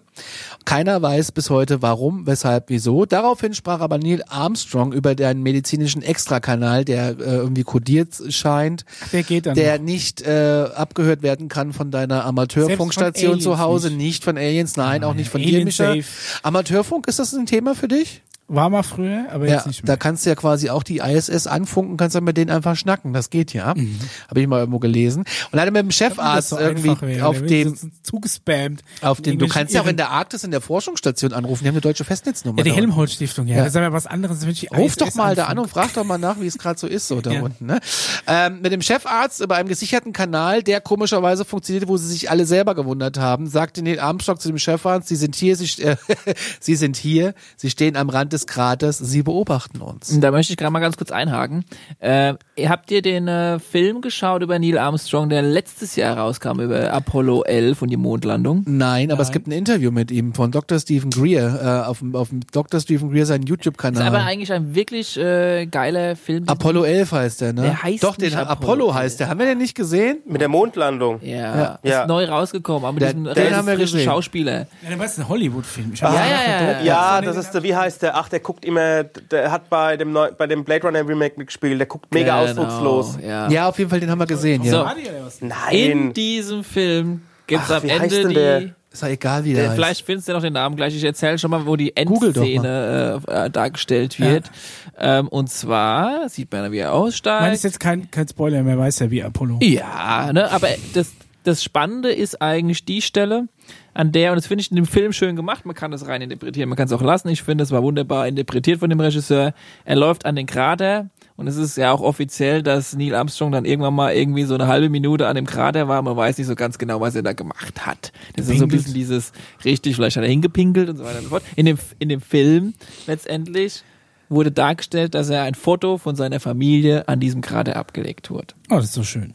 Keiner 0.65 1.01
weiß 1.01 1.33
bis 1.33 1.49
heute 1.49 1.81
warum, 1.81 2.25
weshalb, 2.25 2.69
wieso. 2.69 3.05
Daraufhin 3.05 3.53
sprach 3.53 3.81
aber 3.81 3.97
Neil 3.97 4.23
Armstrong 4.29 4.93
über 4.93 5.13
den 5.13 5.43
medizinischen 5.43 6.01
Extrakanal, 6.01 6.85
der 6.85 7.09
äh, 7.09 7.35
irgendwie 7.35 7.63
kodiert 7.63 8.15
scheint 8.29 8.85
Der 9.11 9.23
geht 9.23 9.45
dann. 9.47 9.55
der 9.55 9.77
noch. 9.79 9.85
nicht 9.85 10.21
äh, 10.21 10.65
abgehört 10.75 11.23
werden 11.23 11.49
kann 11.49 11.73
von 11.73 11.91
deiner 11.91 12.23
Amateurfunkstation 12.25 13.41
zu 13.41 13.59
Hause, 13.59 13.87
Aliens 13.87 14.01
nicht. 14.03 14.23
von 14.23 14.37
Aliens, 14.37 14.77
nein, 14.77 15.03
auch 15.03 15.13
nicht 15.13 15.29
von 15.29 15.41
dir, 15.41 15.47
Alien 15.47 15.65
Micha. 15.65 15.87
safe. 15.93 16.05
Amateurfunk, 16.43 17.07
ist 17.07 17.19
das 17.19 17.32
ein 17.35 17.45
Thema 17.45 17.75
für 17.75 17.87
dich? 17.87 18.21
War 18.49 18.69
mal 18.69 18.83
früher, 18.83 19.25
aber 19.31 19.47
Ja, 19.47 19.55
jetzt 19.55 19.67
nicht 19.67 19.83
da 19.87 19.93
mehr. 19.93 19.97
kannst 19.97 20.25
du 20.25 20.29
ja 20.29 20.35
quasi 20.35 20.69
auch 20.69 20.83
die 20.83 20.97
ISS 20.99 21.47
anfunken, 21.47 21.97
kannst 21.97 22.15
dann 22.15 22.23
mit 22.25 22.35
denen 22.37 22.51
einfach 22.51 22.75
schnacken, 22.75 23.13
das 23.13 23.29
geht 23.29 23.53
ja. 23.53 23.67
Habe 23.67 24.41
ich 24.41 24.47
mal 24.47 24.59
irgendwo 24.59 24.79
gelesen. 24.79 25.23
Und 25.51 25.59
hatte 25.59 25.71
mit 25.71 25.81
dem 25.81 25.91
Chefarzt 25.91 26.49
so 26.49 26.59
irgendwie 26.59 26.95
wäre. 27.01 27.25
auf 27.25 27.41
dem 27.41 27.75
zugespammt. 28.03 28.81
auf 29.01 29.21
dem 29.21 29.39
du 29.39 29.47
kannst 29.47 29.73
ja 29.73 29.81
auch 29.81 29.87
in 29.87 29.97
der 29.97 30.09
Arktis 30.09 30.43
in 30.43 30.51
der 30.51 30.61
Forschungsstation 30.61 31.31
anrufen, 31.33 31.63
die 31.63 31.69
haben 31.69 31.75
eine 31.75 31.81
deutsche 31.81 32.03
Festnetznummer. 32.03 32.57
Ja, 32.59 32.63
die 32.65 32.69
da. 32.71 32.75
Helmholtz 32.75 33.13
Stiftung, 33.13 33.47
ja. 33.47 33.55
Ja. 33.57 33.63
Das 33.63 33.69
ist 33.73 33.77
aber 33.77 33.93
was 33.93 34.07
anderes, 34.07 34.41
wenn 34.41 34.49
ich 34.49 34.69
Ruf 34.75 34.97
doch 34.97 35.15
mal 35.15 35.35
da 35.35 35.45
an 35.45 35.57
und 35.59 35.69
frag 35.69 35.93
doch 35.93 36.03
mal 36.03 36.17
nach, 36.17 36.39
wie 36.39 36.45
es 36.47 36.57
gerade 36.57 36.77
so 36.77 36.85
ist, 36.87 37.07
so 37.07 37.21
da 37.21 37.31
Ja. 37.31 37.41
unten. 37.41 37.65
Ne? 37.65 37.79
Ähm, 38.27 38.61
mit 38.61 38.71
dem 38.73 38.81
Chefarzt 38.81 39.39
über 39.41 39.55
einem 39.55 39.69
gesicherten 39.69 40.11
Kanal, 40.11 40.63
der 40.63 40.81
komischerweise 40.81 41.45
funktionierte, 41.45 41.87
wo 41.87 41.95
sie 41.97 42.07
sich 42.07 42.29
alle 42.29 42.45
selber 42.45 42.75
gewundert 42.75 43.17
haben, 43.17 43.47
sagte 43.47 43.81
Neil 43.81 43.99
Armstrong 43.99 44.37
zu 44.39 44.49
dem 44.49 44.57
Chefarzt, 44.59 45.07
Sie 45.07 45.15
sind 45.15 45.35
hier, 45.35 45.55
Sie, 45.55 45.81
äh, 45.81 45.95
Sie 46.59 46.75
sind 46.75 46.97
hier, 46.97 47.33
Sie 47.55 47.69
stehen 47.69 47.95
am 47.95 48.09
Rand 48.09 48.32
des 48.33 48.47
Kraters, 48.47 48.97
Sie 48.97 49.23
beobachten 49.23 49.81
uns. 49.81 50.19
Da 50.19 50.31
möchte 50.31 50.53
ich 50.53 50.57
gerade 50.57 50.71
mal 50.71 50.79
ganz 50.79 50.97
kurz 50.97 51.11
einhaken. 51.11 51.63
Äh, 51.99 52.33
habt 52.65 52.91
ihr 52.91 53.01
den 53.01 53.27
äh, 53.27 53.59
Film 53.59 54.01
geschaut 54.01 54.41
über 54.41 54.59
Neil 54.59 54.77
Armstrong, 54.77 55.29
der 55.29 55.41
letztes 55.41 55.95
Jahr 55.95 56.17
rauskam, 56.17 56.59
über 56.59 56.91
Apollo 56.91 57.43
11 57.43 57.81
und 57.81 57.89
die 57.89 57.97
Mondlandung? 57.97 58.63
Nein, 58.67 59.11
aber 59.11 59.21
es 59.21 59.31
gibt 59.31 59.47
ein 59.47 59.51
Interview 59.51 59.91
mit 59.91 60.11
ihm 60.11 60.33
von 60.33 60.51
Dr. 60.51 60.79
Stephen 60.79 61.11
Greer 61.11 61.83
äh, 61.85 61.87
auf, 61.89 61.99
dem, 61.99 62.15
auf 62.15 62.29
dem 62.29 62.41
Dr. 62.51 62.79
Stephen 62.79 63.09
Greer 63.11 63.25
seinen 63.25 63.43
Ist 63.43 63.45
aber 63.45 63.49
YouTube-Kanal. 63.49 64.15
eigentlich 64.15 64.51
ein 64.51 64.75
wirklich 64.75 65.17
äh, 65.17 65.65
geiler 65.67 66.15
Film. 66.15 66.43
Apollo 66.47 66.83
11 66.83 67.11
heißt 67.11 67.41
der, 67.41 67.53
ne? 67.53 67.61
Der 67.61 67.83
heißt 67.83 68.03
Doch, 68.03 68.15
den 68.17 68.33
Apollo, 68.33 68.51
Apollo 68.51 68.93
heißt 68.95 69.19
der. 69.19 69.29
Haben 69.29 69.39
wir 69.39 69.45
den 69.45 69.57
nicht 69.59 69.75
gesehen? 69.75 70.17
Mit 70.25 70.41
der 70.41 70.49
Mondlandung. 70.49 71.19
Ja, 71.21 71.79
ist 71.83 71.89
Ja. 71.91 72.07
neu 72.07 72.25
rausgekommen, 72.25 72.83
aber 72.85 72.93
mit 72.93 73.01
Der- 73.03 73.13
diesem 73.13 73.33
den 73.33 73.55
haben 73.55 73.67
wir 73.67 73.75
gesehen. 73.77 74.05
Schauspieler. 74.05 74.61
Ja, 74.81 74.89
dann 74.89 74.99
war 74.99 75.05
es 75.05 75.17
ein 75.19 75.27
Hollywood-Film. 75.29 75.93
Ja, 75.95 76.13
ja, 76.13 76.19
ja, 76.19 76.59
der 76.59 76.71
ja. 76.83 76.83
Ja, 76.83 77.21
das 77.21 77.37
ist 77.37 77.51
der, 77.51 77.63
wie 77.63 77.75
heißt 77.75 78.01
der? 78.01 78.15
Ach, 78.23 78.29
der 78.29 78.39
guckt 78.39 78.63
immer, 78.63 79.03
der 79.03 79.51
hat 79.51 79.69
bei 79.69 79.97
dem, 79.97 80.13
neu, 80.13 80.29
bei 80.37 80.47
dem 80.47 80.63
Blade 80.63 80.83
Runner 80.87 81.05
Remake 81.05 81.35
mitgespielt, 81.37 81.77
der 81.77 81.87
guckt 81.87 82.13
mega 82.13 82.39
ausdruckslos. 82.41 83.17
Genau, 83.17 83.27
Ja. 83.27 83.49
Ja, 83.49 83.69
auf 83.69 83.77
jeden 83.77 83.89
Fall, 83.89 83.99
den 83.99 84.09
haben 84.09 84.19
wir 84.19 84.25
gesehen, 84.27 84.63
ja. 84.63 84.71
So. 84.71 84.81
Oder 84.81 84.95
was? 85.25 85.41
In 85.41 85.47
Nein. 85.49 86.13
diesem 86.13 86.63
Film 86.63 87.21
gibt's 87.47 87.69
Ach, 87.69 87.83
am 87.83 87.89
Ende 87.89 88.27
die. 88.29 88.33
der? 88.33 88.61
Ist 88.91 89.01
ja 89.01 89.07
egal, 89.09 89.43
wie 89.43 89.53
der, 89.53 89.63
Der, 89.63 89.69
heißt. 89.71 89.75
vielleicht 89.75 90.05
findest 90.05 90.27
du 90.29 90.33
noch 90.33 90.41
den 90.41 90.53
Namen 90.53 90.75
gleich. 90.75 90.95
Ich 90.95 91.03
erzähle 91.03 91.37
schon 91.39 91.49
mal, 91.49 91.65
wo 91.65 91.75
die 91.75 91.97
Endszene 91.97 93.21
äh, 93.27 93.45
äh, 93.45 93.49
dargestellt 93.49 94.19
wird. 94.19 94.51
Ähm, 94.99 95.27
und 95.29 95.49
zwar 95.49 96.29
sieht 96.29 96.51
man, 96.51 96.71
wie 96.71 96.77
er 96.77 96.93
aussteigt. 96.93 97.55
ist 97.55 97.63
jetzt 97.63 97.79
kein, 97.79 98.09
kein 98.11 98.27
Spoiler, 98.27 98.61
mehr 98.63 98.77
weiß 98.77 98.99
ja 98.99 99.09
wie 99.11 99.23
Apollo. 99.23 99.57
Ja, 99.63 100.31
ne, 100.31 100.51
aber 100.51 100.67
das, 100.93 101.11
das 101.43 101.63
Spannende 101.63 102.11
ist 102.11 102.41
eigentlich 102.41 102.85
die 102.85 103.01
Stelle, 103.01 103.47
an 103.93 104.11
der, 104.11 104.31
und 104.31 104.37
das 104.37 104.47
finde 104.47 104.61
ich 104.61 104.71
in 104.71 104.75
dem 104.75 104.85
Film 104.85 105.13
schön 105.13 105.35
gemacht, 105.35 105.65
man 105.65 105.75
kann 105.75 105.91
das 105.91 106.07
rein 106.07 106.21
interpretieren, 106.21 106.69
man 106.69 106.77
kann 106.77 106.87
es 106.87 106.93
auch 106.93 107.01
lassen, 107.01 107.29
ich 107.29 107.43
finde, 107.43 107.63
es 107.63 107.71
war 107.71 107.83
wunderbar 107.83 108.27
interpretiert 108.27 108.79
von 108.79 108.89
dem 108.89 108.99
Regisseur. 108.99 109.53
Er 109.85 109.95
läuft 109.95 110.25
an 110.25 110.35
den 110.35 110.45
Krater 110.45 111.09
und 111.35 111.47
es 111.47 111.57
ist 111.57 111.77
ja 111.77 111.91
auch 111.91 112.01
offiziell, 112.01 112.63
dass 112.63 112.95
Neil 112.95 113.15
Armstrong 113.15 113.51
dann 113.51 113.65
irgendwann 113.65 113.93
mal 113.93 114.13
irgendwie 114.13 114.43
so 114.43 114.55
eine 114.55 114.67
halbe 114.67 114.89
Minute 114.89 115.27
an 115.27 115.35
dem 115.35 115.45
Krater 115.45 115.87
war, 115.87 116.01
man 116.01 116.15
weiß 116.15 116.37
nicht 116.37 116.47
so 116.47 116.55
ganz 116.55 116.77
genau, 116.77 117.01
was 117.01 117.15
er 117.15 117.23
da 117.23 117.33
gemacht 117.33 117.85
hat. 117.85 118.11
Das 118.35 118.47
ist 118.47 118.57
so 118.57 118.65
ein 118.65 118.69
bisschen 118.69 118.93
dieses, 118.93 119.31
richtig, 119.63 119.95
vielleicht 119.95 120.17
hat 120.17 120.23
er 120.23 120.29
hingepinkelt 120.29 120.89
und 120.89 120.97
so 120.97 121.03
weiter 121.03 121.17
und 121.17 121.23
so 121.25 121.29
fort. 121.29 121.43
In 121.55 121.65
dem, 121.65 121.77
in 121.99 122.09
dem 122.09 122.21
Film 122.21 122.73
letztendlich 123.07 123.83
wurde 124.29 124.51
dargestellt, 124.51 125.15
dass 125.15 125.29
er 125.29 125.43
ein 125.43 125.55
Foto 125.55 125.97
von 125.97 126.15
seiner 126.15 126.39
Familie 126.39 127.07
an 127.07 127.19
diesem 127.19 127.41
Krater 127.41 127.75
abgelegt 127.75 128.29
wurde. 128.29 128.53
Oh, 128.69 128.75
das 128.75 128.85
ist 128.85 128.93
so 128.93 129.03
schön. 129.03 129.33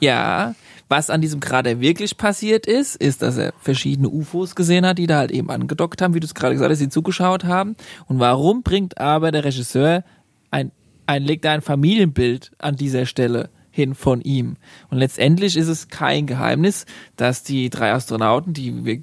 Ja, 0.00 0.54
was 0.92 1.08
an 1.08 1.22
diesem 1.22 1.40
Krater 1.40 1.80
wirklich 1.80 2.18
passiert 2.18 2.66
ist, 2.66 2.96
ist, 2.96 3.22
dass 3.22 3.38
er 3.38 3.54
verschiedene 3.58 4.10
UFOs 4.10 4.54
gesehen 4.54 4.84
hat, 4.84 4.98
die 4.98 5.06
da 5.06 5.16
halt 5.16 5.30
eben 5.30 5.48
angedockt 5.48 6.02
haben, 6.02 6.12
wie 6.12 6.20
du 6.20 6.26
es 6.26 6.34
gerade 6.34 6.52
gesagt 6.52 6.70
hast, 6.70 6.80
die 6.80 6.90
zugeschaut 6.90 7.44
haben. 7.44 7.76
Und 8.08 8.18
warum 8.18 8.62
bringt 8.62 8.98
aber 8.98 9.32
der 9.32 9.42
Regisseur 9.42 10.04
ein, 10.50 10.70
ein, 11.06 11.22
legt 11.22 11.46
ein 11.46 11.62
Familienbild 11.62 12.52
an 12.58 12.76
dieser 12.76 13.06
Stelle 13.06 13.48
hin 13.70 13.94
von 13.94 14.20
ihm. 14.20 14.56
Und 14.90 14.98
letztendlich 14.98 15.56
ist 15.56 15.68
es 15.68 15.88
kein 15.88 16.26
Geheimnis, 16.26 16.84
dass 17.16 17.42
die 17.42 17.70
drei 17.70 17.92
Astronauten, 17.92 18.52
die 18.52 18.84
wir 18.84 19.00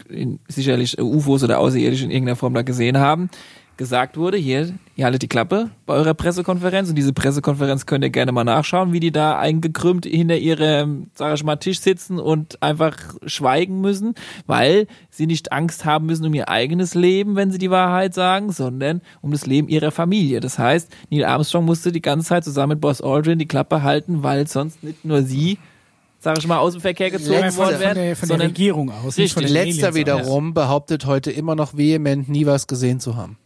sicherlich 0.47 1.01
UFOs 1.01 1.43
oder 1.43 1.57
Außerirdische 1.57 2.05
in 2.05 2.11
irgendeiner 2.11 2.35
Form 2.35 2.53
da 2.53 2.61
gesehen 2.61 2.99
haben, 2.99 3.31
gesagt 3.79 4.17
wurde, 4.17 4.35
hier, 4.35 4.73
ihr 4.97 5.05
haltet 5.05 5.21
die 5.21 5.29
Klappe 5.29 5.69
bei 5.85 5.93
eurer 5.93 6.13
Pressekonferenz 6.13 6.89
und 6.89 6.95
diese 6.95 7.13
Pressekonferenz 7.13 7.85
könnt 7.85 8.03
ihr 8.03 8.09
gerne 8.09 8.33
mal 8.33 8.43
nachschauen, 8.43 8.91
wie 8.91 8.99
die 8.99 9.13
da 9.13 9.39
eingekrümmt 9.39 10.05
hinter 10.05 10.35
ihrem, 10.35 11.07
sag 11.15 11.33
ich 11.33 11.45
mal, 11.45 11.55
Tisch 11.55 11.79
sitzen 11.79 12.19
und 12.19 12.61
einfach 12.61 12.97
schweigen 13.25 13.79
müssen, 13.79 14.15
weil 14.47 14.85
sie 15.09 15.27
nicht 15.27 15.53
Angst 15.53 15.85
haben 15.85 16.07
müssen 16.07 16.25
um 16.25 16.33
ihr 16.33 16.49
eigenes 16.49 16.93
Leben, 16.93 17.37
wenn 17.37 17.51
sie 17.51 17.57
die 17.57 17.71
Wahrheit 17.71 18.13
sagen, 18.13 18.51
sondern 18.51 19.01
um 19.21 19.31
das 19.31 19.45
Leben 19.45 19.69
ihrer 19.69 19.91
Familie. 19.91 20.41
Das 20.41 20.59
heißt, 20.59 20.91
Neil 21.09 21.23
Armstrong 21.23 21.63
musste 21.63 21.93
die 21.93 22.01
ganze 22.01 22.27
Zeit 22.27 22.43
zusammen 22.43 22.71
mit 22.71 22.81
Boss 22.81 23.01
Aldrin 23.01 23.39
die 23.39 23.47
Klappe 23.47 23.81
halten, 23.81 24.23
weil 24.23 24.45
sonst 24.45 24.83
nicht 24.83 25.05
nur 25.05 25.23
sie 25.23 25.57
sag 26.21 26.37
ich 26.37 26.45
mal, 26.45 26.57
aus 26.57 26.73
dem 26.73 26.81
Verkehr 26.81 27.11
gezogen 27.11 27.49
von, 27.51 27.63
worden 27.63 27.75
von, 27.75 27.79
wären, 27.79 27.95
der, 27.95 28.15
von 28.17 28.27
der 28.27 28.39
Regierung 28.41 28.91
aus. 28.91 29.15
nicht 29.15 29.33
von 29.33 29.43
Richtig. 29.43 29.61
den 29.61 29.67
Letzter 29.69 29.87
Aliens 29.87 29.95
wiederum 29.95 30.53
behauptet 30.53 31.05
heute 31.05 31.31
immer 31.31 31.55
noch 31.55 31.77
vehement, 31.77 32.27
nie 32.27 32.45
was 32.45 32.67
gesehen 32.67 32.99
zu 32.99 33.15
haben. 33.15 33.37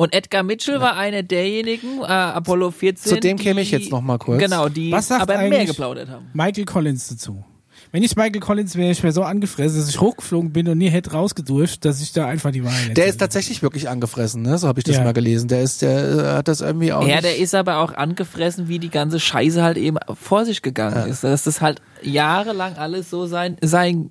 Und 0.00 0.14
Edgar 0.14 0.44
Mitchell 0.44 0.80
war 0.80 0.96
einer 0.96 1.24
derjenigen, 1.24 1.98
äh, 2.02 2.04
Apollo 2.04 2.70
14. 2.70 3.14
Zu 3.14 3.18
dem 3.18 3.36
die, 3.36 3.42
käme 3.42 3.60
ich 3.62 3.72
jetzt 3.72 3.90
noch 3.90 4.00
mal 4.00 4.16
kurz. 4.16 4.40
Genau, 4.40 4.68
die 4.68 4.92
Was 4.92 5.08
sagt 5.08 5.22
aber 5.22 5.36
mehr 5.48 5.66
geplaudert 5.66 6.08
haben. 6.08 6.26
Michael 6.34 6.66
Collins 6.66 7.08
dazu. 7.08 7.44
Wenn 7.90 8.04
ich 8.04 8.14
Michael 8.14 8.38
Collins 8.38 8.76
wäre, 8.76 8.92
ich 8.92 9.02
wäre 9.02 9.12
so 9.12 9.24
angefressen, 9.24 9.80
dass 9.80 9.88
ich 9.88 10.00
hochgeflogen 10.00 10.52
bin 10.52 10.68
und 10.68 10.78
nie 10.78 10.88
hätte 10.88 11.10
rausgedurft, 11.12 11.84
dass 11.84 12.00
ich 12.00 12.12
da 12.12 12.26
einfach 12.26 12.52
die 12.52 12.62
Wahrheit 12.62 12.80
Der 12.82 12.88
erzähle. 12.90 13.08
ist 13.08 13.16
tatsächlich 13.18 13.62
wirklich 13.62 13.88
angefressen, 13.88 14.42
ne? 14.42 14.56
So 14.58 14.68
habe 14.68 14.78
ich 14.78 14.84
das 14.84 14.96
Ja. 14.96 15.02
mal 15.04 15.12
gelesen. 15.14 15.48
Der 15.48 15.62
ist, 15.62 15.82
der 15.82 15.98
äh, 16.08 16.36
hat 16.36 16.46
das 16.46 16.60
irgendwie 16.60 16.92
auch. 16.92 17.02
Ja, 17.04 17.14
nicht, 17.16 17.24
der 17.24 17.36
ist 17.38 17.56
aber 17.56 17.78
auch 17.78 17.92
angefressen, 17.94 18.68
wie 18.68 18.78
die 18.78 18.90
ganze 18.90 19.18
Scheiße 19.18 19.64
halt 19.64 19.78
eben 19.78 19.96
vor 20.14 20.44
sich 20.44 20.62
gegangen 20.62 21.08
ist. 21.08 21.24
Dass 21.24 21.42
das 21.42 21.60
halt 21.60 21.82
jahrelang 22.02 22.76
alles 22.76 23.10
so 23.10 23.26
sein, 23.26 23.56
sein 23.62 24.10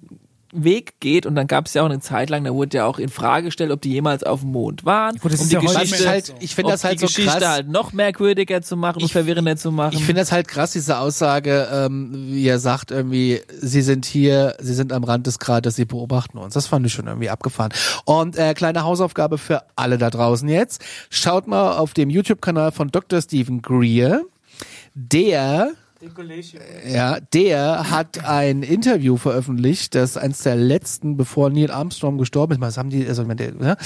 Weg 0.53 0.99
geht 0.99 1.25
und 1.25 1.35
dann 1.35 1.47
gab 1.47 1.65
es 1.65 1.73
ja 1.73 1.81
auch 1.81 1.87
eine 1.87 1.99
Zeit 1.99 2.29
lang, 2.29 2.43
da 2.45 2.53
wurde 2.53 2.77
ja 2.77 2.85
auch 2.85 2.99
in 2.99 3.09
Frage 3.09 3.45
gestellt, 3.47 3.71
ob 3.71 3.81
die 3.81 3.91
jemals 3.91 4.23
auf 4.23 4.41
dem 4.41 4.51
Mond 4.51 4.85
waren, 4.85 5.17
Gut, 5.17 5.33
das 5.33 5.39
um 5.39 5.43
ist 5.45 5.51
die 5.51 5.55
ja 5.55 5.61
Geschichte, 5.81 6.07
halt, 6.09 6.33
ich 6.39 6.55
finde 6.55 6.71
das 6.71 6.83
halt 6.83 6.99
so 6.99 7.05
Geschichte 7.07 7.31
krass. 7.39 7.47
halt 7.49 7.69
noch 7.69 7.91
merkwürdiger 7.93 8.61
zu 8.61 8.77
machen 8.77 8.97
und 8.99 9.05
Ich- 9.05 9.11
verwirrender 9.11 9.57
zu 9.57 9.71
machen. 9.71 9.95
Ich 9.95 10.03
finde 10.05 10.21
das 10.21 10.31
halt 10.31 10.47
krass, 10.47 10.71
diese 10.71 10.99
Aussage, 10.99 11.67
ähm, 11.71 12.11
wie 12.29 12.47
er 12.47 12.59
sagt, 12.59 12.91
irgendwie, 12.91 13.41
sie 13.59 13.81
sind 13.81 14.05
hier, 14.05 14.55
sie 14.59 14.73
sind 14.73 14.93
am 14.93 15.03
Rand 15.03 15.27
des 15.27 15.39
Kraters, 15.39 15.75
sie 15.75 15.85
beobachten 15.85 16.37
uns. 16.37 16.53
Das 16.53 16.67
fand 16.67 16.85
ich 16.85 16.93
schon 16.93 17.07
irgendwie 17.07 17.29
abgefahren. 17.29 17.73
Und 18.05 18.37
äh, 18.37 18.53
kleine 18.53 18.83
Hausaufgabe 18.83 19.37
für 19.37 19.63
alle 19.75 19.97
da 19.97 20.09
draußen 20.09 20.47
jetzt. 20.47 20.81
Schaut 21.09 21.47
mal 21.47 21.77
auf 21.77 21.93
dem 21.93 22.09
YouTube-Kanal 22.09 22.71
von 22.71 22.89
Dr. 22.89 23.21
Stephen 23.21 23.61
Greer. 23.61 24.21
Der 24.95 25.71
ja, 26.87 27.19
der 27.33 27.89
hat 27.89 28.23
ein 28.25 28.61
Interview 28.61 29.17
veröffentlicht, 29.17 29.95
das 29.95 30.15
eins 30.17 30.43
der 30.43 30.55
letzten, 30.55 31.17
bevor 31.17 31.49
Neil 31.49 31.71
Armstrong 31.71 32.17
gestorben 32.17 32.53
ist. 32.53 32.61
Das 32.61 32.77
haben 32.77 32.89
die, 32.89 33.07
also 33.07 33.23
der, 33.23 33.53
ne? 33.53 33.77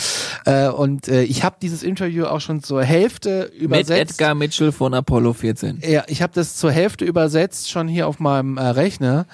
äh, 0.46 0.68
und 0.68 1.08
äh, 1.08 1.24
ich 1.24 1.44
habe 1.44 1.56
dieses 1.62 1.84
Interview 1.84 2.26
auch 2.26 2.42
schon 2.42 2.62
zur 2.64 2.84
Hälfte 2.84 3.50
Mit 3.54 3.62
übersetzt. 3.62 4.20
Edgar 4.20 4.36
Mitchell 4.36 4.72
von 4.72 4.94
Apollo 4.94 5.34
14. 5.34 5.82
Ja, 5.88 6.04
ich 6.08 6.22
habe 6.22 6.34
das 6.34 6.56
zur 6.58 6.72
Hälfte 6.72 7.06
übersetzt 7.06 7.70
schon 7.70 7.88
hier 7.88 8.08
auf 8.08 8.20
meinem 8.20 8.58
äh, 8.58 8.62
Rechner. 8.62 9.26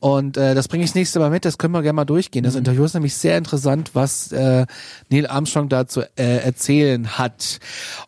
Und 0.00 0.38
äh, 0.38 0.54
das 0.54 0.66
bringe 0.66 0.82
ich 0.82 0.90
das 0.90 0.94
nächste 0.94 1.18
Mal 1.18 1.28
mit, 1.28 1.44
das 1.44 1.58
können 1.58 1.74
wir 1.74 1.82
gerne 1.82 1.96
mal 1.96 2.04
durchgehen. 2.06 2.42
Das 2.42 2.54
Interview 2.54 2.84
ist 2.84 2.94
nämlich 2.94 3.14
sehr 3.14 3.36
interessant, 3.36 3.90
was 3.92 4.32
äh, 4.32 4.66
Neil 5.10 5.26
Armstrong 5.26 5.68
da 5.68 5.86
zu 5.86 6.00
äh, 6.16 6.38
erzählen 6.38 7.18
hat. 7.18 7.60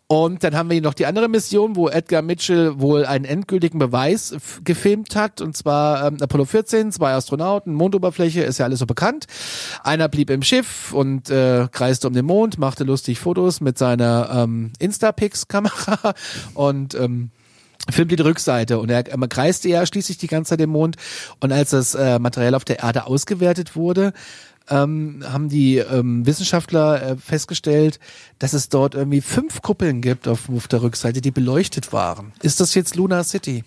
Und 0.07 0.43
dann 0.43 0.57
haben 0.57 0.71
wir 0.71 0.75
hier 0.75 0.83
noch 0.83 0.95
die 0.95 1.05
andere 1.05 1.29
Mission, 1.29 1.77
wo 1.77 1.89
Edgar 1.89 2.23
Mitchell 2.23 2.81
wohl 2.81 3.05
einen 3.05 3.27
endgültigen 3.27 3.79
Beweis 3.79 4.35
gefilmt 4.65 5.15
hat. 5.17 5.43
Und 5.43 5.55
zwar 5.55 6.07
ähm, 6.07 6.17
Apollo 6.21 6.47
14, 6.47 6.93
zwei 6.93 7.13
Astronauten, 7.13 7.75
Mondoberfläche, 7.75 8.43
ist 8.43 8.59
ja 8.59 8.65
alles 8.65 8.79
so 8.79 8.87
bekannt. 8.87 9.27
Einer 9.85 10.09
blieb 10.09 10.31
im 10.31 10.43
Schiff 10.43 10.95
und 10.95 11.29
äh, 11.29 11.69
kreiste 11.71 12.09
um 12.09 12.15
den 12.15 12.25
Mond, 12.25 12.59
machte 12.59 12.85
lustig 12.85 13.21
Fotos 13.21 13.61
mit 13.61 13.77
seiner 13.77 14.31
ähm, 14.33 14.73
Instapix-Kamera 14.79 16.15
und 16.55 16.95
ähm, 16.95 17.31
filmte 17.91 18.17
die 18.17 18.23
Rückseite 18.23 18.79
und 18.79 18.91
er 18.91 19.13
ähm, 19.13 19.29
kreiste 19.29 19.69
ja 19.69 19.85
schließlich 19.85 20.19
die 20.19 20.29
ganze 20.29 20.51
Zeit 20.51 20.61
den 20.61 20.71
Mond 20.71 20.97
und 21.41 21.53
als 21.53 21.71
das 21.71 21.95
äh, 21.95 22.19
Material 22.19 22.55
auf 22.55 22.65
der 22.65 22.81
Erde 22.81 23.07
ausgewertet 23.07 23.75
wurde, 23.77 24.13
ähm, 24.71 25.25
haben 25.27 25.49
die 25.49 25.79
ähm, 25.79 26.25
Wissenschaftler 26.25 27.03
äh, 27.03 27.17
festgestellt, 27.17 27.99
dass 28.39 28.53
es 28.53 28.69
dort 28.69 28.95
irgendwie 28.95 29.21
fünf 29.21 29.63
Kuppeln 29.63 30.01
gibt 30.01 30.29
auf, 30.29 30.49
auf 30.49 30.69
der 30.69 30.83
Rückseite, 30.83 31.21
die 31.21 31.31
beleuchtet 31.31 31.93
waren. 31.93 32.33
Ist 32.43 32.61
das 32.61 32.75
jetzt 32.75 32.95
Lunar 32.95 33.25
City? 33.25 33.65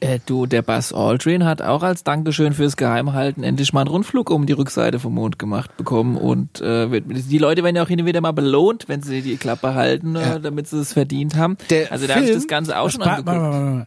Äh, 0.00 0.18
du, 0.26 0.46
der 0.46 0.62
Buzz 0.62 0.92
Aldrin 0.92 1.44
hat 1.44 1.62
auch 1.62 1.82
als 1.84 2.02
Dankeschön 2.02 2.54
fürs 2.54 2.76
Geheimhalten 2.76 3.44
endlich 3.44 3.72
mal 3.72 3.82
einen 3.82 3.88
Rundflug 3.90 4.30
um 4.30 4.46
die 4.46 4.52
Rückseite 4.52 4.98
vom 4.98 5.14
Mond 5.14 5.38
gemacht 5.38 5.76
bekommen 5.76 6.16
und 6.16 6.60
äh, 6.60 7.00
die 7.00 7.38
Leute 7.38 7.62
werden 7.62 7.76
ja 7.76 7.84
auch 7.84 7.88
hin 7.88 8.00
und 8.00 8.06
wieder 8.06 8.20
mal 8.20 8.32
belohnt, 8.32 8.84
wenn 8.88 9.02
sie 9.02 9.22
die 9.22 9.36
Klappe 9.36 9.74
halten, 9.74 10.16
Ja. 10.16 10.36
äh, 10.36 10.40
damit 10.40 10.66
sie 10.66 10.78
es 10.80 10.92
verdient 10.92 11.36
haben. 11.36 11.56
Der 11.70 11.92
also 11.92 12.06
da 12.08 12.16
habe 12.16 12.24
ich 12.24 12.32
das 12.32 12.48
Ganze 12.48 12.78
auch 12.78 12.90
schon 12.90 13.02
angeguckt. 13.02 13.26
warte, 13.28 13.42
warte. 13.66 13.86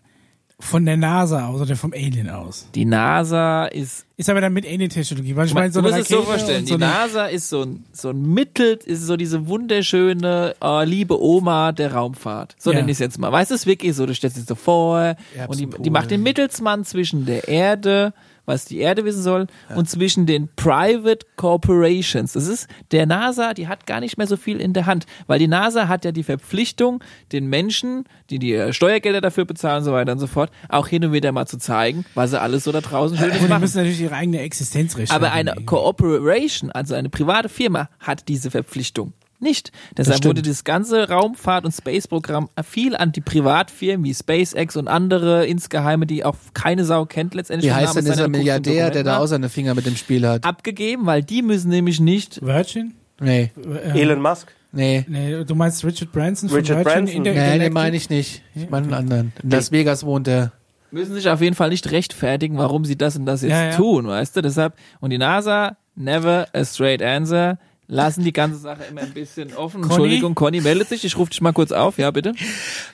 Von 0.60 0.86
der 0.86 0.96
NASA 0.96 1.48
aus 1.50 1.60
oder 1.62 1.76
vom 1.76 1.92
Alien 1.94 2.30
aus. 2.30 2.68
Die 2.74 2.86
NASA 2.86 3.66
ist 3.66 4.06
Ist 4.16 4.30
aber 4.30 4.40
dann 4.40 4.54
mit 4.54 4.66
Alien-Technologie. 4.66 5.36
Weil 5.36 5.48
ich 5.48 5.54
meine, 5.54 5.70
so 5.72 5.80
eine 5.80 5.90
musst 5.90 6.02
es 6.04 6.08
so 6.08 6.16
Rakete 6.20 6.32
vorstellen, 6.32 6.64
die 6.64 6.70
so 6.70 6.76
eine, 6.76 6.86
NASA 6.86 7.26
ist 7.26 7.50
so 7.50 7.64
ein, 7.64 7.84
so 7.92 8.10
ein 8.12 8.22
Mittel, 8.34 8.80
ist 8.86 9.02
so 9.06 9.18
diese 9.18 9.48
wunderschöne, 9.48 10.56
äh, 10.64 10.86
liebe 10.86 11.22
Oma 11.22 11.72
der 11.74 11.94
Raumfahrt. 11.94 12.56
So 12.58 12.72
Ja. 12.72 12.78
nenne 12.78 12.92
ich 12.92 12.96
es 12.96 13.00
jetzt 13.00 13.20
mal. 13.20 13.32
Weißt 13.32 13.52
du, 13.52 13.56
es 13.56 13.66
wirklich 13.66 13.94
so, 13.96 14.06
du 14.06 14.14
stellst 14.16 14.38
dich 14.38 14.46
so 14.46 14.56
vor 14.56 15.00
Erbsenpolen. 15.02 15.48
und 15.50 15.60
die, 15.78 15.84
die 15.84 15.90
macht 15.90 16.12
den 16.12 16.24
Mittelsmann 16.24 16.86
zwischen 16.86 17.26
der 17.26 17.48
Erde, 17.50 18.14
was 18.46 18.66
die 18.66 18.80
Erde 18.80 19.06
wissen 19.06 19.22
soll, 19.22 19.48
und 19.76 19.90
zwischen 19.90 20.26
den 20.26 20.50
Private 20.56 21.26
Corporations. 21.36 22.34
Das 22.34 22.48
ist, 22.48 22.68
der 22.92 23.06
NASA, 23.06 23.54
die 23.54 23.68
hat 23.68 23.86
gar 23.86 24.00
nicht 24.00 24.18
mehr 24.18 24.28
so 24.28 24.38
viel 24.38 24.60
in 24.60 24.74
der 24.74 24.86
Hand, 24.86 25.06
weil 25.28 25.40
die 25.40 25.48
NASA 25.48 25.88
hat 25.88 26.06
ja 26.06 26.12
die 26.12 26.24
Verpflichtung, 26.24 27.04
den 27.32 27.48
Menschen, 27.48 28.06
die 28.30 28.40
die 28.40 28.54
äh, 28.54 28.74
Steuergelder 28.74 29.22
dafür 29.22 29.46
bezahlen 29.46 29.80
und 29.80 29.86
so 29.86 29.94
weiter 29.94 30.12
und 30.12 30.20
so 30.20 30.28
fort, 30.28 30.52
auch 30.70 30.88
hin 30.88 31.04
und 31.06 31.14
wieder 31.14 31.32
mal 31.32 31.46
zu 31.46 31.58
zeigen, 31.58 32.06
was 32.16 32.32
sie 32.32 32.42
alles 32.42 32.64
so 32.64 32.72
da 32.72 32.82
draußen 32.82 33.18
Schönes 33.18 33.36
und 33.38 33.44
die 33.44 33.48
machen. 33.48 33.62
müssen 33.62 33.78
natürlich 33.78 34.02
ihre 34.02 34.16
eigene 34.16 34.42
Existenz 34.42 34.98
rechtfertigen. 34.98 35.26
Aber 35.26 35.34
eine 35.34 35.66
Cooperation, 35.66 36.72
also 36.72 36.96
eine 36.96 37.10
private 37.10 37.50
Firma, 37.50 37.90
hat 38.00 38.28
diese 38.28 38.52
Verpflichtung 38.52 39.14
nicht. 39.40 39.72
Deshalb 39.98 40.24
wurde 40.26 40.42
das 40.42 40.64
ganze 40.64 41.10
Raumfahrt- 41.10 41.66
und 41.66 41.72
Space-Programm 41.72 42.50
viel 42.64 42.96
an 42.96 43.12
die 43.12 43.22
Privatfirmen 43.22 44.04
wie 44.06 44.14
SpaceX 44.14 44.76
und 44.76 44.88
andere 44.88 45.46
insgeheime, 45.46 46.06
die 46.06 46.24
auch 46.24 46.36
keine 46.54 46.86
Sau 46.86 47.06
kennt 47.06 47.34
letztendlich. 47.36 47.70
Wie 47.72 47.76
heißt 47.76 47.96
denn 47.96 48.06
dieser 48.06 48.28
Milliardär, 48.28 48.92
der 48.92 49.04
da 49.04 49.18
auch 49.20 49.28
seine 49.28 49.50
Finger 49.50 49.76
mit 49.76 49.86
dem 49.86 49.96
Spiel 49.96 50.28
hat? 50.28 50.44
abgegeben, 50.46 51.06
weil 51.06 51.24
die 51.24 51.42
müssen 51.42 51.70
nämlich 51.70 52.00
nicht 52.00 52.42
Virgin? 52.46 52.94
Nee, 53.20 53.52
Äh, 53.94 54.02
Elon 54.02 54.22
Musk. 54.22 54.48
nee. 54.72 55.06
Nee, 55.08 55.44
du 55.46 55.56
meinst 55.56 55.84
Richard 55.86 56.12
Branson 56.12 56.50
von 56.50 56.58
Richard 56.60 56.80
Virgin 56.86 57.06
Branson. 57.06 57.16
Inter- 57.18 57.32
Nee, 57.32 57.36
den 57.36 57.44
Intergalactic? 57.44 57.74
meine 57.74 57.96
ich 57.98 58.10
nicht. 58.10 58.42
Ich 58.56 58.70
meine 58.70 58.86
einen 58.88 58.94
anderen. 58.94 59.34
In 59.42 59.50
Las 59.52 59.72
Vegas 59.72 60.06
wohnt 60.06 60.28
er. 60.28 60.52
müssen 60.92 61.14
sich 61.14 61.28
auf 61.30 61.42
jeden 61.42 61.56
Fall 61.56 61.70
nicht 61.70 61.92
rechtfertigen, 61.92 62.58
warum 62.58 62.86
sie 62.86 62.98
das 62.98 63.16
und 63.18 63.26
das 63.26 63.42
jetzt 63.42 63.52
Ja, 63.52 63.66
ja. 63.66 63.76
tun, 63.76 64.08
weißt 64.08 64.36
du? 64.38 64.42
Deshalb 64.42 64.74
und 65.02 65.10
die 65.12 65.18
NASA 65.18 65.78
never 65.96 66.48
a 66.54 66.64
straight 66.66 67.02
answer. 67.02 67.58
Lassen 67.88 68.24
die 68.24 68.34
ganze 68.34 68.58
Sache 68.58 68.84
immer 68.90 69.02
ein 69.02 69.14
bisschen 69.14 69.54
offen. 69.54 69.82
Conny? 69.82 69.94
Entschuldigung, 69.94 70.34
Conny 70.36 70.62
meldet 70.62 70.90
sich. 70.90 71.06
Ich 71.06 71.18
rufe 71.18 71.30
dich 71.30 71.42
mal 71.42 71.54
kurz 71.54 71.72
auf. 71.72 71.98
Ja, 72.00 72.10
bitte. 72.10 72.34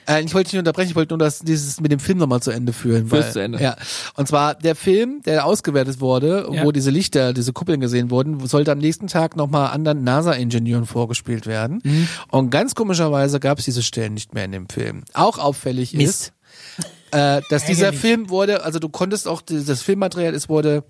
Äh, 0.08 0.24
ich 0.24 0.34
wollte 0.34 0.48
dich 0.50 0.54
nicht 0.54 0.60
unterbrechen, 0.60 0.90
ich 0.90 0.96
wollte 0.96 1.14
nur 1.14 1.20
das, 1.20 1.40
dieses 1.40 1.80
mit 1.80 1.92
dem 1.92 2.00
Film 2.00 2.18
nochmal 2.18 2.42
zu 2.42 2.52
Ende 2.52 2.74
führen. 2.74 3.08
Führ's 3.08 3.26
weil, 3.26 3.32
zu 3.32 3.40
Ende. 3.40 3.62
Ja. 3.62 3.78
Und 4.16 4.28
zwar 4.28 4.56
der 4.56 4.76
Film, 4.76 5.22
der 5.26 5.46
ausgewertet 5.46 6.02
wurde, 6.02 6.48
Ja. 6.52 6.64
wo 6.66 6.72
diese 6.74 6.90
Lichter, 6.92 7.34
diese 7.34 7.54
Kuppeln 7.54 7.80
gesehen 7.80 8.10
wurden, 8.10 8.46
sollte 8.48 8.72
am 8.72 8.80
nächsten 8.80 9.08
Tag 9.08 9.38
nochmal 9.38 9.72
anderen 9.72 10.04
NASA-Ingenieuren 10.04 10.86
vorgespielt 10.86 11.48
werden. 11.48 11.80
Mhm. 11.84 12.08
Und 12.30 12.50
ganz 12.50 12.76
komischerweise 12.76 13.40
gab 13.40 13.60
es 13.60 13.66
diese 13.66 13.84
Stellen 13.84 14.14
nicht 14.14 14.34
mehr 14.34 14.44
in 14.46 14.52
dem 14.52 14.68
Film. 14.68 15.04
Auch 15.14 15.38
auffällig 15.38 15.94
Mist. 15.94 16.34
ist, 16.78 16.88
äh, 17.12 17.42
dass 17.50 17.66
dieser. 17.66 17.94
Film 17.94 18.30
wurde, 18.30 18.64
also 18.64 18.80
du 18.80 18.90
konntest 18.90 19.28
auch, 19.28 19.42
das 19.42 19.82
Filmmaterial, 19.82 20.34
es 20.34 20.50
wurde, 20.50 20.84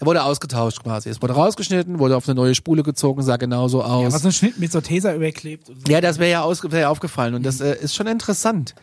er 0.00 0.06
wurde 0.06 0.24
ausgetauscht 0.24 0.82
quasi. 0.82 1.10
Es 1.10 1.20
wurde 1.22 1.34
rausgeschnitten, 1.34 1.98
wurde 1.98 2.16
auf 2.16 2.26
eine 2.26 2.34
neue 2.34 2.54
Spule 2.54 2.82
gezogen, 2.82 3.22
sah 3.22 3.36
genauso 3.36 3.82
aus. 3.84 4.02
Ja, 4.04 4.12
was 4.12 4.24
ein 4.24 4.32
Schnitt 4.32 4.58
mit 4.58 4.72
so 4.72 4.80
Taser 4.80 5.14
überklebt. 5.14 5.68
Und 5.68 5.86
so. 5.86 5.92
Ja, 5.92 6.00
das 6.00 6.18
wäre 6.18 6.30
ja, 6.30 6.48
wär 6.72 6.80
ja 6.80 6.88
aufgefallen 6.88 7.34
und 7.34 7.44
das 7.44 7.60
äh, 7.60 7.76
ist 7.80 7.94
schon 7.94 8.06
interessant. 8.06 8.74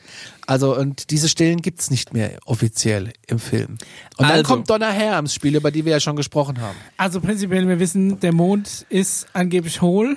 Also 0.45 0.77
und 0.77 1.10
diese 1.10 1.27
Stellen 1.27 1.61
gibt's 1.61 1.89
nicht 1.91 2.14
mehr 2.14 2.38
offiziell 2.45 3.11
im 3.27 3.39
Film. 3.39 3.72
Und 3.72 3.80
dann 4.19 4.31
Also. 4.31 4.44
kommt 4.44 4.69
Donna 4.69 4.94
Hare 4.94 5.19
ins 5.19 5.34
Spiel, 5.34 5.56
über 5.56 5.72
die 5.72 5.84
wir 5.85 5.91
ja 5.94 5.99
schon 5.99 6.15
gesprochen 6.15 6.61
haben. 6.61 6.77
Also 6.98 7.19
prinzipiell, 7.19 7.68
wir 7.68 7.80
wissen, 7.80 8.19
der 8.19 8.34
Mond 8.34 8.85
ist 8.89 9.27
angeblich 9.34 9.81
hohl, 9.81 10.15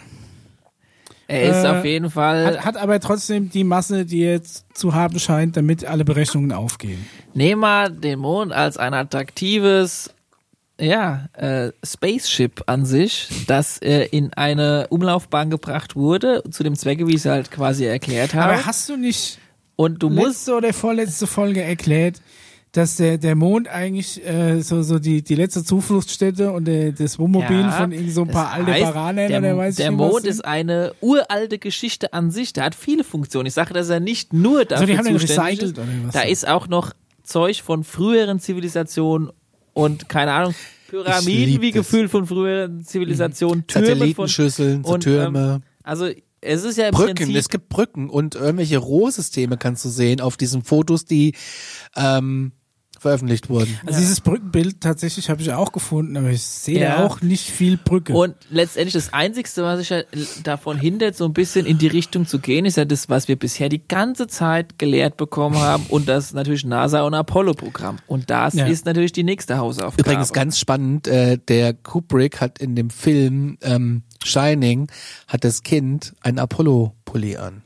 Er 1.29 1.43
ist 1.51 1.65
Äh, 1.65 1.69
auf 1.69 1.85
jeden 1.85 2.11
Fall. 2.11 2.45
hat, 2.47 2.65
hat 2.65 2.77
aber 2.77 3.01
trotzdem 3.01 3.51
die 3.51 3.65
Masse, 3.65 4.05
die 4.05 4.23
er 4.25 4.33
jetzt 4.33 4.67
zu 4.75 4.95
haben 4.95 5.19
scheint, 5.19 5.57
damit 5.57 5.85
alle 5.85 6.05
Berechnungen 6.05 6.53
aufgehen. 6.53 7.07
Nehmen 7.35 7.61
wir 7.63 7.89
den 7.89 8.19
Mond 8.19 8.53
als 8.53 8.77
ein 8.77 8.93
attraktives 8.95 10.11
ja, 10.81 11.29
äh, 11.35 11.73
Spaceship 11.85 12.63
an 12.67 12.85
sich, 12.85 13.29
das 13.47 13.79
äh, 13.79 14.07
in 14.07 14.33
eine 14.35 14.87
Umlaufbahn 14.91 15.51
gebracht 15.51 15.97
wurde, 15.97 16.43
zu 16.51 16.63
dem 16.63 16.75
Zwecke, 16.75 17.07
wie 17.07 17.13
ich 17.13 17.19
es 17.19 17.27
halt 17.27 17.51
quasi 17.51 17.85
erklärt 17.85 18.35
habe. 18.35 18.55
Aber 18.55 18.67
hast 18.67 18.89
du 18.89 18.97
nicht 18.97 19.39
Und 19.77 20.03
du 20.03 20.11
musst 20.11 20.27
letzte 20.27 20.55
oder 20.55 20.73
vorletzte 20.73 21.27
Folge 21.27 21.63
erklärt, 21.63 22.21
dass 22.73 22.97
der, 22.97 23.19
der 23.19 23.35
Mond 23.35 23.69
eigentlich 23.69 24.25
äh, 24.25 24.61
so, 24.63 24.83
so 24.83 25.01
die, 25.01 25.23
die 25.23 25.35
letzte 25.35 25.65
Zufluchtsstätte 25.65 26.53
und 26.53 26.67
der, 26.67 26.93
das 26.93 27.19
Wohnmobil 27.19 27.63
Ja, 27.63 27.73
von 27.73 27.91
irgend 27.91 28.13
so 28.13 28.23
ein 28.23 28.29
paar 28.29 28.53
Aldebaranern 28.53 29.29
der, 29.29 29.39
oder 29.41 29.57
weiß 29.57 29.75
der 29.77 29.91
nicht 29.91 29.99
Mond 29.99 30.25
ist 30.25 30.45
eine 30.45 30.93
uralte 31.01 31.59
Geschichte 31.59 32.13
an 32.13 32.31
sich. 32.31 32.53
Der 32.53 32.65
hat 32.65 32.77
viele 32.77 33.03
Funktionen. 33.03 33.47
Ich 33.47 33.55
sage, 33.55 33.75
dass 33.75 33.89
er 33.89 33.99
nicht 33.99 34.33
nur 34.33 34.65
dafür 34.65 34.87
die 34.87 34.97
haben 34.97 35.05
den 35.05 35.19
zuständig 35.19 35.63
recycelt 35.63 35.73
ist. 35.73 35.79
oder 35.79 35.89
was? 36.05 36.15
Da 36.15 36.23
ist 36.23 36.47
auch 36.47 36.69
noch 36.69 36.93
Zeug 37.25 37.63
von 37.63 37.83
früheren 37.83 38.39
Zivilisationen 38.39 39.31
und 39.73 40.09
keine 40.09 40.33
Ahnung. 40.33 40.55
Pyramiden 40.89 41.63
wie 41.63 41.71
gefühlt 41.71 42.11
von 42.11 42.27
früheren 42.27 42.85
Zivilisationen, 42.85 43.67
Türme 43.67 43.87
von 43.87 43.97
Satellitenschüsseln, 43.97 44.85
so 44.85 44.95
und, 44.95 45.01
Türme. 45.03 45.55
Ähm, 45.57 45.63
also 45.85 46.09
es 46.41 46.65
ist 46.65 46.79
ja 46.79 46.89
im 46.89 46.95
Brücken, 46.95 47.15
Prinzip 47.15 47.37
es 47.37 47.49
gibt 47.49 47.69
Brücken 47.69 48.11
und 48.11 48.35
irgendwelche 48.35 48.79
Rohrsysteme 48.79 49.57
kannst 49.57 49.85
du 49.85 49.89
sehen 49.89 50.21
auf 50.21 50.37
diesen 50.37 50.63
Fotos, 50.63 51.05
die 51.05 51.35
ähm, 51.97 52.53
veröffentlicht 53.01 53.49
wurden. 53.49 53.79
Also 53.87 53.99
dieses 53.99 54.21
Brückenbild 54.21 54.83
tatsächlich 54.83 55.31
habe 55.31 55.41
ich 55.41 55.53
auch 55.55 55.73
gefunden, 55.73 56.19
aber 56.19 56.29
ich 56.29 56.43
sehe 56.43 56.81
Ja. 56.81 57.07
auch 57.07 57.23
nicht 57.23 57.49
viel 57.49 57.79
Brücke. 57.79 58.13
Und 58.13 58.35
letztendlich 58.51 58.93
das 58.93 59.15
Einzigste, 59.15 59.65
was 59.65 59.79
sich 59.79 59.89
ja 59.89 60.03
davon 60.45 60.79
hindert, 60.79 61.17
so 61.17 61.25
ein 61.25 61.33
bisschen 61.33 61.65
in 61.65 61.79
die 61.79 61.87
Richtung 61.87 62.27
zu 62.27 62.39
gehen, 62.41 62.67
ist 62.67 62.77
ja 62.77 62.85
das, 62.85 63.09
was 63.09 63.27
wir 63.27 63.37
bisher 63.37 63.71
die 63.71 63.81
ganze 63.89 64.27
Zeit 64.27 64.79
gelehrt 64.79 65.17
bekommen 65.17 65.57
haben 65.57 65.87
und 65.89 66.09
das 66.11 66.35
natürlich 66.35 66.65
NASA- 66.65 67.01
und 67.07 67.15
Apollo-Programm. 67.15 67.97
Und 68.07 68.29
das 68.29 68.53
Ja. 68.53 68.67
ist 68.67 68.85
natürlich 68.85 69.13
die 69.13 69.25
nächste 69.25 69.57
Hausaufgabe. 69.57 69.99
Übrigens 70.03 70.35
ganz 70.35 70.59
spannend, 70.59 71.09
äh, 71.09 71.39
der 71.49 71.73
Kubrick 71.73 72.43
hat 72.43 72.59
in 72.59 72.77
dem 72.77 72.91
Film 72.91 73.57
ähm, 73.63 74.03
Shining 74.23 74.89
hat 75.27 75.45
das 75.45 75.63
Kind 75.63 76.13
ein 76.21 76.39
Apollo-Pulli 76.39 77.39
an. 77.39 77.63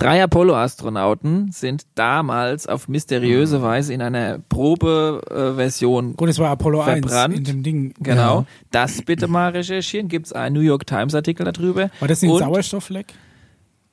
Drei 0.00 0.22
Apollo-Astronauten 0.22 1.52
sind 1.52 1.84
damals 1.94 2.66
auf 2.66 2.88
mysteriöse 2.88 3.60
Weise 3.60 3.92
in 3.92 4.00
einer 4.00 4.38
Probeversion 4.38 6.16
Gut, 6.16 6.30
es 6.30 6.38
war 6.38 6.48
Apollo 6.48 6.84
verbrannt. 6.84 7.34
1 7.34 7.38
in 7.38 7.44
dem 7.44 7.62
Ding. 7.62 7.94
Genau. 8.00 8.40
Ja. 8.40 8.46
Das 8.70 9.02
bitte 9.02 9.28
mal 9.28 9.50
recherchieren. 9.50 10.08
Gibt 10.08 10.24
es 10.26 10.32
einen 10.32 10.54
New 10.54 10.62
York 10.62 10.86
Times 10.86 11.14
Artikel 11.14 11.44
darüber. 11.44 11.90
War 12.00 12.08
das 12.08 12.22
nicht 12.22 12.32
ein 12.32 12.38
Sauerstoffleck? 12.38 13.12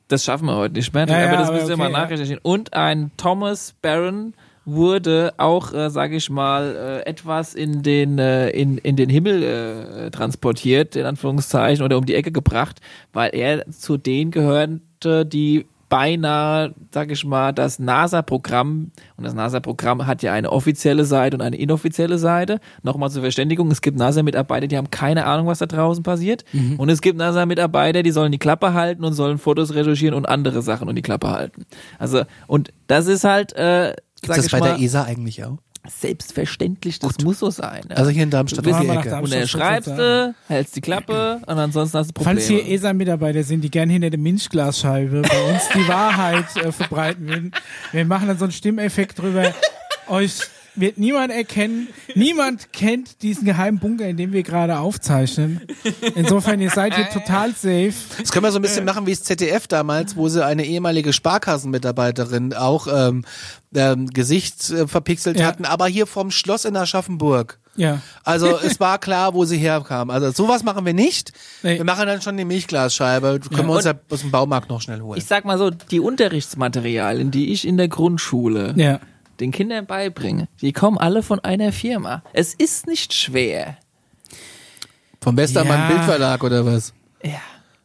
Das 0.07 0.23
schaffen 0.23 0.45
wir 0.45 0.55
heute 0.55 0.75
nicht 0.75 0.93
mehr, 0.93 1.09
Ja, 1.09 1.15
aber 1.15 1.25
ja, 1.25 1.37
das 1.39 1.49
aber 1.49 1.57
müssen 1.57 1.67
wir 1.67 1.73
okay, 1.73 1.91
mal 1.91 2.01
nachrecherchieren. 2.01 2.39
Und 2.41 2.73
ein 2.73 3.11
Thomas 3.17 3.75
Barron 3.81 4.33
wurde 4.63 5.33
auch, 5.35 5.73
äh, 5.73 5.89
sage 5.89 6.15
ich 6.15 6.29
mal, 6.29 7.03
äh, 7.05 7.09
etwas 7.09 7.53
in 7.53 7.83
den 7.83 8.17
äh, 8.17 8.49
in, 8.51 8.77
in 8.77 8.95
den 8.95 9.09
Himmel 9.09 9.43
äh, 9.43 10.11
transportiert, 10.11 10.95
in 10.95 11.05
Anführungszeichen, 11.05 11.83
oder 11.83 11.97
um 11.97 12.05
die 12.05 12.15
Ecke 12.15 12.31
gebracht, 12.31 12.79
weil 13.11 13.31
er 13.33 13.69
zu 13.71 13.97
denen 13.97 14.31
gehörte, 14.31 15.25
die 15.25 15.65
beinahe, 15.89 16.73
sag 16.91 17.11
ich 17.11 17.23
mal, 17.25 17.53
das 17.53 17.79
NASA-Programm, 17.79 18.91
und 19.15 19.23
das 19.23 19.33
NASA-Programm 19.33 20.05
hat 20.05 20.21
ja 20.21 20.33
eine 20.33 20.51
offizielle 20.51 21.05
Seite 21.05 21.37
und 21.37 21.41
eine 21.41 21.55
inoffizielle 21.57 22.17
Seite. 22.17 22.59
Nochmal 22.83 23.09
zur 23.09 23.21
Verständigung, 23.21 23.71
es 23.71 23.81
gibt 23.81 23.97
NASA-Mitarbeiter, 23.97 24.67
die 24.67 24.77
haben 24.77 24.91
keine 24.91 25.25
Ahnung, 25.25 25.47
was 25.47 25.59
da 25.59 25.65
draußen 25.65 26.03
passiert. 26.03 26.43
Und 26.77 26.89
es 26.89 27.01
gibt 27.01 27.17
NASA-Mitarbeiter, 27.17 28.03
die 28.03 28.11
sollen 28.11 28.31
die 28.31 28.37
Klappe 28.37 28.73
halten 28.73 29.03
und 29.03 29.13
sollen 29.13 29.37
Fotos 29.37 29.73
recherchieren 29.73 30.13
und 30.13 30.27
andere 30.27 30.61
Sachen 30.61 30.89
und 30.89 30.95
die 30.95 31.01
Klappe 31.01 31.29
halten. 31.29 31.65
Also, 31.99 32.23
und 32.47 32.73
das 32.87 33.07
ist 33.07 33.23
halt, 33.23 33.53
äh, 33.53 33.91
Ist 33.91 33.97
sag 34.25 34.35
das 34.37 34.49
bei 34.49 34.59
mal, 34.59 34.69
der 34.69 34.79
ESA 34.79 35.03
eigentlich 35.03 35.43
auch? 35.45 35.57
Selbstverständlich, 35.89 36.99
das 36.99 37.17
muss 37.23 37.39
so 37.39 37.49
sein. 37.49 37.81
Ja. 37.89 37.95
Also 37.97 38.09
hier 38.11 38.23
in 38.23 38.29
Darmstadt 38.29 38.65
Du 38.65 38.69
um 38.71 38.81
die 38.81 38.87
bist- 38.87 38.97
Ecke. 38.99 39.09
Darmstadt. 39.09 39.23
und 39.23 39.33
dann 39.41 39.47
schreibst 39.47 39.87
du, 39.89 40.35
hältst 40.47 40.75
die 40.75 40.81
Klappe 40.81 41.39
und 41.47 41.57
ansonsten 41.57 41.97
hast 41.97 42.07
du 42.09 42.13
Probleme. 42.13 42.35
Falls 42.39 42.47
hier 42.47 42.67
ESA-Mitarbeiter 42.67 43.43
sind, 43.43 43.61
die 43.61 43.71
gerne 43.71 43.93
hinter 43.93 44.09
der 44.09 44.19
Milchglasscheibe 44.19 45.21
bei 45.23 45.51
uns 45.53 45.63
die 45.73 45.87
Wahrheit 45.87 46.45
äh, 46.57 46.71
verbreiten 46.71 47.27
würden, 47.27 47.51
wir 47.91 48.05
machen 48.05 48.27
dann 48.27 48.37
so 48.37 48.45
einen 48.45 48.51
Stimmeffekt 48.51 49.19
drüber. 49.19 49.53
Euch 50.07 50.39
wird 50.79 50.97
niemand 50.97 51.31
erkennen. 51.33 51.87
Niemand 52.15 52.71
kennt 52.73 53.21
diesen 53.21 53.45
geheimen 53.45 53.79
Bunker, 53.79 54.07
in 54.07 54.17
dem 54.17 54.31
wir 54.33 54.43
gerade 54.43 54.79
aufzeichnen. 54.79 55.61
Insofern, 56.15 56.59
ihr 56.61 56.69
seid 56.69 56.95
hier 56.95 57.09
total 57.09 57.51
safe. 57.51 57.93
Das 58.19 58.31
können 58.31 58.43
wir 58.45 58.51
so 58.51 58.59
ein 58.59 58.61
bisschen 58.61 58.85
machen 58.85 59.05
wie 59.05 59.11
das 59.11 59.23
ZDF 59.23 59.67
damals, 59.67 60.15
wo 60.15 60.29
sie 60.29 60.45
eine 60.45 60.65
ehemalige 60.65 61.13
Sparkassenmitarbeiterin 61.13 62.53
auch 62.53 62.87
ähm, 62.91 63.25
ähm, 63.75 64.07
Gesicht 64.07 64.69
äh, 64.71 64.87
verpixelt 64.87 65.39
Ja. 65.39 65.47
hatten, 65.47 65.65
aber 65.65 65.87
hier 65.87 66.07
vom 66.07 66.31
Schloss 66.31 66.65
in 66.65 66.75
Aschaffenburg. 66.75 67.59
Ja. 67.75 68.01
Also 68.23 68.57
es 68.63 68.79
war 68.79 68.97
klar, 68.99 69.33
wo 69.33 69.45
sie 69.45 69.57
herkam. 69.57 70.09
Also 70.09 70.31
sowas 70.31 70.63
machen 70.63 70.85
wir 70.85 70.93
nicht. 70.93 71.31
Nee. 71.63 71.77
Wir 71.77 71.83
machen 71.85 72.07
dann 72.07 72.21
schon 72.21 72.37
die 72.37 72.45
Milchglasscheibe. 72.45 73.39
Können 73.53 73.67
wir 73.67 73.75
uns 73.75 73.85
ja 73.85 73.93
aus 74.09 74.21
dem 74.21 74.31
Baumarkt 74.31 74.69
noch 74.69 74.81
schnell 74.81 75.01
holen. 75.01 75.17
Ich 75.17 75.25
sag 75.25 75.45
mal 75.45 75.57
so, 75.57 75.69
die 75.69 75.99
Unterrichtsmaterialien, 75.99 77.31
die 77.31 77.51
ich 77.51 77.67
in 77.67 77.77
der 77.77 77.87
Grundschule 77.87 78.73
Ja. 78.77 78.99
Den 79.39 79.51
Kindern 79.51 79.85
beibringe, 79.85 80.47
die 80.61 80.73
kommen 80.73 80.97
alle 80.97 81.23
von 81.23 81.39
einer 81.39 81.71
Firma. 81.71 82.23
Es 82.33 82.53
ist 82.53 82.87
nicht 82.87 83.13
schwer. 83.13 83.77
Vom 85.21 85.37
Westermann 85.37 85.79
Ja. 85.79 85.87
Bildverlag 85.89 86.43
oder 86.43 86.65
was? 86.65 86.93
Ja. 87.23 87.39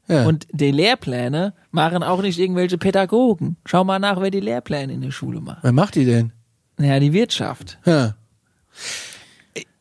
Ja. 0.09 0.27
Und 0.27 0.47
die 0.53 0.71
Lehrpläne 0.73 1.55
machen 1.71 2.03
auch 2.03 2.21
nicht 2.23 2.39
irgendwelche 2.39 2.77
Pädagogen. 2.77 3.57
Schau 3.65 3.85
mal 3.85 3.99
nach, 3.99 4.21
wer 4.21 4.31
die 4.31 4.41
Lehrpläne 4.41 4.93
in 4.93 5.01
der 5.01 5.11
Schule 5.13 5.41
macht. 5.41 5.59
Wer 5.63 5.73
macht 5.73 5.95
die 5.95 6.05
denn? 6.05 6.33
Naja, 6.77 6.99
die 7.01 7.13
Wirtschaft. 7.13 7.79
Ja. 7.87 8.15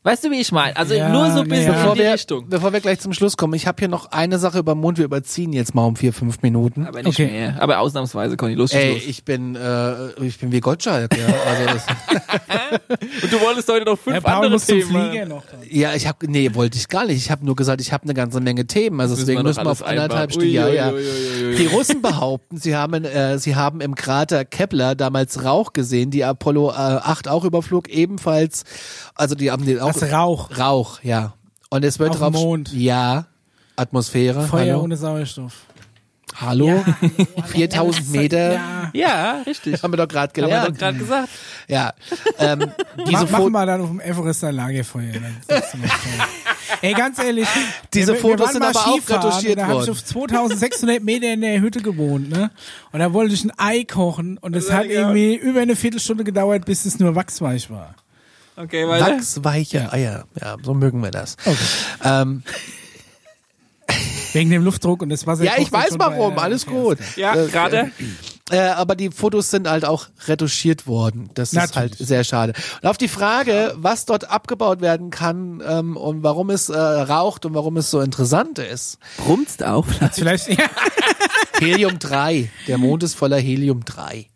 Weißt 0.03 0.23
du, 0.23 0.31
wie 0.31 0.41
ich 0.41 0.51
meine? 0.51 0.75
Also 0.75 0.95
Ja, 0.95 1.09
nur 1.09 1.29
so 1.29 1.41
ein 1.41 1.47
bisschen 1.47 1.65
naja. 1.67 1.73
in 1.75 1.79
Bevor 1.81 1.93
die 1.95 1.99
wir, 2.01 2.13
Richtung. 2.13 2.49
bevor 2.49 2.73
wir 2.73 2.79
gleich 2.81 2.99
zum 2.99 3.13
Schluss 3.13 3.37
kommen, 3.37 3.53
ich 3.53 3.67
habe 3.67 3.77
hier 3.79 3.87
noch 3.87 4.11
eine 4.11 4.39
Sache 4.39 4.57
über 4.57 4.73
den 4.73 4.79
Mond. 4.79 4.97
Wir 4.97 5.05
überziehen 5.05 5.53
jetzt 5.53 5.75
mal 5.75 5.85
um 5.85 5.95
vier, 5.95 6.11
fünf 6.11 6.41
Minuten. 6.41 6.87
Aber 6.87 7.03
nicht 7.03 7.19
Okay. 7.19 7.27
mehr. 7.31 7.57
Aber 7.61 7.77
ausnahmsweise, 7.77 8.35
Conny, 8.35 8.55
los, 8.55 8.71
Ey, 8.73 8.93
los. 8.95 9.03
ich 9.05 9.23
bin, 9.25 9.55
äh, 9.55 10.09
ich 10.23 10.39
bin 10.39 10.51
wie 10.51 10.59
Gottschalk, 10.59 11.15
ja. 11.15 11.27
Also 11.27 11.83
Und 13.23 13.31
du 13.31 13.39
wolltest 13.41 13.69
heute 13.69 13.85
noch 13.85 13.99
fünf 13.99 14.23
Paul 14.23 14.33
andere 14.33 14.51
muss 14.53 14.65
zum 14.65 14.79
Themen. 14.79 15.29
Noch. 15.29 15.43
ja, 15.69 15.93
ich 15.93 16.07
habe, 16.07 16.29
nee, 16.31 16.49
wollte 16.55 16.77
ich 16.77 16.87
gar 16.87 17.05
nicht. 17.05 17.17
Ich 17.17 17.29
habe 17.29 17.45
nur 17.45 17.55
gesagt, 17.55 17.79
ich 17.81 17.93
habe 17.93 18.03
eine 18.05 18.15
ganze 18.15 18.39
Menge 18.41 18.65
Themen. 18.65 18.99
Also 18.99 19.13
müssen 19.13 19.21
deswegen 19.27 19.39
wir 19.39 19.43
müssen 19.43 19.63
wir 19.65 19.71
auf 19.71 19.85
anderthalb. 19.85 20.31
Stunden. 20.31 20.49
Ja, 20.49 20.67
ja. 20.67 20.91
Die 20.91 21.65
Russen 21.67 22.01
behaupten, 22.01 22.57
sie 22.57 22.75
haben, 22.75 23.03
äh, 23.05 23.37
sie 23.37 23.55
haben 23.55 23.81
im 23.81 23.93
Krater 23.93 24.45
Kepler 24.45 24.95
damals 24.95 25.43
Rauch 25.43 25.73
gesehen, 25.73 26.09
die 26.09 26.23
Apollo 26.23 26.71
äh, 26.71 26.73
8 26.73 27.27
auch 27.27 27.43
überflog, 27.45 27.87
ebenfalls. 27.89 28.63
Also 29.13 29.35
die 29.35 29.51
haben 29.51 29.63
den 29.65 29.79
auch 29.79 29.90
Das 29.99 30.11
Rauch. 30.11 30.49
Rauch, 30.57 30.99
ja. 31.03 31.33
Und 31.69 31.83
es 31.85 31.99
wird 31.99 32.11
Auf 32.11 32.17
drauf 32.19 32.31
dem 32.33 32.41
Mond. 32.41 32.73
ja 32.73 33.25
Atmosphäre. 33.75 34.45
Feuer 34.47 34.73
hallo, 34.73 34.81
ohne 34.83 34.97
Sauerstoff. 34.97 35.53
hallo, 36.35 36.83
4000 37.47 38.11
Meter. 38.11 38.53
Ja. 38.53 38.91
Ja, 38.93 39.41
richtig. 39.45 39.81
Haben 39.81 39.93
wir 39.93 39.97
doch 39.97 40.07
gerade 40.07 40.31
Haben 40.41 40.49
wir 40.49 40.57
doch 40.59 40.77
gelernt. 40.77 40.77
gerade 40.79 40.97
gesagt. 40.97 41.29
Ja. 41.67 41.93
Ähm, 42.37 42.71
diese 43.07 43.23
Mach, 43.23 43.31
machen 43.31 43.51
wir 43.53 43.65
dann 43.65 43.81
auf 43.81 43.87
dem 43.87 44.01
Everest 44.01 44.43
ein 44.43 44.55
Lagerfeuer. 44.55 45.13
Ey, 46.81 46.93
ganz 46.93 47.19
ehrlich. 47.19 47.47
Diese 47.93 48.13
wir, 48.13 48.19
Fotos 48.19 48.47
wir 48.47 48.51
sind 48.53 48.61
mal 48.61 48.69
aber 48.69 48.79
auch 48.87 49.09
retuschiert 49.09 49.59
Da 49.59 49.67
habe 49.67 49.83
ich 49.83 49.89
auf 49.89 50.03
2600 50.03 51.03
Meter 51.03 51.33
in 51.33 51.41
der 51.41 51.59
Hütte 51.61 51.81
gewohnt, 51.81 52.29
ne? 52.29 52.51
Und 52.91 52.99
da 52.99 53.13
wollte 53.13 53.33
ich 53.33 53.43
ein 53.43 53.51
Ei 53.57 53.83
kochen 53.83 54.37
und 54.37 54.55
es 54.55 54.71
hat 54.71 54.85
irgendwie 54.85 55.35
über 55.35 55.61
eine 55.61 55.75
Viertelstunde 55.75 56.23
gedauert, 56.23 56.65
bis 56.65 56.85
es 56.85 56.99
nur 56.99 57.15
wachsweich 57.15 57.69
war. 57.69 57.95
Okay, 58.61 58.87
weiter. 58.87 59.17
Wachsweiche 59.17 59.91
Eier. 59.91 60.25
Ja, 60.39 60.57
so 60.63 60.73
mögen 60.73 61.01
wir 61.03 61.11
das. 61.11 61.35
Ähm, 62.03 62.43
Wegen 64.33 64.49
dem 64.49 64.63
Luftdruck 64.63 65.01
und 65.01 65.09
das 65.09 65.27
Wasser. 65.27 65.43
ja, 65.43 65.53
ich 65.57 65.71
weiß 65.71 65.95
warum. 65.97 66.35
bei- 66.35 66.41
Alles 66.43 66.65
okay, 66.65 66.73
gut. 66.73 66.97
Ja, 67.17 67.35
Äh, 67.35 67.47
gerade. 67.47 67.91
Äh, 68.49 68.59
aber 68.59 68.95
die 68.95 69.09
Fotos 69.11 69.49
sind 69.51 69.69
halt 69.69 69.83
auch 69.85 70.07
retuschiert 70.27 70.87
worden. 70.87 71.29
Das 71.33 71.49
ist 71.49 71.53
Natürlich. 71.55 71.75
halt 71.75 71.97
sehr 71.97 72.23
schade. 72.23 72.53
Und 72.81 72.87
auf 72.89 72.97
die 72.97 73.07
Frage, 73.09 73.73
was 73.77 74.05
dort 74.05 74.29
abgebaut 74.29 74.79
werden 74.81 75.09
kann 75.09 75.61
ähm, 75.65 75.97
und 75.97 76.23
warum 76.23 76.49
es 76.49 76.69
äh, 76.69 76.77
raucht 76.77 77.45
und 77.45 77.53
warum 77.53 77.75
es 77.77 77.91
so 77.91 77.99
interessant 78.01 78.59
ist. 78.59 78.97
Brummst 79.17 79.63
auch. 79.63 79.85
Vielleicht, 80.13 80.47
ja. 80.49 80.65
Helium 81.59 81.99
3. 81.99 82.49
Der 82.67 82.77
Mond 82.77 83.03
ist 83.03 83.15
voller 83.15 83.37
Helium 83.37 83.83
3. 83.85 84.27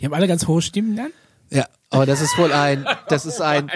Die 0.00 0.04
haben 0.06 0.14
alle 0.14 0.28
ganz 0.28 0.46
hohe 0.46 0.62
Stimmen 0.62 0.96
dann. 0.96 1.10
Ja, 1.50 1.66
aber 1.92 2.06
das 2.06 2.20
ist 2.20 2.36
wohl 2.38 2.52
ein, 2.52 2.84
das 3.08 3.26
ist 3.26 3.40
ein, 3.40 3.70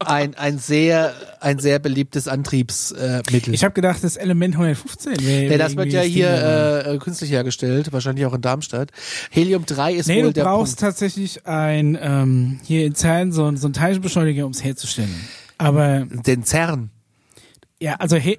ein, 0.00 0.34
ein 0.36 0.58
sehr, 0.58 1.14
ein 1.40 1.58
sehr 1.58 1.78
beliebtes 1.78 2.28
Antriebsmittel. 2.28 3.22
Äh, 3.26 3.32
Mittel. 3.32 3.54
Ich 3.54 3.64
habe 3.64 3.72
gedacht, 3.74 4.02
das 4.04 4.16
Element 4.16 4.54
115 4.54 5.24
wäre. 5.26 5.52
ja, 5.52 5.58
das 5.58 5.76
wird 5.76 5.92
ja 5.92 6.02
hier 6.02 6.28
Äh, 6.28 6.94
äh, 6.94 6.98
künstlich 6.98 7.30
hergestellt, 7.30 7.92
wahrscheinlich 7.92 8.26
auch 8.26 8.34
in 8.34 8.40
Darmstadt. 8.42 8.90
Helium 9.30 9.64
3 9.66 9.94
ist 9.94 10.06
nee, 10.08 10.16
wohl 10.18 10.22
du 10.24 10.32
der 10.34 10.44
brauchst 10.44 10.72
Punkt. 10.78 10.80
tatsächlich 10.80 11.46
ein, 11.46 11.98
ähm, 12.00 12.60
hier 12.64 12.84
in 12.86 12.94
CERN 12.94 13.32
so, 13.32 13.46
ein- 13.46 13.56
so 13.56 13.68
ein 13.68 13.72
Teilchenbeschleuniger, 13.72 14.44
um 14.46 14.52
es 14.52 14.62
herzustellen. 14.62 15.14
Aber, 15.58 16.06
Den 16.26 16.44
CERN. 16.44 16.90
ja, 17.80 17.94
also 17.96 18.16
he 18.16 18.38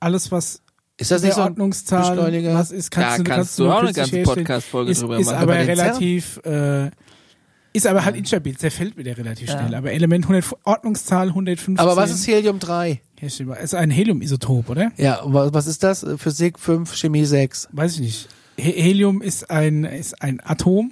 alles, 0.00 0.30
was 0.30 0.60
Ist 0.96 1.10
das 1.10 1.22
nicht 1.22 1.34
so 1.34 1.40
ein 1.42 1.48
Ordnungszahl, 1.50 2.14
Beschleuniger? 2.16 2.54
was 2.54 2.70
ist, 2.70 2.90
kannst 2.90 3.18
Da 3.18 3.22
du, 3.22 3.30
kannst 3.30 3.58
du 3.58 3.70
auch 3.70 3.82
eine 3.82 3.92
ganze. 3.92 4.22
Podcast-Folge 4.22 4.90
ist, 4.92 5.02
drüber 5.02 5.18
ist 5.18 5.26
machen. 5.26 5.36
aber 5.38 5.52
Aber 5.54 5.66
relativ, 5.66 6.38
äh, 6.44 6.90
ist 7.72 7.86
aber 7.86 8.04
halt 8.04 8.16
instabil, 8.16 8.56
zerfällt 8.56 8.96
wieder 8.96 9.16
relativ 9.16 9.50
schnell. 9.50 9.74
Aber 9.74 9.92
Element 9.92 10.24
100, 10.24 10.44
Ordnungszahl 10.64 11.28
115. 11.28 11.78
Aber 11.78 11.96
was 11.96 12.10
ist 12.10 12.26
Helium 12.26 12.58
3? 12.58 13.00
Herstellbar. 13.18 13.58
Ist 13.60 13.74
ein 13.74 13.90
Heliumisotop, 13.90 14.68
oder? 14.70 14.92
Ja, 14.96 15.20
was 15.24 15.66
ist 15.66 15.82
das? 15.82 16.06
Physik 16.18 16.58
5, 16.58 16.94
Chemie 16.94 17.24
6. 17.24 17.68
Weiß 17.72 17.94
ich 17.94 18.00
nicht. 18.00 18.28
He 18.56 18.72
Helium 18.72 19.22
ist 19.22 19.50
ein, 19.50 19.84
ist 19.84 20.20
ein 20.22 20.40
Atom 20.44 20.90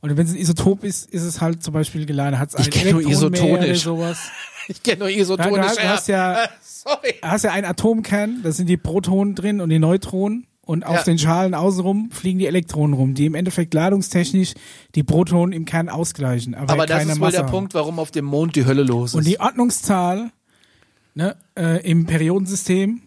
Und 0.00 0.16
wenn 0.16 0.26
es 0.26 0.32
ein 0.32 0.38
Isotop 0.38 0.84
ist, 0.84 1.10
ist 1.10 1.22
es 1.22 1.40
halt 1.40 1.62
zum 1.62 1.74
Beispiel 1.74 2.06
geladen, 2.06 2.38
hat 2.38 2.50
es 2.50 2.54
ein 2.56 2.62
Ich 2.68 2.70
kenn 2.70 2.92
nur 2.92 3.00
Elektron 3.02 3.30
mehr 3.32 3.42
oder 3.44 3.50
isotonisch. 3.68 3.82
sowas. 3.82 4.18
Ich 4.68 4.82
kenne 4.82 4.98
nur 5.00 5.08
Ja, 5.08 5.18
isotonisch. 5.22 5.52
du 5.56 5.62
hast- 5.62 5.78
du 5.78 5.88
hast 5.88 6.08
ja- 6.08 6.44
Äh, 6.44 6.48
Sorry. 6.62 7.14
Hast 7.22 7.44
ja 7.44 7.52
einen 7.52 7.66
Atomkern, 7.66 8.40
da 8.42 8.52
sind 8.52 8.68
die 8.68 8.76
Protonen 8.76 9.34
drin 9.34 9.60
und 9.60 9.70
die 9.70 9.78
Neutronen. 9.78 10.46
Und 10.64 10.86
auf 10.86 10.96
Ja. 10.96 11.02
den 11.02 11.18
Schalen 11.18 11.54
außenrum 11.54 12.10
fliegen 12.10 12.38
die 12.38 12.46
Elektronen 12.46 12.94
rum, 12.94 13.14
die 13.14 13.26
im 13.26 13.34
Endeffekt 13.34 13.74
ladungstechnisch 13.74 14.54
die 14.94 15.02
Protonen 15.02 15.52
im 15.52 15.66
Kern 15.66 15.88
ausgleichen. 15.90 16.54
Aber, 16.54 16.72
Aber 16.72 16.86
das 16.86 17.02
ist 17.04 17.10
wohl 17.10 17.18
Masse 17.18 17.32
der 17.32 17.42
haben. 17.44 17.50
Punkt, 17.50 17.74
warum 17.74 17.98
auf 17.98 18.10
dem 18.10 18.24
Mond 18.24 18.56
die 18.56 18.64
Hölle 18.64 18.82
los 18.82 19.10
ist. 19.10 19.14
Und 19.16 19.26
die 19.26 19.38
Ordnungszahl 19.40 20.30
ne, 21.14 21.36
äh, 21.58 21.86
im 21.88 22.06
Periodensystem 22.06 23.02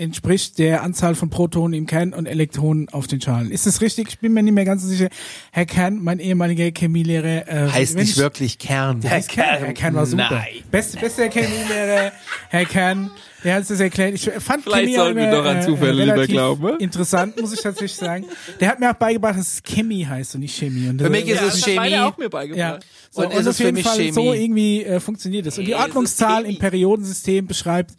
entspricht 0.00 0.58
der 0.58 0.82
Anzahl 0.82 1.14
von 1.14 1.30
Protonen 1.30 1.74
im 1.78 1.86
Kern 1.86 2.12
und 2.14 2.26
Elektronen 2.26 2.88
auf 2.88 3.06
den 3.06 3.20
Schalen. 3.20 3.50
Ist 3.50 3.66
das 3.66 3.80
richtig? 3.80 4.08
Ich 4.08 4.18
bin 4.18 4.32
mir 4.32 4.42
nicht 4.42 4.54
mehr 4.54 4.64
ganz 4.64 4.82
so 4.82 4.88
sicher. 4.88 5.08
Herr 5.52 5.66
Kern, 5.66 6.02
mein 6.02 6.18
ehemaliger 6.18 6.70
Chemielehrer, 6.76 7.46
äh, 7.48 7.68
heißt 7.70 7.94
nicht 7.96 8.10
ich- 8.10 8.16
wirklich 8.16 8.58
Kern. 8.58 9.00
Herr 9.02 9.20
Kern, 9.20 9.58
Herr 9.64 9.72
Kern 9.74 9.94
war 9.94 10.06
super. 10.06 10.28
Nein. 10.30 10.46
Beste, 10.70 10.98
beste 10.98 11.28
Chemielehrer, 11.30 12.12
Herr 12.48 12.64
Kern, 12.64 13.10
der 13.44 13.54
hat 13.56 13.70
es 13.70 13.80
erklärt. 13.80 14.14
Ich 14.14 14.28
fand 14.38 14.64
Vielleicht 14.64 14.84
Chemie 14.84 14.96
sollten 14.96 15.18
wir 15.18 15.30
doch 15.30 15.44
an 15.44 15.58
äh, 15.58 15.60
Zufälle 15.64 15.92
lieber 16.04 16.14
relativ 16.14 16.32
glauben, 16.34 16.62
ne? 16.64 16.76
Interessant, 16.80 17.40
muss 17.40 17.52
ich 17.52 17.60
tatsächlich 17.60 17.94
sagen. 17.94 18.24
Der 18.60 18.68
hat 18.68 18.80
mir 18.80 18.90
auch 18.90 18.94
beigebracht, 18.94 19.38
dass 19.38 19.54
es 19.54 19.62
Chemie 19.62 20.04
heißt 20.06 20.34
und 20.34 20.40
nicht 20.42 20.56
Chemie. 20.58 20.88
Und 20.88 21.00
Für 21.00 21.08
mich 21.10 21.26
äh, 21.26 21.32
ist 21.32 21.42
es 21.42 21.46
das 21.60 21.66
hat 21.76 21.84
Chemie. 21.84 21.96
auch 21.98 22.18
mir 22.18 22.28
beigebracht. 22.28 22.58
ja. 22.58 22.78
So, 23.10 23.22
Und 23.22 23.28
und, 23.28 23.32
ist 23.34 23.40
es 23.40 23.46
auf 23.48 23.56
für 23.56 23.62
jeden 23.64 23.74
mich 23.76 23.86
Fall 23.86 23.96
Chemie? 23.96 24.12
so 24.12 24.32
irgendwie 24.34 24.84
äh, 24.84 25.00
funktioniert 25.00 25.46
es. 25.46 25.58
Und 25.58 25.64
die 25.64 25.74
Ordnungszahl 25.74 26.42
Chemie. 26.42 26.54
im 26.54 26.58
Periodensystem 26.60 27.46
beschreibt 27.46 27.92
äh, 27.92 27.94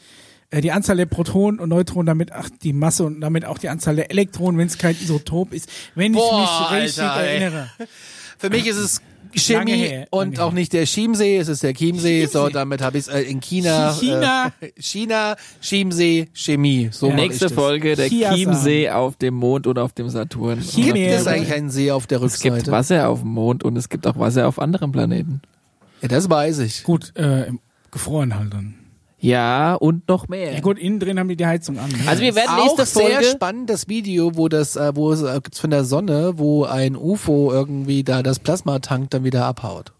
die 0.59 0.71
Anzahl 0.73 0.97
der 0.97 1.05
Protonen 1.05 1.61
und 1.61 1.69
Neutronen, 1.69 2.07
damit 2.07 2.33
ach, 2.33 2.49
die 2.61 2.73
Masse 2.73 3.05
und 3.05 3.21
damit 3.21 3.45
auch 3.45 3.57
die 3.57 3.69
Anzahl 3.69 3.95
der 3.95 4.11
Elektronen, 4.11 4.57
wenn 4.59 4.67
es 4.67 4.77
kein 4.77 4.95
Isotop 5.01 5.53
ist. 5.53 5.69
Wenn 5.95 6.11
Boah, 6.11 6.43
ich 6.43 6.71
mich 6.71 6.81
richtig 6.83 7.03
Alter, 7.03 7.21
ey. 7.23 7.39
erinnere. 7.41 7.69
Für 8.37 8.49
mich 8.49 8.67
ist 8.67 8.75
es 8.77 9.01
Chemie 9.33 9.71
her, 9.71 10.07
und 10.09 10.39
auch 10.41 10.51
nicht 10.51 10.73
der 10.73 10.83
Chiemsee, 10.85 11.37
es 11.37 11.47
ist 11.47 11.63
der 11.63 11.73
Chiemsee. 11.73 12.25
So, 12.25 12.49
damit 12.49 12.81
habe 12.81 12.97
ich 12.97 13.07
es 13.07 13.13
äh, 13.13 13.21
in 13.21 13.39
China. 13.39 13.93
China. 13.93 14.51
Äh, 14.59 14.71
China, 14.81 15.35
Chiemsee, 15.61 16.27
Chemie. 16.33 16.89
So 16.91 17.07
Ja. 17.07 17.15
Nächste. 17.15 17.49
Folge, 17.49 17.95
der 17.95 18.09
Chiasan. 18.09 18.35
Chiemsee 18.35 18.89
auf 18.89 19.15
dem 19.15 19.35
Mond 19.35 19.67
oder 19.67 19.83
auf 19.83 19.93
dem 19.93 20.09
Saturn. 20.09 20.61
Chemie. 20.61 20.91
Gibt 20.91 20.97
es 21.11 21.27
eigentlich 21.27 21.53
einen 21.53 21.69
See 21.69 21.91
auf 21.91 22.07
der 22.07 22.21
Es 22.21 22.41
gibt 22.41 22.55
Rückseite? 22.55 22.71
Wasser 22.71 23.07
auf 23.09 23.21
dem 23.21 23.29
Mond 23.29 23.63
und 23.63 23.77
es 23.77 23.87
gibt 23.87 24.05
auch 24.05 24.19
Wasser 24.19 24.47
auf 24.47 24.59
anderen 24.59 24.91
Planeten. 24.91 25.41
Ja, 26.01 26.09
das 26.09 26.29
weiß 26.29 26.59
ich. 26.59 26.83
Gut, 26.83 27.15
äh, 27.15 27.51
gefroren 27.91 28.35
halt 28.37 28.53
dann. 28.53 28.75
Ja, 29.21 29.75
und 29.75 30.07
noch 30.07 30.27
mehr. 30.27 30.51
Ja 30.51 30.59
gut, 30.61 30.79
innen 30.79 30.99
drin 30.99 31.19
haben 31.19 31.27
die 31.27 31.35
die 31.35 31.45
Heizung 31.45 31.77
an. 31.77 31.89
ne? 31.89 31.97
Also 32.07 32.23
wir 32.23 32.35
werden 32.35 32.49
Auch 32.49 32.63
nächste 32.63 32.85
sehr 32.85 33.03
Folge 33.03 33.25
spannend 33.25 33.69
das 33.69 33.87
Video, 33.87 34.35
wo 34.35 34.49
das, 34.49 34.75
äh, 34.75 34.95
wo 34.95 35.11
es 35.11 35.21
äh, 35.21 35.39
gibt's 35.41 35.59
von 35.59 35.69
der 35.69 35.83
Sonne, 35.83 36.33
wo 36.37 36.65
ein 36.65 36.95
UFO 36.95 37.51
irgendwie 37.51 38.03
da 38.03 38.23
das 38.23 38.39
Plasmatank 38.39 39.11
dann 39.11 39.23
wieder 39.23 39.45
abhaut. 39.45 39.93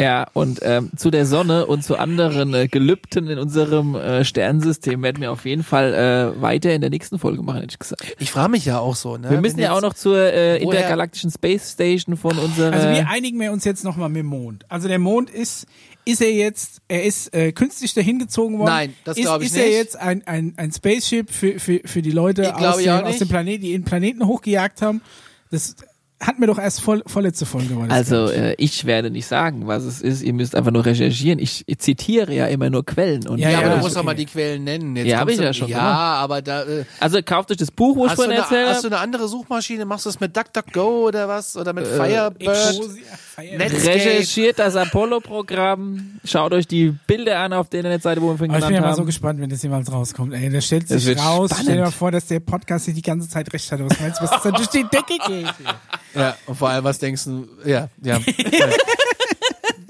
Ja, 0.00 0.28
und 0.32 0.60
ähm, 0.62 0.90
zu 0.96 1.10
der 1.10 1.26
Sonne 1.26 1.66
und 1.66 1.84
zu 1.84 1.98
anderen 1.98 2.54
äh, 2.54 2.68
Gelübden 2.68 3.28
in 3.28 3.38
unserem 3.38 3.94
äh, 3.94 4.24
Sternensystem 4.24 5.02
werden 5.02 5.20
wir 5.20 5.30
auf 5.30 5.44
jeden 5.44 5.62
Fall 5.62 5.92
äh, 5.92 6.40
weiter 6.40 6.72
in 6.72 6.80
der 6.80 6.88
nächsten 6.88 7.18
Folge 7.18 7.42
machen, 7.42 7.60
hätte 7.60 7.72
ich 7.72 7.78
gesagt. 7.78 8.16
Ich 8.18 8.30
frage 8.30 8.50
mich 8.50 8.64
ja 8.64 8.78
auch 8.78 8.96
so, 8.96 9.18
ne? 9.18 9.28
Wir 9.28 9.42
müssen 9.42 9.58
Wenn 9.58 9.64
ja 9.64 9.72
auch 9.72 9.82
noch 9.82 9.92
zur 9.92 10.16
äh, 10.16 10.56
intergalaktischen 10.56 11.30
Space 11.30 11.72
Station 11.72 12.16
von 12.16 12.38
unserer... 12.38 12.72
Also 12.72 12.88
wir 12.88 13.10
einigen 13.10 13.38
wir 13.38 13.52
uns 13.52 13.64
jetzt 13.66 13.84
nochmal 13.84 14.08
mit 14.08 14.20
dem 14.20 14.26
Mond. 14.26 14.64
Also 14.70 14.88
der 14.88 14.98
Mond 14.98 15.28
ist, 15.28 15.66
ist 16.04 16.20
er 16.22 16.32
jetzt, 16.32 16.78
er 16.88 17.04
ist 17.04 17.32
äh, 17.34 17.52
künstlich 17.52 17.94
dahin 17.94 18.18
gezogen 18.18 18.58
worden. 18.58 18.68
Nein, 18.70 18.94
das 19.04 19.16
ist, 19.16 19.24
glaub 19.24 19.40
ich 19.40 19.48
Ist 19.48 19.56
er 19.56 19.64
nicht. 19.66 19.74
jetzt 19.74 19.96
ein, 19.96 20.26
ein, 20.26 20.54
ein 20.56 20.72
Spaceship 20.72 21.30
für, 21.30 21.58
für, 21.60 21.80
für 21.84 22.02
die 22.02 22.10
Leute 22.12 22.42
Ich 22.42 22.48
aus, 22.52 22.56
glaube 22.58 22.82
dem, 22.82 23.04
aus 23.04 23.18
dem 23.18 23.28
Planeten, 23.28 23.62
die 23.62 23.72
den 23.72 23.84
Planeten 23.84 24.26
hochgejagt 24.26 24.82
haben? 24.82 25.02
Das 25.50 25.76
hatten 26.22 26.38
wir 26.42 26.48
doch 26.48 26.58
erst 26.58 26.82
voll, 26.82 27.02
vorletzte 27.06 27.46
Folge. 27.46 27.74
War 27.78 27.86
das, 27.88 27.96
also 27.96 28.30
ich. 28.30 28.38
äh, 28.38 28.54
ich 28.58 28.84
werde 28.84 29.10
nicht 29.10 29.24
sagen, 29.26 29.66
was 29.66 29.84
es 29.84 30.02
ist. 30.02 30.20
Ihr 30.22 30.34
müsst 30.34 30.54
einfach 30.54 30.70
nur 30.70 30.84
recherchieren. 30.84 31.38
Ich, 31.38 31.64
ich 31.66 31.78
zitiere 31.78 32.34
ja 32.34 32.46
immer 32.46 32.68
nur 32.68 32.84
Quellen. 32.84 33.26
Und 33.26 33.38
Ja, 33.38 33.48
Ja, 33.48 33.52
ja, 33.52 33.58
aber 33.60 33.68
du 33.70 33.76
ist 33.76 33.82
musst 33.84 33.96
doch 33.96 34.00
okay. 34.00 34.06
mal 34.06 34.14
die 34.14 34.26
Quellen 34.26 34.64
nennen. 34.64 34.96
Jetzt 34.96 35.06
Ja, 35.06 35.20
hab 35.20 35.26
kommst 35.28 35.38
ich 35.40 35.44
ja 35.46 35.54
schon 35.54 35.68
Ja, 35.68 35.78
gemacht. 35.78 36.22
aber 36.24 36.42
da. 36.42 36.62
Äh, 36.64 36.84
Also 37.00 37.22
kauft 37.22 37.50
euch 37.50 37.56
das 37.56 37.70
Buch, 37.70 37.96
wo 37.96 38.04
ich 38.04 38.12
vorhin 38.12 38.32
eine, 38.32 38.42
erzählt 38.42 38.68
hast 38.68 38.82
du 38.84 38.88
habe. 38.88 38.96
eine 38.96 39.02
andere 39.04 39.28
Suchmaschine? 39.28 39.86
Machst 39.86 40.04
du 40.04 40.10
es 40.10 40.20
mit 40.20 40.36
DuckDuckGo 40.36 41.06
oder 41.08 41.26
was? 41.26 41.56
Oder 41.56 41.72
mit 41.72 41.86
Äh, 41.86 41.96
Firebird? 41.96 42.42
Exosia, 42.70 43.02
Netz- 43.42 43.84
Recherchiert 43.86 44.58
das 44.58 44.76
Apollo-Programm. 44.76 46.20
Schaut 46.24 46.52
euch 46.52 46.66
die 46.66 46.94
Bilder 47.06 47.38
an 47.40 47.52
auf 47.52 47.68
der 47.68 47.80
Internetseite, 47.80 48.20
wo 48.22 48.28
wir 48.30 48.38
vorhin 48.38 48.50
Aber 48.50 48.58
ich 48.58 48.64
bin 48.64 48.68
genannt 48.68 48.84
ja 48.84 48.88
mal 48.90 48.94
so 48.94 49.00
haben. 49.00 49.06
gespannt, 49.06 49.40
wenn 49.40 49.50
das 49.50 49.62
jemals 49.62 49.90
rauskommt. 49.90 50.34
Ey, 50.34 50.48
der 50.50 50.60
stellt 50.60 50.88
sich 50.88 51.06
raus. 51.18 51.50
spannend. 51.50 51.62
Stell 51.64 51.76
dir 51.76 51.82
mal 51.82 51.90
vor, 51.90 52.10
dass 52.10 52.26
der 52.26 52.40
Podcast 52.40 52.84
sich 52.86 52.94
die 52.94 53.02
ganze 53.02 53.28
Zeit 53.28 53.52
recht 53.52 53.70
hatte. 53.72 53.88
Was 53.88 54.00
meinst 54.00 54.20
du, 54.20 54.24
was 54.24 54.42
da 54.42 54.50
durch 54.50 54.68
die 54.68 54.84
Decke 54.84 55.18
geht? 55.26 55.54
Ja, 56.14 56.36
und 56.46 56.56
vor 56.56 56.68
allem, 56.68 56.84
was 56.84 56.98
denkst 56.98 57.24
du? 57.24 57.46
Ja, 57.64 57.88
ja. 58.02 58.18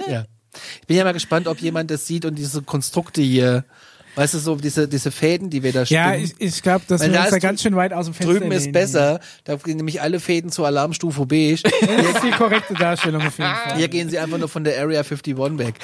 ja. 0.09 0.25
Ich 0.83 0.87
bin 0.87 0.97
ja 0.97 1.05
mal 1.05 1.13
gespannt, 1.13 1.47
ob 1.47 1.59
jemand 1.61 1.91
das 1.93 2.07
sieht 2.07 2.25
und 2.25 2.35
diese 2.35 2.63
Konstrukte 2.63 3.23
hier, 3.23 3.65
weißt 4.17 4.35
du, 4.35 4.39
so 4.39 4.57
diese, 4.57 4.89
diese 4.89 5.11
Fäden, 5.11 5.51
die 5.51 5.63
wir 5.63 5.73
da 5.73 5.83
Ja, 5.85 6.09
spinnen. 6.11 6.31
ich, 6.39 6.55
ich 6.57 6.63
glaube, 6.63 6.85
dass 6.89 7.01
Weil 7.01 7.09
wir 7.11 7.15
da 7.19 7.21
uns 7.23 7.31
da 7.31 7.37
ist 7.37 7.43
ganz 7.43 7.63
schön 7.63 7.77
weit 7.77 7.93
aus 7.93 8.07
dem 8.07 8.15
Fenster 8.15 8.35
Drüben 8.39 8.53
ist 8.53 8.73
besser, 8.73 9.21
da 9.45 9.57
gehen 9.57 9.77
nämlich 9.77 10.01
alle 10.03 10.21
Fäden 10.21 10.51
zur 10.51 10.67
Alarmstufe 10.67 11.27
beige. 11.27 11.63
Das 11.81 12.17
ist 12.17 12.25
die 12.25 12.31
korrekte 12.31 12.75
Darstellung 12.75 13.23
auf 13.27 13.39
jeden 13.39 13.51
Fall. 13.55 13.77
Hier 13.77 13.89
gehen 13.89 14.09
sie 14.11 14.19
einfach 14.19 14.39
nur 14.39 14.49
von 14.49 14.65
der 14.65 14.79
Area 14.81 15.01
51 15.01 15.37
weg. 15.59 15.75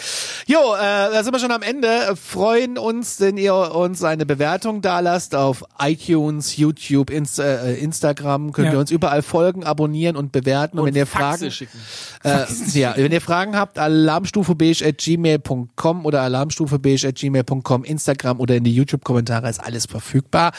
Jo, 0.47 0.59
äh, 0.75 0.79
da 0.81 1.23
sind 1.23 1.33
wir 1.33 1.39
schon 1.39 1.53
am 1.53 1.63
Ende. 1.63 2.15
Freuen 2.17 2.79
uns, 2.79 3.21
wenn 3.21 3.37
ihr 3.37 3.55
uns 3.55 4.03
eine 4.03 4.27
Bewertung 4.27 4.83
da 4.83 5.01
lasst 5.01 5.35
auf 5.35 5.65
iTunes, 5.79 6.57
YouTube, 6.57 7.11
Inst 7.11 7.39
äh, 7.39 7.75
Instagram. 7.75 8.53
Könnt 8.53 8.69
Ja. 8.69 8.73
ihr 8.75 8.79
uns 8.79 8.91
überall 8.91 9.23
folgen, 9.23 9.65
abonnieren 9.65 10.17
und 10.17 10.33
bewerten. 10.33 10.79
Und, 10.79 10.87
wenn 10.87 10.95
ihr 10.95 11.07
Fragen, 11.07 11.51
schicken. 11.51 11.79
äh, 12.25 12.45
ja, 12.75 12.95
wenn 12.97 13.13
ihr 13.13 13.21
Fragen 13.21 13.57
habt, 13.57 13.79
alarmstufebeige 13.79 14.85
at 14.87 14.99
gmail.com 14.99 16.05
oder 16.07 16.23
alarmstufebeige 16.23 17.09
at 17.09 17.15
gmail.com, 17.17 17.85
Instagram 17.85 18.16
oder 18.25 18.57
in 18.57 18.65
die 18.65 18.75
YouTube-Kommentare 18.75 19.49
ist 19.49 19.61
alles 19.61 19.87
verfügbar. 19.87 20.53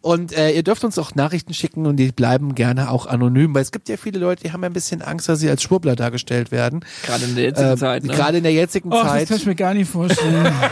Und 0.00 0.32
äh, 0.32 0.50
ihr 0.50 0.62
dürft 0.62 0.84
uns 0.84 0.98
auch 0.98 1.14
Nachrichten 1.14 1.54
schicken 1.54 1.86
und 1.86 1.96
die 1.96 2.12
bleiben 2.12 2.54
gerne 2.54 2.90
auch 2.90 3.06
anonym, 3.06 3.54
weil 3.54 3.62
es 3.62 3.72
gibt 3.72 3.88
ja 3.88 3.96
viele 3.96 4.18
Leute, 4.18 4.42
die 4.44 4.52
haben 4.52 4.64
ein 4.64 4.72
bisschen 4.72 5.02
Angst, 5.02 5.28
dass 5.28 5.40
sie 5.40 5.50
als 5.50 5.62
Schwurbler 5.62 5.96
dargestellt 5.96 6.50
werden. 6.50 6.84
Gerade 7.04 7.24
in 7.24 7.34
der 7.34 7.44
jetzigen 7.44 7.72
Äh, 7.72 7.76
Zeit. 7.76 8.04
Ne? 8.04 8.14
Gerade 8.14 8.36
in 8.38 8.42
der 8.44 8.52
jetzigen 8.52 8.92
Oh, 8.92 9.02
das 9.02 9.12
Zeit. 9.12 9.28
kann 9.28 9.36
ich 9.36 9.46
mir 9.46 9.54
gar 9.54 9.74
nicht 9.74 9.90
vorstellen. 9.90 10.52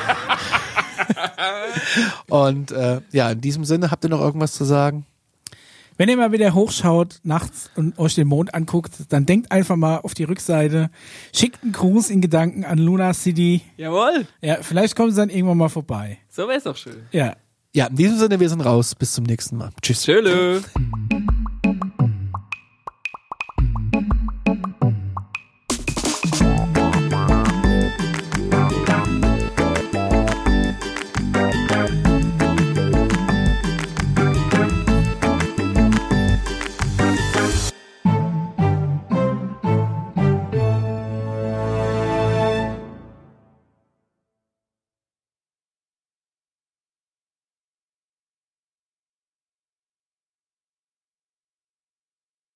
Und 2.29 2.71
äh, 2.73 3.01
ja, 3.13 3.31
in 3.31 3.41
diesem 3.41 3.65
Sinne, 3.65 3.91
habt 3.91 4.05
ihr 4.05 4.11
noch 4.11 4.21
irgendwas 4.21 4.53
zu 4.53 4.65
sagen? 4.65 5.05
Wenn 6.01 6.09
ihr 6.09 6.17
mal 6.17 6.33
wieder 6.33 6.55
hochschaut 6.55 7.21
nachts 7.25 7.69
und 7.77 7.99
euch 7.99 8.15
den 8.15 8.27
Mond 8.27 8.55
anguckt, 8.55 8.95
dann 9.11 9.27
denkt 9.27 9.53
einfach 9.53 9.77
mal 9.77 9.99
auf 9.99 10.15
die 10.15 10.25
Rückseite, 10.25 10.89
schickt 11.31 11.63
einen 11.63 11.73
Gruß 11.73 12.09
in 12.09 12.23
Gedanken 12.23 12.65
an 12.65 12.79
Luna 12.79 13.13
City. 13.13 13.61
Jawohl. 13.77 14.27
Ja, 14.41 14.63
vielleicht 14.63 14.97
kommen 14.97 15.11
sie 15.11 15.19
dann 15.19 15.29
irgendwann 15.29 15.59
mal 15.59 15.69
vorbei. 15.69 16.17
So 16.31 16.49
wär's 16.49 16.65
doch 16.65 16.79
schön. 16.79 17.03
Ja. 17.13 17.37
Ja, 17.75 17.89
in 17.89 17.97
diesem 17.97 18.17
Sinne, 18.17 18.41
wir 18.41 18.49
sind 18.49 18.63
raus. 18.63 18.95
Bis 18.95 19.13
zum 19.13 19.25
nächsten 19.25 19.59
Mal. 19.59 19.73
Tschüss. 19.83 20.05
Tschüss. 20.05 20.63